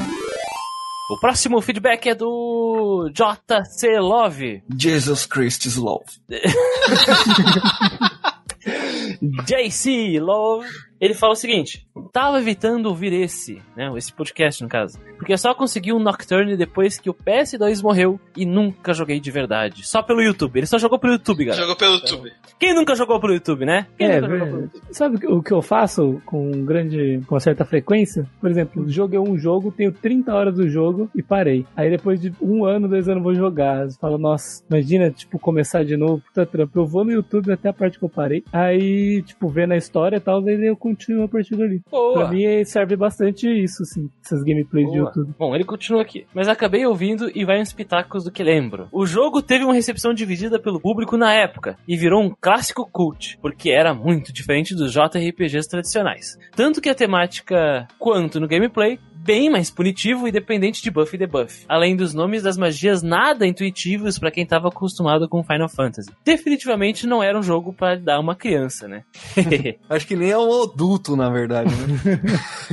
O 1.11 1.21
próximo 1.21 1.61
feedback 1.61 2.09
é 2.09 2.15
do 2.15 3.09
JC 3.13 3.99
Love. 3.99 4.63
Jesus 4.77 5.27
Christ 5.27 5.67
is 5.67 5.77
love. 5.77 6.05
JC 9.47 10.19
Love. 10.21 10.69
Ele 11.01 11.15
fala 11.15 11.33
o 11.33 11.37
seguinte: 11.37 11.87
tava 12.13 12.39
evitando 12.39 12.87
ouvir 12.87 13.13
esse, 13.13 13.61
né? 13.77 13.93
Esse 13.97 14.13
podcast, 14.13 14.63
no 14.63 14.69
caso. 14.69 14.99
Porque 15.19 15.33
eu 15.33 15.39
só 15.39 15.55
consegui 15.55 15.93
um 15.93 15.99
Nocturne 15.99 16.57
depois 16.57 16.99
que 16.99 17.11
o 17.11 17.15
PS2 17.15 17.83
morreu 17.83 18.21
e 18.37 18.45
nunca 18.47 18.93
joguei 18.93 19.21
de 19.21 19.31
verdade. 19.31 19.87
Só 19.87 20.03
pelo 20.03 20.23
YouTube. 20.23 20.59
Ele 20.59 20.67
só 20.67 20.79
jogou 20.79 20.99
pelo 20.99 21.15
YouTube, 21.15 21.45
galera. 21.45 21.63
Jogou 21.63 21.77
pelo 21.77 21.95
YouTube. 21.95 22.33
Quem 22.59 22.75
nunca 22.75 22.95
jogou 22.95 23.21
pelo 23.21 23.35
YouTube, 23.35 23.67
né? 23.67 23.87
Quem 23.99 24.07
É, 24.09 24.21
nunca 24.21 24.33
jogou 24.33 24.47
pelo 24.47 24.61
velho. 24.61 24.71
YouTube? 24.75 24.95
Sabe 24.95 25.27
o 25.27 25.43
que 25.43 25.53
eu 25.53 25.63
faço 25.63 26.21
com 26.25 26.51
grande, 26.65 27.21
com 27.27 27.39
certa 27.39 27.65
frequência? 27.65 28.27
Por 28.41 28.51
exemplo, 28.51 28.89
joguei 28.89 29.19
um 29.19 29.37
jogo, 29.39 29.71
tenho 29.71 29.93
30 29.93 30.35
horas 30.35 30.55
do 30.55 30.69
jogo 30.69 31.11
e 31.15 31.23
parei. 31.23 31.67
Aí 31.77 31.91
depois 31.91 32.21
de 32.21 32.33
um 32.41 32.65
ano, 32.65 32.89
dois 32.89 33.09
anos 33.09 33.23
vou 33.23 33.35
jogar. 33.35 33.85
Eu 33.85 33.91
falo, 33.93 34.17
nossa, 34.19 34.63
imagina, 34.71 35.11
tipo, 35.11 35.39
começar 35.39 35.85
de 35.85 35.97
novo, 35.97 36.23
puta 36.27 36.47
trampo. 36.47 36.79
Eu 36.79 36.87
vou 36.87 37.05
no 37.05 37.13
YouTube 37.13 37.53
até 37.53 37.69
a 37.69 37.73
parte 37.73 37.99
que 37.99 38.05
eu 38.05 38.09
parei. 38.09 38.43
Aí, 38.53 39.23
tipo, 39.23 39.49
vendo 39.49 39.73
a 39.73 39.77
história 39.77 40.17
e 40.17 40.21
tal, 40.21 40.43
aí 40.47 40.67
eu 40.67 40.77
continuo 40.87 41.25
a 41.25 41.29
partir 41.29 41.57
dali. 41.57 41.81
Pra 41.81 41.99
Boa. 41.99 42.31
mim 42.31 42.65
serve 42.65 42.97
bastante 42.97 43.49
isso, 43.49 43.83
assim, 43.83 44.09
essas 44.25 44.43
gameplays 44.43 44.87
de 44.87 44.99
Boa. 44.99 45.09
YouTube. 45.09 45.35
Bom, 45.39 45.55
ele 45.55 45.65
continua 45.65 46.03
aqui. 46.03 46.27
Mas 46.33 46.49
acabei 46.49 46.87
ouvindo 46.87 47.31
e 47.35 47.45
vai 47.45 47.61
uns 47.61 47.73
pitacos 47.73 48.25
do 48.25 48.31
que 48.31 48.45
lembro. 48.45 48.89
O 48.93 49.05
jogo 49.05 49.43
teve 49.43 49.65
uma 49.65 49.75
recepção 49.75 50.15
dividida 50.15 50.61
pelo 50.61 50.81
público 50.81 51.17
na 51.17 51.33
época 51.33 51.77
e 51.89 51.97
virou 51.97 52.23
um 52.23 52.35
clássico 52.41 52.89
cult, 52.91 53.39
porque 53.41 53.71
era 53.71 53.93
muito 53.93 54.33
diferente 54.33 54.75
dos 54.75 54.93
JRPGs 54.93 55.69
tradicionais. 55.69 56.39
Tanto 56.55 56.81
que 56.81 56.89
a 56.89 56.95
temática 56.95 57.89
quanto 57.99 58.39
no 58.39 58.47
gameplay 58.47 58.99
bem 59.27 59.51
mais 59.51 59.71
punitivo 59.73 60.29
e 60.29 60.33
dependente 60.33 60.81
de 60.81 60.89
buff 60.89 61.13
e 61.13 61.19
debuff. 61.19 61.65
Além 61.69 61.97
dos 61.97 62.15
nomes 62.15 62.45
das 62.45 62.57
magias 62.57 63.03
nada 63.03 63.45
intuitivos 63.45 64.21
pra 64.21 64.31
quem 64.31 64.45
estava 64.45 64.69
acostumado 64.69 65.29
com 65.29 65.43
Final 65.43 65.69
Fantasy. 65.69 66.13
Definitivamente 66.25 67.09
não 67.09 67.21
era 67.21 67.37
um 67.37 67.43
jogo 67.43 67.73
pra 67.73 67.97
dar 67.97 68.21
uma 68.21 68.37
criança, 68.37 68.87
né? 68.87 69.03
Acho 69.91 70.07
que 70.07 70.15
nem 70.15 70.31
é 70.31 70.39
um 70.39 70.49
adulto, 70.77 71.17
na 71.17 71.31
verdade, 71.31 71.75
né? 71.75 72.21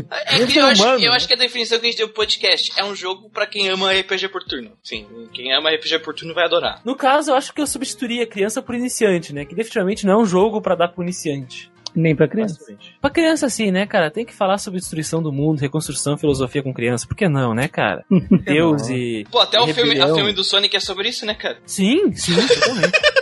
É 0.27 0.35
Ele 0.35 0.47
que 0.51 0.59
é 0.59 0.61
eu, 0.61 0.67
acho, 0.67 0.83
eu 0.83 1.13
acho 1.13 1.27
que 1.27 1.33
a 1.33 1.37
definição 1.37 1.79
que 1.79 1.85
a 1.85 1.89
gente 1.89 1.97
deu 1.97 2.07
pro 2.07 2.15
podcast 2.15 2.71
é 2.77 2.83
um 2.83 2.93
jogo 2.93 3.29
pra 3.29 3.47
quem 3.47 3.69
ama 3.69 3.91
RPG 3.91 4.27
por 4.27 4.43
turno. 4.43 4.71
Sim, 4.83 5.07
quem 5.31 5.53
ama 5.53 5.69
RPG 5.69 5.99
por 5.99 6.13
turno 6.13 6.33
vai 6.33 6.45
adorar. 6.45 6.81
No 6.83 6.95
caso, 6.95 7.31
eu 7.31 7.35
acho 7.35 7.53
que 7.53 7.61
eu 7.61 7.67
substituiria 7.67 8.27
criança 8.27 8.61
por 8.61 8.75
iniciante, 8.75 9.33
né? 9.33 9.45
Que 9.45 9.55
definitivamente 9.55 10.05
não 10.05 10.13
é 10.13 10.17
um 10.17 10.25
jogo 10.25 10.61
pra 10.61 10.75
dar 10.75 10.89
pro 10.89 11.03
iniciante. 11.03 11.71
Nem 11.95 12.15
pra 12.15 12.27
criança. 12.27 12.57
Pra 12.99 13.09
criança, 13.09 13.45
assim, 13.45 13.69
né, 13.71 13.85
cara? 13.85 14.09
Tem 14.09 14.25
que 14.25 14.33
falar 14.33 14.57
sobre 14.57 14.79
destruição 14.79 15.21
do 15.21 15.31
mundo, 15.31 15.59
reconstrução, 15.59 16.17
filosofia 16.17 16.63
com 16.63 16.73
criança. 16.73 17.07
Por 17.07 17.15
que 17.15 17.29
não, 17.29 17.53
né, 17.53 17.67
cara? 17.67 18.03
Deus 18.43 18.89
e. 18.89 19.25
Pô, 19.31 19.39
até 19.39 19.59
o 19.59 19.67
filme, 19.67 19.95
filme 19.95 20.33
do 20.33 20.43
Sonic 20.43 20.75
é 20.75 20.79
sobre 20.79 21.09
isso, 21.09 21.23
né, 21.25 21.35
cara? 21.35 21.59
Sim, 21.65 22.11
sim, 22.13 22.35
totalmente. 22.47 22.91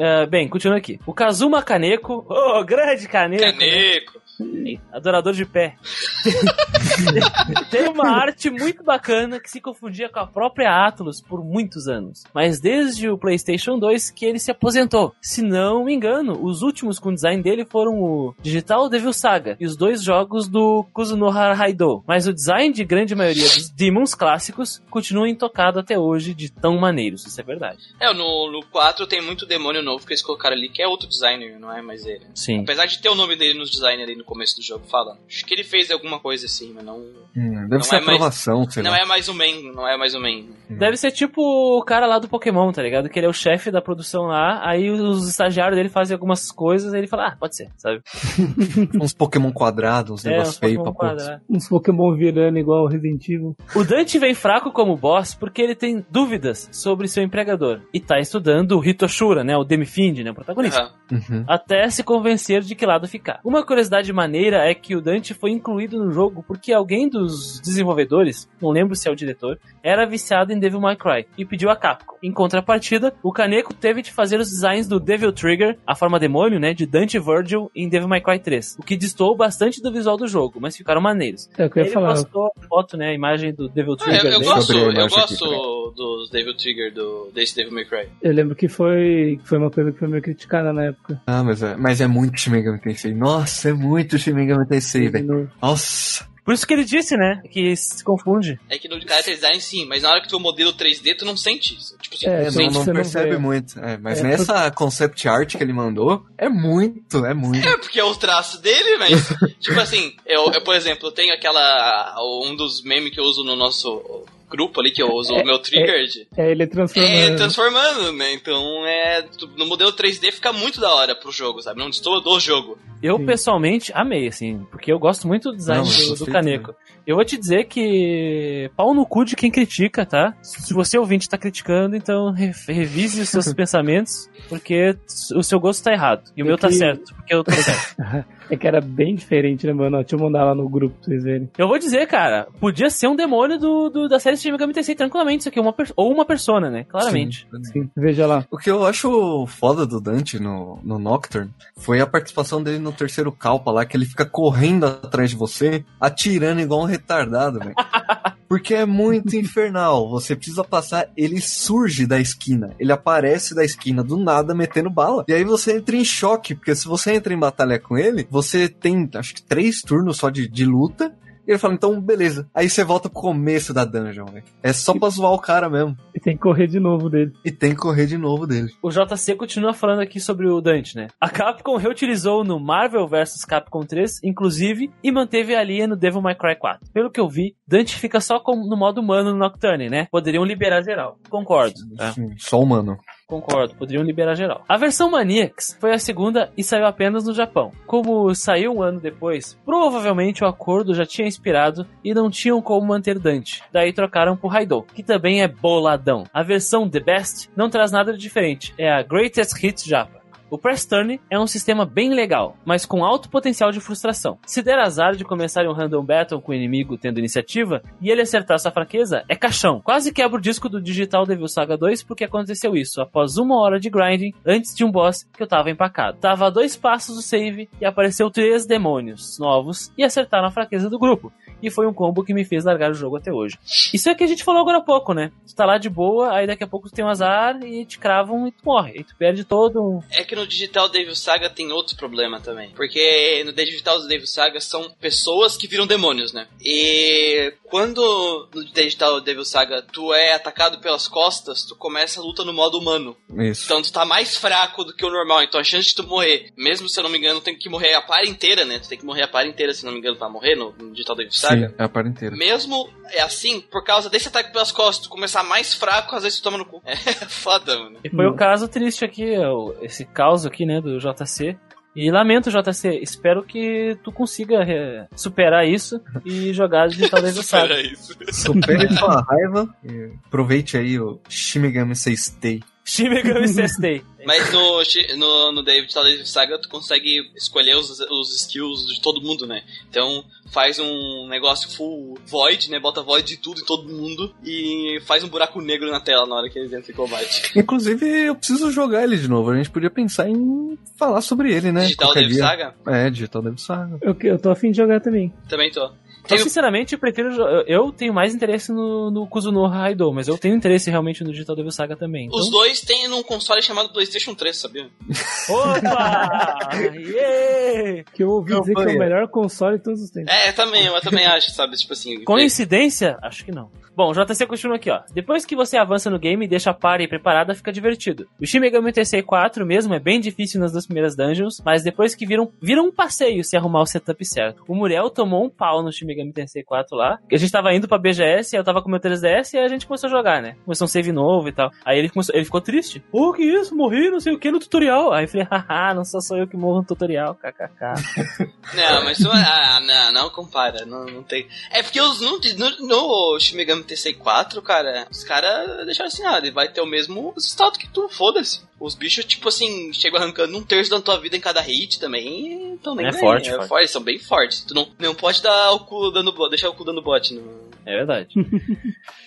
Ah, 0.00 0.24
bem, 0.24 0.48
continua 0.48 0.78
aqui. 0.78 0.98
O 1.06 1.12
Kazuma 1.12 1.62
Kaneko, 1.62 2.24
oh, 2.30 2.64
grande 2.64 3.06
Kaneko, 3.06 3.44
né? 3.58 4.00
Caneco. 4.44 4.82
adorador 4.92 5.32
de 5.32 5.44
pé. 5.44 5.76
Tem 7.70 7.88
uma 7.88 8.08
arte 8.08 8.50
muito 8.50 8.82
bacana 8.82 9.40
que 9.40 9.50
se 9.50 9.60
confundia 9.60 10.08
com 10.08 10.18
a 10.18 10.26
própria 10.26 10.86
Atlus 10.86 11.20
por 11.20 11.44
muitos 11.44 11.88
anos. 11.88 12.24
Mas 12.34 12.60
desde 12.60 13.08
o 13.08 13.18
PlayStation 13.18 13.78
2 13.78 14.10
que 14.10 14.24
ele 14.24 14.38
se 14.38 14.50
aposentou. 14.50 15.14
Se 15.20 15.42
não 15.42 15.84
me 15.84 15.94
engano, 15.94 16.42
os 16.44 16.62
últimos 16.62 16.98
com 16.98 17.12
design 17.12 17.42
dele 17.42 17.64
foram 17.64 18.00
o 18.00 18.34
Digital 18.40 18.88
Devil 18.88 19.12
Saga 19.12 19.56
e 19.60 19.66
os 19.66 19.76
dois 19.76 20.02
jogos 20.02 20.48
do 20.48 20.84
Kuzunoha 20.92 21.52
Haido. 21.52 22.02
Mas 22.06 22.26
o 22.26 22.32
design 22.32 22.72
de 22.72 22.84
grande 22.84 23.14
maioria 23.14 23.44
dos 23.44 23.70
Demons 23.70 24.14
clássicos 24.14 24.82
continua 24.90 25.28
intocado 25.28 25.78
até 25.78 25.98
hoje 25.98 26.34
de 26.34 26.50
tão 26.50 26.78
maneiros. 26.78 27.26
Isso 27.26 27.40
é 27.40 27.44
verdade. 27.44 27.80
É, 27.98 28.12
no, 28.12 28.50
no 28.50 28.64
4 28.66 29.06
tem 29.06 29.20
muito 29.20 29.46
demônio 29.46 29.82
novo 29.82 30.06
que 30.06 30.12
eles 30.12 30.22
colocaram 30.22 30.56
ali, 30.56 30.68
que 30.68 30.82
é 30.82 30.86
outro 30.86 31.08
designer, 31.08 31.58
não 31.58 31.72
é 31.72 31.82
mais 31.82 32.06
ele. 32.06 32.24
Sim. 32.34 32.62
Apesar 32.62 32.86
de 32.86 33.00
ter 33.00 33.08
o 33.08 33.14
nome 33.14 33.36
dele 33.36 33.58
nos 33.58 33.70
design 33.70 34.02
ali 34.02 34.16
no 34.16 34.24
começo 34.30 34.56
do 34.56 34.62
jogo 34.62 34.84
falando. 34.86 35.18
Acho 35.28 35.44
que 35.44 35.52
ele 35.54 35.64
fez 35.64 35.90
alguma 35.90 36.18
coisa 36.20 36.46
assim, 36.46 36.72
mas 36.74 36.84
não. 36.84 36.98
Hum, 37.36 37.50
deve 37.68 37.68
Não 37.76 37.82
ser 37.82 37.96
é 37.96 37.98
mais- 38.00 38.08
aprovação, 38.08 38.68
sei 38.70 38.82
Não 38.82 38.90
lá. 38.90 38.98
é 38.98 39.04
mais 39.04 39.28
o 39.28 39.34
main, 39.34 39.72
não 39.72 39.86
é 39.86 39.96
mais 39.96 40.14
o 40.14 40.20
main. 40.20 40.48
Deve 40.68 40.96
ser 40.96 41.10
tipo 41.12 41.40
o 41.42 41.82
cara 41.84 42.06
lá 42.06 42.18
do 42.18 42.28
Pokémon, 42.28 42.72
tá 42.72 42.82
ligado? 42.82 43.08
Que 43.08 43.18
ele 43.18 43.26
é 43.26 43.28
o 43.28 43.32
chefe 43.32 43.70
da 43.70 43.80
produção 43.82 44.22
lá, 44.24 44.60
aí 44.66 44.90
os 44.90 45.28
estagiários 45.28 45.76
dele 45.76 45.88
fazem 45.88 46.14
algumas 46.14 46.50
coisas, 46.50 46.92
aí 46.94 47.00
ele 47.00 47.06
fala, 47.08 47.28
ah, 47.28 47.36
pode 47.38 47.56
ser, 47.56 47.68
sabe? 47.76 48.00
Uns 49.00 49.12
Pokémon 49.12 49.52
quadrados, 49.52 50.10
uns 50.12 50.24
É, 50.26 50.30
negócios 50.30 50.54
uns 50.56 50.58
feios 50.60 50.76
Pokémon 50.82 51.16
pra. 51.16 51.40
Uns 51.48 51.68
Pokémon 51.68 52.14
virando 52.16 52.58
igual 52.58 52.84
o 52.84 52.88
Resident 52.88 53.28
Evil. 53.28 53.56
O 53.74 53.84
Dante 53.84 54.18
vem 54.18 54.34
fraco 54.34 54.70
como 54.72 54.96
boss 54.96 55.34
porque 55.34 55.60
ele 55.62 55.74
tem 55.74 56.04
dúvidas 56.10 56.68
sobre 56.72 57.08
seu 57.08 57.22
empregador 57.22 57.80
e 57.92 58.00
tá 58.00 58.18
estudando 58.18 58.78
o 58.78 58.84
Hitoshura, 58.84 59.42
né, 59.44 59.56
o 59.56 59.64
Demifind, 59.64 60.18
né, 60.20 60.30
o 60.30 60.34
protagonista. 60.34 60.92
Uhum. 61.10 61.44
Até 61.48 61.88
se 61.90 62.02
convencer 62.04 62.60
de 62.62 62.74
que 62.74 62.86
lado 62.86 63.08
ficar. 63.08 63.40
Uma 63.44 63.64
curiosidade 63.64 64.12
maneira 64.20 64.58
é 64.70 64.74
que 64.74 64.94
o 64.94 65.00
Dante 65.00 65.32
foi 65.34 65.50
incluído 65.50 65.98
no 66.04 66.12
jogo 66.12 66.44
porque 66.46 66.72
alguém 66.72 67.08
dos 67.08 67.60
desenvolvedores, 67.60 68.48
não 68.60 68.70
lembro 68.70 68.94
se 68.94 69.08
é 69.08 69.10
o 69.10 69.16
diretor, 69.16 69.58
era 69.82 70.04
viciado 70.06 70.52
em 70.52 70.58
Devil 70.58 70.80
May 70.80 70.96
Cry 70.96 71.26
e 71.38 71.44
pediu 71.44 71.70
a 71.70 71.76
Capcom. 71.76 72.16
Em 72.22 72.30
contrapartida, 72.32 73.14
o 73.22 73.32
Kaneko 73.32 73.72
teve 73.72 74.02
de 74.02 74.12
fazer 74.12 74.38
os 74.38 74.50
designs 74.50 74.86
do 74.86 75.00
Devil 75.00 75.32
Trigger, 75.32 75.78
a 75.86 75.94
forma 75.94 76.18
demônio, 76.18 76.60
né, 76.60 76.74
de 76.74 76.84
Dante 76.86 77.18
Virgil 77.18 77.70
em 77.74 77.88
Devil 77.88 78.08
May 78.08 78.20
Cry 78.20 78.38
3, 78.38 78.76
o 78.78 78.82
que 78.82 78.96
destoou 78.96 79.34
bastante 79.36 79.80
do 79.82 79.90
visual 79.92 80.16
do 80.16 80.26
jogo, 80.28 80.58
mas 80.60 80.76
ficaram 80.76 81.00
maneiros. 81.00 81.48
É 81.56 81.64
o 81.66 81.70
que 81.70 81.78
eu 81.78 81.82
ia 81.82 81.86
Ele 81.88 81.94
falar. 81.94 82.14
postou 82.14 82.46
a 82.56 82.66
foto, 82.66 82.96
né, 82.96 83.08
a 83.10 83.14
imagem 83.14 83.54
do 83.54 83.68
Devil 83.68 83.94
Ah, 83.94 83.96
Trigger 83.96 84.24
eu, 84.26 84.30
eu 84.32 84.38
dele. 84.40 84.44
gosto, 84.52 84.72
eu 84.72 84.78
imagem 84.90 85.04
aqui, 85.18 85.36
gosto 85.38 85.94
dos 85.96 86.30
Devil 86.30 86.56
Trigger 86.56 86.92
do, 86.94 87.30
desse 87.34 87.56
Devil 87.56 87.72
May 87.72 87.84
Cry. 87.84 88.08
Eu 88.22 88.32
lembro 88.32 88.54
que 88.54 88.68
foi, 88.68 89.38
que 89.42 89.48
foi 89.48 89.58
uma 89.58 89.70
coisa 89.70 89.90
que 89.92 89.98
foi 89.98 90.08
meio 90.08 90.22
criticada 90.22 90.72
na 90.72 90.84
época. 90.84 91.20
Ah, 91.26 91.42
mas 91.42 91.62
é, 91.62 91.74
mas 91.76 92.00
é 92.00 92.06
muito 92.06 92.38
Shin 92.38 92.50
Megami 92.50 92.78
Tensei. 92.80 93.14
Nossa, 93.14 93.70
é 93.70 93.72
muito 93.72 93.99
Shin 94.18 94.32
Megami 94.32 94.66
Tensei, 94.66 95.08
velho. 95.08 95.26
No- 95.26 95.50
Nossa. 95.62 96.28
Por 96.42 96.54
isso 96.54 96.66
que 96.66 96.72
ele 96.72 96.84
disse, 96.84 97.16
né, 97.16 97.40
que 97.52 97.76
se 97.76 98.02
confunde. 98.02 98.58
É 98.68 98.76
que 98.76 98.88
no 98.88 99.00
character 99.00 99.34
design 99.34 99.60
sim, 99.60 99.84
mas 99.86 100.02
na 100.02 100.10
hora 100.10 100.22
que 100.22 100.28
tu 100.28 100.36
o 100.36 100.40
modelo 100.40 100.72
3D 100.72 101.14
tu 101.16 101.24
não 101.24 101.36
sente 101.36 101.76
isso. 101.76 101.96
Tipo 101.98 102.16
assim, 102.16 102.26
É, 102.26 102.50
tu 102.50 102.60
É, 102.60 102.64
não 102.64 102.64
não, 102.64 102.72
não 102.80 102.84
não 102.86 102.94
percebe 102.94 103.30
vê. 103.30 103.38
muito. 103.38 103.78
É, 103.78 103.96
mas 103.98 104.18
É, 104.18 104.22
nessa 104.24 104.70
concept 104.72 105.28
art 105.28 105.54
que 105.56 105.62
ele 105.62 105.72
mandou, 105.72 106.24
é 106.36 106.48
muito, 106.48 107.24
é 107.24 107.34
muito. 107.34 107.68
É, 107.68 107.76
porque 107.76 108.00
é 108.00 108.04
o 108.04 108.16
traço 108.16 108.60
dele, 108.60 108.96
mas, 108.98 109.10
tipo 109.60 109.78
assim, 109.78 110.12
eu, 110.26 110.46
eu, 110.52 110.64
por 110.64 110.74
exemplo, 110.74 111.08
eu 111.08 111.12
tenho 111.12 111.32
aquela. 111.32 112.16
Um 112.44 112.56
dos 112.56 112.82
memes 112.82 113.12
que 113.12 113.20
eu 113.20 113.24
uso 113.24 113.44
no 113.44 113.54
nosso 113.54 114.24
grupo 114.50 114.80
ali, 114.80 114.90
que 114.90 115.00
eu 115.02 115.12
uso 115.12 115.32
o 115.32 115.44
meu 115.44 115.60
Triggered. 115.60 116.26
É 116.36 116.50
ele 116.50 116.66
transformando. 116.66 117.12
É, 117.12 117.36
transformando, 117.36 118.12
né? 118.12 118.32
Então, 118.32 118.84
é. 118.86 119.24
No 119.56 119.66
modelo 119.66 119.92
3D 119.92 120.32
fica 120.32 120.52
muito 120.52 120.80
da 120.80 120.92
hora 120.92 121.14
pro 121.14 121.30
jogo, 121.30 121.62
sabe? 121.62 121.78
Não 121.78 121.88
estou 121.90 122.20
do 122.20 122.40
jogo. 122.40 122.76
Eu, 123.02 123.16
Sim. 123.18 123.26
pessoalmente, 123.26 123.92
amei, 123.94 124.28
assim, 124.28 124.66
porque 124.70 124.92
eu 124.92 124.98
gosto 124.98 125.26
muito 125.26 125.50
do 125.50 125.56
design 125.56 125.82
Não, 125.82 125.88
do, 125.90 126.02
do 126.02 126.08
gostei 126.10 126.32
Kaneko. 126.32 126.74
Eu 127.06 127.16
vou 127.16 127.24
te 127.24 127.36
dizer 127.38 127.64
que 127.64 128.70
pau 128.76 128.92
no 128.94 129.06
cu 129.06 129.24
de 129.24 129.34
quem 129.34 129.50
critica, 129.50 130.04
tá? 130.04 130.34
Se 130.42 130.72
você 130.74 130.98
ouvinte 130.98 131.28
tá 131.28 131.38
criticando, 131.38 131.96
então 131.96 132.30
re- 132.32 132.52
revise 132.68 133.20
os 133.22 133.28
seus 133.28 133.52
pensamentos, 133.54 134.28
porque 134.48 134.96
o 135.34 135.42
seu 135.42 135.58
gosto 135.58 135.82
tá 135.82 135.92
errado. 135.92 136.30
E 136.36 136.42
o 136.42 136.44
É 136.44 136.48
meu 136.48 136.58
tá 136.58 136.68
que- 136.68 136.74
certo, 136.74 137.14
porque 137.14 137.34
eu 137.34 137.42
tô 137.42 137.50
certo. 137.56 138.24
É 138.50 138.56
que 138.56 138.66
era 138.66 138.80
bem 138.80 139.14
diferente, 139.14 139.64
né, 139.66 139.72
mano? 139.72 139.98
Deixa 139.98 140.16
eu 140.16 140.18
mandar 140.20 140.44
lá 140.44 140.54
no 140.56 140.68
grupo 140.68 140.96
pra 140.96 141.04
vocês 141.06 141.22
verem. 141.22 141.48
Eu 141.56 141.68
vou 141.68 141.78
dizer, 141.78 142.06
cara, 142.08 142.48
podia 142.58 142.90
ser 142.90 143.06
um 143.06 143.14
demônio 143.16 143.58
do, 143.58 143.88
do- 143.88 144.08
da 144.08 144.18
série 144.18 144.36
Shin 144.36 144.50
Megami 144.52 144.72
Tensei 144.74 144.94
tranquilamente, 144.94 145.40
isso 145.42 145.48
aqui, 145.48 145.60
uma 145.60 145.74
ou 145.96 146.12
uma 146.12 146.24
persona, 146.24 146.68
né? 146.68 146.84
Claramente. 146.84 147.46
Sim, 147.72 147.88
veja 147.96 148.26
lá. 148.26 148.44
O 148.50 148.58
que 148.58 148.70
eu 148.70 148.84
acho 148.84 149.46
foda 149.46 149.86
do 149.86 150.00
Dante 150.00 150.38
no, 150.40 150.78
no 150.82 150.98
Nocturne 150.98 151.50
foi 151.76 152.00
a 152.00 152.06
participação 152.06 152.60
dele 152.62 152.78
no 152.80 152.89
terceiro 152.92 153.32
calpa 153.32 153.70
lá, 153.70 153.84
que 153.84 153.96
ele 153.96 154.06
fica 154.06 154.24
correndo 154.24 154.86
atrás 154.86 155.30
de 155.30 155.36
você, 155.36 155.84
atirando 156.00 156.60
igual 156.60 156.82
um 156.82 156.86
retardado, 156.86 157.58
velho. 157.58 157.74
Porque 158.50 158.74
é 158.74 158.84
muito 158.84 159.36
infernal. 159.36 160.10
Você 160.10 160.34
precisa 160.34 160.64
passar, 160.64 161.08
ele 161.16 161.40
surge 161.40 162.04
da 162.04 162.18
esquina. 162.18 162.74
Ele 162.80 162.90
aparece 162.90 163.54
da 163.54 163.64
esquina 163.64 164.02
do 164.02 164.16
nada 164.16 164.52
metendo 164.52 164.90
bala. 164.90 165.24
E 165.28 165.32
aí 165.32 165.44
você 165.44 165.76
entra 165.76 165.94
em 165.94 166.04
choque, 166.04 166.56
porque 166.56 166.74
se 166.74 166.88
você 166.88 167.12
entra 167.12 167.32
em 167.32 167.38
batalha 167.38 167.78
com 167.78 167.96
ele, 167.96 168.26
você 168.28 168.68
tem 168.68 169.08
acho 169.14 169.36
que 169.36 169.42
três 169.42 169.80
turnos 169.82 170.16
só 170.16 170.30
de, 170.30 170.48
de 170.48 170.64
luta. 170.64 171.14
E 171.46 171.52
ele 171.52 171.58
fala, 171.58 171.74
então 171.74 172.00
beleza. 172.00 172.48
Aí 172.52 172.68
você 172.68 172.82
volta 172.82 173.08
pro 173.08 173.20
começo 173.20 173.72
da 173.72 173.84
dungeon, 173.84 174.26
velho. 174.26 174.44
É 174.64 174.72
só 174.72 174.98
pra 174.98 175.08
zoar 175.10 175.32
o 175.32 175.38
cara 175.38 175.70
mesmo. 175.70 175.96
E 176.20 176.22
tem 176.22 176.36
que 176.36 176.42
correr 176.42 176.66
de 176.66 176.78
novo 176.78 177.08
dele. 177.08 177.32
E 177.42 177.50
tem 177.50 177.70
que 177.70 177.76
correr 177.80 178.04
de 178.04 178.18
novo 178.18 178.46
dele. 178.46 178.68
O 178.82 178.90
JC 178.90 179.34
continua 179.36 179.72
falando 179.72 180.00
aqui 180.00 180.20
sobre 180.20 180.46
o 180.46 180.60
Dante, 180.60 180.94
né? 180.94 181.08
A 181.18 181.30
Capcom 181.30 181.76
reutilizou 181.76 182.44
no 182.44 182.60
Marvel 182.60 183.08
vs 183.08 183.42
Capcom 183.46 183.80
3, 183.86 184.22
inclusive, 184.22 184.90
e 185.02 185.10
manteve 185.10 185.54
a 185.54 185.64
linha 185.64 185.86
no 185.86 185.96
Devil 185.96 186.20
May 186.20 186.34
Cry 186.34 186.56
4. 186.56 186.90
Pelo 186.92 187.10
que 187.10 187.18
eu 187.20 187.26
vi, 187.28 187.56
Dante 187.66 187.96
fica 187.96 188.20
só 188.20 188.38
com- 188.38 188.68
no 188.68 188.76
modo 188.76 189.00
humano 189.00 189.32
no 189.32 189.38
Nocturne, 189.38 189.88
né? 189.88 190.08
Poderiam 190.10 190.44
liberar 190.44 190.82
geral. 190.82 191.18
Concordo. 191.30 191.74
Sim, 192.14 192.34
só 192.36 192.60
humano. 192.60 192.98
Concordo, 193.30 193.76
poderiam 193.76 194.02
liberar 194.02 194.34
geral. 194.34 194.64
A 194.68 194.76
versão 194.76 195.08
Maniacs 195.08 195.76
foi 195.78 195.92
a 195.92 196.00
segunda 196.00 196.50
e 196.58 196.64
saiu 196.64 196.84
apenas 196.84 197.24
no 197.24 197.32
Japão. 197.32 197.70
Como 197.86 198.34
saiu 198.34 198.74
um 198.74 198.82
ano 198.82 198.98
depois, 198.98 199.56
provavelmente 199.64 200.42
o 200.42 200.48
acordo 200.48 200.92
já 200.94 201.06
tinha 201.06 201.28
inspirado 201.28 201.86
e 202.02 202.12
não 202.12 202.28
tinham 202.28 202.60
como 202.60 202.88
manter 202.88 203.20
Dante. 203.20 203.62
Daí 203.72 203.92
trocaram 203.92 204.36
por 204.36 204.48
Raidou, 204.48 204.82
que 204.82 205.04
também 205.04 205.42
é 205.42 205.46
boladão. 205.46 206.24
A 206.34 206.42
versão 206.42 206.90
The 206.90 206.98
Best 206.98 207.48
não 207.54 207.70
traz 207.70 207.92
nada 207.92 208.12
de 208.12 208.18
diferente, 208.18 208.74
é 208.76 208.90
a 208.90 209.02
Greatest 209.02 209.62
Hits 209.62 209.84
Japa. 209.84 210.19
O 210.50 210.58
Press 210.58 210.84
Turn 210.84 211.20
é 211.30 211.38
um 211.38 211.46
sistema 211.46 211.86
bem 211.86 212.12
legal, 212.12 212.56
mas 212.64 212.84
com 212.84 213.04
alto 213.04 213.30
potencial 213.30 213.70
de 213.70 213.78
frustração. 213.78 214.36
Se 214.44 214.60
der 214.60 214.80
azar 214.80 215.14
de 215.14 215.24
começar 215.24 215.64
um 215.64 215.72
random 215.72 216.04
battle 216.04 216.40
com 216.40 216.50
o 216.50 216.54
inimigo 216.54 216.98
tendo 216.98 217.20
iniciativa 217.20 217.80
e 218.00 218.10
ele 218.10 218.22
acertar 218.22 218.58
sua 218.58 218.72
fraqueza, 218.72 219.22
é 219.28 219.36
caixão. 219.36 219.80
Quase 219.80 220.12
quebra 220.12 220.38
o 220.38 220.40
disco 220.40 220.68
do 220.68 220.82
Digital 220.82 221.24
Devil 221.24 221.46
Saga 221.46 221.76
2 221.76 222.02
porque 222.02 222.24
aconteceu 222.24 222.74
isso 222.74 223.00
após 223.00 223.38
uma 223.38 223.60
hora 223.60 223.78
de 223.78 223.88
grinding 223.88 224.34
antes 224.44 224.74
de 224.74 224.84
um 224.84 224.90
boss 224.90 225.22
que 225.32 225.40
eu 225.40 225.46
tava 225.46 225.70
empacado. 225.70 226.18
Tava 226.18 226.48
a 226.48 226.50
dois 226.50 226.76
passos 226.76 227.14
do 227.14 227.22
save 227.22 227.68
e 227.80 227.86
apareceu 227.86 228.28
três 228.28 228.66
demônios 228.66 229.38
novos 229.38 229.92
e 229.96 230.02
acertaram 230.02 230.48
a 230.48 230.50
fraqueza 230.50 230.90
do 230.90 230.98
grupo. 230.98 231.32
E 231.62 231.70
foi 231.70 231.86
um 231.86 231.92
combo 231.92 232.24
que 232.24 232.34
me 232.34 232.44
fez 232.44 232.64
largar 232.64 232.90
o 232.90 232.94
jogo 232.94 233.16
até 233.16 233.32
hoje. 233.32 233.58
Isso 233.92 234.08
é 234.08 234.14
que 234.14 234.24
a 234.24 234.26
gente 234.26 234.42
falou 234.42 234.62
agora 234.62 234.78
há 234.78 234.82
pouco, 234.82 235.12
né? 235.12 235.30
Tu 235.46 235.54
tá 235.54 235.66
lá 235.66 235.78
de 235.78 235.90
boa, 235.90 236.32
aí 236.32 236.46
daqui 236.46 236.64
a 236.64 236.66
pouco 236.66 236.88
tu 236.88 236.94
tem 236.94 237.04
um 237.04 237.08
azar 237.08 237.62
e 237.62 237.84
te 237.84 237.98
cravam 237.98 238.48
e 238.48 238.50
tu 238.50 238.64
morre. 238.64 238.94
E 238.96 239.04
tu 239.04 239.14
perde 239.16 239.44
todo 239.44 239.82
um 239.82 240.02
É 240.10 240.24
que 240.24 240.34
no 240.40 240.46
Digital 240.46 240.88
Devil 240.88 241.14
Saga 241.14 241.50
tem 241.50 241.70
outro 241.70 241.96
problema 241.96 242.40
também. 242.40 242.70
Porque 242.70 243.42
no 243.44 243.52
Digital 243.52 244.00
Devil 244.06 244.26
Saga 244.26 244.60
são 244.60 244.90
pessoas 245.00 245.56
que 245.56 245.68
viram 245.68 245.86
demônios, 245.86 246.32
né? 246.32 246.48
E 246.60 247.52
quando 247.64 248.48
no 248.54 248.64
Digital 248.64 249.20
Devil 249.20 249.44
Saga 249.44 249.82
tu 249.82 250.12
é 250.14 250.32
atacado 250.32 250.78
pelas 250.78 251.06
costas, 251.06 251.64
tu 251.64 251.76
começa 251.76 252.20
a 252.20 252.22
luta 252.22 252.44
no 252.44 252.52
modo 252.52 252.78
humano. 252.78 253.16
Isso. 253.38 253.64
Então 253.64 253.82
tu 253.82 253.92
tá 253.92 254.04
mais 254.04 254.36
fraco 254.36 254.84
do 254.84 254.94
que 254.94 255.04
o 255.04 255.10
normal. 255.10 255.42
Então 255.42 255.60
a 255.60 255.64
chance 255.64 255.88
de 255.88 255.94
tu 255.94 256.04
morrer, 256.04 256.50
mesmo 256.56 256.88
se 256.88 256.98
eu 256.98 257.04
não 257.04 257.10
me 257.10 257.18
engano, 257.18 257.40
tem 257.40 257.56
que 257.56 257.68
morrer 257.68 257.94
a 257.94 258.02
par 258.02 258.24
inteira, 258.24 258.64
né? 258.64 258.78
Tu 258.78 258.88
tem 258.88 258.98
que 258.98 259.04
morrer 259.04 259.22
a 259.22 259.28
par 259.28 259.46
inteira, 259.46 259.74
se 259.74 259.84
não 259.84 259.92
me 259.92 259.98
engano, 259.98 260.16
pra 260.16 260.28
morrer 260.28 260.56
no, 260.56 260.72
no 260.72 260.92
Digital 260.92 261.16
Devil 261.16 261.32
Saga. 261.32 261.68
Sim, 261.68 261.74
é 261.78 261.84
a 261.84 261.88
par 261.88 262.06
inteira. 262.06 262.34
Mesmo 262.36 262.88
é 263.12 263.22
assim, 263.22 263.60
por 263.60 263.82
causa 263.84 264.08
desse 264.10 264.28
ataque 264.28 264.52
pelas 264.52 264.70
costas, 264.72 265.04
tu 265.06 265.10
começar 265.10 265.42
mais 265.42 265.74
fraco, 265.74 266.14
às 266.16 266.22
vezes 266.22 266.38
tu 266.40 266.44
toma 266.44 266.58
no 266.58 266.64
cu. 266.64 266.82
É 266.86 267.26
foda, 267.26 267.78
mano. 267.78 267.98
E 268.04 268.10
foi 268.10 268.26
Hum. 268.26 268.30
o 268.30 268.34
caso 268.36 268.68
triste 268.68 269.04
aqui, 269.04 269.36
o- 269.38 269.74
esse 269.82 270.04
caos 270.04 270.44
aqui, 270.46 270.64
né, 270.66 270.80
do 270.80 270.98
JC. 270.98 271.56
E 271.96 272.08
lamento, 272.10 272.50
JC, 272.50 273.00
espero 273.02 273.42
que 273.42 273.98
tu 274.04 274.12
consiga 274.12 274.62
é, 274.62 275.08
superar 275.16 275.66
isso 275.66 276.00
e 276.24 276.52
jogar 276.54 276.86
Digital 276.88 277.20
Devil 277.20 277.42
Saga. 277.42 277.74
Espera 277.80 277.92
isso. 277.92 278.14
Supere 278.44 278.96
sua 278.96 279.20
raiva 279.28 279.68
e 279.84 280.12
aproveite 280.26 280.76
aí 280.76 281.00
o 281.00 281.20
Shimigami 281.28 281.96
Seistei. 281.96 282.62
Shin 282.90 283.08
Megami 283.08 283.54
Tensei. 283.54 284.02
Mas 284.26 284.52
no, 284.52 284.82
no, 285.16 285.52
no 285.52 285.62
David 285.62 285.92
Saga 286.26 286.58
tu 286.58 286.68
consegue 286.68 287.30
escolher 287.36 287.76
os, 287.76 288.00
os 288.00 288.34
skills 288.42 288.84
de 288.88 289.00
todo 289.00 289.22
mundo, 289.22 289.46
né? 289.46 289.62
Então 289.88 290.24
faz 290.50 290.80
um 290.80 291.28
negócio 291.28 291.70
full 291.70 292.18
void, 292.26 292.68
né? 292.68 292.80
Bota 292.80 293.00
void 293.00 293.28
de 293.28 293.36
tudo 293.36 293.60
em 293.60 293.64
todo 293.64 293.88
mundo 293.88 294.34
e 294.44 295.00
faz 295.06 295.22
um 295.22 295.28
buraco 295.28 295.60
negro 295.60 295.88
na 295.88 296.00
tela 296.00 296.26
na 296.26 296.34
hora 296.34 296.50
que 296.50 296.58
eles 296.58 296.72
entram 296.72 296.90
em 296.90 296.96
combate. 296.96 297.56
Inclusive, 297.56 298.04
eu 298.26 298.34
preciso 298.34 298.72
jogar 298.72 299.04
ele 299.04 299.16
de 299.16 299.28
novo. 299.28 299.52
A 299.52 299.56
gente 299.56 299.70
podia 299.70 299.90
pensar 299.90 300.28
em 300.28 300.76
falar 300.96 301.20
sobre 301.20 301.54
ele, 301.54 301.70
né? 301.70 301.82
Digital 301.82 302.08
Qualquer 302.08 302.22
Devil. 302.22 302.38
Saga? 302.38 302.74
É, 302.88 303.08
Digital 303.08 303.42
Devil 303.42 303.58
Saga. 303.58 303.98
Eu, 304.02 304.16
eu 304.20 304.38
tô 304.38 304.50
afim 304.50 304.72
de 304.72 304.78
jogar 304.78 305.00
também. 305.00 305.32
Também 305.48 305.70
tô. 305.70 305.92
Eu, 306.28 306.38
sinceramente, 306.38 306.92
eu 306.94 306.98
prefiro. 306.98 307.30
eu- 307.32 307.64
Eu 307.66 307.92
tenho 307.92 308.12
mais 308.12 308.34
interesse 308.34 308.72
no, 308.72 309.10
no 309.10 309.26
Kuzuno 309.26 309.66
Raidou, 309.66 310.12
mas 310.12 310.28
eu 310.28 310.36
tenho 310.38 310.54
interesse 310.54 310.90
realmente 310.90 311.22
no 311.24 311.32
Digital 311.32 311.56
Devil 311.56 311.70
Saga 311.72 311.96
também. 311.96 312.26
Então... 312.26 312.38
Os 312.38 312.50
dois 312.50 312.80
têm 312.80 313.08
num 313.08 313.22
console 313.22 313.62
chamado 313.62 313.90
PlayStation 313.92 314.34
3, 314.34 314.56
sabia? 314.56 314.88
Opa! 315.48 316.68
yeah! 316.94 318.04
Que 318.12 318.22
eu 318.22 318.30
ouvi 318.30 318.52
dizer 318.60 318.74
que 318.74 318.80
é 318.80 318.84
Campanha. 318.84 318.96
o 318.96 318.98
melhor 319.00 319.28
console 319.28 319.78
de 319.78 319.84
todos 319.84 320.02
os 320.02 320.10
tempos. 320.10 320.32
É, 320.32 320.52
também, 320.52 320.86
eu 320.86 321.00
também 321.00 321.24
acho, 321.26 321.50
sabe? 321.50 321.76
Tipo 321.76 321.92
assim. 321.92 322.22
Coincidência? 322.24 323.18
Acho 323.22 323.44
que 323.44 323.52
não. 323.52 323.70
Bom, 323.96 324.10
o 324.10 324.14
JC 324.14 324.46
continua 324.46 324.76
aqui, 324.76 324.90
ó. 324.90 325.00
Depois 325.12 325.44
que 325.44 325.54
você 325.56 325.76
avança 325.76 326.08
no 326.08 326.18
game 326.18 326.44
e 326.44 326.48
deixa 326.48 326.70
a 326.70 326.74
party 326.74 327.06
preparada, 327.08 327.54
fica 327.54 327.72
divertido. 327.72 328.26
O 328.40 328.46
Shin 328.46 328.60
Megami 328.60 328.92
Tensei 328.92 329.20
4 329.22 329.66
mesmo 329.66 329.92
é 329.92 329.98
bem 329.98 330.20
difícil 330.20 330.60
nas 330.60 330.72
duas 330.72 330.86
primeiras 330.86 331.14
dungeons, 331.16 331.60
mas 331.64 331.82
depois 331.82 332.14
que 332.14 332.24
vira 332.24 332.40
um, 332.42 332.48
vira 332.62 332.80
um 332.82 332.90
passeio 332.92 333.42
se 333.44 333.56
arrumar 333.56 333.82
o 333.82 333.86
setup 333.86 334.24
certo. 334.24 334.62
O 334.68 334.74
Muriel 334.74 335.10
tomou 335.10 335.44
um 335.44 335.50
pau 335.50 335.82
no 335.82 335.92
Shin 335.92 336.06
Megami 336.06 336.19
Tensei 336.32 336.62
4 336.62 336.96
lá, 336.96 337.18
a 337.30 337.36
gente 337.36 337.52
tava 337.52 337.72
indo 337.74 337.88
pra 337.88 337.98
BGS, 337.98 338.56
eu 338.56 338.64
tava 338.64 338.82
com 338.82 338.90
meu 338.90 339.00
3DS 339.00 339.54
e 339.54 339.58
a 339.58 339.68
gente 339.68 339.86
começou 339.86 340.08
a 340.08 340.10
jogar, 340.10 340.42
né? 340.42 340.56
Começou 340.64 340.84
um 340.84 340.88
save 340.88 341.12
novo 341.12 341.48
e 341.48 341.52
tal. 341.52 341.70
Aí 341.84 341.98
ele, 341.98 342.08
começou, 342.08 342.34
ele 342.34 342.44
ficou 342.44 342.60
triste. 342.60 343.00
Pô, 343.10 343.32
que 343.32 343.42
isso? 343.42 343.74
Morri, 343.74 344.10
não 344.10 344.20
sei 344.20 344.32
o 344.32 344.38
que 344.38 344.50
no 344.50 344.58
tutorial. 344.58 345.12
Aí 345.12 345.24
eu 345.24 345.28
falei, 345.28 345.46
haha, 345.50 345.94
não 345.94 346.04
sou 346.04 346.20
só 346.20 346.36
eu 346.36 346.46
que 346.46 346.56
morro 346.56 346.78
no 346.78 346.84
tutorial, 346.86 347.34
kkk. 347.34 348.50
Não, 348.74 349.04
mas 349.04 349.18
tu, 349.18 349.28
ah, 349.32 349.80
não, 349.80 350.12
não 350.12 350.30
compara, 350.30 350.84
não, 350.86 351.04
não 351.04 351.22
tem. 351.22 351.48
É 351.72 351.82
porque 351.82 352.00
os, 352.00 352.20
no, 352.20 352.38
no, 352.38 352.86
no 352.86 353.38
Shin 353.40 353.56
Megami 353.56 353.82
Tensei 353.82 354.14
4, 354.14 354.62
cara, 354.62 355.06
os 355.10 355.24
caras 355.24 355.84
deixaram 355.84 356.08
assim, 356.08 356.24
ah, 356.24 356.38
ele 356.38 356.52
vai 356.52 356.68
ter 356.68 356.80
o 356.80 356.86
mesmo 356.86 357.34
status 357.36 357.78
que 357.78 357.88
tu, 357.88 358.08
foda-se. 358.08 358.62
Os 358.80 358.94
bichos, 358.94 359.26
tipo 359.26 359.46
assim, 359.50 359.92
chegam 359.92 360.18
arrancando 360.18 360.56
um 360.56 360.62
terço 360.62 360.90
da 360.90 361.00
tua 361.02 361.20
vida 361.20 361.36
em 361.36 361.40
cada 361.40 361.60
hit 361.60 362.00
também, 362.00 362.72
então 362.72 362.94
nem 362.94 363.06
É 363.06 363.10
nem, 363.10 363.20
forte, 363.20 363.50
é 363.50 363.52
forte. 363.52 363.68
forte, 363.68 363.90
são 363.90 364.02
bem 364.02 364.18
fortes. 364.18 364.62
Tu 364.66 364.72
não, 364.72 364.88
não 364.98 365.14
pode 365.14 365.42
dar 365.42 365.72
o 365.72 365.80
cu 365.80 366.10
dando 366.10 366.32
deixar 366.48 366.70
o 366.70 366.74
cu 366.74 366.82
dando 366.82 367.02
bote 367.02 367.34
no. 367.34 367.59
É 367.86 367.96
verdade. 367.96 368.34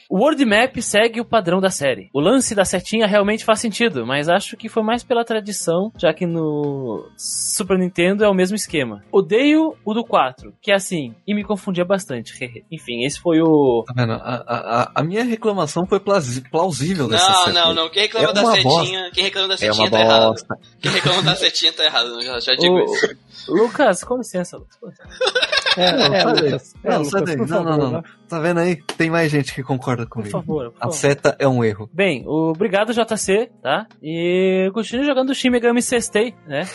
o 0.10 0.18
World 0.20 0.46
Map 0.46 0.78
segue 0.82 1.20
o 1.22 1.26
padrão 1.26 1.60
da 1.60 1.70
série. 1.70 2.10
O 2.14 2.20
lance 2.20 2.54
da 2.56 2.64
setinha 2.66 3.08
realmente 3.08 3.44
faz 3.46 3.60
sentido, 3.60 4.06
mas 4.06 4.30
acho 4.30 4.56
que 4.58 4.70
foi 4.70 4.84
mais 4.84 5.04
pela 5.04 5.26
tradição, 5.26 5.92
já 5.98 6.14
que 6.14 6.26
no 6.26 7.08
Super 7.18 7.78
Nintendo 7.78 8.24
é 8.24 8.30
o 8.30 8.34
mesmo 8.34 8.56
esquema. 8.56 9.04
Odeio 9.12 9.76
o 9.86 9.94
do 9.94 10.04
4, 10.04 10.54
que 10.62 10.72
é 10.72 10.76
assim, 10.76 11.14
e 11.28 11.34
me 11.34 11.44
confundia 11.44 11.84
bastante. 11.86 12.34
Enfim, 12.72 13.04
esse 13.06 13.20
foi 13.20 13.42
o. 13.42 13.84
Tá 13.88 13.94
vendo? 13.96 14.14
A, 14.14 14.18
a, 14.18 14.92
a- 14.96 15.04
minha 15.04 15.24
reclamação 15.24 15.86
foi 15.86 16.00
plausível 16.00 17.08
dessa 17.08 17.30
Não, 17.30 17.44
série. 17.46 17.56
não, 17.56 17.74
não. 17.74 17.90
Quem 17.90 18.04
reclama 18.04 18.30
É 18.30 18.34
da 18.34 18.46
setinha, 18.52 19.12
quem 19.14 19.24
reclama 19.26 19.48
da 19.50 19.54
É 19.56 19.58
setinha 19.58 19.84
uma 19.86 19.92
tá 19.92 20.00
errado. 20.00 20.30
bosta. 20.30 20.56
Quem 20.82 20.92
reclama 20.92 21.22
da 21.24 21.36
setinha 21.36 21.74
tá 21.74 21.84
errado, 21.86 22.22
já, 22.22 22.40
já 22.40 22.56
digo 22.56 22.76
o... 22.76 22.84
isso. 22.84 23.16
Lucas, 23.50 24.04
com 24.04 24.18
licença, 24.18 24.58
Lucas. 24.58 24.76
com 24.80 24.88
licença. 24.88 25.10
É, 25.78 25.92
Não, 25.92 26.14
é. 26.16 26.24
Lucas. 26.26 26.76
É, 26.84 26.90
Não, 26.90 26.98
Lucas, 26.98 27.12
sai 27.12 27.22
daí. 27.24 27.38
por 27.38 27.48
Não, 27.48 27.64
não, 27.64 27.78
não, 27.78 27.92
vai. 27.92 28.02
Tá 28.30 28.40
vendo 28.40 28.60
aí? 28.60 28.76
Tem 28.98 29.10
mais 29.10 29.32
gente 29.32 29.54
que 29.54 29.64
concorda 29.64 30.04
Por 30.04 30.10
comigo. 30.12 30.32
favor, 30.32 30.72
por 30.72 30.78
A 30.78 30.82
favor. 30.82 30.94
seta 30.94 31.36
é 31.40 31.48
um 31.48 31.64
erro. 31.64 31.90
Bem, 31.94 32.24
obrigado 32.28 32.94
JC, 32.94 33.50
tá? 33.62 33.86
E 34.02 34.70
continue 34.74 35.06
jogando 35.06 35.34
Shin 35.36 35.50
Megami 35.50 35.82
Sestei, 35.82 36.34
né? 36.48 36.68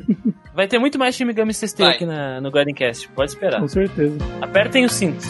Vai 0.54 0.68
ter 0.68 0.78
muito 0.78 0.98
mais 0.98 1.14
Shin 1.14 1.24
Megami 1.24 1.54
Sestei 1.54 1.86
Vai. 1.86 1.94
aqui 1.94 2.04
na, 2.06 2.40
no 2.40 2.50
Guiding 2.50 2.74
Cast, 2.74 3.08
pode 3.10 3.30
esperar. 3.30 3.60
Com 3.60 3.68
certeza. 3.68 4.18
Apertem 4.40 4.84
os 4.84 4.92
cintos. 4.92 5.26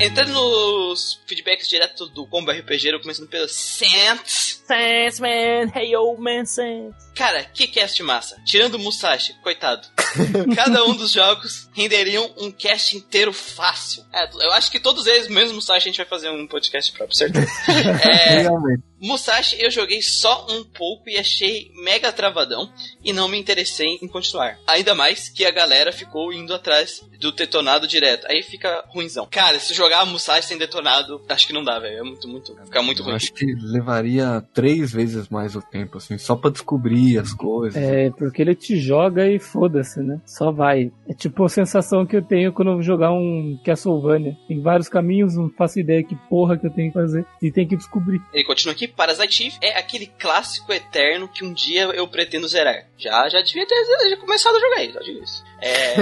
Entrando 0.00 0.32
nos 0.32 1.20
feedbacks 1.26 1.68
direto 1.68 2.06
do 2.06 2.24
Combo 2.24 2.52
RPG, 2.52 3.00
começando 3.00 3.28
pelo 3.28 3.48
Sense. 3.48 4.62
Sense, 4.64 5.20
man. 5.20 5.72
Hey, 5.74 5.96
old 5.96 6.22
man, 6.22 6.44
sense. 6.44 7.07
Cara, 7.18 7.42
que 7.42 7.66
cast 7.66 8.00
massa. 8.04 8.40
Tirando 8.44 8.76
o 8.76 8.78
Musashi, 8.78 9.34
coitado. 9.42 9.88
Cada 10.54 10.84
um 10.84 10.94
dos 10.94 11.10
jogos 11.12 11.68
renderiam 11.74 12.30
um 12.38 12.52
cast 12.52 12.96
inteiro 12.96 13.32
fácil. 13.32 14.04
É, 14.12 14.30
eu 14.46 14.52
acho 14.52 14.70
que 14.70 14.78
todos 14.78 15.04
eles, 15.08 15.26
mesmo 15.26 15.56
Musashi, 15.56 15.88
a 15.88 15.90
gente 15.90 15.96
vai 15.96 16.06
fazer 16.06 16.30
um 16.30 16.46
podcast 16.46 16.92
próprio, 16.92 17.16
certeza. 17.18 17.48
É, 18.08 18.42
Realmente. 18.42 18.84
Musashi 19.00 19.56
eu 19.60 19.70
joguei 19.70 20.02
só 20.02 20.46
um 20.50 20.64
pouco 20.64 21.08
e 21.08 21.16
achei 21.16 21.70
mega 21.84 22.12
travadão 22.12 22.72
e 23.04 23.12
não 23.12 23.28
me 23.28 23.38
interessei 23.38 23.98
em 24.02 24.08
continuar. 24.08 24.58
Ainda 24.66 24.94
mais 24.94 25.28
que 25.28 25.44
a 25.44 25.50
galera 25.50 25.92
ficou 25.92 26.32
indo 26.32 26.52
atrás 26.52 27.00
do 27.20 27.30
detonado 27.32 27.86
direto. 27.86 28.26
Aí 28.28 28.42
fica 28.42 28.84
ruimzão. 28.88 29.26
Cara, 29.30 29.58
se 29.60 29.72
jogar 29.74 30.04
Musashi 30.04 30.48
sem 30.48 30.58
detonado, 30.58 31.20
acho 31.28 31.46
que 31.46 31.52
não 31.52 31.62
dá, 31.62 31.78
velho. 31.78 31.98
É 31.98 32.02
muito, 32.02 32.26
muito. 32.28 32.56
Fica 32.64 32.82
muito 32.82 33.02
Eu 33.02 33.06
ruim. 33.06 33.14
acho 33.16 33.32
que 33.32 33.46
levaria 33.60 34.44
três 34.52 34.92
vezes 34.92 35.28
mais 35.28 35.54
o 35.54 35.62
tempo, 35.62 35.98
assim, 35.98 36.18
só 36.18 36.34
pra 36.34 36.50
descobrir 36.50 37.07
as 37.16 37.32
coisas. 37.32 37.80
É, 37.80 38.10
porque 38.10 38.42
ele 38.42 38.54
te 38.54 38.76
joga 38.76 39.26
e 39.26 39.38
foda-se, 39.38 40.00
né? 40.00 40.20
Só 40.26 40.50
vai. 40.50 40.90
É 41.08 41.14
tipo 41.14 41.44
a 41.44 41.48
sensação 41.48 42.04
que 42.04 42.16
eu 42.16 42.22
tenho 42.22 42.52
quando 42.52 42.68
eu 42.68 42.74
vou 42.74 42.82
jogar 42.82 43.12
um 43.12 43.58
Castlevania. 43.64 44.36
Tem 44.46 44.60
vários 44.60 44.88
caminhos, 44.88 45.36
não 45.36 45.48
faço 45.50 45.78
ideia 45.78 46.02
que 46.02 46.16
porra 46.28 46.58
que 46.58 46.66
eu 46.66 46.70
tenho 46.70 46.88
que 46.88 46.98
fazer. 46.98 47.24
E 47.40 47.50
tem 47.50 47.66
que 47.66 47.76
descobrir. 47.76 48.20
Ele 48.32 48.44
continua 48.44 48.72
aqui, 48.72 48.88
Parasite 48.88 49.46
Eve 49.46 49.58
é 49.62 49.78
aquele 49.78 50.06
clássico 50.06 50.72
eterno 50.72 51.28
que 51.28 51.44
um 51.44 51.52
dia 51.52 51.84
eu 51.94 52.08
pretendo 52.08 52.48
zerar. 52.48 52.86
Já, 52.96 53.28
já 53.28 53.40
devia 53.40 53.66
ter 53.66 53.76
já 54.10 54.16
começado 54.16 54.56
a 54.56 54.60
jogar 54.60 54.82
ele, 54.82 54.92
digo 55.04 55.22
isso. 55.22 55.44
É... 55.60 55.96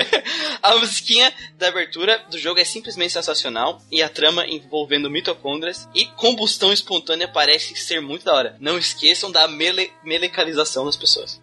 a 0.62 0.76
musiquinha 0.76 1.32
da 1.56 1.68
abertura 1.68 2.24
do 2.30 2.38
jogo 2.38 2.60
é 2.60 2.64
simplesmente 2.64 3.12
sensacional 3.12 3.82
e 3.90 4.02
a 4.02 4.08
trama 4.08 4.46
envolvendo 4.46 5.10
mitocôndrias 5.10 5.88
e 5.94 6.06
combustão 6.06 6.72
espontânea 6.72 7.28
parece 7.28 7.74
ser 7.76 8.00
muito 8.00 8.24
da 8.24 8.34
hora. 8.34 8.56
Não 8.60 8.78
esqueçam 8.78 9.30
da 9.30 9.48
mele 9.48 9.92
melecanização 10.02 10.84
das 10.84 10.96
pessoas. 10.96 11.40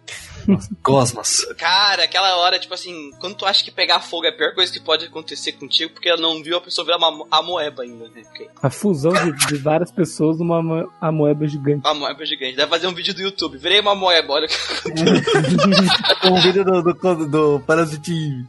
Cosmos. 0.82 1.44
Cara, 1.58 2.04
aquela 2.04 2.36
hora, 2.36 2.58
tipo 2.58 2.74
assim, 2.74 3.10
quando 3.20 3.34
tu 3.36 3.46
acha 3.46 3.62
que 3.64 3.70
pegar 3.70 4.00
fogo 4.00 4.26
é 4.26 4.30
a 4.30 4.36
pior 4.36 4.54
coisa 4.54 4.72
que 4.72 4.80
pode 4.80 5.06
acontecer 5.06 5.52
contigo, 5.52 5.92
porque 5.92 6.08
ela 6.08 6.20
não 6.20 6.42
viu 6.42 6.56
a 6.56 6.60
pessoa 6.60 6.84
virar 6.84 6.98
uma 6.98 7.26
amoeba 7.30 7.82
ainda, 7.82 8.08
né? 8.08 8.22
Porque 8.22 8.48
A 8.62 8.70
fusão 8.70 9.12
de, 9.12 9.32
de 9.46 9.56
várias 9.56 9.90
pessoas 9.90 10.38
numa 10.38 10.58
amo- 10.58 10.90
amoeba 11.00 11.46
gigante. 11.46 11.86
a 11.86 11.90
amoeba 11.90 12.24
gigante. 12.26 12.56
Deve 12.56 12.70
fazer 12.70 12.86
um 12.86 12.94
vídeo 12.94 13.14
do 13.14 13.22
YouTube. 13.22 13.58
Virei 13.58 13.80
uma 13.80 13.92
amoeba, 13.92 14.32
olha. 14.32 14.48
um 16.24 16.40
vídeo 16.40 16.64
do, 16.64 16.82
do, 16.82 17.26
do 17.28 17.60
Parasite 17.66 18.12
Eve. 18.12 18.46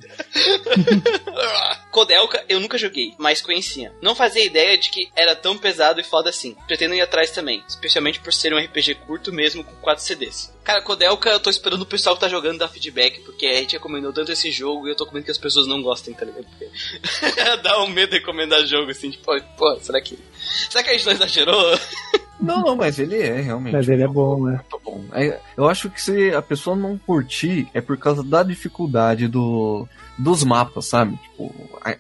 Kodelka 1.94 2.44
eu 2.50 2.60
nunca 2.60 2.76
joguei, 2.76 3.14
mas 3.20 3.40
conhecia. 3.40 3.94
Não 4.02 4.16
fazia 4.16 4.44
ideia 4.44 4.76
de 4.78 4.90
que 4.90 5.10
era 5.16 5.36
tão 5.36 5.56
pesado 5.56 6.02
e 6.02 6.04
foda 6.04 6.30
assim. 6.30 6.56
Pretendo 6.66 6.96
ir 6.96 7.02
atrás 7.02 7.30
também, 7.30 7.64
especialmente 7.68 8.20
por 8.20 8.34
ser 8.34 8.52
um 8.52 8.58
RPG 8.58 8.96
curto 9.06 9.32
mesmo 9.32 9.64
com 9.64 9.76
4 9.76 10.04
CDs. 10.04 10.52
Cara, 10.64 10.82
Kodelka 10.82 11.30
eu 11.30 11.40
tô 11.40 11.52
esperando 11.52 11.84
o 11.84 11.86
pessoal 11.86 12.16
que 12.16 12.22
tá 12.22 12.28
jogando 12.28 12.58
dar 12.58 12.68
feedback, 12.68 13.20
porque 13.22 13.46
a 13.46 13.58
gente 13.58 13.74
recomendou 13.74 14.12
tanto 14.12 14.32
esse 14.32 14.52
jogo 14.52 14.88
e 14.88 14.92
eu 14.92 14.96
tô 14.96 15.06
com 15.06 15.14
medo 15.14 15.26
que 15.26 15.32
as 15.32 15.38
pessoas 15.38 15.68
não 15.68 15.84
gostem, 15.84 16.16
tá 16.16 16.26
ligado? 16.26 16.46
Porque 16.46 17.58
dá 17.62 17.84
um 17.84 17.90
medo 17.90 18.10
de 18.10 18.18
recomendar 18.18 18.66
jogo 18.66 18.90
assim, 18.90 19.12
tipo, 19.12 19.26
pô, 19.56 19.78
será 19.80 20.02
que. 20.02 20.18
Será 20.70 20.84
que 20.84 20.90
a 20.90 20.94
gente 20.94 21.06
não 21.06 21.14
exagerou? 21.14 21.80
Não, 22.42 22.62
não, 22.66 22.76
mas 22.76 22.98
ele 22.98 23.22
é 23.22 23.40
realmente. 23.40 23.74
Mas 23.74 23.88
ele 23.88 24.02
é 24.02 24.08
bom, 24.08 24.46
né? 24.46 24.54
muito 24.54 24.82
bom. 24.84 25.04
É, 25.14 25.40
Eu 25.56 25.70
acho 25.70 25.92
que 25.92 26.02
se 26.02 26.34
a 26.34 26.42
pessoa 26.42 26.76
não 26.76 26.98
curtir 26.98 27.68
é 27.72 27.82
por 27.82 27.98
causa 27.98 28.24
da 28.24 28.42
dificuldade 28.42 29.28
do, 29.28 29.88
dos 30.18 30.44
mapas, 30.44 30.86
sabe? 30.86 31.18
Tipo, 31.18 31.54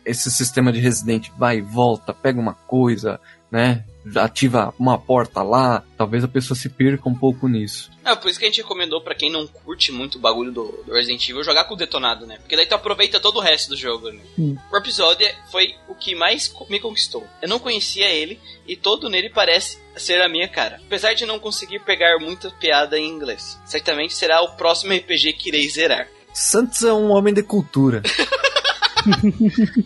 esse 0.06 0.32
sistema 0.32 0.72
de 0.72 0.80
Resident 0.80 1.30
vai 1.38 1.58
e 1.58 1.62
volta, 1.62 2.14
pega 2.14 2.40
uma 2.40 2.54
coisa, 2.54 3.20
né? 3.54 3.86
Ativa 4.16 4.74
uma 4.80 4.98
porta 4.98 5.44
lá. 5.44 5.84
Talvez 5.96 6.24
a 6.24 6.28
pessoa 6.28 6.58
se 6.58 6.68
perca 6.70 7.08
um 7.08 7.14
pouco 7.14 7.48
nisso. 7.48 7.92
É, 8.04 8.16
por 8.16 8.30
isso 8.30 8.40
que 8.40 8.46
a 8.46 8.48
gente 8.48 8.62
recomendou 8.62 9.00
pra 9.02 9.16
quem 9.16 9.32
não 9.32 9.46
curte 9.48 9.92
muito 9.92 10.18
o 10.18 10.20
bagulho 10.22 10.52
do, 10.52 10.84
do 10.86 10.92
Resident 10.92 11.30
Evil 11.30 11.44
jogar 11.44 11.66
com 11.66 11.76
o 11.76 11.78
detonado, 11.78 12.26
né? 12.26 12.38
Porque 12.40 12.56
daí 12.56 12.66
tu 12.66 12.74
aproveita 12.74 13.20
todo 13.20 13.38
o 13.38 13.42
resto 13.42 13.70
do 13.70 13.78
jogo, 13.78 14.10
né? 14.10 14.22
Sim. 14.36 14.58
O 14.72 14.78
episódio 14.78 15.28
foi 15.52 15.76
o 15.88 15.94
que 15.94 16.16
mais 16.16 16.52
me 16.68 16.80
conquistou. 16.80 17.26
Eu 17.42 17.48
não 17.48 17.60
conhecia 17.60 18.10
ele 18.10 18.40
e 18.68 18.76
todo 18.76 19.08
nele 19.08 19.30
parece 19.30 19.78
ser 19.96 20.20
a 20.22 20.28
minha 20.28 20.48
cara. 20.48 20.82
Apesar 20.86 21.14
de 21.14 21.26
não 21.26 21.40
conseguir 21.40 21.80
pegar 21.80 22.18
muita 22.20 22.50
piada 22.50 22.98
em 22.98 23.08
inglês. 23.08 23.60
Certamente 23.66 24.16
será 24.16 24.42
o 24.42 24.56
próximo 24.58 24.94
RPG 24.94 25.34
que 25.34 25.50
irei 25.50 25.70
zerar. 25.70 26.10
Santos 26.34 26.84
é 26.84 26.94
um 26.94 27.12
homem 27.12 27.34
de 27.34 27.44
cultura. 27.44 28.02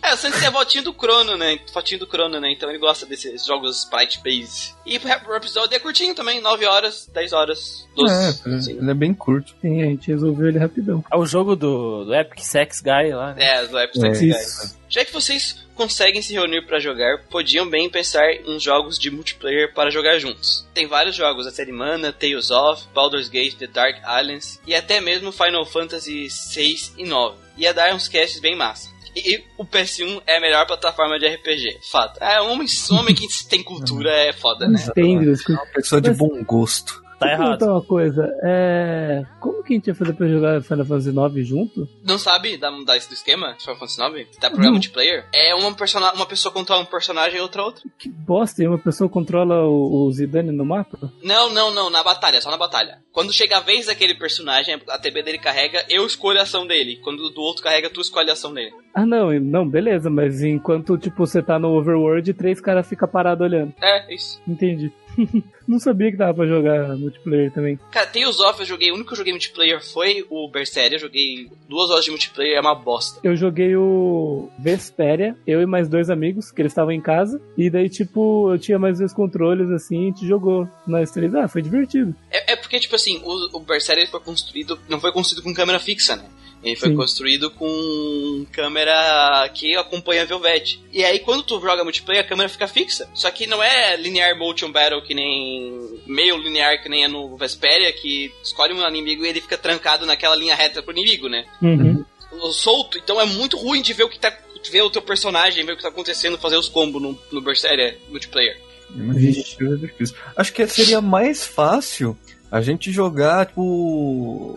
É, 0.02 0.14
o 0.14 0.16
Santos 0.16 0.42
é 0.42 0.46
a 0.46 0.50
voltinha 0.50 0.82
do 0.82 0.92
Crono, 0.92 1.36
né? 1.36 1.58
Fotinho 1.72 2.00
do 2.00 2.06
Crono, 2.06 2.40
né? 2.40 2.52
Então 2.52 2.68
ele 2.68 2.78
gosta 2.78 3.04
desses 3.04 3.44
jogos 3.44 3.80
sprite 3.80 4.20
base. 4.22 4.74
E 4.86 4.96
o 4.96 5.34
episódio 5.34 5.74
é 5.74 5.78
curtinho 5.78 6.14
também, 6.14 6.40
9 6.40 6.64
horas, 6.66 7.10
10 7.12 7.32
horas, 7.32 7.88
12. 7.96 8.14
É, 8.14 8.60
Sim. 8.60 8.78
ele 8.78 8.90
é 8.90 8.94
bem 8.94 9.12
curto. 9.12 9.54
Sim, 9.60 9.82
a 9.82 9.86
gente 9.86 10.08
resolveu 10.08 10.48
ele 10.48 10.58
rapidão. 10.58 11.04
É 11.12 11.16
o 11.16 11.26
jogo 11.26 11.56
do, 11.56 12.04
do 12.04 12.14
Epic 12.14 12.40
Sex 12.40 12.80
Guy 12.80 13.12
lá, 13.12 13.34
né? 13.34 13.44
É, 13.44 13.66
do 13.66 13.78
episódio 13.78 14.14
É. 14.14 14.36
é. 14.36 14.40
Isso. 14.42 14.78
Já 14.88 15.04
que 15.04 15.12
vocês 15.12 15.66
conseguem 15.78 16.20
se 16.20 16.32
reunir 16.32 16.66
pra 16.66 16.80
jogar, 16.80 17.22
podiam 17.30 17.70
bem 17.70 17.88
pensar 17.88 18.28
em 18.32 18.58
jogos 18.58 18.98
de 18.98 19.12
multiplayer 19.12 19.72
para 19.72 19.90
jogar 19.90 20.18
juntos. 20.18 20.66
Tem 20.74 20.88
vários 20.88 21.14
jogos, 21.14 21.46
a 21.46 21.52
série 21.52 21.70
Mana, 21.70 22.12
Tales 22.12 22.50
of, 22.50 22.82
Baldur's 22.92 23.28
Gate, 23.28 23.54
The 23.54 23.68
Dark 23.68 23.96
Islands 24.20 24.60
e 24.66 24.74
até 24.74 25.00
mesmo 25.00 25.30
Final 25.30 25.64
Fantasy 25.64 26.28
6 26.28 26.94
e 26.98 27.04
9. 27.04 27.36
Ia 27.56 27.72
dar 27.72 27.94
uns 27.94 28.08
casts 28.08 28.40
bem 28.40 28.56
massa. 28.56 28.90
E, 29.14 29.36
e 29.36 29.44
o 29.56 29.64
PS1 29.64 30.20
é 30.26 30.36
a 30.36 30.40
melhor 30.40 30.66
plataforma 30.66 31.18
de 31.18 31.28
RPG. 31.28 31.78
Fato. 31.90 32.22
É, 32.22 32.42
um 32.42 32.50
homem, 32.50 32.66
homem 32.90 33.14
que 33.14 33.26
tem 33.48 33.62
cultura 33.62 34.10
é 34.10 34.32
foda, 34.32 34.68
né? 34.68 34.78
As 34.78 34.90
coisas. 34.90 35.46
Uma 35.46 35.66
pessoa 35.66 36.00
de 36.00 36.10
bom 36.10 36.42
gosto. 36.44 37.02
Tá 37.18 37.32
errado. 37.32 37.58
perguntar 37.58 37.72
uma 37.72 37.82
coisa. 37.82 38.32
É... 38.42 39.24
Como 39.40 39.62
que 39.62 39.72
a 39.72 39.76
gente 39.76 39.88
ia 39.88 39.94
fazer 39.94 40.12
pra 40.12 40.28
jogar 40.28 40.62
Final 40.62 40.86
Fantasy 40.86 41.10
IX 41.10 41.48
junto? 41.48 41.88
Não 42.04 42.18
sabe 42.18 42.56
da, 42.56 42.70
da, 42.70 42.96
do 42.96 43.14
esquema? 43.14 43.56
Final 43.58 43.76
Fantasy 43.76 43.98
9? 43.98 44.24
Da 44.40 44.48
programa 44.48 44.64
Não. 44.66 44.72
multiplayer? 44.72 45.24
É 45.32 45.54
uma, 45.54 45.74
persona, 45.74 46.12
uma 46.12 46.26
pessoa 46.26 46.52
controla 46.52 46.82
um 46.82 46.86
personagem 46.86 47.38
e 47.38 47.40
outra 47.40 47.62
outra. 47.62 47.82
Que 47.98 48.08
bosta, 48.08 48.62
e 48.62 48.68
uma 48.68 48.78
pessoa 48.78 49.10
controla 49.10 49.64
o, 49.66 50.06
o 50.06 50.12
Zidane 50.12 50.52
no 50.52 50.64
mapa? 50.64 51.12
Não, 51.22 51.52
não, 51.52 51.72
não, 51.72 51.90
na 51.90 52.02
batalha, 52.02 52.40
só 52.40 52.50
na 52.50 52.56
batalha. 52.56 52.98
Quando 53.12 53.32
chega 53.32 53.56
a 53.56 53.60
vez 53.60 53.86
daquele 53.86 54.14
personagem, 54.14 54.80
a 54.88 54.98
TB 54.98 55.22
dele 55.22 55.38
carrega, 55.38 55.84
eu 55.88 56.06
escolho 56.06 56.38
a 56.38 56.42
ação 56.42 56.66
dele. 56.66 57.00
Quando 57.02 57.30
do 57.30 57.40
outro 57.40 57.62
carrega, 57.62 57.90
tu 57.90 58.00
escolhe 58.00 58.30
a 58.30 58.34
ação 58.34 58.52
dele. 58.54 58.72
Ah, 58.94 59.04
não, 59.04 59.32
não, 59.40 59.68
beleza, 59.68 60.08
mas 60.08 60.42
enquanto, 60.42 60.96
tipo, 60.96 61.26
você 61.26 61.42
tá 61.42 61.58
no 61.58 61.76
Overworld, 61.76 62.32
três 62.34 62.60
caras 62.60 62.88
ficam 62.88 63.08
parados 63.08 63.44
olhando. 63.44 63.74
É, 63.82 64.14
isso. 64.14 64.40
Entendi. 64.46 64.92
não 65.66 65.78
sabia 65.78 66.10
que 66.10 66.16
dava 66.16 66.34
pra 66.34 66.46
jogar 66.46 66.96
multiplayer 66.96 67.52
também. 67.52 67.78
Cara, 67.90 68.06
Tales 68.06 68.40
of 68.40 68.60
eu 68.60 68.66
joguei, 68.66 68.90
o 68.90 68.94
único 68.94 69.08
que 69.08 69.12
eu 69.14 69.18
joguei 69.18 69.32
multiplayer 69.32 69.84
foi 69.84 70.24
o 70.30 70.48
Berseria, 70.48 70.96
eu 70.96 71.00
joguei 71.00 71.48
duas 71.68 71.90
horas 71.90 72.04
de 72.04 72.10
multiplayer, 72.10 72.56
é 72.56 72.60
uma 72.60 72.74
bosta. 72.74 73.20
Eu 73.22 73.36
joguei 73.36 73.76
o 73.76 74.50
Vesperia, 74.58 75.36
eu 75.46 75.60
e 75.60 75.66
mais 75.66 75.88
dois 75.88 76.10
amigos, 76.10 76.50
que 76.50 76.62
eles 76.62 76.72
estavam 76.72 76.92
em 76.92 77.00
casa, 77.00 77.40
e 77.56 77.68
daí, 77.68 77.88
tipo, 77.88 78.52
eu 78.52 78.58
tinha 78.58 78.78
mais 78.78 78.98
dois 78.98 79.12
controles, 79.12 79.70
assim, 79.70 79.96
e 79.96 80.02
a 80.04 80.06
gente 80.06 80.26
jogou 80.26 80.68
nós 80.86 81.10
três. 81.10 81.34
Ah, 81.34 81.48
foi 81.48 81.62
divertido. 81.62 82.14
É, 82.30 82.52
é 82.52 82.56
porque, 82.56 82.78
tipo 82.80 82.94
assim, 82.94 83.20
o, 83.24 83.58
o 83.58 83.60
Berseria 83.60 84.06
foi 84.06 84.20
construído, 84.20 84.78
não 84.88 85.00
foi 85.00 85.12
construído 85.12 85.44
com 85.44 85.54
câmera 85.54 85.78
fixa, 85.78 86.16
né? 86.16 86.24
Ele 86.62 86.76
foi 86.76 86.88
Sim. 86.88 86.96
construído 86.96 87.50
com 87.50 88.46
câmera 88.52 89.48
que 89.54 89.76
acompanha 89.76 90.22
a 90.22 90.24
Velvet. 90.24 90.80
E 90.92 91.04
aí, 91.04 91.20
quando 91.20 91.42
tu 91.42 91.60
joga 91.60 91.84
multiplayer, 91.84 92.24
a 92.24 92.26
câmera 92.26 92.48
fica 92.48 92.66
fixa. 92.66 93.08
Só 93.14 93.30
que 93.30 93.46
não 93.46 93.62
é 93.62 93.96
linear 93.96 94.36
motion 94.36 94.70
battle 94.70 95.02
que 95.02 95.14
nem. 95.14 96.00
meio 96.06 96.36
linear 96.36 96.82
que 96.82 96.88
nem 96.88 97.04
é 97.04 97.08
no 97.08 97.36
Vesperia, 97.36 97.92
que 97.92 98.32
escolhe 98.42 98.74
um 98.74 98.86
inimigo 98.88 99.24
e 99.24 99.28
ele 99.28 99.40
fica 99.40 99.56
trancado 99.56 100.04
naquela 100.04 100.34
linha 100.34 100.54
reta 100.54 100.82
pro 100.82 100.92
inimigo, 100.92 101.28
né? 101.28 101.44
Uhum. 101.62 102.04
Solto, 102.52 102.98
então 102.98 103.20
é 103.20 103.24
muito 103.24 103.56
ruim 103.56 103.80
de 103.80 103.92
ver 103.92 104.04
o 104.04 104.08
que 104.08 104.18
tá. 104.18 104.36
ver 104.70 104.82
o 104.82 104.90
teu 104.90 105.00
personagem, 105.00 105.64
ver 105.64 105.72
o 105.72 105.76
que 105.76 105.82
tá 105.82 105.88
acontecendo, 105.88 106.38
fazer 106.38 106.56
os 106.56 106.68
combos 106.68 107.00
no, 107.00 107.18
no 107.32 107.40
Berseria 107.40 107.96
multiplayer. 108.08 108.58
Vixe. 108.90 109.56
É 109.60 109.76
difícil. 109.76 110.16
Acho 110.36 110.52
que 110.52 110.66
seria 110.66 111.00
mais 111.00 111.46
fácil 111.46 112.16
a 112.50 112.60
gente 112.60 112.90
jogar, 112.90 113.46
tipo, 113.46 113.62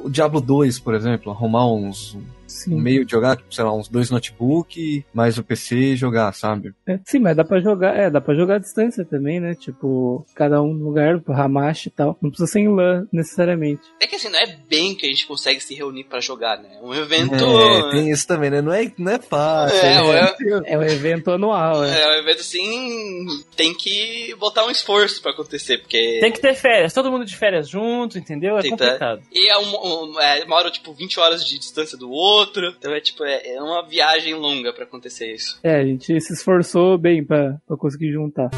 o 0.03 0.09
Diablo 0.09 0.39
2, 0.39 0.79
por 0.79 0.93
exemplo. 0.93 1.31
Arrumar 1.31 1.67
uns. 1.67 2.17
Sim. 2.51 2.79
Meio 2.79 3.05
de 3.05 3.11
jogar, 3.11 3.37
tipo, 3.37 3.53
sei 3.53 3.63
lá, 3.63 3.73
uns 3.73 3.87
dois 3.87 4.09
notebook, 4.09 5.05
mais 5.13 5.37
o 5.37 5.43
PC 5.43 5.75
e 5.75 5.95
jogar, 5.95 6.33
sabe? 6.33 6.73
É, 6.87 6.99
sim, 7.05 7.19
mas 7.19 7.35
dá 7.35 7.43
pra 7.43 7.59
jogar, 7.59 7.95
é, 7.97 8.09
dá 8.09 8.19
pra 8.19 8.35
jogar 8.35 8.55
à 8.55 8.59
distância 8.59 9.05
também, 9.05 9.39
né? 9.39 9.55
Tipo, 9.55 10.25
cada 10.35 10.61
um 10.61 10.73
no 10.73 10.85
lugar, 10.85 11.19
pro 11.21 11.33
Hamashi 11.33 11.87
e 11.87 11.91
tal. 11.91 12.17
Não 12.21 12.29
precisa 12.29 12.51
ser 12.51 12.59
em 12.59 12.67
LAN, 12.67 13.07
necessariamente. 13.11 13.81
É 14.01 14.07
que 14.07 14.15
assim, 14.15 14.29
não 14.29 14.39
é 14.39 14.57
bem 14.69 14.95
que 14.95 15.05
a 15.05 15.09
gente 15.09 15.25
consegue 15.25 15.59
se 15.59 15.73
reunir 15.73 16.03
pra 16.03 16.19
jogar, 16.19 16.57
né? 16.57 16.69
É 16.81 16.85
um 16.85 16.93
evento. 16.93 17.33
É, 17.33 17.91
tem 17.91 18.11
isso 18.11 18.27
também, 18.27 18.49
né? 18.49 18.61
Não 18.61 18.73
é, 18.73 18.91
não 18.97 19.11
é 19.13 19.19
fácil. 19.19 19.77
É, 19.77 20.01
né? 20.01 20.61
É 20.65 20.77
um 20.77 20.83
evento 20.83 21.31
anual, 21.31 21.83
é. 21.83 22.01
É 22.01 22.07
um 22.09 22.19
evento 22.21 22.41
assim. 22.41 23.25
Tem 23.55 23.73
que 23.73 24.35
botar 24.37 24.65
um 24.65 24.71
esforço 24.71 25.21
pra 25.21 25.31
acontecer, 25.31 25.77
porque. 25.77 26.19
Tem 26.19 26.31
que 26.31 26.41
ter 26.41 26.53
férias, 26.53 26.93
todo 26.93 27.11
mundo 27.11 27.25
de 27.25 27.35
férias 27.35 27.69
junto, 27.69 28.17
entendeu? 28.17 28.57
É 28.57 28.61
Tem 28.61 28.71
complicado. 28.71 29.21
E 29.31 29.49
é, 29.49 29.57
um, 29.57 30.13
um, 30.13 30.19
é 30.19 30.43
uma 30.43 30.55
hora, 30.55 30.71
tipo, 30.71 30.93
20 30.93 31.19
horas 31.19 31.45
de 31.45 31.57
distância 31.57 31.97
do 31.97 32.09
outro. 32.11 32.40
Então 32.77 32.93
é 32.93 32.99
tipo, 32.99 33.23
é, 33.23 33.55
é 33.55 33.61
uma 33.61 33.87
viagem 33.87 34.33
longa 34.33 34.73
pra 34.73 34.83
acontecer 34.83 35.33
isso. 35.33 35.59
É, 35.63 35.75
a 35.75 35.85
gente 35.85 36.19
se 36.21 36.33
esforçou 36.33 36.97
bem 36.97 37.23
pra, 37.23 37.57
pra 37.67 37.77
conseguir 37.77 38.11
juntar. 38.11 38.49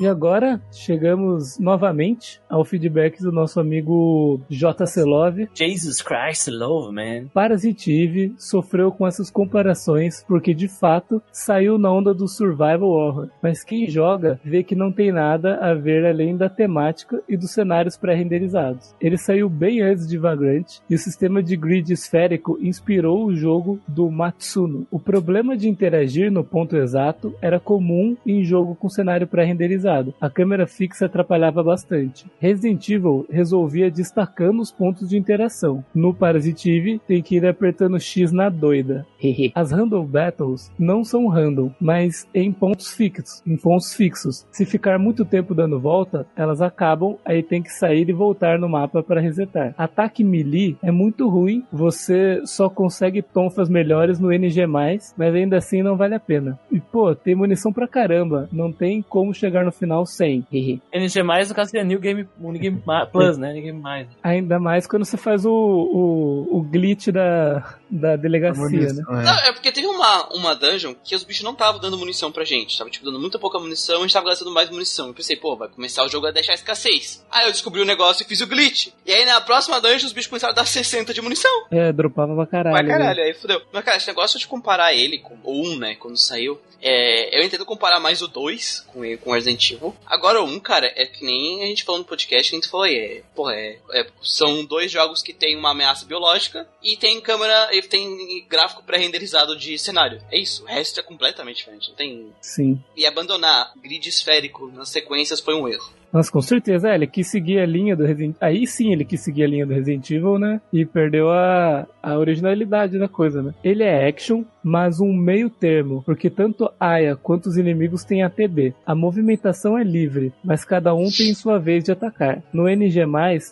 E 0.00 0.06
agora 0.06 0.58
chegamos 0.72 1.58
novamente 1.58 2.40
ao 2.48 2.64
feedback 2.64 3.20
do 3.20 3.30
nosso 3.30 3.60
amigo 3.60 4.40
JC 4.48 5.02
Love. 5.02 5.50
Jesus 5.52 6.00
Christ, 6.00 6.48
love, 6.48 6.90
man. 6.90 7.28
Parasitive 7.34 8.32
sofreu 8.38 8.90
com 8.90 9.06
essas 9.06 9.30
comparações 9.30 10.24
porque 10.26 10.54
de 10.54 10.68
fato 10.68 11.22
saiu 11.30 11.76
na 11.76 11.92
onda 11.92 12.14
do 12.14 12.26
survival 12.26 12.88
horror, 12.88 13.28
mas 13.42 13.62
quem 13.62 13.90
joga 13.90 14.40
vê 14.42 14.62
que 14.62 14.74
não 14.74 14.90
tem 14.90 15.12
nada 15.12 15.56
a 15.56 15.74
ver 15.74 16.06
além 16.06 16.34
da 16.34 16.48
temática 16.48 17.22
e 17.28 17.36
dos 17.36 17.50
cenários 17.50 17.98
pré-renderizados. 17.98 18.94
Ele 18.98 19.18
saiu 19.18 19.50
bem 19.50 19.82
antes 19.82 20.08
de 20.08 20.16
Vagrant 20.16 20.78
e 20.88 20.94
o 20.94 20.98
sistema 20.98 21.42
de 21.42 21.54
grid 21.58 21.92
esférico 21.92 22.58
inspirou 22.62 23.26
o 23.26 23.36
jogo 23.36 23.78
do 23.86 24.10
Matsuno. 24.10 24.86
O 24.90 24.98
problema 24.98 25.58
de 25.58 25.68
interagir 25.68 26.32
no 26.32 26.42
ponto 26.42 26.74
exato 26.74 27.34
era 27.42 27.60
comum 27.60 28.16
em 28.26 28.42
jogo 28.42 28.74
com 28.74 28.88
cenário 28.88 29.26
pré-renderizado. 29.26 29.89
Otimizado. 29.90 30.14
A 30.20 30.30
câmera 30.30 30.66
fixa 30.66 31.06
atrapalhava 31.06 31.62
bastante. 31.62 32.26
Resident 32.38 32.88
Evil 32.88 33.26
resolvia 33.28 33.90
destacando 33.90 34.60
os 34.60 34.70
pontos 34.70 35.08
de 35.08 35.18
interação. 35.18 35.84
No 35.94 36.14
Parasite 36.14 36.70
Eve, 36.70 37.00
tem 37.06 37.22
que 37.22 37.36
ir 37.36 37.46
apertando 37.46 37.98
X 37.98 38.32
na 38.32 38.48
doida. 38.48 39.06
As 39.54 39.72
Random 39.72 40.04
Battles 40.04 40.70
não 40.78 41.04
são 41.04 41.26
random, 41.26 41.70
mas 41.80 42.28
em 42.34 42.52
pontos 42.52 42.92
fixos, 42.92 43.42
em 43.46 43.56
pontos 43.56 43.94
fixos. 43.94 44.46
Se 44.50 44.64
ficar 44.64 44.98
muito 44.98 45.24
tempo 45.24 45.54
dando 45.54 45.80
volta, 45.80 46.26
elas 46.36 46.60
acabam, 46.60 47.16
aí 47.24 47.42
tem 47.42 47.62
que 47.62 47.70
sair 47.70 48.08
e 48.08 48.12
voltar 48.12 48.58
no 48.58 48.68
mapa 48.68 49.02
para 49.02 49.20
resetar. 49.20 49.74
Ataque 49.76 50.22
melee 50.22 50.76
é 50.82 50.90
muito 50.90 51.28
ruim, 51.28 51.64
você 51.72 52.42
só 52.44 52.68
consegue 52.68 53.22
tonfas 53.22 53.68
melhores 53.68 54.18
no 54.18 54.32
NG+, 54.32 54.66
mas 54.66 55.34
ainda 55.34 55.56
assim 55.56 55.82
não 55.82 55.96
vale 55.96 56.14
a 56.14 56.20
pena. 56.20 56.58
E 56.70 56.80
pô, 56.80 57.14
tem 57.14 57.34
munição 57.34 57.72
pra 57.72 57.88
caramba, 57.88 58.48
não 58.52 58.72
tem 58.72 59.02
como 59.02 59.34
chegar 59.34 59.64
no 59.64 59.72
final 59.80 60.06
sem. 60.06 60.46
NG+, 60.92 61.22
no 61.22 61.54
caso 61.54 61.70
seria 61.70 61.84
New 61.84 61.98
Game, 61.98 62.28
New 62.38 62.60
Game 62.60 62.82
Plus, 63.10 63.38
né? 63.38 63.52
New 63.52 63.62
Game 63.62 63.80
Mais. 63.80 64.06
Ainda 64.22 64.60
mais 64.60 64.86
quando 64.86 65.04
você 65.04 65.16
faz 65.16 65.44
o, 65.44 65.50
o, 65.50 66.58
o 66.58 66.62
glitch 66.62 67.08
da, 67.08 67.76
da 67.90 68.16
delegacia, 68.16 68.92
né? 68.92 69.02
Não, 69.08 69.38
é 69.40 69.52
porque 69.52 69.72
teve 69.72 69.86
uma, 69.86 70.28
uma 70.34 70.54
dungeon 70.54 70.94
que 71.02 71.14
os 71.14 71.24
bichos 71.24 71.42
não 71.42 71.52
estavam 71.52 71.80
dando 71.80 71.98
munição 71.98 72.30
pra 72.30 72.44
gente. 72.44 72.78
Tava, 72.78 72.90
tipo, 72.90 73.04
dando 73.04 73.18
muita 73.18 73.38
pouca 73.38 73.58
munição 73.58 73.96
e 73.96 73.98
a 73.98 74.02
gente 74.02 74.12
tava 74.12 74.26
gastando 74.26 74.52
mais 74.52 74.70
munição. 74.70 75.08
Eu 75.08 75.14
pensei, 75.14 75.36
pô, 75.36 75.56
vai 75.56 75.68
começar 75.68 76.04
o 76.04 76.08
jogo 76.08 76.26
a 76.26 76.30
deixar 76.30 76.54
escassez. 76.54 77.24
Aí 77.30 77.46
eu 77.46 77.52
descobri 77.52 77.80
o 77.80 77.86
negócio 77.86 78.22
e 78.22 78.26
fiz 78.26 78.40
o 78.40 78.46
glitch. 78.46 78.88
E 79.06 79.12
aí 79.12 79.24
na 79.24 79.40
próxima 79.40 79.80
dungeon 79.80 80.06
os 80.06 80.12
bichos 80.12 80.28
começaram 80.28 80.52
a 80.52 80.56
dar 80.56 80.66
60 80.66 81.14
de 81.14 81.22
munição. 81.22 81.50
É, 81.70 81.92
dropava 81.92 82.34
pra 82.34 82.46
caralho. 82.46 82.76
Pra 82.76 82.86
caralho, 82.86 83.22
aí 83.22 83.34
fudeu. 83.34 83.60
Mas, 83.72 83.84
cara, 83.84 83.96
esse 83.96 84.08
negócio 84.08 84.38
de 84.38 84.46
comparar 84.46 84.92
ele 84.94 85.18
com 85.18 85.36
o 85.42 85.74
1, 85.74 85.78
né, 85.78 85.94
quando 85.94 86.16
saiu, 86.16 86.60
é, 86.82 87.38
eu 87.38 87.44
entendo 87.44 87.64
comparar 87.64 88.00
mais 88.00 88.22
o 88.22 88.28
2 88.28 88.86
com, 88.88 89.16
com 89.18 89.32
Resident 89.32 89.70
Evil. 89.70 89.94
Agora 90.06 90.42
o 90.42 90.46
1, 90.46 90.60
cara, 90.60 90.92
é 90.96 91.06
que 91.06 91.24
nem 91.24 91.62
a 91.62 91.66
gente 91.66 91.84
falou 91.84 92.00
no 92.00 92.04
podcast, 92.04 92.52
a 92.52 92.56
gente 92.56 92.68
falou, 92.68 92.86
é, 92.86 93.22
porra, 93.34 93.54
é, 93.54 93.78
é, 93.92 94.06
são 94.22 94.64
dois 94.64 94.90
jogos 94.90 95.22
que 95.22 95.32
tem 95.32 95.56
uma 95.56 95.70
ameaça 95.70 96.06
biológica 96.06 96.68
e 96.82 96.96
tem 96.96 97.20
câmera, 97.20 97.74
e 97.74 97.82
tem 97.82 98.46
gráfico 98.48 98.82
pré-renderizado 98.82 99.56
de 99.56 99.78
cenário. 99.78 100.22
É 100.30 100.38
isso, 100.38 100.62
o 100.62 100.66
resto 100.66 101.00
é 101.00 101.02
completamente 101.02 101.58
diferente, 101.58 101.88
não 101.90 101.96
tem... 101.96 102.32
Sim. 102.40 102.82
E 102.96 103.06
abandonar 103.06 103.72
grid 103.76 104.08
esférico 104.08 104.68
nas 104.68 104.88
sequências 104.88 105.40
foi 105.40 105.54
um 105.54 105.68
erro. 105.68 105.99
Nossa, 106.12 106.30
com 106.30 106.42
certeza, 106.42 106.90
é, 106.90 106.94
ele 106.94 107.06
quis 107.06 107.30
seguir 107.30 107.60
a 107.60 107.66
linha 107.66 107.94
do 107.94 108.04
Resident 108.04 108.36
Aí 108.40 108.66
sim 108.66 108.92
ele 108.92 109.04
quis 109.04 109.20
seguir 109.20 109.44
a 109.44 109.46
linha 109.46 109.66
do 109.66 109.74
Resident 109.74 110.10
Evil, 110.10 110.38
né? 110.38 110.60
E 110.72 110.84
perdeu 110.84 111.30
a, 111.30 111.86
a 112.02 112.18
originalidade 112.18 112.98
da 112.98 113.08
coisa, 113.08 113.42
né? 113.42 113.54
Ele 113.62 113.84
é 113.84 114.08
action, 114.08 114.44
mas 114.62 115.00
um 115.00 115.12
meio 115.12 115.48
termo, 115.48 116.02
porque 116.04 116.28
tanto 116.28 116.70
Aya 116.78 117.16
quanto 117.16 117.46
os 117.46 117.56
inimigos 117.56 118.04
têm 118.04 118.22
ATB. 118.22 118.74
A 118.84 118.94
movimentação 118.94 119.78
é 119.78 119.84
livre, 119.84 120.32
mas 120.42 120.64
cada 120.64 120.94
um 120.94 121.08
tem 121.10 121.32
sua 121.34 121.58
vez 121.58 121.84
de 121.84 121.92
atacar. 121.92 122.42
No 122.52 122.68
NG+, 122.68 123.00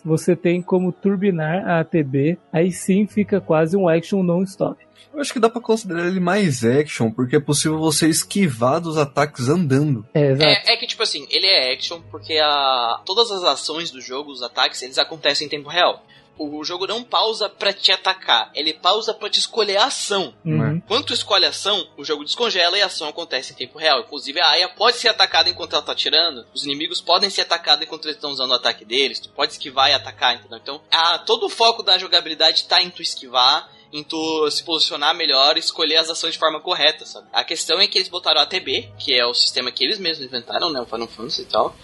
você 0.03 0.35
tem 0.35 0.61
como 0.61 0.91
turbinar 0.91 1.67
a 1.67 1.79
ATB, 1.79 2.37
aí 2.51 2.71
sim 2.71 3.07
fica 3.07 3.39
quase 3.39 3.77
um 3.77 3.87
action 3.87 4.21
non-stop. 4.21 4.88
Eu 5.13 5.19
acho 5.19 5.33
que 5.33 5.39
dá 5.39 5.49
pra 5.49 5.61
considerar 5.61 6.07
ele 6.07 6.19
mais 6.19 6.63
action, 6.63 7.11
porque 7.11 7.35
é 7.35 7.39
possível 7.39 7.79
você 7.79 8.07
esquivar 8.07 8.79
dos 8.79 8.97
ataques 8.97 9.49
andando. 9.49 10.05
É, 10.13 10.31
exato. 10.31 10.49
É, 10.49 10.73
é 10.73 10.77
que, 10.77 10.87
tipo 10.87 11.03
assim, 11.03 11.27
ele 11.29 11.47
é 11.47 11.73
action 11.73 12.01
porque 12.11 12.37
a, 12.37 13.01
todas 13.05 13.31
as 13.31 13.43
ações 13.43 13.91
do 13.91 14.01
jogo, 14.01 14.31
os 14.31 14.43
ataques, 14.43 14.81
eles 14.81 14.97
acontecem 14.97 15.47
em 15.47 15.49
tempo 15.49 15.69
real. 15.69 16.03
O 16.37 16.63
jogo 16.63 16.87
não 16.87 17.03
pausa 17.03 17.49
pra 17.49 17.73
te 17.73 17.91
atacar, 17.91 18.49
ele 18.55 18.73
pausa 18.73 19.13
pra 19.13 19.29
te 19.29 19.39
escolher 19.39 19.75
a 19.75 19.87
ação. 19.87 20.33
Uhum. 20.45 20.81
Quando 20.87 21.07
tu 21.07 21.13
escolhe 21.13 21.45
a 21.45 21.49
ação, 21.49 21.85
o 21.97 22.05
jogo 22.05 22.23
descongela 22.23 22.77
e 22.77 22.81
a 22.81 22.85
ação 22.85 23.09
acontece 23.09 23.51
em 23.51 23.57
tempo 23.57 23.77
real. 23.77 23.99
Inclusive, 23.99 24.39
a 24.39 24.51
Aya 24.51 24.69
pode 24.69 24.95
ser 24.95 25.09
atacada 25.09 25.49
enquanto 25.49 25.73
ela 25.73 25.81
tá 25.81 25.91
atirando, 25.91 26.45
os 26.53 26.63
inimigos 26.63 27.01
podem 27.01 27.29
ser 27.29 27.41
atacados 27.41 27.83
enquanto 27.83 28.05
eles 28.05 28.15
estão 28.15 28.31
usando 28.31 28.51
o 28.51 28.53
ataque 28.53 28.85
deles, 28.85 29.19
tu 29.19 29.27
pode 29.27 29.51
esquivar 29.51 29.89
e 29.89 29.93
atacar, 29.93 30.35
entendeu? 30.35 30.59
Então, 30.59 30.81
a, 30.89 31.19
todo 31.19 31.47
o 31.47 31.49
foco 31.49 31.83
da 31.83 31.97
jogabilidade 31.97 32.63
tá 32.63 32.81
em 32.81 32.89
tu 32.89 33.01
esquivar, 33.01 33.69
em 33.91 34.03
tu 34.03 34.49
se 34.51 34.63
posicionar 34.63 35.15
melhor 35.15 35.57
e 35.57 35.59
escolher 35.59 35.97
as 35.97 36.09
ações 36.09 36.33
de 36.33 36.39
forma 36.39 36.59
correta, 36.59 37.05
sabe? 37.05 37.27
A 37.33 37.43
questão 37.43 37.79
é 37.79 37.87
que 37.87 37.97
eles 37.97 38.09
botaram 38.09 38.39
a 38.39 38.43
ATB, 38.43 38.91
que 38.99 39.13
é 39.13 39.25
o 39.25 39.33
sistema 39.33 39.71
que 39.71 39.83
eles 39.83 39.99
mesmos 39.99 40.25
inventaram, 40.25 40.71
né? 40.71 40.79
O 40.81 40.85
Final 40.85 41.07
Fantasy 41.07 41.41
e 41.41 41.45
tal. 41.45 41.75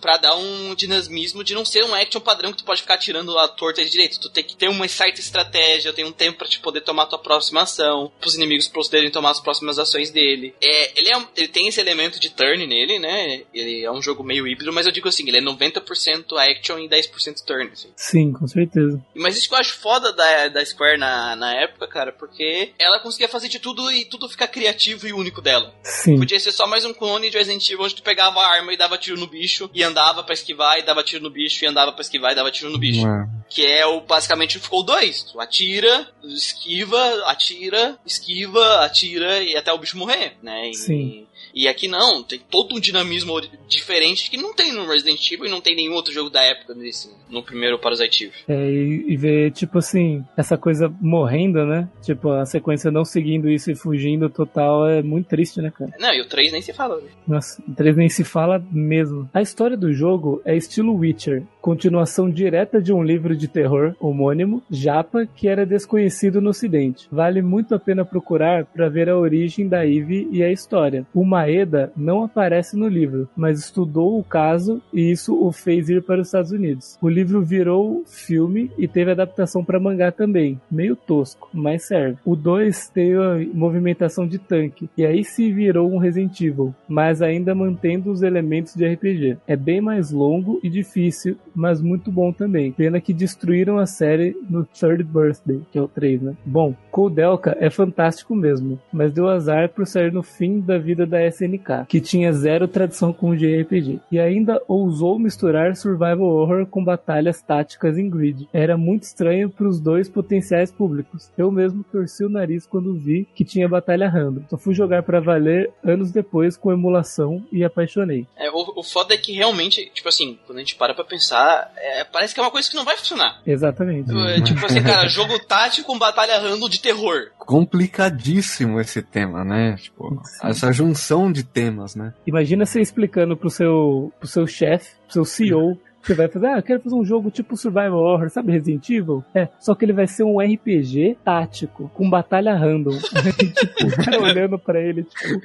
Pra 0.00 0.16
dar 0.16 0.36
um 0.36 0.74
dinamismo 0.74 1.44
de 1.44 1.54
não 1.54 1.64
ser 1.64 1.84
um 1.84 1.94
action 1.94 2.20
padrão 2.20 2.52
que 2.52 2.58
tu 2.58 2.64
pode 2.64 2.82
ficar 2.82 2.98
tirando 2.98 3.38
a 3.38 3.48
torta 3.48 3.84
de 3.84 3.90
direito. 3.90 4.20
Tu 4.20 4.30
tem 4.30 4.44
que 4.44 4.56
ter 4.56 4.68
uma 4.68 4.86
certa 4.88 5.20
estratégia, 5.20 5.92
tem 5.92 6.04
um 6.04 6.12
tempo 6.12 6.38
pra 6.38 6.48
te 6.48 6.58
poder 6.58 6.80
tomar 6.80 7.06
tua 7.06 7.18
próxima 7.18 7.62
ação, 7.62 8.10
pros 8.20 8.34
inimigos 8.34 8.68
poderem 8.68 9.10
tomar 9.10 9.30
as 9.30 9.40
próximas 9.40 9.78
ações 9.78 10.10
dele. 10.10 10.54
É, 10.60 10.98
ele, 10.98 11.10
é, 11.10 11.22
ele 11.36 11.48
tem 11.48 11.68
esse 11.68 11.80
elemento 11.80 12.18
de 12.18 12.30
turn 12.30 12.66
nele, 12.66 12.98
né? 12.98 13.42
Ele 13.52 13.84
é 13.84 13.90
um 13.90 14.02
jogo 14.02 14.24
meio 14.24 14.46
híbrido, 14.46 14.72
mas 14.72 14.86
eu 14.86 14.92
digo 14.92 15.08
assim, 15.08 15.26
ele 15.28 15.38
é 15.38 15.42
90% 15.42 16.36
action 16.38 16.78
e 16.78 16.88
10% 16.88 17.44
turn. 17.44 17.70
Assim. 17.72 17.88
Sim, 17.96 18.32
com 18.32 18.46
certeza. 18.46 19.00
Mas 19.14 19.36
isso 19.36 19.48
que 19.48 19.54
eu 19.54 19.58
acho 19.58 19.78
foda 19.78 20.12
da, 20.12 20.48
da 20.48 20.64
Square 20.64 20.98
na, 20.98 21.36
na 21.36 21.54
época, 21.54 21.86
cara, 21.86 22.12
porque 22.12 22.72
ela 22.78 23.00
conseguia 23.00 23.28
fazer 23.28 23.48
de 23.48 23.58
tudo 23.58 23.90
e 23.90 24.04
tudo 24.04 24.28
ficar 24.28 24.48
criativo 24.48 25.06
e 25.06 25.12
único 25.12 25.40
dela. 25.40 25.74
Sim. 25.82 26.18
Podia 26.18 26.40
ser 26.40 26.52
só 26.52 26.66
mais 26.66 26.84
um 26.84 26.92
clone 26.92 27.30
de 27.30 27.38
Resident 27.38 27.68
Evil 27.68 27.84
onde 27.84 27.94
tu 27.94 28.02
pegava 28.02 28.40
a 28.40 28.48
arma 28.48 28.72
e 28.72 28.76
dava 28.76 28.98
tiro 28.98 29.18
no 29.18 29.26
bicho 29.26 29.70
e 29.74 29.82
andava 29.90 30.22
pra 30.22 30.34
esquivar 30.34 30.78
e 30.78 30.82
dava 30.82 31.02
tiro 31.02 31.22
no 31.22 31.30
bicho 31.30 31.64
e 31.64 31.68
andava 31.68 31.92
pra 31.92 32.00
esquivar 32.00 32.32
e 32.32 32.34
dava 32.34 32.50
tiro 32.50 32.70
no 32.70 32.78
bicho. 32.78 33.06
É. 33.06 33.28
Que 33.48 33.66
é 33.66 33.84
o 33.84 34.00
basicamente 34.00 34.58
ficou 34.58 34.84
dois. 34.84 35.24
Tu 35.24 35.40
atira, 35.40 36.08
esquiva, 36.24 37.24
atira, 37.26 37.98
esquiva, 38.06 38.84
atira 38.84 39.42
e 39.42 39.56
até 39.56 39.72
o 39.72 39.78
bicho 39.78 39.98
morrer, 39.98 40.36
né? 40.42 40.70
E, 40.70 40.74
Sim. 40.74 41.26
E 41.52 41.66
aqui 41.66 41.88
não, 41.88 42.22
tem 42.22 42.38
todo 42.38 42.76
um 42.76 42.80
dinamismo 42.80 43.40
diferente 43.68 44.30
que 44.30 44.36
não 44.36 44.54
tem 44.54 44.72
no 44.72 44.86
Resident 44.86 45.30
Evil 45.30 45.46
e 45.46 45.50
não 45.50 45.60
tem 45.60 45.74
nenhum 45.74 45.94
outro 45.94 46.12
jogo 46.12 46.30
da 46.30 46.42
época 46.42 46.74
nesse, 46.74 47.10
no 47.30 47.42
primeiro 47.42 47.78
Parasite 47.78 48.24
Eve. 48.24 48.34
É, 48.48 48.70
e, 48.70 49.12
e 49.12 49.16
ver, 49.16 49.52
tipo 49.52 49.78
assim, 49.78 50.24
essa 50.36 50.56
coisa 50.56 50.92
morrendo, 51.00 51.64
né? 51.64 51.88
Tipo, 52.02 52.30
a 52.30 52.44
sequência 52.44 52.90
não 52.90 53.04
seguindo 53.04 53.48
isso 53.48 53.70
e 53.70 53.74
fugindo 53.74 54.28
total 54.28 54.88
é 54.88 55.02
muito 55.02 55.28
triste, 55.28 55.60
né, 55.60 55.70
cara? 55.70 55.92
Não, 55.98 56.12
e 56.12 56.20
o 56.20 56.28
3 56.28 56.52
nem 56.52 56.62
se 56.62 56.72
fala, 56.72 56.96
né? 56.96 57.08
Nossa, 57.26 57.62
o 57.66 57.74
3 57.74 57.96
nem 57.96 58.08
se 58.08 58.24
fala 58.24 58.62
mesmo. 58.70 59.28
A 59.32 59.40
história 59.40 59.76
do 59.76 59.92
jogo 59.92 60.40
é 60.44 60.56
estilo 60.56 60.94
Witcher, 60.94 61.42
continuação 61.60 62.30
direta 62.30 62.80
de 62.80 62.92
um 62.92 63.02
livro 63.02 63.36
de 63.36 63.48
terror 63.48 63.94
homônimo, 64.00 64.62
Japa, 64.70 65.26
que 65.26 65.48
era 65.48 65.66
desconhecido 65.66 66.40
no 66.40 66.50
ocidente. 66.50 67.06
Vale 67.10 67.42
muito 67.42 67.74
a 67.74 67.78
pena 67.78 68.04
procurar 68.04 68.64
para 68.64 68.88
ver 68.88 69.08
a 69.08 69.16
origem 69.16 69.68
da 69.68 69.86
Eve 69.86 70.28
e 70.30 70.42
a 70.42 70.50
história. 70.50 71.06
O 71.14 71.24
Maeda 71.24 71.92
não 71.96 72.24
aparece 72.24 72.76
no 72.76 72.88
livro, 72.88 73.28
mas 73.36 73.60
estudou 73.60 74.18
o 74.18 74.24
caso 74.24 74.82
e 74.92 75.10
isso 75.10 75.34
o 75.34 75.52
fez 75.52 75.88
ir 75.88 76.02
para 76.02 76.20
os 76.20 76.28
Estados 76.28 76.50
Unidos. 76.50 76.98
O 77.00 77.08
livro 77.20 77.42
virou 77.42 78.02
filme 78.06 78.70
e 78.78 78.88
teve 78.88 79.10
adaptação 79.10 79.62
para 79.62 79.78
mangá 79.78 80.10
também, 80.10 80.58
meio 80.70 80.96
tosco, 80.96 81.50
mas 81.52 81.86
serve. 81.86 82.16
O 82.24 82.34
2 82.34 82.88
tem 82.88 83.14
a 83.14 83.36
movimentação 83.52 84.26
de 84.26 84.38
tanque 84.38 84.88
e 84.96 85.04
aí 85.04 85.22
se 85.22 85.52
virou 85.52 85.92
um 85.92 85.98
Resident 85.98 86.40
Evil, 86.40 86.74
mas 86.88 87.20
ainda 87.20 87.54
mantendo 87.54 88.10
os 88.10 88.22
elementos 88.22 88.74
de 88.74 88.86
RPG. 88.86 89.36
É 89.46 89.54
bem 89.54 89.82
mais 89.82 90.10
longo 90.10 90.58
e 90.62 90.70
difícil, 90.70 91.36
mas 91.54 91.82
muito 91.82 92.10
bom 92.10 92.32
também. 92.32 92.72
Pena 92.72 93.00
que 93.00 93.12
destruíram 93.12 93.78
a 93.78 93.84
série 93.84 94.34
no 94.48 94.64
Third 94.64 95.04
Birthday, 95.04 95.60
que 95.70 95.78
é 95.78 95.82
o 95.82 95.88
3, 95.88 96.22
né? 96.22 96.34
Bom, 96.44 96.74
Koudelka 96.90 97.54
é 97.60 97.68
fantástico 97.68 98.34
mesmo, 98.34 98.78
mas 98.90 99.12
deu 99.12 99.28
azar 99.28 99.68
por 99.68 99.86
sair 99.86 100.10
no 100.10 100.22
fim 100.22 100.60
da 100.60 100.78
vida 100.78 101.04
da 101.04 101.24
SNK, 101.26 101.84
que 101.86 102.00
tinha 102.00 102.32
zero 102.32 102.66
tradição 102.66 103.12
com 103.12 103.30
o 103.30 103.36
JRPG, 103.36 104.00
e 104.10 104.18
ainda 104.18 104.60
ousou 104.66 105.18
misturar 105.18 105.76
survival 105.76 106.28
horror 106.28 106.66
com 106.66 106.82
batalhas 107.10 107.42
táticas 107.42 107.98
em 107.98 108.08
grid. 108.08 108.48
Era 108.52 108.76
muito 108.76 109.02
estranho 109.02 109.50
para 109.50 109.66
os 109.66 109.80
dois 109.80 110.08
potenciais 110.08 110.70
públicos. 110.70 111.28
Eu 111.36 111.50
mesmo 111.50 111.82
torci 111.82 112.24
o 112.24 112.28
nariz 112.28 112.66
quando 112.66 112.94
vi 112.94 113.26
que 113.34 113.44
tinha 113.44 113.68
batalha 113.68 114.08
random. 114.08 114.42
Só 114.48 114.56
fui 114.56 114.74
jogar 114.74 115.02
para 115.02 115.20
valer 115.20 115.72
anos 115.84 116.12
depois 116.12 116.56
com 116.56 116.72
emulação 116.72 117.44
e 117.50 117.64
apaixonei. 117.64 118.26
É, 118.36 118.48
o, 118.50 118.72
o 118.76 118.82
foda 118.82 119.14
é 119.14 119.16
que 119.16 119.32
realmente, 119.32 119.90
tipo 119.92 120.08
assim, 120.08 120.38
quando 120.46 120.58
a 120.58 120.60
gente 120.60 120.76
para 120.76 120.94
pra 120.94 121.04
pensar, 121.04 121.72
é, 121.76 122.04
parece 122.04 122.32
que 122.32 122.40
é 122.40 122.44
uma 122.44 122.50
coisa 122.50 122.70
que 122.70 122.76
não 122.76 122.84
vai 122.84 122.96
funcionar. 122.96 123.40
Exatamente. 123.44 124.10
É, 124.16 124.40
tipo 124.40 124.64
assim, 124.64 124.82
cara, 124.82 125.08
jogo 125.08 125.38
tático 125.40 125.88
com 125.88 125.98
batalha 125.98 126.38
random 126.38 126.68
de 126.68 126.80
terror. 126.80 127.30
Complicadíssimo 127.38 128.80
esse 128.80 129.02
tema, 129.02 129.44
né? 129.44 129.76
Tipo, 129.76 130.22
essa 130.44 130.72
junção 130.72 131.32
de 131.32 131.42
temas, 131.42 131.96
né? 131.96 132.14
Imagina 132.24 132.64
você 132.64 132.80
explicando 132.80 133.36
pro 133.36 133.50
seu, 133.50 134.12
pro 134.20 134.28
seu 134.28 134.46
chefe, 134.46 134.94
pro 135.06 135.12
seu 135.12 135.24
CEO, 135.24 135.78
você 136.02 136.14
vai 136.14 136.28
fazer, 136.28 136.46
ah, 136.46 136.56
eu 136.58 136.62
quero 136.62 136.80
fazer 136.80 136.94
um 136.94 137.04
jogo 137.04 137.30
tipo 137.30 137.56
Survival 137.56 137.98
Horror, 137.98 138.30
sabe 138.30 138.52
Resident 138.52 138.88
Evil? 138.88 139.24
É, 139.34 139.48
só 139.58 139.74
que 139.74 139.84
ele 139.84 139.92
vai 139.92 140.06
ser 140.06 140.24
um 140.24 140.38
RPG 140.40 141.18
tático, 141.24 141.90
com 141.94 142.08
batalha 142.08 142.54
random. 142.54 142.96
tipo, 143.38 143.86
o 143.86 143.96
cara 144.04 144.20
olhando 144.20 144.58
pra 144.58 144.80
ele, 144.80 145.04
tipo, 145.04 145.40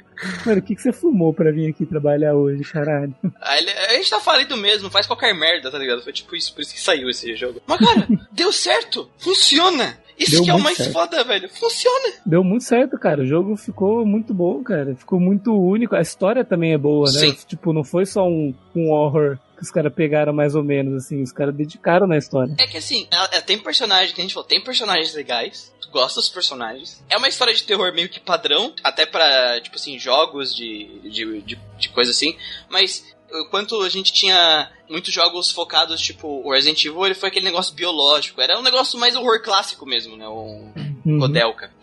mano, 0.46 0.58
o 0.58 0.62
que, 0.62 0.74
que 0.74 0.82
você 0.82 0.92
fumou 0.92 1.32
pra 1.34 1.50
vir 1.52 1.70
aqui 1.70 1.84
trabalhar 1.84 2.34
hoje, 2.34 2.62
caralho? 2.64 3.14
Aí 3.42 3.58
ele- 3.62 3.70
a 3.70 3.92
gente 3.94 4.10
tá 4.10 4.20
falido 4.20 4.56
mesmo, 4.56 4.90
faz 4.90 5.06
qualquer 5.06 5.34
merda, 5.34 5.70
tá 5.70 5.78
ligado? 5.78 6.02
Foi 6.02 6.12
tipo 6.12 6.34
isso, 6.34 6.54
por 6.54 6.62
isso 6.62 6.74
que 6.74 6.80
saiu 6.80 7.08
esse 7.10 7.34
jogo. 7.36 7.60
Mas 7.66 7.78
cara, 7.78 8.06
deu 8.32 8.52
certo! 8.52 9.08
Funciona! 9.18 9.98
Isso 10.18 10.36
Deu 10.36 10.44
que 10.44 10.50
é 10.50 10.54
o 10.54 10.58
mais 10.58 10.78
certo. 10.78 10.92
foda, 10.94 11.22
velho. 11.24 11.46
Funciona. 11.50 12.14
Deu 12.24 12.42
muito 12.42 12.64
certo, 12.64 12.98
cara. 12.98 13.20
O 13.20 13.26
jogo 13.26 13.54
ficou 13.54 14.06
muito 14.06 14.32
bom, 14.32 14.62
cara. 14.62 14.96
Ficou 14.96 15.20
muito 15.20 15.52
único. 15.54 15.94
A 15.94 16.00
história 16.00 16.42
também 16.42 16.72
é 16.72 16.78
boa, 16.78 17.04
né? 17.12 17.18
Sim. 17.20 17.36
Tipo, 17.46 17.70
não 17.70 17.84
foi 17.84 18.06
só 18.06 18.26
um, 18.26 18.54
um 18.74 18.90
horror 18.92 19.36
que 19.56 19.62
os 19.62 19.70
caras 19.70 19.92
pegaram 19.92 20.32
mais 20.32 20.54
ou 20.54 20.62
menos, 20.62 21.04
assim. 21.04 21.22
Os 21.22 21.32
caras 21.32 21.54
dedicaram 21.54 22.06
na 22.06 22.18
história. 22.18 22.54
É 22.58 22.66
que 22.66 22.76
assim, 22.76 23.06
ela, 23.10 23.28
ela 23.32 23.42
tem 23.42 23.58
personagens, 23.58 24.12
que 24.12 24.20
a 24.20 24.24
gente 24.24 24.34
falou, 24.34 24.48
tem 24.48 24.62
personagens 24.62 25.14
legais. 25.14 25.74
Tu 25.80 25.88
gosta 25.90 26.20
dos 26.20 26.28
personagens. 26.28 27.02
É 27.08 27.16
uma 27.16 27.28
história 27.28 27.54
de 27.54 27.62
terror 27.62 27.92
meio 27.92 28.08
que 28.08 28.20
padrão, 28.20 28.74
até 28.84 29.06
pra, 29.06 29.60
tipo 29.60 29.76
assim, 29.76 29.98
jogos 29.98 30.54
de, 30.54 31.00
de, 31.04 31.40
de, 31.42 31.58
de 31.78 31.88
coisa 31.88 32.10
assim. 32.10 32.36
Mas 32.68 33.04
enquanto 33.32 33.80
a 33.80 33.88
gente 33.88 34.12
tinha 34.12 34.70
muitos 34.88 35.12
jogos 35.12 35.50
focados, 35.50 36.00
tipo, 36.00 36.28
o 36.44 36.52
Resident 36.52 36.84
Evil, 36.84 37.06
ele 37.06 37.14
foi 37.14 37.28
aquele 37.28 37.46
negócio 37.46 37.74
biológico. 37.74 38.40
Era 38.40 38.58
um 38.58 38.62
negócio 38.62 38.98
mais 38.98 39.16
horror 39.16 39.42
clássico 39.42 39.86
mesmo, 39.86 40.16
né? 40.16 40.28
Um 40.28 40.72
Uhum. 41.06 41.20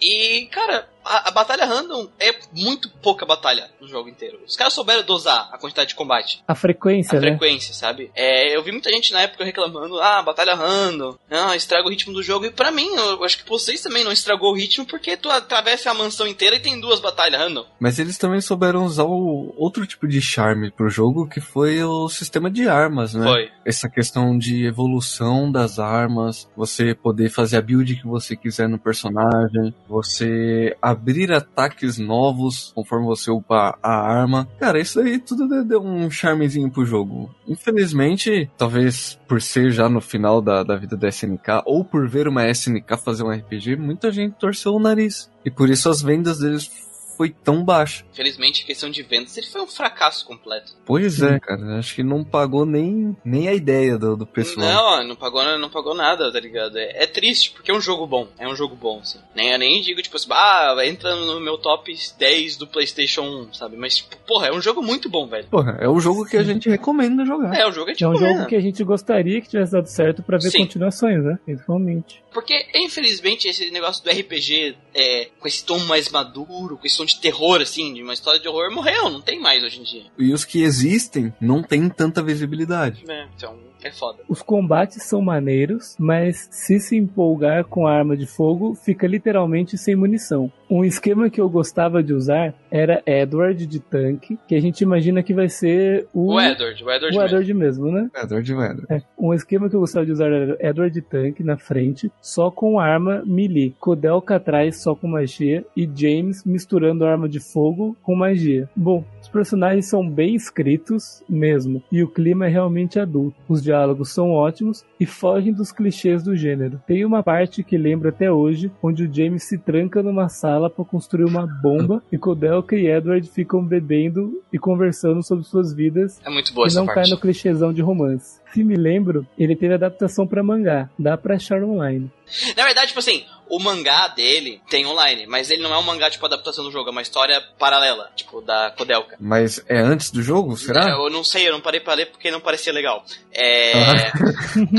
E, 0.02 0.48
cara, 0.48 0.90
a, 1.04 1.30
a 1.30 1.32
batalha 1.32 1.66
random 1.66 2.08
é 2.20 2.34
muito 2.54 2.90
pouca 3.02 3.26
batalha 3.26 3.70
no 3.80 3.88
jogo 3.88 4.10
inteiro. 4.10 4.40
Os 4.46 4.56
caras 4.56 4.74
souberam 4.74 5.04
dosar 5.04 5.50
a 5.52 5.58
quantidade 5.58 5.90
de 5.90 5.96
combate. 5.96 6.44
A 6.48 6.56
frequência, 6.56 7.18
A 7.18 7.22
né? 7.22 7.30
frequência, 7.30 7.74
sabe? 7.74 8.12
É, 8.16 8.56
eu 8.56 8.64
vi 8.64 8.72
muita 8.72 8.90
gente 8.90 9.12
na 9.14 9.22
época 9.22 9.44
reclamando, 9.44 10.00
ah, 10.00 10.22
batalha 10.22 10.56
random, 10.56 11.16
ah, 11.30 11.56
estraga 11.56 11.88
o 11.88 11.90
ritmo 11.90 12.14
do 12.14 12.24
jogo. 12.24 12.46
E 12.46 12.52
pra 12.52 12.72
mim, 12.72 12.90
eu 12.96 13.24
acho 13.24 13.44
que 13.44 13.50
vocês 13.50 13.82
também 13.82 14.04
não 14.04 14.12
estragou 14.12 14.52
o 14.52 14.56
ritmo, 14.56 14.86
porque 14.86 15.18
tu 15.18 15.30
atravessa 15.30 15.92
a 15.92 15.94
mansão 15.94 16.28
inteira 16.28 16.56
e 16.56 16.60
tem 16.60 16.80
duas 16.80 17.00
batalhas 17.00 17.40
random. 17.40 17.66
Mas 17.80 18.00
eles 18.00 18.18
também 18.18 18.42
souberam 18.42 18.86
usar 18.86 19.04
o 19.04 19.54
outro 19.58 19.86
tipo 19.86 20.08
de 20.08 20.22
charme 20.22 20.72
pro 20.72 20.90
jogo, 20.90 21.28
que 21.28 21.42
foi 21.42 21.84
o 21.84 22.08
sistema 22.10 22.50
de 22.50 22.68
armas, 22.68 23.14
né? 23.14 23.26
Foi. 23.26 23.52
Essa 23.66 23.90
questão 23.90 24.38
de 24.38 24.66
evolução 24.66 25.52
das 25.52 25.80
armas, 25.80 26.50
você 26.56 26.94
poder 26.94 27.30
fazer 27.30 27.58
a 27.58 27.62
build 27.62 27.96
que 27.96 28.08
você 28.08 28.36
quiser 28.36 28.68
no 28.68 28.80
personagem, 28.80 29.74
você 29.88 30.76
abrir 30.94 31.32
ataques 31.32 31.98
novos 31.98 32.72
conforme 32.74 33.06
você 33.06 33.30
upa 33.30 33.78
a 33.82 33.92
arma. 33.92 34.48
Cara, 34.60 34.80
isso 34.80 35.00
aí 35.00 35.20
tudo 35.20 35.64
deu 35.64 35.82
um 35.82 36.10
charmezinho 36.10 36.72
pro 36.72 36.86
jogo. 36.86 37.34
Infelizmente, 37.48 38.50
talvez 38.58 39.20
por 39.28 39.42
ser 39.42 39.72
já 39.72 39.90
no 39.90 40.00
final 40.00 40.42
da, 40.42 40.64
da 40.64 40.76
vida 40.76 40.96
da 40.96 41.10
SNK, 41.10 41.64
ou 41.66 41.84
por 41.84 42.08
ver 42.08 42.28
uma 42.28 42.50
SNK 42.50 42.98
fazer 43.04 43.24
um 43.24 43.32
RPG, 43.32 43.76
muita 43.76 44.12
gente 44.12 44.36
torceu 44.36 44.74
o 44.74 44.80
nariz. 44.80 45.32
E 45.46 45.52
por 45.52 45.70
isso 45.70 45.90
as 45.90 46.02
vendas 46.02 46.40
deles 46.40 46.72
foi 47.18 47.30
tão 47.30 47.64
baixa. 47.64 48.04
Infelizmente, 48.12 48.64
em 48.64 48.66
questão 48.66 48.90
de 48.90 49.02
vendas, 49.04 49.38
ele 49.38 49.48
foi 49.48 49.62
um 49.62 49.68
fracasso 49.68 50.26
completo. 50.26 50.74
Pois 50.86 51.22
é, 51.22 51.40
cara. 51.40 51.78
Acho 51.80 51.96
que 51.96 52.04
não 52.04 52.24
pagou 52.24 52.66
nem, 52.66 53.16
nem 53.24 53.48
a 53.48 53.54
ideia 53.54 53.98
do, 53.98 54.16
do 54.16 54.26
pessoal. 54.26 54.66
Não, 55.00 55.08
não 55.10 55.16
pagou, 55.16 55.44
não 55.58 55.70
pagou 55.70 55.94
nada, 55.94 56.32
tá 56.32 56.40
ligado? 56.40 56.78
É, 56.78 57.04
é 57.04 57.08
triste, 57.08 57.52
porque 57.52 57.72
é 57.72 57.74
um 57.74 57.82
jogo 57.82 58.06
bom. 58.08 58.28
É 58.38 58.48
um 58.48 58.56
jogo 58.56 58.76
bom, 58.76 59.00
assim. 59.00 59.20
Nem, 59.36 59.52
eu 59.52 59.60
nem 59.60 59.82
digo, 59.82 60.02
tipo 60.02 60.16
assim, 60.16 60.28
ah, 60.32 60.76
entra 60.86 61.16
no 61.16 61.40
meu 61.40 61.58
top 61.58 61.94
10 62.18 62.58
do 62.58 62.68
PlayStation 62.68 63.22
1, 63.22 63.54
sabe? 63.54 63.78
Mas, 63.78 63.98
tipo, 63.98 64.16
porra, 64.28 64.48
é 64.48 64.52
um 64.52 64.62
jogo 64.62 64.82
muito 64.82 65.10
bom, 65.10 65.28
velho. 65.28 65.48
Porra, 65.48 65.78
é 65.80 65.90
um 65.90 66.00
jogo 66.00 66.26
que 66.26 66.38
a 66.38 66.44
gente 66.44 66.70
recomenda 66.70 67.26
jogar. 67.26 67.56
É 67.56 67.68
um 67.68 67.72
jogo 67.72 67.86
que 67.86 67.92
a 67.92 67.94
gente 67.94 68.04
É 68.04 68.08
um 68.08 68.12
recomenda. 68.12 68.38
jogo 68.38 68.50
que 68.50 68.56
a 68.56 68.62
gente 68.62 68.84
gostaria 68.84 69.42
que 69.42 69.50
tivesse 69.50 69.72
dado 69.72 69.88
certo 69.88 70.24
pra 70.24 70.38
ver 70.38 70.50
Sim. 70.52 70.60
continuações, 70.60 71.24
né? 71.24 71.38
Principalmente. 71.46 72.24
Porque, 72.34 72.66
infelizmente, 72.76 73.48
esse 73.48 73.70
negócio 73.72 74.04
do 74.04 74.10
RPG 74.10 74.76
é, 74.96 75.30
com 75.40 75.48
esse 75.48 75.64
tom 75.64 75.78
mais 75.80 76.10
maduro, 76.10 76.78
com 76.78 76.86
esse 76.86 77.03
tom 77.04 77.06
de 77.06 77.20
terror, 77.20 77.62
assim, 77.62 77.94
de 77.94 78.02
uma 78.02 78.14
história 78.14 78.40
de 78.40 78.48
horror, 78.48 78.72
morreu, 78.72 79.10
não 79.10 79.22
tem 79.22 79.40
mais 79.40 79.64
hoje 79.64 79.80
em 79.80 79.84
dia. 79.84 80.04
E 80.18 80.34
os 80.34 80.46
que 80.46 80.64
existem 80.64 81.34
não 81.40 81.62
tem 81.62 81.90
tanta 81.90 82.24
visibilidade. 82.24 83.04
É, 83.08 83.28
então, 83.36 83.58
é 83.84 83.92
foda. 83.92 84.24
Os 84.28 84.42
combates 84.42 85.04
são 85.04 85.22
maneiros, 85.22 85.96
mas 86.00 86.48
se 86.52 86.80
se 86.80 86.96
empolgar 86.96 87.66
com 87.66 87.86
a 87.86 87.94
arma 87.94 88.16
de 88.16 88.26
fogo, 88.26 88.76
fica 88.76 89.06
literalmente 89.06 89.78
sem 89.78 89.96
munição. 89.96 90.52
Um 90.74 90.84
esquema 90.84 91.30
que 91.30 91.40
eu 91.40 91.48
gostava 91.48 92.02
de 92.02 92.16
usar 92.16 92.52
era 92.72 93.00
Edward 93.06 93.64
de 93.68 93.80
tanque, 93.80 94.40
que 94.48 94.56
a 94.56 94.60
gente 94.60 94.82
imagina 94.82 95.22
que 95.22 95.32
vai 95.32 95.48
ser 95.48 96.08
o, 96.12 96.34
O 96.34 96.42
Edward, 96.42 96.84
o 96.84 96.90
Edward, 96.90 97.16
o 97.16 97.20
mesmo. 97.20 97.22
Edward 97.22 97.54
mesmo, 97.54 97.92
né? 97.92 98.10
Edward 98.16 98.44
de 98.44 98.56
Vedra. 98.56 98.86
É, 98.90 99.00
um 99.16 99.36
esquema 99.36 99.70
que 99.70 99.76
eu 99.76 99.80
gostava 99.82 100.04
de 100.04 100.12
usar 100.12 100.32
era 100.32 100.58
Edward 100.60 100.92
de 100.92 101.04
tanque 101.04 101.44
na 101.44 101.58
frente, 101.58 102.12
só 102.20 102.50
com 102.50 102.80
arma 102.80 103.22
melee. 103.24 103.76
Kodelka 103.80 104.38
atrás 104.38 104.82
só 104.82 104.96
com 104.96 105.08
magia 105.08 105.64
e 105.78 105.88
James 105.94 106.44
misturando 106.44 107.06
arma 107.06 107.30
de 107.30 107.40
fogo 107.40 107.96
com 108.02 108.16
magia. 108.16 108.68
Bom, 108.76 109.06
os 109.22 109.30
personagens 109.30 109.88
são 109.88 110.10
bem 110.10 110.34
escritos 110.34 111.24
mesmo, 111.30 111.84
e 111.92 112.02
o 112.02 112.08
clima 112.08 112.48
é 112.48 112.50
realmente 112.50 113.00
adulto. 113.00 113.38
Os 113.48 113.62
diálogos 113.62 114.12
são 114.12 114.32
ótimos 114.32 114.84
e 115.00 115.06
fogem 115.06 115.54
dos 115.54 115.72
clichês 115.72 116.24
do 116.24 116.36
gênero. 116.36 116.82
Tem 116.88 117.06
uma 117.06 117.22
parte 117.22 117.64
que 117.64 117.78
lembro 117.78 118.10
até 118.10 118.32
hoje, 118.32 118.72
onde 118.82 119.04
o 119.04 119.14
James 119.14 119.44
se 119.44 119.60
tranca 119.60 120.02
numa 120.02 120.28
sala 120.30 120.63
para 120.70 120.86
construir 120.86 121.26
uma 121.26 121.46
bomba 121.46 122.02
e 122.12 122.18
Kodelka 122.18 122.76
e 122.76 122.88
Edward 122.88 123.28
ficam 123.30 123.64
bebendo 123.64 124.42
e 124.52 124.60
conversando 124.60 125.22
sobre 125.24 125.44
suas 125.44 125.74
vidas 125.74 126.20
É 126.26 126.30
muito 126.30 126.54
boa 126.54 126.66
e 126.66 126.70
essa 126.70 126.80
não 126.80 126.86
parte. 126.86 127.02
cai 127.02 127.10
no 127.10 127.20
clichêzão 127.20 127.72
de 127.74 127.82
romance. 127.82 128.42
Se 128.54 128.64
me 128.64 128.76
lembro, 128.76 129.26
ele 129.38 129.56
teve 129.56 129.74
adaptação 129.74 130.28
pra 130.28 130.44
mangá. 130.44 130.90
Dá 130.98 131.18
pra 131.18 131.36
achar 131.36 131.64
online. 131.64 132.12
Na 132.56 132.64
verdade, 132.64 132.88
tipo 132.88 133.00
assim, 133.00 133.26
o 133.50 133.60
mangá 133.60 134.08
dele 134.08 134.62
tem 134.70 134.86
online, 134.86 135.28
mas 135.28 135.52
ele 135.52 135.62
não 135.62 135.74
é 135.74 135.78
um 135.78 135.84
mangá, 135.84 136.10
tipo, 136.10 136.26
adaptação 136.26 136.64
do 136.64 136.72
jogo, 136.72 136.90
é 136.90 136.92
uma 136.92 137.02
história 137.02 137.42
paralela, 137.60 138.10
tipo, 138.16 138.42
da 138.42 138.72
Kodelka. 138.78 139.18
Mas 139.20 139.64
é 139.68 139.80
antes 139.80 140.10
do 140.10 140.22
jogo, 140.22 140.56
será? 140.58 140.90
É, 140.90 140.94
Eu 140.94 141.10
não 141.10 141.24
sei, 141.24 141.48
eu 141.48 141.52
não 141.52 141.62
parei 141.62 141.80
pra 141.80 141.94
ler 141.94 142.08
porque 142.08 142.32
não 142.32 142.40
parecia 142.40 142.74
legal. 142.74 143.04
É... 143.32 143.74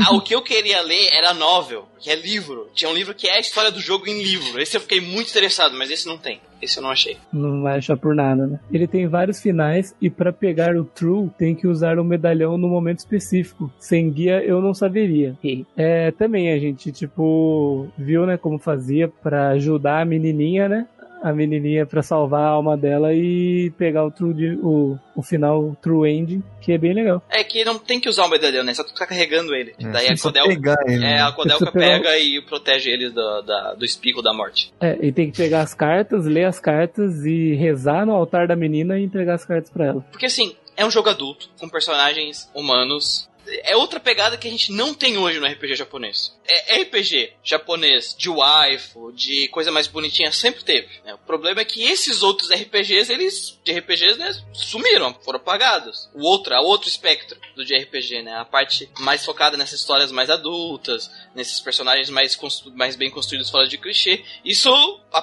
ah, 0.05 0.13
o 0.13 0.21
que 0.21 0.33
eu 0.33 0.41
queria 0.41 0.81
ler 0.81 1.07
era 1.11 1.33
novel, 1.33 1.87
que 1.99 2.09
é 2.09 2.15
livro. 2.15 2.69
Tinha 2.73 2.89
um 2.89 2.93
livro 2.93 3.13
que 3.13 3.27
é 3.27 3.37
a 3.37 3.39
história 3.39 3.71
do 3.71 3.79
jogo 3.79 4.07
em 4.07 4.21
livro. 4.21 4.59
Esse 4.59 4.77
eu 4.77 4.81
fiquei 4.81 4.99
muito 4.99 5.29
interessado, 5.29 5.77
mas 5.77 5.89
esse 5.91 6.07
não 6.07 6.17
tem. 6.17 6.41
Esse 6.61 6.77
eu 6.77 6.83
não 6.83 6.89
achei. 6.89 7.17
Não 7.31 7.61
vai 7.61 7.77
achar 7.77 7.95
por 7.97 8.15
nada, 8.15 8.47
né? 8.47 8.59
Ele 8.71 8.87
tem 8.87 9.07
vários 9.07 9.39
finais 9.41 9.93
e 10.01 10.09
pra 10.09 10.33
pegar 10.33 10.75
o 10.75 10.83
True 10.83 11.29
tem 11.37 11.55
que 11.55 11.67
usar 11.67 11.99
um 11.99 12.03
medalhão 12.03 12.57
no 12.57 12.67
momento 12.67 12.99
específico. 12.99 13.64
Sem 13.79 14.09
guia 14.11 14.43
eu 14.43 14.61
não 14.61 14.73
saberia. 14.73 15.35
É, 15.75 16.11
também 16.11 16.51
a 16.51 16.57
gente, 16.59 16.91
tipo, 16.91 17.87
viu, 17.97 18.25
né, 18.25 18.37
como 18.37 18.57
fazia 18.59 19.07
pra 19.07 19.49
ajudar 19.49 20.01
a 20.01 20.05
menininha, 20.05 20.67
né? 20.69 20.87
A 21.23 21.33
menininha 21.33 21.87
pra 21.87 22.03
salvar 22.03 22.41
a 22.41 22.49
alma 22.49 22.77
dela 22.77 23.11
e 23.11 23.71
pegar 23.79 24.05
o 24.05 24.11
True, 24.11 24.57
o, 24.61 24.95
o 25.15 25.23
final 25.23 25.75
True 25.81 26.07
Ending, 26.07 26.43
que 26.61 26.71
é 26.71 26.77
bem 26.77 26.93
legal. 26.93 27.23
É 27.31 27.43
que 27.43 27.65
não 27.65 27.79
tem 27.79 27.99
que 27.99 28.07
usar 28.07 28.25
o 28.25 28.29
medalhão, 28.29 28.63
né? 28.63 28.75
Só 28.75 28.83
tu 28.83 28.89
ficar 28.91 29.07
carregando 29.07 29.55
ele. 29.55 29.73
É, 29.79 29.87
Daí 29.91 30.07
a 30.07 30.15
Kodelka, 30.17 30.49
pegar 30.49 30.75
ele. 30.85 30.95
é, 30.97 30.99
né? 30.99 31.21
a 31.23 31.31
Kodelka 31.31 31.71
pegar- 31.71 31.99
pega 32.03 32.19
e 32.19 32.39
protege 32.41 32.91
eles 32.91 33.11
do, 33.11 33.41
da- 33.41 33.73
do 33.73 33.83
espirro 33.83 34.21
da 34.21 34.33
morte. 34.35 34.71
É, 34.79 34.99
e 35.03 35.11
tem 35.11 35.31
que 35.31 35.37
pegar 35.37 35.61
as 35.61 35.73
cartas, 35.73 36.25
ler 36.27 36.45
as 36.45 36.59
cartas 36.59 37.25
e 37.25 37.55
rezar 37.55 38.05
no 38.05 38.11
altar 38.13 38.47
da 38.47 38.55
menina 38.55 38.99
e 38.99 39.03
entregar 39.03 39.33
as 39.33 39.45
cartas 39.45 39.71
pra 39.71 39.85
ela. 39.85 40.05
Porque 40.11 40.27
assim, 40.27 40.53
é 40.77 40.85
um 40.85 40.91
jogo 40.91 41.09
adulto, 41.09 41.49
com 41.59 41.67
personagens 41.67 42.51
humanos. 42.53 43.27
É 43.63 43.75
outra 43.75 43.99
pegada 43.99 44.37
que 44.37 44.47
a 44.47 44.51
gente 44.51 44.71
não 44.71 44.93
tem 44.93 45.17
hoje 45.17 45.39
no 45.39 45.45
RPG 45.47 45.75
japonês. 45.75 46.33
É 46.47 46.81
RPG 46.81 47.33
japonês, 47.43 48.15
de 48.17 48.29
waifu, 48.29 49.11
de 49.13 49.47
coisa 49.49 49.71
mais 49.71 49.87
bonitinha, 49.87 50.31
sempre 50.31 50.63
teve. 50.63 50.87
né? 51.03 51.13
O 51.13 51.17
problema 51.19 51.61
é 51.61 51.65
que 51.65 51.83
esses 51.83 52.23
outros 52.23 52.49
RPGs, 52.51 53.11
eles, 53.11 53.59
de 53.63 53.71
RPGs, 53.71 54.17
né, 54.17 54.31
sumiram, 54.53 55.13
foram 55.23 55.37
apagados. 55.37 56.09
O 56.13 56.23
outro, 56.23 56.53
a 56.53 56.61
outro 56.61 56.87
espectro 56.87 57.37
do 57.55 57.65
de 57.65 57.75
RPG, 57.75 58.21
né, 58.21 58.35
a 58.35 58.45
parte 58.45 58.89
mais 58.99 59.25
focada 59.25 59.57
nessas 59.57 59.79
histórias 59.79 60.11
mais 60.11 60.29
adultas, 60.29 61.09
nesses 61.33 61.59
personagens 61.59 62.09
mais, 62.09 62.37
mais 62.73 62.95
bem 62.95 63.09
construídos 63.09 63.49
fora 63.49 63.67
de 63.67 63.77
clichê, 63.77 64.23
isso 64.43 64.69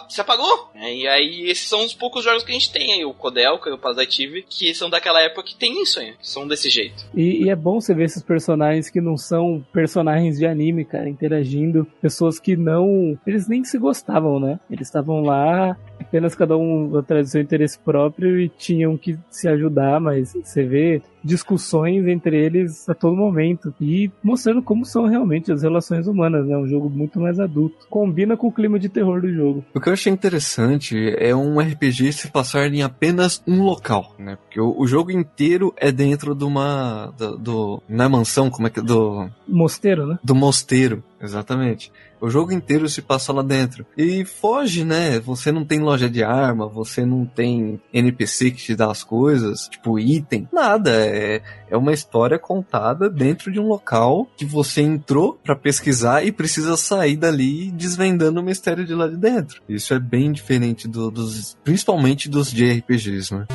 se 0.08 0.20
apagou. 0.20 0.70
né? 0.74 0.94
E 0.94 1.06
aí, 1.06 1.50
esses 1.50 1.68
são 1.68 1.84
os 1.84 1.94
poucos 1.94 2.24
jogos 2.24 2.42
que 2.42 2.50
a 2.50 2.54
gente 2.54 2.70
tem 2.72 2.92
aí, 2.94 3.04
o 3.04 3.14
Kodelka 3.14 3.68
e 3.70 3.72
o 3.72 3.78
Parasitive, 3.78 4.42
que 4.48 4.74
são 4.74 4.88
daquela 4.88 5.20
época 5.20 5.42
que 5.42 5.54
tem 5.54 5.82
isso 5.82 6.00
aí, 6.00 6.14
que 6.14 6.28
são 6.28 6.46
desse 6.46 6.70
jeito. 6.70 7.04
E, 7.14 7.44
e 7.44 7.50
é 7.50 7.56
bom 7.56 7.80
você 7.80 7.94
ver 7.94 8.08
esses 8.12 8.22
personagens 8.22 8.90
que 8.90 9.00
não 9.00 9.16
são 9.16 9.64
personagens 9.72 10.38
de 10.38 10.46
anime, 10.46 10.84
cara, 10.84 11.08
interagindo. 11.08 11.86
Pessoas 12.00 12.38
que 12.38 12.56
não. 12.56 13.18
Eles 13.26 13.48
nem 13.48 13.64
se 13.64 13.78
gostavam, 13.78 14.38
né? 14.38 14.60
Eles 14.70 14.88
estavam 14.88 15.22
lá, 15.22 15.76
apenas 16.02 16.34
cada 16.34 16.56
um 16.56 16.96
atrás 16.98 17.26
do 17.28 17.30
seu 17.32 17.40
interesse 17.40 17.78
próprio 17.78 18.38
e 18.40 18.48
tinham 18.48 18.96
que 18.96 19.18
se 19.30 19.48
ajudar, 19.48 20.00
mas 20.00 20.32
você 20.34 20.62
vê 20.64 21.02
discussões 21.24 22.06
entre 22.06 22.36
eles 22.36 22.88
a 22.88 22.94
todo 22.94 23.16
momento 23.16 23.72
e 23.80 24.10
mostrando 24.22 24.60
como 24.62 24.84
são 24.84 25.06
realmente 25.06 25.52
as 25.52 25.62
relações 25.62 26.06
humanas, 26.06 26.46
né? 26.46 26.56
Um 26.56 26.66
jogo 26.66 26.90
muito 26.90 27.20
mais 27.20 27.38
adulto. 27.40 27.86
Combina 27.88 28.36
com 28.36 28.48
o 28.48 28.52
clima 28.52 28.78
de 28.78 28.88
terror 28.88 29.20
do 29.20 29.32
jogo. 29.32 29.64
O 29.74 29.80
que 29.80 29.88
eu 29.88 29.92
achei 29.92 30.12
interessante 30.12 30.96
é 31.18 31.34
um 31.34 31.58
RPG 31.60 32.12
se 32.12 32.28
passar 32.30 32.66
em 32.72 32.82
apenas 32.82 33.42
um 33.46 33.62
local, 33.62 34.14
né? 34.18 34.36
Porque 34.36 34.60
o, 34.60 34.74
o 34.78 34.86
jogo 34.86 35.10
inteiro 35.12 35.72
é 35.76 35.90
dentro 35.92 36.34
de 36.34 36.44
uma. 36.44 37.12
Do, 37.16 37.38
do- 37.38 37.82
é 37.88 38.08
mansão, 38.08 38.50
como 38.50 38.66
é 38.66 38.70
que. 38.70 38.80
Do, 38.80 39.28
Mosteiro, 39.48 40.06
né? 40.06 40.18
do 40.24 40.34
mosteiro. 40.34 41.02
Exatamente. 41.20 41.92
O 42.22 42.30
jogo 42.30 42.52
inteiro 42.52 42.88
se 42.88 43.02
passa 43.02 43.32
lá 43.32 43.42
dentro. 43.42 43.84
E 43.98 44.24
foge, 44.24 44.84
né? 44.84 45.18
Você 45.18 45.50
não 45.50 45.64
tem 45.64 45.80
loja 45.80 46.08
de 46.08 46.22
arma, 46.22 46.68
você 46.68 47.04
não 47.04 47.26
tem 47.26 47.80
NPC 47.92 48.52
que 48.52 48.62
te 48.62 48.76
dá 48.76 48.88
as 48.88 49.02
coisas, 49.02 49.66
tipo 49.66 49.98
item, 49.98 50.48
nada. 50.52 50.92
É, 51.04 51.42
é 51.68 51.76
uma 51.76 51.92
história 51.92 52.38
contada 52.38 53.10
dentro 53.10 53.50
de 53.50 53.58
um 53.58 53.66
local 53.66 54.28
que 54.36 54.44
você 54.44 54.82
entrou 54.82 55.34
para 55.42 55.56
pesquisar 55.56 56.24
e 56.24 56.30
precisa 56.30 56.76
sair 56.76 57.16
dali 57.16 57.72
desvendando 57.72 58.38
o 58.38 58.44
mistério 58.44 58.86
de 58.86 58.94
lá 58.94 59.08
de 59.08 59.16
dentro. 59.16 59.60
Isso 59.68 59.92
é 59.92 59.98
bem 59.98 60.30
diferente 60.30 60.86
do, 60.86 61.10
dos, 61.10 61.56
principalmente 61.64 62.28
dos 62.28 62.52
JRPGs, 62.52 63.34
né? 63.34 63.46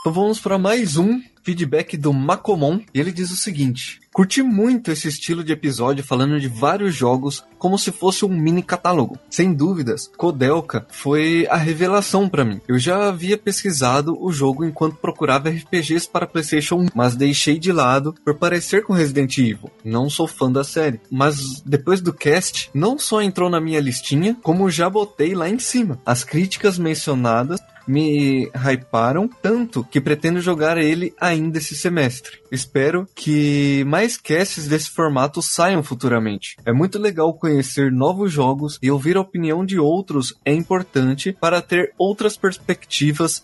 Então 0.00 0.12
vamos 0.12 0.38
para 0.38 0.56
mais 0.56 0.96
um 0.96 1.20
feedback 1.42 1.96
do 1.96 2.12
Macomon. 2.12 2.80
E 2.94 3.00
ele 3.00 3.12
diz 3.12 3.30
o 3.30 3.36
seguinte: 3.36 4.00
Curti 4.20 4.42
muito 4.42 4.92
esse 4.92 5.08
estilo 5.08 5.42
de 5.42 5.50
episódio 5.50 6.04
falando 6.04 6.38
de 6.38 6.46
vários 6.46 6.94
jogos 6.94 7.42
como 7.56 7.78
se 7.78 7.90
fosse 7.90 8.22
um 8.22 8.28
mini 8.28 8.62
catálogo. 8.62 9.18
Sem 9.30 9.54
dúvidas, 9.54 10.10
Kodelka 10.14 10.86
foi 10.90 11.46
a 11.48 11.56
revelação 11.56 12.28
para 12.28 12.44
mim. 12.44 12.60
Eu 12.68 12.78
já 12.78 13.08
havia 13.08 13.38
pesquisado 13.38 14.14
o 14.20 14.30
jogo 14.30 14.62
enquanto 14.62 14.96
procurava 14.96 15.48
RPGs 15.48 16.06
para 16.06 16.26
PlayStation 16.26 16.74
1, 16.80 16.86
mas 16.94 17.16
deixei 17.16 17.58
de 17.58 17.72
lado 17.72 18.14
por 18.22 18.34
parecer 18.36 18.84
com 18.84 18.92
Resident 18.92 19.38
Evil. 19.38 19.70
Não 19.82 20.10
sou 20.10 20.28
fã 20.28 20.52
da 20.52 20.64
série, 20.64 21.00
mas 21.10 21.62
depois 21.64 22.02
do 22.02 22.12
cast, 22.12 22.70
não 22.74 22.98
só 22.98 23.22
entrou 23.22 23.48
na 23.48 23.58
minha 23.58 23.80
listinha, 23.80 24.36
como 24.42 24.70
já 24.70 24.90
botei 24.90 25.34
lá 25.34 25.48
em 25.48 25.58
cima. 25.58 25.98
As 26.04 26.24
críticas 26.24 26.78
mencionadas 26.78 27.58
me 27.90 28.48
hyparam 28.54 29.28
tanto 29.42 29.82
que 29.82 30.00
pretendo 30.00 30.40
jogar 30.40 30.78
ele 30.78 31.12
ainda 31.20 31.58
esse 31.58 31.74
semestre. 31.74 32.38
Espero 32.52 33.06
que 33.16 33.84
mais 33.84 34.16
casts 34.16 34.68
desse 34.68 34.90
formato 34.90 35.42
saiam 35.42 35.82
futuramente. 35.82 36.56
É 36.64 36.72
muito 36.72 36.98
legal 36.98 37.34
conhecer 37.34 37.90
novos 37.90 38.32
jogos 38.32 38.78
e 38.80 38.90
ouvir 38.90 39.16
a 39.16 39.20
opinião 39.20 39.64
de 39.64 39.78
outros 39.78 40.34
é 40.44 40.54
importante 40.54 41.36
para 41.40 41.60
ter 41.60 41.92
outras 41.98 42.36
perspectivas 42.36 43.42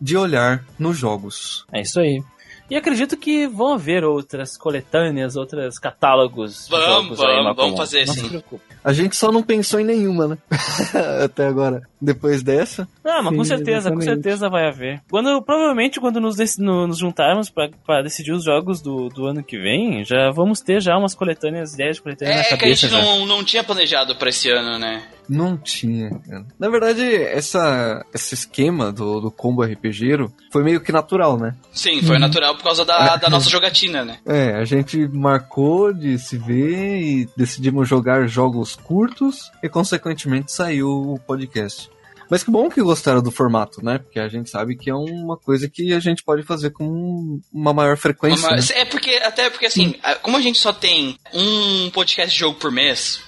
de 0.00 0.16
olhar 0.16 0.64
nos 0.78 0.96
jogos. 0.96 1.66
É 1.72 1.80
isso 1.80 1.98
aí. 1.98 2.22
E 2.70 2.76
acredito 2.76 3.16
que 3.16 3.46
vão 3.46 3.72
haver 3.72 4.04
outras 4.04 4.56
coletâneas, 4.56 5.36
outros 5.36 5.78
catálogos. 5.78 6.68
Vamos, 6.68 6.86
jogos 6.86 7.20
aí, 7.20 7.36
vamos, 7.36 7.56
vamos 7.56 7.76
fazer 7.78 8.04
preocupe. 8.28 8.62
A 8.84 8.92
gente 8.92 9.16
só 9.16 9.32
não 9.32 9.42
pensou 9.42 9.80
em 9.80 9.84
nenhuma, 9.84 10.28
né? 10.28 10.38
Até 11.24 11.46
agora. 11.46 11.82
Depois 12.00 12.42
dessa. 12.42 12.88
Ah, 13.04 13.20
mas 13.22 13.34
com 13.36 13.44
certeza, 13.44 13.90
com 13.90 13.98
exatamente. 13.98 14.04
certeza 14.04 14.48
vai 14.48 14.68
haver. 14.68 15.02
Quando, 15.10 15.42
provavelmente, 15.42 15.98
quando 16.00 16.20
nos, 16.20 16.36
dec- 16.36 16.58
no- 16.58 16.86
nos 16.86 16.98
juntarmos 16.98 17.50
pra, 17.50 17.68
pra 17.84 18.02
decidir 18.02 18.32
os 18.32 18.44
jogos 18.44 18.80
do, 18.80 19.08
do 19.08 19.26
ano 19.26 19.42
que 19.42 19.58
vem, 19.58 20.04
já 20.04 20.30
vamos 20.30 20.60
ter 20.60 20.80
já 20.80 20.96
umas 20.96 21.14
coletâneas, 21.14 21.74
ideias 21.74 21.96
de 21.96 22.02
coletâneas 22.02 22.36
na 22.36 22.42
É 22.42 22.44
que 22.48 22.54
a 22.54 22.58
cabeça. 22.58 22.88
gente 22.88 22.90
já. 22.92 23.02
não, 23.02 23.26
não 23.26 23.42
tinha 23.42 23.64
planejado 23.64 24.14
pra 24.14 24.28
esse 24.28 24.48
ano, 24.50 24.78
né? 24.78 25.02
Não 25.28 25.58
tinha, 25.58 26.08
cara. 26.26 26.46
Na 26.58 26.70
verdade, 26.70 27.02
essa, 27.16 28.02
esse 28.14 28.32
esquema 28.32 28.90
do, 28.90 29.20
do 29.20 29.30
combo 29.30 29.62
RPGero 29.62 30.32
foi 30.50 30.62
meio 30.64 30.80
que 30.80 30.90
natural, 30.90 31.36
né? 31.38 31.54
Sim, 31.70 32.00
foi 32.00 32.18
natural 32.18 32.54
por 32.54 32.62
causa 32.64 32.82
da, 32.84 33.16
da 33.16 33.28
nossa 33.28 33.50
jogatina, 33.50 34.04
né? 34.06 34.18
É, 34.24 34.54
a 34.54 34.64
gente 34.64 35.06
marcou 35.08 35.92
de 35.92 36.18
se 36.18 36.38
ver 36.38 37.00
e 37.02 37.28
decidimos 37.36 37.86
jogar 37.86 38.26
jogos 38.26 38.74
curtos 38.76 39.50
e, 39.62 39.68
consequentemente, 39.68 40.50
saiu 40.50 40.88
o 40.88 41.18
podcast. 41.18 41.87
Mas 42.30 42.42
que 42.42 42.50
bom 42.50 42.68
que 42.68 42.82
gostaram 42.82 43.22
do 43.22 43.30
formato, 43.30 43.82
né? 43.84 43.98
Porque 43.98 44.20
a 44.20 44.28
gente 44.28 44.50
sabe 44.50 44.76
que 44.76 44.90
é 44.90 44.94
uma 44.94 45.36
coisa 45.36 45.68
que 45.68 45.92
a 45.94 46.00
gente 46.00 46.22
pode 46.22 46.42
fazer 46.42 46.70
com 46.70 47.40
uma 47.52 47.72
maior 47.72 47.96
frequência. 47.96 48.48
né? 48.48 48.56
Mas 48.56 48.70
é 48.70 48.84
porque, 48.84 49.10
até 49.24 49.48
porque 49.50 49.66
assim, 49.66 49.94
como 50.22 50.36
a 50.36 50.40
gente 50.40 50.58
só 50.58 50.72
tem 50.72 51.16
um 51.32 51.90
podcast 51.90 52.32
de 52.32 52.38
jogo 52.40 52.58
por 52.58 52.70
mês, 52.70 53.20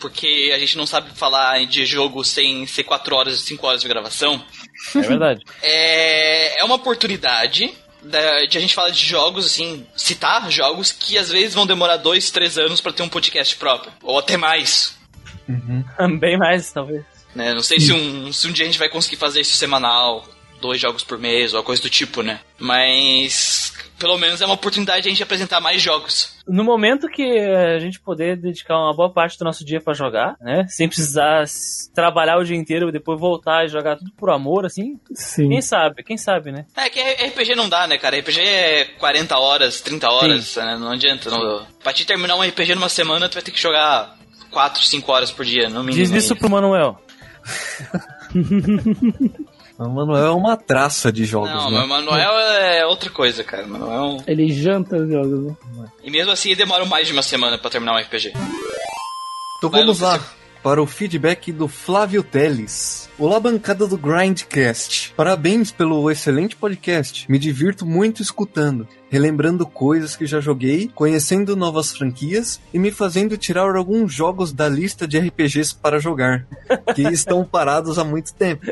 porque 0.00 0.52
a 0.54 0.58
gente 0.58 0.76
não 0.76 0.86
sabe 0.86 1.10
falar 1.14 1.66
de 1.66 1.84
jogo 1.86 2.22
sem 2.24 2.66
ser 2.66 2.84
4 2.84 3.14
horas 3.14 3.38
e 3.38 3.42
5 3.42 3.66
horas 3.66 3.80
de 3.82 3.88
gravação, 3.88 4.42
É 4.94 5.00
verdade. 5.00 5.42
é, 5.62 6.60
é 6.60 6.64
uma 6.64 6.74
oportunidade 6.76 7.74
da- 8.02 8.44
de 8.46 8.56
a 8.56 8.60
gente 8.60 8.74
falar 8.74 8.90
de 8.90 9.04
jogos, 9.04 9.46
assim, 9.46 9.86
citar 9.96 10.50
jogos 10.50 10.92
que 10.92 11.18
às 11.18 11.28
vezes 11.30 11.54
vão 11.54 11.66
demorar 11.66 11.96
2, 11.96 12.30
3 12.30 12.56
anos 12.58 12.80
pra 12.80 12.92
ter 12.92 13.02
um 13.02 13.08
podcast 13.08 13.56
próprio, 13.56 13.92
ou 14.02 14.18
até 14.18 14.36
mais. 14.36 14.96
Uhum. 15.48 16.18
Bem 16.18 16.36
mais, 16.38 16.70
talvez. 16.72 17.04
Né? 17.36 17.52
Não 17.52 17.62
sei 17.62 17.78
se 17.78 17.92
um, 17.92 18.32
se 18.32 18.48
um 18.48 18.52
dia 18.52 18.64
a 18.64 18.66
gente 18.66 18.78
vai 18.78 18.88
conseguir 18.88 19.16
fazer 19.16 19.42
isso 19.42 19.56
semanal, 19.56 20.26
dois 20.58 20.80
jogos 20.80 21.04
por 21.04 21.18
mês, 21.18 21.52
ou 21.52 21.62
coisa 21.62 21.82
do 21.82 21.90
tipo, 21.90 22.22
né? 22.22 22.40
Mas 22.58 23.74
pelo 23.98 24.16
menos 24.16 24.40
é 24.40 24.46
uma 24.46 24.54
oportunidade 24.54 25.02
de 25.02 25.08
a 25.08 25.10
gente 25.10 25.22
apresentar 25.22 25.60
mais 25.60 25.82
jogos. 25.82 26.34
No 26.48 26.64
momento 26.64 27.08
que 27.08 27.22
a 27.22 27.78
gente 27.78 28.00
poder 28.00 28.36
dedicar 28.36 28.78
uma 28.78 28.94
boa 28.94 29.10
parte 29.10 29.38
do 29.38 29.44
nosso 29.44 29.64
dia 29.64 29.80
pra 29.80 29.92
jogar, 29.92 30.34
né? 30.40 30.66
Sem 30.68 30.88
precisar 30.88 31.44
trabalhar 31.94 32.38
o 32.38 32.44
dia 32.44 32.56
inteiro 32.56 32.88
e 32.88 32.92
depois 32.92 33.20
voltar 33.20 33.66
e 33.66 33.68
jogar 33.68 33.96
tudo 33.96 34.12
por 34.16 34.30
amor, 34.30 34.64
assim. 34.64 34.98
Sim. 35.14 35.50
Quem 35.50 35.60
sabe, 35.60 36.02
quem 36.02 36.16
sabe, 36.16 36.52
né? 36.52 36.64
É 36.74 36.88
que 36.88 37.00
RPG 37.00 37.54
não 37.54 37.68
dá, 37.68 37.86
né, 37.86 37.98
cara? 37.98 38.18
RPG 38.18 38.40
é 38.40 38.84
40 38.98 39.38
horas, 39.38 39.80
30 39.82 40.10
horas, 40.10 40.56
né? 40.56 40.76
não 40.78 40.92
adianta. 40.92 41.30
Não... 41.30 41.66
Pra 41.82 41.92
te 41.92 42.06
terminar 42.06 42.36
um 42.36 42.42
RPG 42.42 42.74
numa 42.74 42.88
semana, 42.88 43.28
tu 43.28 43.34
vai 43.34 43.42
ter 43.42 43.50
que 43.50 43.60
jogar 43.60 44.16
4, 44.50 44.84
5 44.84 45.12
horas 45.12 45.30
por 45.30 45.44
dia, 45.44 45.68
no 45.68 45.82
mínimo. 45.82 46.02
Diz 46.02 46.10
isso 46.12 46.34
pro 46.34 46.48
Manuel. 46.48 46.98
O 49.78 49.90
Manuel 49.90 50.26
é 50.26 50.30
uma 50.30 50.56
traça 50.56 51.12
de 51.12 51.26
jogos, 51.26 51.50
Não, 51.50 51.70
né? 51.70 51.80
mas 51.80 51.88
Manuel 51.88 52.38
é 52.38 52.86
outra 52.86 53.10
coisa, 53.10 53.44
cara. 53.44 53.66
Manuel... 53.66 54.22
Ele 54.26 54.50
janta 54.50 54.96
os 54.96 55.06
jogos, 55.06 55.44
né? 55.46 55.56
E 56.02 56.10
mesmo 56.10 56.32
assim 56.32 56.54
demora 56.54 56.86
mais 56.86 57.06
de 57.06 57.12
uma 57.12 57.22
semana 57.22 57.58
pra 57.58 57.68
terminar 57.68 57.94
um 57.94 57.98
RPG. 57.98 58.32
Então 59.58 59.68
Vai, 59.68 59.80
vamos 59.82 60.00
lá 60.00 60.18
para 60.62 60.82
o 60.82 60.86
feedback 60.86 61.52
do 61.52 61.68
Flávio 61.68 62.22
Teles. 62.22 63.10
Olá, 63.18 63.40
bancada 63.40 63.86
do 63.86 63.96
Grindcast. 63.96 65.14
Parabéns 65.16 65.70
pelo 65.72 66.10
excelente 66.10 66.54
podcast. 66.54 67.30
Me 67.30 67.38
divirto 67.38 67.86
muito 67.86 68.20
escutando, 68.20 68.86
relembrando 69.08 69.66
coisas 69.66 70.14
que 70.14 70.26
já 70.26 70.38
joguei, 70.38 70.90
conhecendo 70.94 71.56
novas 71.56 71.96
franquias 71.96 72.60
e 72.74 72.78
me 72.78 72.90
fazendo 72.90 73.38
tirar 73.38 73.74
alguns 73.74 74.12
jogos 74.12 74.52
da 74.52 74.68
lista 74.68 75.08
de 75.08 75.18
RPGs 75.18 75.74
para 75.76 75.98
jogar, 75.98 76.46
que 76.94 77.02
estão 77.08 77.42
parados 77.42 77.98
há 77.98 78.04
muito 78.04 78.34
tempo. 78.34 78.66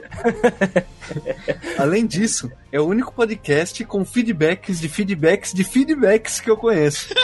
Além 1.78 2.06
disso, 2.06 2.52
é 2.70 2.78
o 2.78 2.84
único 2.86 3.14
podcast 3.14 3.82
com 3.86 4.04
feedbacks 4.04 4.78
de 4.78 4.90
feedbacks 4.90 5.54
de 5.54 5.64
feedbacks 5.64 6.38
que 6.38 6.50
eu 6.50 6.56
conheço. 6.58 7.08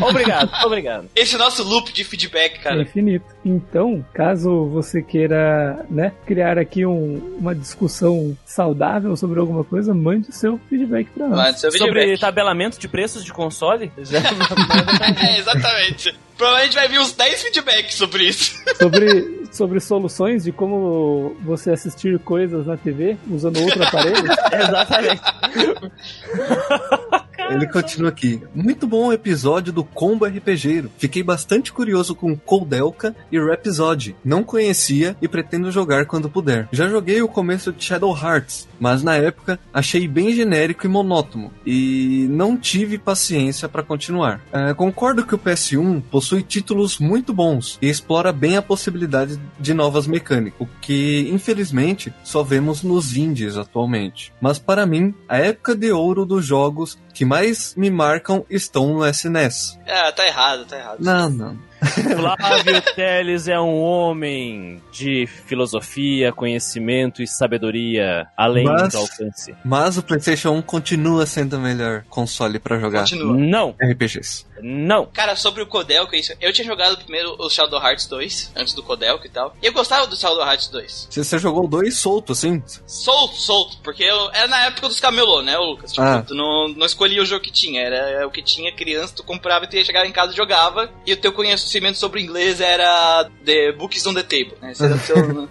Obrigado, 0.00 0.50
obrigado. 0.64 1.06
Esse 1.14 1.36
nosso 1.36 1.62
loop 1.62 1.92
de 1.92 2.02
feedback, 2.02 2.54
É 2.54 2.62
cara. 2.62 2.80
infinito. 2.80 3.26
Então, 3.44 4.02
caso 4.14 4.64
você 4.70 5.02
queira, 5.02 5.84
né, 5.90 6.14
criar 6.24 6.56
aqui 6.62 6.86
um- 6.86 7.36
uma 7.38 7.54
discussão 7.54 8.36
saudável 8.46 9.14
sobre 9.16 9.38
alguma 9.38 9.62
coisa, 9.64 9.92
mande 9.92 10.30
o 10.30 10.32
seu 10.32 10.58
feedback 10.70 11.08
pra 11.14 11.28
nós. 11.28 11.36
Mas 11.38 11.60
seu 11.60 11.70
Sobre 11.72 12.00
feedback. 12.00 12.20
tabelamento 12.20 12.78
de 12.78 12.88
preços 12.88 13.24
de 13.24 13.32
console? 13.32 13.92
Já 14.02 14.18
É, 14.18 15.38
exatamente. 15.38 16.14
Provavelmente 16.36 16.74
vai 16.74 16.88
vir 16.88 16.98
uns 16.98 17.12
10 17.12 17.42
feedbacks 17.42 17.94
sobre 17.96 18.24
isso. 18.24 18.60
Sobre, 18.80 19.46
sobre 19.52 19.80
soluções 19.80 20.44
de 20.44 20.50
como 20.50 21.36
você 21.44 21.70
assistir 21.70 22.18
coisas 22.20 22.66
na 22.66 22.76
TV 22.76 23.16
usando 23.30 23.60
outro 23.60 23.82
aparelho. 23.84 24.16
Exatamente. 24.52 25.22
Ele 27.50 27.66
continua 27.66 28.08
aqui. 28.08 28.40
Muito 28.54 28.86
bom 28.86 29.08
o 29.08 29.12
episódio 29.12 29.72
do 29.72 29.84
Combo 29.84 30.24
RPGeiro. 30.24 30.90
Fiquei 30.96 31.22
bastante 31.22 31.72
curioso 31.72 32.14
com 32.14 32.36
Coldelka 32.36 33.14
e 33.30 33.38
Rhapsody. 33.38 34.16
Não 34.24 34.42
conhecia 34.42 35.16
e 35.20 35.28
pretendo 35.28 35.70
jogar 35.70 36.06
quando 36.06 36.30
puder. 36.30 36.68
Já 36.72 36.88
joguei 36.88 37.20
o 37.20 37.28
começo 37.28 37.72
de 37.72 37.84
Shadow 37.84 38.16
Hearts, 38.16 38.68
mas 38.80 39.02
na 39.02 39.16
época 39.16 39.58
achei 39.72 40.08
bem 40.08 40.32
genérico 40.32 40.86
e 40.86 40.88
monótono 40.88 41.52
e 41.66 42.26
não 42.30 42.56
tive 42.56 42.98
paciência 42.98 43.68
para 43.68 43.82
continuar. 43.82 44.40
É, 44.52 44.72
concordo 44.74 45.26
que 45.26 45.34
o 45.34 45.38
PS1 45.38 46.02
possui 46.10 46.42
títulos 46.42 46.98
muito 46.98 47.32
bons 47.32 47.78
e 47.82 47.88
explora 47.88 48.32
bem 48.32 48.56
a 48.56 48.62
possibilidade 48.62 49.38
de 49.58 49.74
novas 49.74 50.06
mecânicas, 50.06 50.60
o 50.60 50.66
que 50.80 51.28
infelizmente 51.30 52.12
só 52.24 52.42
vemos 52.42 52.82
nos 52.82 53.16
indies 53.16 53.56
atualmente. 53.56 54.32
Mas 54.40 54.58
para 54.58 54.86
mim, 54.86 55.14
a 55.28 55.38
época 55.38 55.74
de 55.74 55.92
ouro 55.92 56.24
dos 56.24 56.44
jogos 56.44 56.98
que 57.12 57.24
mais 57.24 57.74
me 57.74 57.90
marcam 57.90 58.44
estão 58.48 58.94
no 58.94 59.06
SNES. 59.06 59.78
É, 59.86 60.10
tá 60.12 60.26
errado, 60.26 60.64
tá 60.64 60.78
errado. 60.78 60.98
Não, 61.00 61.28
não. 61.30 61.71
Flávio 62.16 62.82
Teles 62.94 63.48
é 63.48 63.58
um 63.60 63.80
homem 63.80 64.80
de 64.92 65.26
filosofia, 65.26 66.32
conhecimento 66.32 67.22
e 67.22 67.26
sabedoria 67.26 68.26
além 68.36 68.64
Mas- 68.64 68.92
do 68.92 68.98
alcance. 68.98 69.54
Mas 69.64 69.98
o 69.98 70.02
PlayStation 70.02 70.50
1 70.52 70.62
continua 70.62 71.26
sendo 71.26 71.56
o 71.56 71.60
melhor 71.60 72.04
console 72.08 72.58
para 72.58 72.78
jogar 72.78 73.00
Continua. 73.00 73.36
Não, 73.36 73.74
RPGs. 73.80 74.46
não. 74.62 75.06
Cara, 75.06 75.34
sobre 75.36 75.62
o 75.62 75.66
Kodelka, 75.66 76.16
isso. 76.16 76.32
Eu 76.40 76.52
tinha 76.52 76.66
jogado 76.66 76.96
primeiro 76.98 77.34
o 77.38 77.50
Shadow 77.50 77.80
Hearts 77.82 78.06
2, 78.06 78.52
antes 78.56 78.74
do 78.74 78.82
Kodelka 78.82 79.26
e 79.26 79.30
tal. 79.30 79.56
E 79.62 79.66
eu 79.66 79.72
gostava 79.72 80.06
do 80.06 80.16
Shadow 80.16 80.40
Hearts 80.44 80.68
2. 80.68 81.08
Você, 81.10 81.24
você 81.24 81.38
jogou 81.38 81.66
dois 81.66 81.96
solto 81.96 82.32
assim? 82.32 82.62
Solto, 82.86 83.34
solto, 83.36 83.78
porque 83.82 84.04
eu, 84.04 84.30
era 84.32 84.46
na 84.46 84.66
época 84.66 84.88
dos 84.88 85.00
camelô, 85.00 85.42
né, 85.42 85.56
Lucas? 85.56 85.90
Tipo, 85.92 86.02
Ah. 86.02 86.22
tu 86.22 86.34
não, 86.34 86.68
não 86.68 86.86
escolhia 86.86 87.22
o 87.22 87.24
jogo 87.26 87.42
que 87.42 87.50
tinha, 87.52 87.80
era 87.80 88.26
o 88.26 88.30
que 88.30 88.42
tinha 88.42 88.72
criança, 88.72 89.14
tu 89.16 89.24
comprava 89.24 89.64
e 89.64 89.68
tu 89.68 89.76
ia 89.76 89.84
chegar 89.84 90.06
em 90.06 90.12
casa 90.12 90.32
e 90.32 90.36
jogava, 90.36 90.90
e 91.06 91.12
o 91.12 91.16
teu 91.16 91.32
conhecimento 91.32 91.71
conhecimento 91.72 91.98
sobre 91.98 92.20
inglês 92.20 92.60
era 92.60 93.28
The 93.44 93.72
Books 93.72 94.06
on 94.06 94.14
the 94.14 94.22
Table, 94.22 94.54
né? 94.60 94.72
Esse 94.72 94.84
era 94.84 94.94
o 94.94 94.98
seu, 94.98 95.48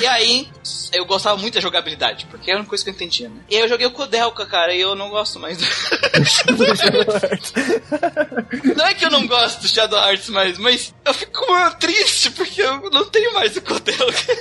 E 0.00 0.06
aí, 0.06 0.48
eu 0.92 1.04
gostava 1.04 1.36
muito 1.36 1.54
da 1.54 1.60
jogabilidade, 1.60 2.26
porque 2.30 2.48
era 2.50 2.60
uma 2.60 2.66
coisa 2.66 2.84
que 2.84 2.90
eu 2.90 2.94
entendia, 2.94 3.28
né? 3.28 3.40
E 3.50 3.56
aí 3.56 3.62
eu 3.62 3.68
joguei 3.68 3.86
o 3.86 3.90
Kodelka, 3.90 4.46
cara, 4.46 4.72
e 4.72 4.80
eu 4.80 4.94
não 4.94 5.10
gosto 5.10 5.40
mais 5.40 5.58
do... 5.58 5.64
não 8.76 8.86
é 8.86 8.94
que 8.94 9.04
eu 9.04 9.10
não 9.10 9.26
gosto 9.26 9.62
do 9.62 9.68
Shadow 9.68 9.98
Hearts 9.98 10.28
mais, 10.28 10.58
mas 10.58 10.94
eu 11.04 11.12
fico 11.12 11.44
triste, 11.80 12.30
porque 12.30 12.62
eu 12.62 12.88
não 12.90 13.04
tenho 13.06 13.34
mais 13.34 13.56
o 13.56 13.62
Kodelka. 13.62 14.36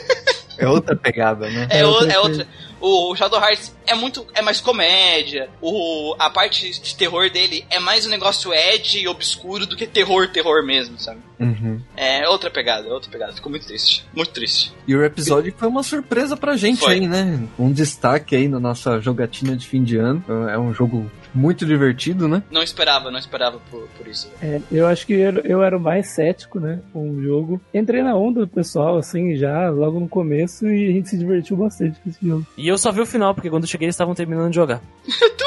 É 0.57 0.67
outra 0.67 0.95
pegada, 0.95 1.49
né? 1.49 1.67
É, 1.71 1.85
o, 1.85 2.05
é 2.05 2.19
outra. 2.19 2.47
O 2.81 3.15
Shadow 3.15 3.39
Hearts 3.39 3.75
é 3.85 3.95
muito. 3.95 4.25
é 4.33 4.41
mais 4.41 4.61
comédia. 4.61 5.49
O, 5.61 6.15
a 6.17 6.29
parte 6.29 6.69
de 6.69 6.95
terror 6.95 7.29
dele 7.29 7.65
é 7.69 7.79
mais 7.79 8.05
um 8.05 8.09
negócio 8.09 8.53
edgy 8.53 9.01
e 9.01 9.07
obscuro 9.07 9.65
do 9.65 9.75
que 9.75 9.85
terror, 9.85 10.29
terror 10.29 10.63
mesmo, 10.63 10.99
sabe? 10.99 11.21
Uhum. 11.39 11.79
É 11.95 12.27
outra 12.27 12.51
pegada, 12.51 12.87
outra 12.89 13.09
pegada. 13.09 13.33
Ficou 13.33 13.49
muito 13.49 13.65
triste. 13.65 14.05
Muito 14.13 14.31
triste. 14.31 14.73
E 14.87 14.95
o 14.95 15.03
episódio 15.03 15.53
foi 15.55 15.67
uma 15.67 15.83
surpresa 15.83 16.35
pra 16.35 16.57
gente 16.57 16.79
Foi. 16.79 16.93
aí, 16.93 17.07
né? 17.07 17.47
Um 17.57 17.71
destaque 17.71 18.35
aí 18.35 18.47
na 18.47 18.59
nossa 18.59 18.99
jogatina 18.99 19.55
de 19.55 19.67
fim 19.67 19.83
de 19.83 19.97
ano. 19.97 20.23
É 20.49 20.57
um 20.57 20.73
jogo 20.73 21.09
muito 21.33 21.65
divertido, 21.65 22.27
né? 22.27 22.43
Não 22.51 22.61
esperava, 22.61 23.11
não 23.11 23.19
esperava 23.19 23.59
por, 23.69 23.87
por 23.97 24.07
isso. 24.07 24.29
É, 24.41 24.59
eu 24.71 24.87
acho 24.87 25.05
que 25.05 25.13
eu, 25.13 25.39
eu 25.39 25.63
era 25.63 25.77
o 25.77 25.79
mais 25.79 26.07
cético, 26.07 26.59
né, 26.59 26.79
com 26.91 27.09
o 27.09 27.21
jogo. 27.21 27.61
Entrei 27.73 28.01
na 28.01 28.15
onda 28.15 28.41
do 28.41 28.47
pessoal, 28.47 28.97
assim, 28.97 29.35
já, 29.35 29.69
logo 29.69 29.99
no 29.99 30.09
começo, 30.09 30.67
e 30.67 30.89
a 30.89 30.91
gente 30.91 31.09
se 31.09 31.17
divertiu 31.17 31.55
bastante 31.55 31.99
com 31.99 32.09
esse 32.09 32.25
jogo. 32.25 32.45
E 32.57 32.67
eu 32.67 32.77
só 32.77 32.91
vi 32.91 33.01
o 33.01 33.05
final, 33.05 33.33
porque 33.33 33.49
quando 33.49 33.63
eu 33.63 33.69
cheguei 33.69 33.85
eles 33.85 33.95
estavam 33.95 34.15
terminando 34.15 34.49
de 34.49 34.55
jogar. 34.55 34.81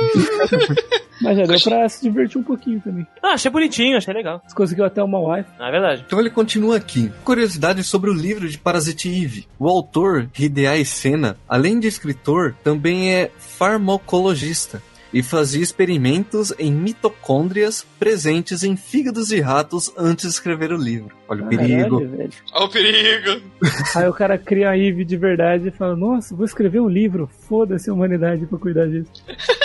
Mas 1.20 1.36
já 1.36 1.44
deu 1.44 1.60
pra 1.60 1.88
se 1.88 2.02
divertir 2.02 2.38
um 2.38 2.42
pouquinho 2.42 2.80
também. 2.80 3.06
Ah, 3.22 3.34
achei 3.34 3.50
bonitinho, 3.50 3.96
achei 3.96 4.14
legal. 4.14 4.42
Você 4.46 4.54
conseguiu 4.54 4.86
até 4.86 5.02
uma 5.02 5.18
wife. 5.18 5.50
Na 5.58 5.70
verdade. 5.70 6.02
Então 6.06 6.18
ele 6.18 6.30
continua 6.30 6.76
aqui. 6.76 7.12
Curiosidade 7.22 7.84
sobre 7.84 8.10
o 8.10 8.14
livro 8.14 8.48
de 8.48 8.56
Parasite 8.56 9.08
Eve. 9.08 9.46
O 9.58 9.68
autor, 9.68 10.30
Hideaki 10.38 10.84
Sena, 10.86 11.36
além 11.46 11.78
de 11.78 11.86
escritor, 11.86 12.54
também 12.64 13.12
é 13.12 13.30
farmacologista 13.38 14.82
e 15.12 15.22
fazia 15.22 15.62
experimentos 15.62 16.52
em 16.58 16.72
mitocôndrias 16.72 17.84
presentes 17.98 18.62
em 18.62 18.76
fígados 18.76 19.28
de 19.28 19.40
ratos 19.40 19.92
antes 19.96 20.26
de 20.26 20.30
escrever 20.30 20.72
o 20.72 20.76
livro. 20.76 21.14
Olha 21.28 21.44
o 21.44 21.48
perigo. 21.48 21.98
Velho. 22.06 22.30
Olha 22.52 22.64
o 22.64 22.68
perigo! 22.68 23.42
Aí 23.96 24.08
o 24.08 24.12
cara 24.12 24.38
cria 24.38 24.70
a 24.70 24.78
Eve 24.78 25.04
de 25.04 25.16
verdade 25.16 25.68
e 25.68 25.70
fala, 25.70 25.96
nossa, 25.96 26.34
vou 26.34 26.44
escrever 26.44 26.80
um 26.80 26.88
livro, 26.88 27.28
foda-se 27.48 27.90
a 27.90 27.92
humanidade 27.92 28.46
pra 28.46 28.58
cuidar 28.58 28.86
disso. 28.86 29.10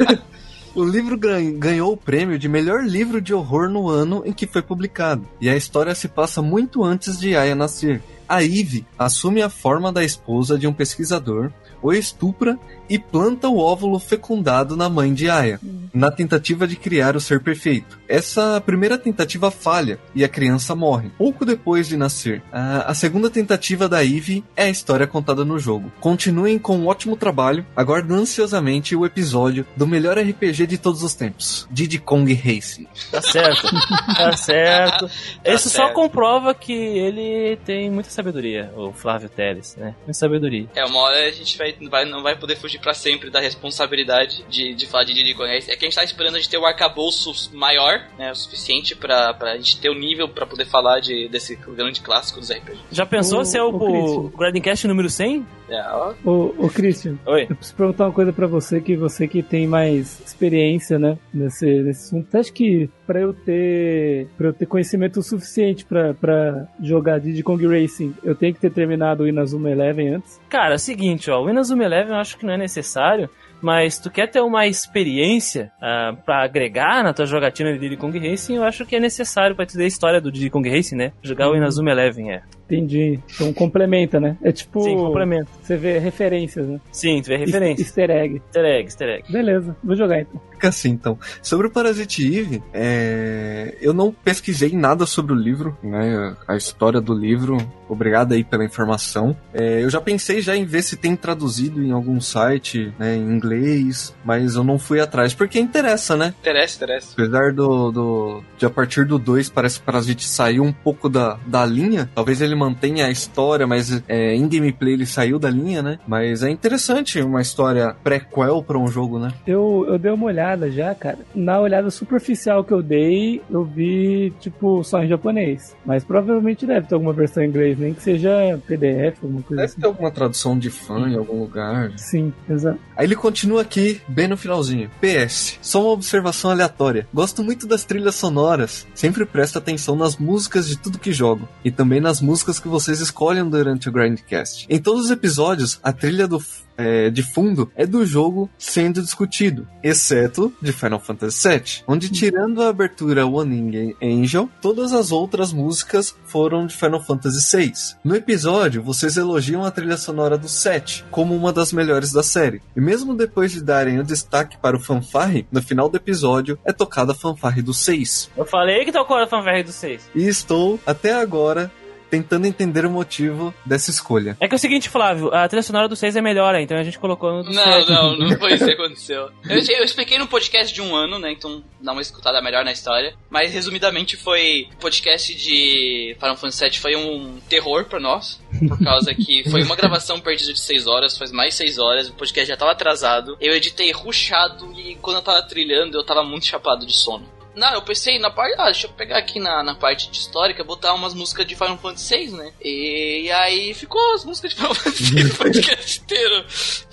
O 0.72 0.84
livro 0.84 1.18
gan- 1.18 1.58
ganhou 1.58 1.92
o 1.92 1.96
prêmio 1.96 2.38
de 2.38 2.48
melhor 2.48 2.84
livro 2.84 3.20
de 3.20 3.34
horror 3.34 3.68
no 3.68 3.88
ano 3.88 4.22
em 4.24 4.32
que 4.32 4.46
foi 4.46 4.62
publicado, 4.62 5.26
e 5.40 5.48
a 5.48 5.56
história 5.56 5.92
se 5.96 6.06
passa 6.06 6.40
muito 6.40 6.84
antes 6.84 7.18
de 7.18 7.34
Aya 7.34 7.56
nascer. 7.56 8.00
A 8.28 8.44
Eve 8.44 8.86
assume 8.96 9.42
a 9.42 9.50
forma 9.50 9.92
da 9.92 10.04
esposa 10.04 10.56
de 10.56 10.68
um 10.68 10.72
pesquisador, 10.72 11.50
o 11.82 11.92
estupra 11.92 12.58
e 12.90 12.98
planta 12.98 13.48
o 13.48 13.58
óvulo 13.58 14.00
fecundado 14.00 14.76
na 14.76 14.88
mãe 14.88 15.14
de 15.14 15.30
Aya, 15.30 15.60
na 15.94 16.10
tentativa 16.10 16.66
de 16.66 16.74
criar 16.74 17.14
o 17.14 17.20
ser 17.20 17.40
perfeito. 17.40 18.00
Essa 18.08 18.60
primeira 18.60 18.98
tentativa 18.98 19.48
falha 19.48 19.98
e 20.12 20.24
a 20.24 20.28
criança 20.28 20.74
morre, 20.74 21.10
pouco 21.16 21.44
depois 21.44 21.86
de 21.86 21.96
nascer. 21.96 22.42
A, 22.50 22.90
a 22.90 22.94
segunda 22.94 23.30
tentativa 23.30 23.88
da 23.88 24.04
Eve 24.04 24.42
é 24.56 24.64
a 24.64 24.70
história 24.70 25.06
contada 25.06 25.44
no 25.44 25.56
jogo. 25.56 25.92
Continuem 26.00 26.58
com 26.58 26.76
um 26.76 26.88
ótimo 26.88 27.16
trabalho, 27.16 27.64
aguardo 27.76 28.12
ansiosamente 28.12 28.96
o 28.96 29.06
episódio 29.06 29.64
do 29.76 29.86
melhor 29.86 30.18
RPG 30.18 30.66
de 30.66 30.76
todos 30.76 31.04
os 31.04 31.14
tempos, 31.14 31.68
Diddy 31.70 31.98
Kong 31.98 32.32
Racing. 32.34 32.88
Tá 33.12 33.22
certo. 33.22 33.68
tá 34.16 34.36
certo. 34.36 35.10
Isso 35.46 35.70
só 35.70 35.84
certo. 35.84 35.94
comprova 35.94 36.52
que 36.54 36.72
ele 36.72 37.56
tem 37.64 37.88
muita 37.88 38.10
sabedoria, 38.10 38.72
o 38.76 38.92
Flávio 38.92 39.28
Teles, 39.28 39.76
né? 39.76 39.94
Muita 39.98 40.14
sabedoria. 40.14 40.66
É, 40.74 40.84
uma 40.84 40.98
hora 41.00 41.28
a 41.28 41.30
gente 41.30 41.56
vai, 41.56 41.69
vai- 41.90 42.04
não 42.04 42.22
vai 42.22 42.36
poder 42.36 42.56
fugir 42.56 42.78
pra 42.80 42.92
sempre 42.94 43.30
da 43.30 43.40
responsabilidade 43.40 44.44
de, 44.48 44.74
de 44.74 44.86
falar 44.86 45.04
de 45.04 45.14
Diddy 45.14 45.34
Kong. 45.34 45.48
É 45.50 45.60
que 45.60 45.72
a 45.72 45.88
gente 45.88 45.94
tá 45.94 46.04
esperando 46.04 46.34
a 46.36 46.38
gente 46.38 46.48
ter 46.50 46.58
um 46.58 46.66
arcabouço 46.66 47.50
maior, 47.54 48.00
né? 48.18 48.30
O 48.30 48.34
suficiente 48.34 48.94
pra, 48.94 49.32
pra 49.34 49.56
gente 49.56 49.78
ter 49.80 49.88
o 49.90 49.94
nível 49.94 50.28
pra 50.28 50.46
poder 50.46 50.66
falar 50.66 51.00
de, 51.00 51.28
desse 51.28 51.56
grande 51.56 52.00
clássico 52.00 52.40
dos 52.40 52.50
RPG. 52.50 52.78
Já 52.90 53.06
pensou 53.06 53.40
O- 53.40 53.44
se 53.44 53.56
é 53.58 53.62
o, 53.62 53.70
o 53.70 54.26
o. 54.26 54.28
Grindcast 54.30 54.86
número 54.86 55.08
100? 55.08 55.46
É, 55.70 55.80
ó. 55.88 56.12
Ô, 56.24 56.54
ô 56.58 56.68
Christian, 56.68 57.16
Oi. 57.26 57.46
eu 57.48 57.54
preciso 57.56 57.76
perguntar 57.76 58.06
uma 58.06 58.12
coisa 58.12 58.32
pra 58.32 58.46
você, 58.46 58.80
que 58.80 58.96
você 58.96 59.28
que 59.28 59.42
tem 59.42 59.66
mais 59.66 60.20
experiência, 60.26 60.98
né, 60.98 61.16
nesse, 61.32 61.64
nesse 61.82 62.06
assunto. 62.06 62.28
Você 62.30 62.38
acha 62.38 62.52
que 62.52 62.90
pra 63.06 63.20
eu 63.20 63.32
ter, 63.32 64.26
pra 64.36 64.48
eu 64.48 64.52
ter 64.52 64.66
conhecimento 64.66 65.22
suficiente 65.22 65.84
pra, 65.84 66.12
pra 66.14 66.66
jogar 66.82 67.20
Diddy 67.20 67.42
Kong 67.42 67.64
Racing, 67.66 68.14
eu 68.24 68.34
tenho 68.34 68.52
que 68.54 68.60
ter 68.60 68.70
terminado 68.70 69.22
o 69.22 69.28
Inazuma 69.28 69.70
Eleven 69.70 70.14
antes? 70.14 70.40
Cara, 70.48 70.72
é 70.74 70.76
o 70.76 70.78
seguinte, 70.78 71.30
ó, 71.30 71.42
o 71.42 71.48
Inazuma 71.50 71.84
Eleven 71.84 72.12
eu 72.14 72.20
acho 72.20 72.36
que 72.36 72.44
não 72.46 72.54
é 72.54 72.58
necessário, 72.58 73.28
mas 73.62 73.98
tu 73.98 74.10
quer 74.10 74.26
ter 74.28 74.40
uma 74.40 74.66
experiência 74.66 75.70
ah, 75.80 76.14
pra 76.24 76.42
agregar 76.44 77.02
na 77.04 77.12
tua 77.12 77.26
jogatina 77.26 77.72
de 77.72 77.78
Diddy 77.78 77.96
Kong 77.96 78.18
Racing, 78.18 78.56
eu 78.56 78.64
acho 78.64 78.84
que 78.86 78.96
é 78.96 79.00
necessário 79.00 79.54
pra 79.54 79.66
te 79.66 79.76
ter 79.76 79.84
a 79.84 79.86
história 79.86 80.20
do 80.20 80.30
Diddy 80.32 80.50
Kong 80.50 80.68
Racing, 80.68 80.96
né? 80.96 81.12
Jogar 81.22 81.46
o 81.48 81.50
Uhum. 81.50 81.56
Inazuma 81.58 81.90
Eleven, 81.90 82.32
é. 82.32 82.42
Entendi. 82.70 83.18
Então 83.34 83.52
complementa, 83.52 84.20
né? 84.20 84.36
É 84.42 84.52
tipo. 84.52 84.82
Sim, 84.82 84.96
complemento. 84.96 85.50
Você 85.62 85.76
vê 85.76 85.98
referências, 85.98 86.66
né? 86.66 86.80
Sim, 86.92 87.20
tu 87.20 87.26
vê 87.26 87.36
referência. 87.36 87.82
Easter 87.82 88.10
egg. 88.10 88.36
Easter 88.36 88.64
egg, 88.64 88.84
easter 88.84 89.08
egg. 89.08 89.32
Beleza, 89.32 89.76
vou 89.82 89.96
jogar 89.96 90.20
então. 90.20 90.40
Fica 90.52 90.68
assim, 90.68 90.90
então. 90.90 91.18
Sobre 91.42 91.66
o 91.66 91.70
Parasite 91.70 92.38
Eve, 92.38 92.62
é, 92.72 93.78
eu 93.80 93.94
não 93.94 94.12
pesquisei 94.12 94.72
nada 94.76 95.06
sobre 95.06 95.32
o 95.32 95.36
livro, 95.36 95.76
né? 95.82 96.36
A 96.46 96.54
história 96.54 97.00
do 97.00 97.14
livro. 97.14 97.56
Obrigado 97.88 98.32
aí 98.32 98.44
pela 98.44 98.64
informação. 98.64 99.36
É, 99.52 99.82
eu 99.82 99.90
já 99.90 100.00
pensei 100.00 100.40
já 100.40 100.54
em 100.54 100.64
ver 100.64 100.82
se 100.82 100.96
tem 100.96 101.16
traduzido 101.16 101.82
em 101.82 101.90
algum 101.90 102.20
site, 102.20 102.92
né, 102.98 103.16
em 103.16 103.22
inglês, 103.22 104.14
mas 104.24 104.54
eu 104.54 104.62
não 104.62 104.78
fui 104.78 105.00
atrás, 105.00 105.34
porque 105.34 105.58
interessa, 105.58 106.16
né? 106.16 106.34
Interessa, 106.38 106.76
interessa. 106.76 107.08
Apesar 107.14 107.52
do, 107.52 107.90
do 107.90 108.44
de 108.56 108.66
a 108.66 108.70
partir 108.70 109.04
do 109.04 109.18
2 109.18 109.48
parece 109.48 109.78
que 109.78 109.82
o 109.82 109.86
Parasite 109.86 110.24
saiu 110.24 110.62
um 110.62 110.72
pouco 110.72 111.08
da, 111.08 111.38
da 111.46 111.64
linha. 111.64 112.08
Talvez 112.14 112.40
ele 112.40 112.54
mantenha 112.60 113.06
a 113.06 113.10
história, 113.10 113.66
mas 113.66 114.02
é, 114.08 114.34
em 114.34 114.46
gameplay 114.48 114.92
ele 114.94 115.06
saiu 115.06 115.38
da 115.38 115.48
linha, 115.50 115.82
né? 115.82 115.98
Mas 116.06 116.42
é 116.42 116.50
interessante 116.50 117.20
uma 117.20 117.40
história 117.40 117.96
prequel 118.04 118.62
pra 118.62 118.78
um 118.78 118.86
jogo, 118.86 119.18
né? 119.18 119.32
Eu, 119.46 119.84
eu 119.88 119.98
dei 119.98 120.12
uma 120.12 120.26
olhada 120.26 120.70
já, 120.70 120.94
cara. 120.94 121.18
Na 121.34 121.58
olhada 121.60 121.90
superficial 121.90 122.62
que 122.62 122.72
eu 122.72 122.82
dei, 122.82 123.40
eu 123.50 123.64
vi, 123.64 124.32
tipo, 124.40 124.84
só 124.84 125.02
em 125.02 125.08
japonês. 125.08 125.74
Mas 125.84 126.04
provavelmente 126.04 126.66
deve 126.66 126.86
ter 126.86 126.94
alguma 126.94 127.12
versão 127.12 127.42
em 127.42 127.48
inglês, 127.48 127.78
nem 127.78 127.94
que 127.94 128.02
seja 128.02 128.30
PDF, 128.66 129.22
alguma 129.22 129.42
coisa 129.42 129.62
Deve 129.62 129.72
assim. 129.72 129.80
ter 129.80 129.86
alguma 129.86 130.10
tradução 130.10 130.58
de 130.58 130.70
fã 130.70 131.08
em 131.08 131.16
algum 131.16 131.40
lugar. 131.40 131.92
Sim, 131.96 132.32
exato. 132.48 132.78
Aí 132.96 133.06
ele 133.06 133.16
continua 133.16 133.62
aqui, 133.62 134.00
bem 134.06 134.28
no 134.28 134.36
finalzinho. 134.36 134.90
PS, 135.00 135.58
só 135.62 135.82
uma 135.82 135.92
observação 135.92 136.50
aleatória. 136.50 137.06
Gosto 137.14 137.42
muito 137.42 137.66
das 137.66 137.84
trilhas 137.84 138.14
sonoras. 138.14 138.86
Sempre 138.94 139.24
presto 139.24 139.58
atenção 139.58 139.96
nas 139.96 140.16
músicas 140.16 140.68
de 140.68 140.76
tudo 140.76 140.98
que 140.98 141.12
jogo. 141.12 141.48
E 141.64 141.70
também 141.70 142.00
nas 142.00 142.20
músicas 142.20 142.49
que 142.58 142.68
vocês 142.68 143.00
escolhem 143.00 143.48
durante 143.48 143.88
o 143.88 143.92
Grindcast. 143.92 144.66
Em 144.68 144.80
todos 144.80 145.04
os 145.04 145.10
episódios, 145.10 145.78
a 145.82 145.92
trilha 145.92 146.26
do 146.26 146.40
é, 146.80 147.10
de 147.10 147.22
fundo 147.22 147.70
é 147.76 147.84
do 147.84 148.06
jogo 148.06 148.48
sendo 148.56 149.02
discutido, 149.02 149.68
exceto 149.82 150.52
de 150.62 150.72
Final 150.72 150.98
Fantasy 150.98 151.48
VII, 151.48 151.84
onde 151.86 152.08
tirando 152.08 152.62
a 152.62 152.68
abertura 152.68 153.26
One 153.26 153.94
Angel, 154.02 154.48
todas 154.62 154.94
as 154.94 155.12
outras 155.12 155.52
músicas 155.52 156.16
foram 156.24 156.66
de 156.66 156.74
Final 156.74 157.02
Fantasy 157.02 157.56
VI. 157.56 157.72
No 158.02 158.16
episódio, 158.16 158.82
vocês 158.82 159.18
elogiam 159.18 159.62
a 159.62 159.70
trilha 159.70 159.98
sonora 159.98 160.38
do 160.38 160.48
7 160.48 161.04
como 161.10 161.36
uma 161.36 161.52
das 161.52 161.70
melhores 161.70 162.12
da 162.12 162.22
série, 162.22 162.62
e 162.74 162.80
mesmo 162.80 163.14
depois 163.14 163.52
de 163.52 163.62
darem 163.62 163.98
o 163.98 164.04
destaque 164.04 164.56
para 164.56 164.76
o 164.76 164.80
fanfarre, 164.80 165.46
no 165.52 165.62
final 165.62 165.88
do 165.88 165.98
episódio 165.98 166.58
é 166.64 166.72
tocada 166.72 167.12
a 167.12 167.14
fanfarre 167.14 167.60
do 167.60 167.74
6. 167.74 168.30
Eu 168.36 168.46
falei 168.46 168.86
que 168.86 168.92
tocou 168.92 169.18
a 169.18 169.26
fanfarra 169.26 169.62
do 169.62 169.72
6. 169.72 170.10
E 170.14 170.26
estou, 170.26 170.80
até 170.86 171.12
agora, 171.12 171.70
tentando 172.10 172.46
entender 172.46 172.84
o 172.84 172.90
motivo 172.90 173.54
dessa 173.64 173.90
escolha. 173.90 174.36
É 174.40 174.48
que 174.48 174.54
é 174.54 174.56
o 174.56 174.58
seguinte, 174.58 174.88
Flávio, 174.88 175.32
a 175.32 175.46
trilha 175.48 175.62
sonora 175.62 175.88
do 175.88 175.94
6 175.96 176.16
é 176.16 176.20
melhor, 176.20 176.54
então 176.56 176.76
a 176.76 176.82
gente 176.82 176.98
colocou 176.98 177.32
no 177.32 177.44
do 177.44 177.52
Não, 177.52 177.62
7. 177.64 177.90
não, 177.90 178.16
não 178.16 178.38
foi 178.38 178.54
isso 178.54 178.64
que 178.64 178.72
aconteceu. 178.72 179.30
Eu, 179.48 179.58
eu 179.78 179.84
expliquei 179.84 180.18
no 180.18 180.26
podcast 180.26 180.72
de 180.74 180.80
um 180.80 180.94
ano, 180.94 181.18
né? 181.18 181.32
Então 181.32 181.62
dá 181.80 181.92
uma 181.92 182.02
escutada 182.02 182.40
melhor 182.42 182.64
na 182.64 182.72
história. 182.72 183.14
Mas 183.28 183.52
resumidamente 183.52 184.16
foi. 184.16 184.68
O 184.74 184.76
podcast 184.76 185.34
de 185.34 186.16
Final 186.18 186.36
Fantasy 186.36 186.64
VII 186.64 186.78
foi 186.78 186.96
um 186.96 187.38
terror 187.48 187.84
pra 187.86 187.98
nós. 188.00 188.40
Por 188.68 188.78
causa 188.82 189.14
que 189.14 189.48
foi 189.50 189.62
uma 189.62 189.76
gravação 189.76 190.20
perdida 190.20 190.52
de 190.52 190.60
6 190.60 190.86
horas, 190.86 191.16
faz 191.18 191.30
mais 191.32 191.54
6 191.54 191.78
horas, 191.78 192.08
o 192.08 192.14
podcast 192.14 192.48
já 192.48 192.56
tava 192.56 192.72
atrasado. 192.72 193.36
Eu 193.40 193.54
editei 193.54 193.90
ruchado 193.92 194.72
e 194.78 194.96
quando 194.96 195.16
eu 195.16 195.22
tava 195.22 195.42
trilhando 195.42 195.96
eu 195.96 196.04
tava 196.04 196.22
muito 196.22 196.46
chapado 196.46 196.84
de 196.86 196.96
sono. 196.96 197.26
Não, 197.54 197.74
eu 197.74 197.82
pensei 197.82 198.18
na 198.18 198.30
parte. 198.30 198.54
Ah, 198.58 198.66
deixa 198.66 198.86
eu 198.86 198.92
pegar 198.92 199.18
aqui 199.18 199.40
na, 199.40 199.62
na 199.62 199.74
parte 199.74 200.10
de 200.10 200.18
histórica, 200.18 200.62
botar 200.62 200.94
umas 200.94 201.14
músicas 201.14 201.46
de 201.46 201.54
Final 201.54 201.78
Fantasy 201.78 202.16
VI, 202.16 202.30
né? 202.32 202.52
E, 202.62 203.30
aí 203.32 203.74
ficou 203.74 204.00
as 204.14 204.24
músicas 204.24 204.50
de 204.50 204.56
Final 204.56 204.74
Fantasy 204.74 205.14
VI 205.14 205.24
o 205.24 205.34
podcast 205.34 206.00
inteiro. 206.04 206.44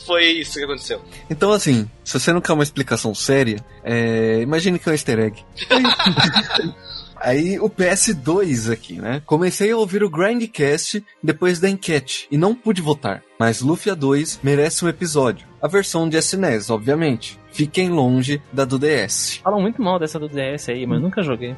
Foi 0.05 0.25
isso 0.25 0.53
que 0.53 0.63
aconteceu. 0.63 1.01
Então, 1.29 1.51
assim, 1.51 1.89
se 2.03 2.19
você 2.19 2.31
não 2.31 2.41
quer 2.41 2.53
uma 2.53 2.63
explicação 2.63 3.13
séria, 3.13 3.63
é, 3.83 4.39
imagine 4.41 4.79
que 4.79 4.87
é 4.87 4.91
um 4.91 4.95
easter 4.95 5.19
egg. 5.19 5.45
Aí 7.21 7.59
o 7.59 7.69
PS2 7.69 8.71
aqui, 8.71 8.93
né? 8.99 9.21
Comecei 9.25 9.71
a 9.71 9.77
ouvir 9.77 10.03
o 10.03 10.09
Grindcast 10.09 11.03
depois 11.21 11.59
da 11.59 11.69
enquete 11.69 12.27
e 12.31 12.37
não 12.37 12.53
pude 12.55 12.81
votar. 12.81 13.21
Mas 13.39 13.61
Lufia 13.61 13.95
2 13.95 14.39
merece 14.43 14.83
um 14.85 14.87
episódio. 14.89 15.47
A 15.61 15.67
versão 15.67 16.07
de 16.07 16.17
SNES, 16.17 16.69
obviamente. 16.69 17.39
Fiquem 17.51 17.89
longe 17.89 18.41
da 18.53 18.63
do 18.65 18.77
DS. 18.77 19.39
Falam 19.43 19.59
muito 19.61 19.81
mal 19.81 19.97
dessa 19.97 20.19
do 20.19 20.29
DS 20.29 20.69
aí, 20.69 20.85
mas 20.85 21.01
nunca 21.01 21.23
joguei. 21.23 21.55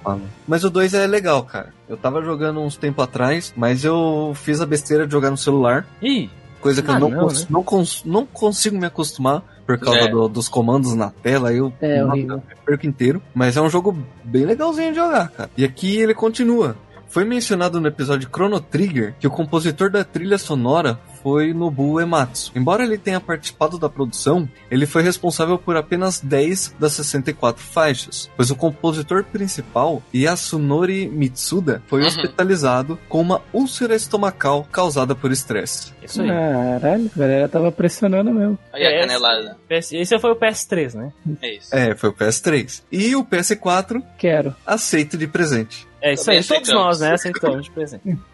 Mas 0.48 0.64
o 0.64 0.70
2 0.70 0.94
é 0.94 1.06
legal, 1.06 1.44
cara. 1.44 1.74
Eu 1.88 1.98
tava 1.98 2.22
jogando 2.22 2.62
uns 2.62 2.78
tempo 2.78 3.02
atrás, 3.02 3.54
mas 3.58 3.84
eu 3.84 4.32
fiz 4.36 4.62
a 4.62 4.66
besteira 4.66 5.06
de 5.06 5.12
jogar 5.12 5.30
no 5.30 5.38
celular. 5.38 5.86
Ih, 6.02 6.30
Coisa 6.62 6.82
que 6.82 6.92
Ah, 6.92 6.96
eu 6.96 7.00
não, 7.00 7.10
não, 7.10 7.20
cons- 7.22 7.42
né? 7.44 7.48
não, 7.50 7.64
cons- 7.64 8.04
não 8.06 8.26
consigo 8.26 8.78
me 8.78 8.86
acostumar 8.86 9.42
por 9.78 9.86
causa 9.86 10.00
É. 10.02 10.08
do- 10.08 10.28
dos 10.28 10.48
comandos 10.50 10.96
na 10.96 11.10
tela. 11.10 11.54
Eu 11.54 11.72
É 11.82 12.02
nossa, 12.02 12.18
eu 12.20 12.42
perco 12.66 12.88
inteiro. 12.88 13.22
Mas 13.34 13.56
é 13.58 13.62
um 13.62 13.70
jogo 13.70 13.96
bem 14.24 14.46
legalzinho 14.46 14.90
de 14.92 14.96
jogar, 14.98 15.30
cara. 15.30 15.50
E 15.58 15.64
aqui 15.64 15.98
ele 16.00 16.14
continua. 16.14 16.76
Foi 17.10 17.26
mencionado 17.26 17.82
no 17.82 17.88
episódio 17.88 18.30
Chrono 18.32 18.60
Trigger 18.60 19.16
que 19.20 19.26
o 19.28 19.32
compositor 19.32 19.90
da 19.90 20.04
trilha 20.04 20.38
sonora 20.38 21.00
foi 21.24 21.54
Nobuo 21.54 22.00
Ematsu. 22.00 22.52
Embora 22.56 22.84
ele 22.84 22.98
tenha 22.98 23.20
participado 23.20 23.78
da 23.80 23.90
produção, 23.90 24.48
ele 24.72 24.86
foi 24.86 25.02
responsável 25.02 25.58
por 25.58 25.76
apenas 25.76 26.20
10 26.22 26.76
das 26.80 26.94
64 26.94 27.62
faixas, 27.62 28.30
pois 28.38 28.52
o 28.52 28.56
compositor 28.56 29.24
principal, 29.26 30.02
Yasunori 30.16 31.10
Mitsuda, 31.10 31.82
foi 31.88 32.02
Uhum. 32.02 32.08
hospitalizado 32.08 32.98
com 33.10 33.20
uma 33.22 33.42
úlcera 33.52 33.96
estomacal 33.96 34.66
causada 34.72 35.14
por 35.16 35.32
estresse. 35.32 35.92
isso 36.04 36.22
aí. 36.22 36.28
Caralho, 36.30 37.12
a 37.14 37.20
galera 37.20 37.50
tava 37.50 37.72
pressionando 37.72 38.32
mesmo. 38.32 38.58
Aí 38.72 38.86
a 38.86 39.00
canelada. 39.02 39.58
PS 39.68 39.92
Esse 39.94 40.18
foi 40.20 40.32
o 40.32 40.36
PS3, 40.36 40.94
né? 40.94 41.12
É 41.42 41.56
isso. 41.58 41.76
É, 41.76 41.96
foi 41.96 42.10
o 42.10 42.14
PS3. 42.14 42.84
E 42.92 43.16
o 43.16 43.26
PS4 43.26 44.02
Quero. 44.18 44.56
aceito 44.66 45.18
de 45.18 45.28
presente. 45.28 45.89
É 46.02 46.14
isso 46.14 46.26
Também 46.26 46.40
aí, 46.40 46.44
todos 46.44 46.62
aceitamos. 46.64 46.86
nós, 46.86 47.00
né? 47.00 47.14
Aceitamos 47.14 47.66
de 47.66 47.72
presente. 47.72 48.18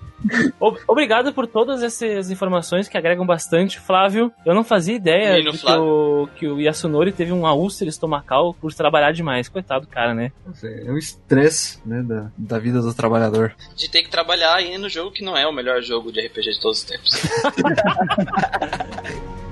Ob- 0.60 0.80
Obrigado 0.88 1.34
por 1.34 1.46
todas 1.46 1.84
essas 1.84 2.32
informações 2.32 2.88
que 2.88 2.98
agregam 2.98 3.26
bastante. 3.26 3.80
Flávio, 3.80 4.32
eu 4.46 4.56
não 4.56 4.64
fazia 4.64 4.96
ideia 4.96 5.34
Menino 5.34 5.52
que 5.52 5.70
o, 5.72 6.28
que 6.36 6.48
o 6.48 6.60
Yasunori 6.60 7.12
teve 7.12 7.32
uma 7.32 7.54
úlcera 7.54 7.90
estomacal 7.90 8.54
por 8.54 8.74
trabalhar 8.74 9.12
demais. 9.12 9.50
Coitado 9.50 9.86
do 9.86 9.92
cara, 9.92 10.14
né? 10.16 10.32
É 10.64 10.90
o 10.92 10.98
estresse, 10.98 11.80
né, 11.86 12.02
da, 12.02 12.32
da 12.38 12.58
vida 12.58 12.82
do 12.82 12.94
trabalhador. 12.94 13.54
De 13.76 13.90
ter 13.90 14.04
que 14.04 14.10
trabalhar 14.10 14.56
aí 14.56 14.78
no 14.78 14.90
jogo 14.90 15.12
que 15.12 15.24
não 15.24 15.38
é 15.38 15.46
o 15.46 15.54
melhor 15.54 15.82
jogo 15.84 16.12
de 16.12 16.26
RPG 16.26 16.54
de 16.54 16.60
todos 16.62 16.80
os 16.80 16.84
tempos. 16.86 17.12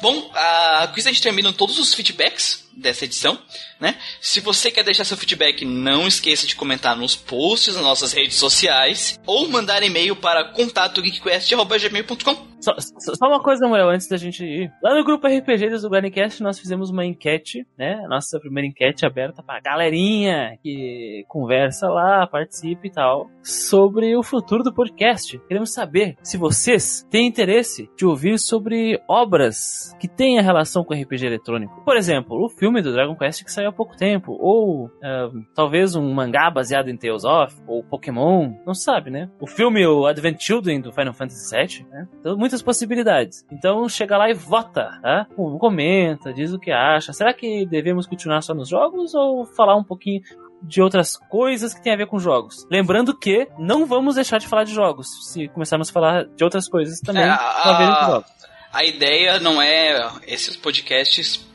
Bom, 0.00 0.30
a, 0.34 0.92
isso 0.96 1.08
a 1.08 1.12
gente 1.12 1.22
termina 1.22 1.52
todos 1.52 1.78
os 1.78 1.94
feedbacks 1.94 2.69
dessa 2.76 3.04
edição, 3.04 3.38
né? 3.80 3.96
Se 4.20 4.40
você 4.40 4.70
quer 4.70 4.84
deixar 4.84 5.04
seu 5.04 5.16
feedback, 5.16 5.64
não 5.64 6.06
esqueça 6.06 6.46
de 6.46 6.54
comentar 6.56 6.96
nos 6.96 7.16
posts 7.16 7.74
nas 7.74 7.82
nossas 7.84 8.12
redes 8.12 8.36
sociais 8.36 9.18
ou 9.26 9.48
mandar 9.48 9.82
e-mail 9.82 10.14
para 10.16 10.52
contatogeekquest.gmail.com 10.52 12.50
Só, 12.60 12.74
só 12.78 13.26
uma 13.26 13.42
coisa, 13.42 13.66
Muriel, 13.66 13.88
antes 13.88 14.06
da 14.06 14.18
gente 14.18 14.44
ir. 14.44 14.70
Lá 14.82 14.94
no 14.94 15.02
grupo 15.02 15.26
RPGs 15.26 15.80
do 15.82 15.88
Guanicast, 15.88 16.42
nós 16.42 16.58
fizemos 16.58 16.90
uma 16.90 17.06
enquete, 17.06 17.66
né? 17.78 18.06
Nossa 18.06 18.38
primeira 18.38 18.68
enquete 18.68 19.06
aberta 19.06 19.42
pra 19.42 19.60
galerinha 19.60 20.58
que 20.62 21.24
conversa 21.26 21.88
lá, 21.88 22.26
participa 22.26 22.86
e 22.86 22.90
tal, 22.90 23.30
sobre 23.42 24.14
o 24.14 24.22
futuro 24.22 24.62
do 24.62 24.74
podcast. 24.74 25.38
Queremos 25.48 25.72
saber 25.72 26.16
se 26.22 26.36
vocês 26.36 27.06
têm 27.10 27.26
interesse 27.26 27.88
de 27.96 28.04
ouvir 28.04 28.38
sobre 28.38 29.00
obras 29.08 29.96
que 29.98 30.06
tenham 30.06 30.44
relação 30.44 30.84
com 30.84 30.94
RPG 30.94 31.26
eletrônico. 31.26 31.82
Por 31.82 31.96
exemplo, 31.96 32.44
o 32.44 32.50
filme 32.60 32.80
do 32.82 32.92
Dragon 32.92 33.16
Quest 33.16 33.42
que 33.42 33.50
saiu 33.50 33.70
há 33.70 33.72
pouco 33.72 33.96
tempo, 33.96 34.36
ou 34.38 34.88
ah, 35.02 35.30
talvez 35.54 35.96
um 35.96 36.12
mangá 36.12 36.48
baseado 36.50 36.88
em 36.90 36.96
Tales 36.96 37.24
of, 37.24 37.56
ou 37.66 37.82
Pokémon, 37.82 38.52
não 38.66 38.74
se 38.74 38.84
sabe, 38.84 39.10
né? 39.10 39.28
O 39.40 39.46
filme 39.46 39.84
o 39.86 40.06
Advent 40.06 40.38
Children 40.40 40.80
do 40.82 40.92
Final 40.92 41.14
Fantasy 41.14 41.56
VII, 41.56 41.86
né? 41.90 42.06
Então, 42.20 42.36
muitas 42.36 42.60
possibilidades. 42.62 43.44
Então, 43.50 43.88
chega 43.88 44.16
lá 44.18 44.30
e 44.30 44.34
vota, 44.34 44.90
tá? 45.02 45.26
Com- 45.34 45.58
Comenta, 45.58 46.32
diz 46.32 46.52
o 46.52 46.58
que 46.58 46.70
acha. 46.70 47.12
Será 47.12 47.32
que 47.32 47.64
devemos 47.66 48.06
continuar 48.06 48.42
só 48.42 48.52
nos 48.54 48.68
jogos 48.68 49.14
ou 49.14 49.44
falar 49.46 49.74
um 49.76 49.82
pouquinho 49.84 50.20
de 50.62 50.82
outras 50.82 51.16
coisas 51.16 51.72
que 51.72 51.82
tem 51.82 51.92
a 51.94 51.96
ver 51.96 52.06
com 52.06 52.18
jogos? 52.18 52.66
Lembrando 52.70 53.16
que 53.18 53.48
não 53.58 53.86
vamos 53.86 54.16
deixar 54.16 54.36
de 54.38 54.46
falar 54.46 54.64
de 54.64 54.74
jogos. 54.74 55.32
Se 55.32 55.48
começarmos 55.48 55.88
a 55.88 55.92
falar 55.92 56.24
de 56.26 56.44
outras 56.44 56.68
coisas 56.68 57.00
também, 57.00 57.22
É, 57.22 57.28
a 57.30 57.72
ver 57.78 57.86
com 57.86 57.92
a, 57.92 58.06
jogos. 58.10 58.30
a 58.72 58.84
ideia 58.84 59.40
não 59.40 59.62
é 59.62 60.06
esses 60.26 60.56
podcasts 60.56 61.48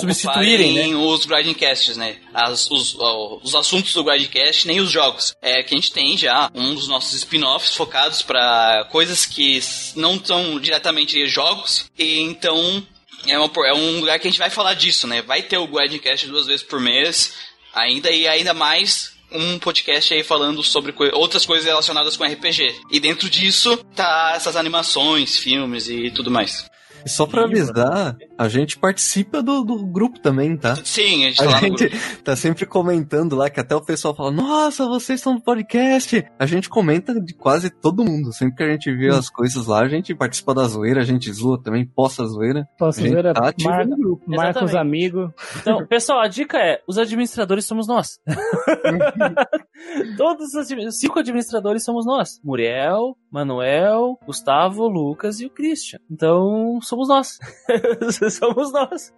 Substituírem, 0.00 0.70
ocuparem 0.70 0.94
os 0.96 1.26
grindcasts, 1.26 1.96
né? 1.96 2.16
As- 2.34 2.70
os, 2.70 2.96
os 3.42 3.54
assuntos 3.54 3.92
do 3.94 4.04
grindcast, 4.04 4.66
nem 4.66 4.80
os 4.80 4.90
jogos. 4.90 5.34
É 5.42 5.62
que 5.62 5.74
a 5.74 5.78
gente 5.78 5.92
tem 5.92 6.16
já 6.16 6.50
um 6.54 6.74
dos 6.74 6.88
nossos 6.88 7.12
spin-offs 7.14 7.74
focados 7.76 8.22
para 8.22 8.86
coisas 8.90 9.24
que 9.26 9.60
não 9.96 10.22
são 10.24 10.58
diretamente 10.58 11.26
jogos. 11.26 11.86
E 11.98 12.20
então 12.20 12.84
é, 13.26 13.38
uma 13.38 13.50
é 13.66 13.74
um 13.74 14.00
lugar 14.00 14.18
que 14.18 14.26
a 14.26 14.30
gente 14.30 14.38
vai 14.40 14.50
falar 14.50 14.74
disso, 14.74 15.06
né? 15.06 15.22
Vai 15.22 15.42
ter 15.42 15.58
o 15.58 15.66
grindcast 15.66 16.26
duas 16.26 16.46
vezes 16.46 16.62
por 16.62 16.80
mês, 16.80 17.32
ainda 17.74 18.10
e 18.10 18.26
ainda 18.26 18.52
mais 18.54 19.12
um 19.34 19.58
podcast 19.58 20.12
aí 20.12 20.22
falando 20.22 20.62
sobre 20.62 20.92
coi- 20.92 21.10
outras 21.14 21.46
coisas 21.46 21.64
relacionadas 21.66 22.16
com 22.16 22.24
RPG. 22.24 22.74
E 22.90 23.00
dentro 23.00 23.30
disso 23.30 23.78
tá 23.96 24.32
essas 24.36 24.56
animações, 24.56 25.38
filmes 25.38 25.88
e 25.88 26.10
tudo 26.10 26.30
mais. 26.30 26.66
E 27.04 27.08
só 27.08 27.24
pra 27.26 27.44
avisar, 27.44 28.14
a 28.42 28.48
gente 28.48 28.76
participa 28.78 29.42
do, 29.42 29.62
do 29.62 29.86
grupo 29.86 30.18
também, 30.18 30.56
tá? 30.56 30.74
Sim, 30.84 31.26
a 31.26 31.28
gente 31.28 31.36
tá 31.38 31.44
A 31.44 31.46
lá 31.48 31.60
no 31.60 31.68
gente 31.68 31.88
grupo. 31.88 32.22
tá 32.24 32.34
sempre 32.36 32.66
comentando 32.66 33.36
lá, 33.36 33.48
que 33.48 33.60
até 33.60 33.74
o 33.76 33.80
pessoal 33.80 34.14
fala, 34.14 34.30
nossa, 34.32 34.86
vocês 34.88 35.20
estão 35.20 35.34
no 35.34 35.40
podcast. 35.40 36.24
A 36.38 36.44
gente 36.46 36.68
comenta 36.68 37.14
de 37.20 37.34
quase 37.34 37.70
todo 37.70 38.04
mundo. 38.04 38.32
Sempre 38.32 38.56
que 38.56 38.62
a 38.64 38.70
gente 38.72 38.92
vê 38.96 39.08
as 39.08 39.30
coisas 39.30 39.66
lá, 39.66 39.80
a 39.82 39.88
gente 39.88 40.12
participa 40.14 40.52
da 40.54 40.64
zoeira, 40.64 41.00
a 41.00 41.04
gente 41.04 41.32
zoa 41.32 41.60
também, 41.62 41.86
posta 41.86 42.24
a 42.24 42.26
zoeira. 42.26 42.66
Posso 42.78 43.00
A 43.00 43.02
ver? 43.04 43.32
tá 43.32 43.48
ativo 43.48 43.70
Mar... 43.70 43.86
no 43.86 43.96
grupo. 43.96 44.22
Marca 44.26 44.64
os 44.64 44.74
amigos. 44.74 45.30
Então, 45.60 45.86
pessoal, 45.86 46.20
a 46.20 46.28
dica 46.28 46.58
é: 46.58 46.80
os 46.88 46.98
administradores 46.98 47.64
somos 47.64 47.86
nós. 47.86 48.18
Todos 50.16 50.54
os 50.54 50.98
cinco 50.98 51.18
administradores 51.18 51.84
somos 51.84 52.04
nós: 52.06 52.40
Muriel, 52.44 53.16
Manuel, 53.30 54.18
Gustavo, 54.26 54.86
Lucas 54.88 55.40
e 55.40 55.46
o 55.46 55.50
Christian. 55.50 55.98
Então, 56.10 56.78
somos 56.82 57.08
nós. 57.08 57.38
somos 58.38 58.72
nós. 58.72 59.12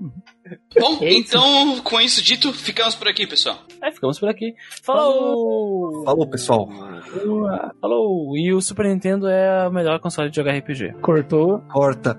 Bom, 0.78 0.98
É 1.00 1.10
isso. 1.12 1.28
então, 1.36 1.80
com 1.80 2.00
isso 2.00 2.22
dito, 2.22 2.52
ficamos 2.52 2.94
por 2.94 3.08
aqui, 3.08 3.26
pessoal. 3.26 3.58
Aí 3.80 3.92
ficamos 3.92 4.18
por 4.18 4.28
aqui. 4.28 4.54
Falou! 4.82 6.04
Falou, 6.04 6.26
pessoal. 6.28 6.68
Falou! 7.80 8.36
E 8.36 8.52
o 8.52 8.60
Super 8.60 8.86
Nintendo 8.86 9.28
é 9.28 9.66
a 9.66 9.70
melhor 9.70 10.00
console 10.00 10.30
de 10.30 10.36
jogar 10.36 10.56
RPG. 10.56 10.94
Cortou. 11.00 11.60
Corta. 11.72 12.18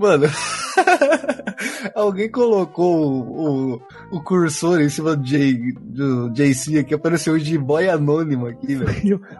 Mano, 0.00 0.26
alguém 1.94 2.30
colocou 2.30 2.96
o, 2.96 3.74
o, 3.74 3.82
o 4.12 4.22
cursor 4.24 4.80
em 4.80 4.88
cima 4.88 5.14
do, 5.14 5.22
J, 5.24 5.72
do 5.80 6.30
JC 6.30 6.78
aqui, 6.78 6.94
apareceu 6.94 7.34
o 7.34 7.38
G-Boy 7.38 7.88
anônimo 7.88 8.46
aqui, 8.46 8.74
velho. 8.76 9.20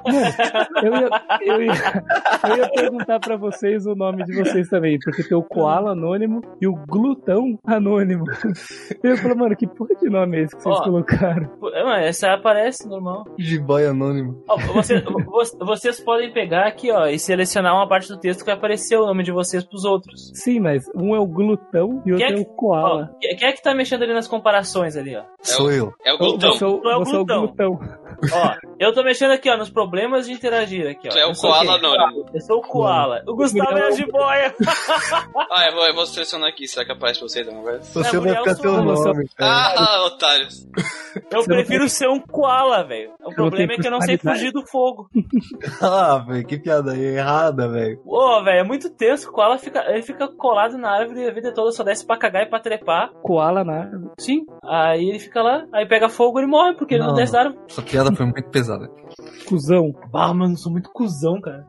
Eu 0.82 0.94
ia, 0.94 1.10
eu, 1.42 1.62
ia, 1.62 2.04
eu 2.48 2.56
ia 2.56 2.70
perguntar 2.70 3.20
pra 3.20 3.36
vocês 3.36 3.84
o 3.86 3.94
nome 3.94 4.24
de 4.24 4.34
vocês 4.34 4.66
também, 4.68 4.98
porque 5.02 5.22
tem 5.22 5.36
o 5.36 5.42
Koala 5.42 5.92
Anônimo 5.92 6.40
e 6.60 6.66
o 6.66 6.74
Glutão 6.88 7.58
Anônimo. 7.66 8.24
Eu 9.02 9.16
falei, 9.18 9.36
mano, 9.36 9.56
que 9.56 9.66
porra 9.66 9.94
de 10.00 10.08
nome 10.08 10.38
é 10.38 10.42
esse 10.44 10.56
que 10.56 10.62
vocês 10.62 10.76
Ó. 10.78 10.84
colocaram? 10.84 11.50
É, 11.74 11.84
mas 11.84 12.06
Essa 12.06 12.32
aparece 12.32 12.88
normal. 12.88 13.24
G-Boy 13.38 13.86
anônimo. 13.86 14.42
Ó, 14.48 14.56
você- 14.72 15.00
vo- 15.00 15.66
vocês 15.66 16.00
podem 16.00 16.32
pegar 16.32 16.66
aqui, 16.66 16.90
ó, 16.90 17.06
e 17.06 17.18
selecionar 17.18 17.74
uma 17.74 17.88
parte 17.88 18.08
do 18.08 18.18
texto 18.18 18.40
que 18.40 18.46
vai 18.46 18.54
aparecer 18.54 18.96
o 18.96 19.06
nome 19.06 19.22
de 19.22 19.32
vocês 19.32 19.62
pros 19.64 19.84
outros. 19.84 20.30
Sim, 20.34 20.49
mas 20.58 20.84
um 20.94 21.14
é 21.14 21.18
o 21.20 21.26
Glutão 21.26 22.02
e 22.06 22.10
o 22.10 22.14
outro 22.14 22.28
é 22.28 22.32
é 22.32 22.36
o 22.36 22.40
Ó, 22.40 22.44
Koala. 22.56 23.14
quem 23.20 23.36
quem 23.36 23.48
é 23.48 23.52
que 23.52 23.62
tá 23.62 23.74
mexendo 23.74 24.02
ali 24.02 24.14
nas 24.14 24.26
comparações 24.26 24.96
ali, 24.96 25.14
ó? 25.16 25.22
Sou 25.42 25.70
eu. 25.70 25.92
É 26.04 26.12
o 26.14 26.18
Glutão. 26.18 26.52
Você, 26.52 26.64
é 26.64 26.66
o- 26.66 26.78
Tu 26.80 26.88
é 26.90 26.96
o 26.96 26.98
você 27.04 27.16
é 27.16 27.18
o 27.18 27.24
glutão. 27.26 27.80
Ó, 28.32 28.54
eu 28.78 28.92
tô 28.92 29.02
mexendo 29.02 29.32
aqui, 29.32 29.50
ó, 29.50 29.56
nos 29.56 29.70
problemas 29.70 30.26
de 30.26 30.32
interagir 30.32 30.88
aqui, 30.88 31.08
ó. 31.08 31.10
Tu 31.10 31.18
é 31.18 31.26
o 31.26 31.32
Koala? 31.32 31.74
Anônimo. 31.76 32.26
Eu 32.34 32.40
sou 32.40 32.58
o 32.58 32.62
Koala. 32.62 33.22
O 33.26 33.34
Gustavo 33.34 33.78
é 33.78 33.86
a 33.86 33.90
jiboia. 33.90 34.54
Ah, 35.52 35.66
eu 35.66 35.74
vou, 35.74 35.86
eu 35.86 35.94
vou 35.94 36.06
selecionar 36.06 36.48
aqui, 36.48 36.66
será 36.68 36.84
que 36.86 36.92
aparece 36.92 37.18
pra 37.18 37.28
você 37.28 37.42
então, 37.42 37.62
vai? 37.62 37.78
Você 37.78 38.16
É, 38.16 38.20
vai 38.20 38.36
ficar 38.36 38.54
teu 38.54 38.72
nome, 38.82 39.28
cara. 39.36 39.74
Ah, 39.76 40.04
otários. 40.06 40.64
Eu 40.74 41.22
Você 41.30 41.36
não 41.36 41.44
prefiro 41.44 41.88
ser 41.88 42.08
um 42.08 42.20
Koala, 42.20 42.84
velho. 42.84 43.10
O 43.20 43.28
não 43.30 43.34
problema 43.34 43.72
é 43.72 43.76
que 43.76 43.86
eu 43.86 43.90
não 43.90 44.00
sei 44.00 44.16
fugir 44.16 44.52
do 44.52 44.64
fogo. 44.66 45.08
Ah, 45.82 46.18
velho, 46.26 46.46
que 46.46 46.58
piada 46.58 46.96
errada, 46.96 47.68
velho. 47.68 48.00
Ô, 48.06 48.42
velho, 48.44 48.60
é 48.60 48.64
muito 48.64 48.90
tenso. 48.90 49.28
O 49.28 49.32
Koala 49.32 49.58
fica, 49.58 49.80
ele 49.90 50.02
fica 50.02 50.28
colado 50.28 50.76
na 50.78 50.90
árvore 50.90 51.26
a 51.26 51.32
vida 51.32 51.52
toda, 51.52 51.72
só 51.72 51.82
desce 51.82 52.06
pra 52.06 52.16
cagar 52.16 52.42
e 52.44 52.46
pra 52.50 52.60
trepar. 52.60 53.10
Koala 53.22 53.64
na 53.64 53.80
árvore. 53.80 54.10
Sim. 54.18 54.44
Aí 54.64 55.08
ele 55.08 55.18
fica 55.18 55.42
lá, 55.42 55.64
aí 55.72 55.86
pega 55.86 56.08
fogo 56.08 56.38
e 56.38 56.42
ele 56.42 56.50
morre, 56.50 56.74
porque 56.74 56.94
ele 56.94 57.02
não 57.02 57.10
Não. 57.10 57.14
desce 57.16 57.32
da 57.32 57.40
árvore. 57.40 57.58
Essa 57.68 57.82
piada 57.82 57.99
foi 58.14 58.26
muito 58.26 58.48
pesada. 58.50 58.90
Cusão. 59.46 59.92
Bah, 60.10 60.32
mano, 60.32 60.56
sou 60.56 60.72
muito 60.72 60.90
cuzão, 60.90 61.40
cara. 61.40 61.66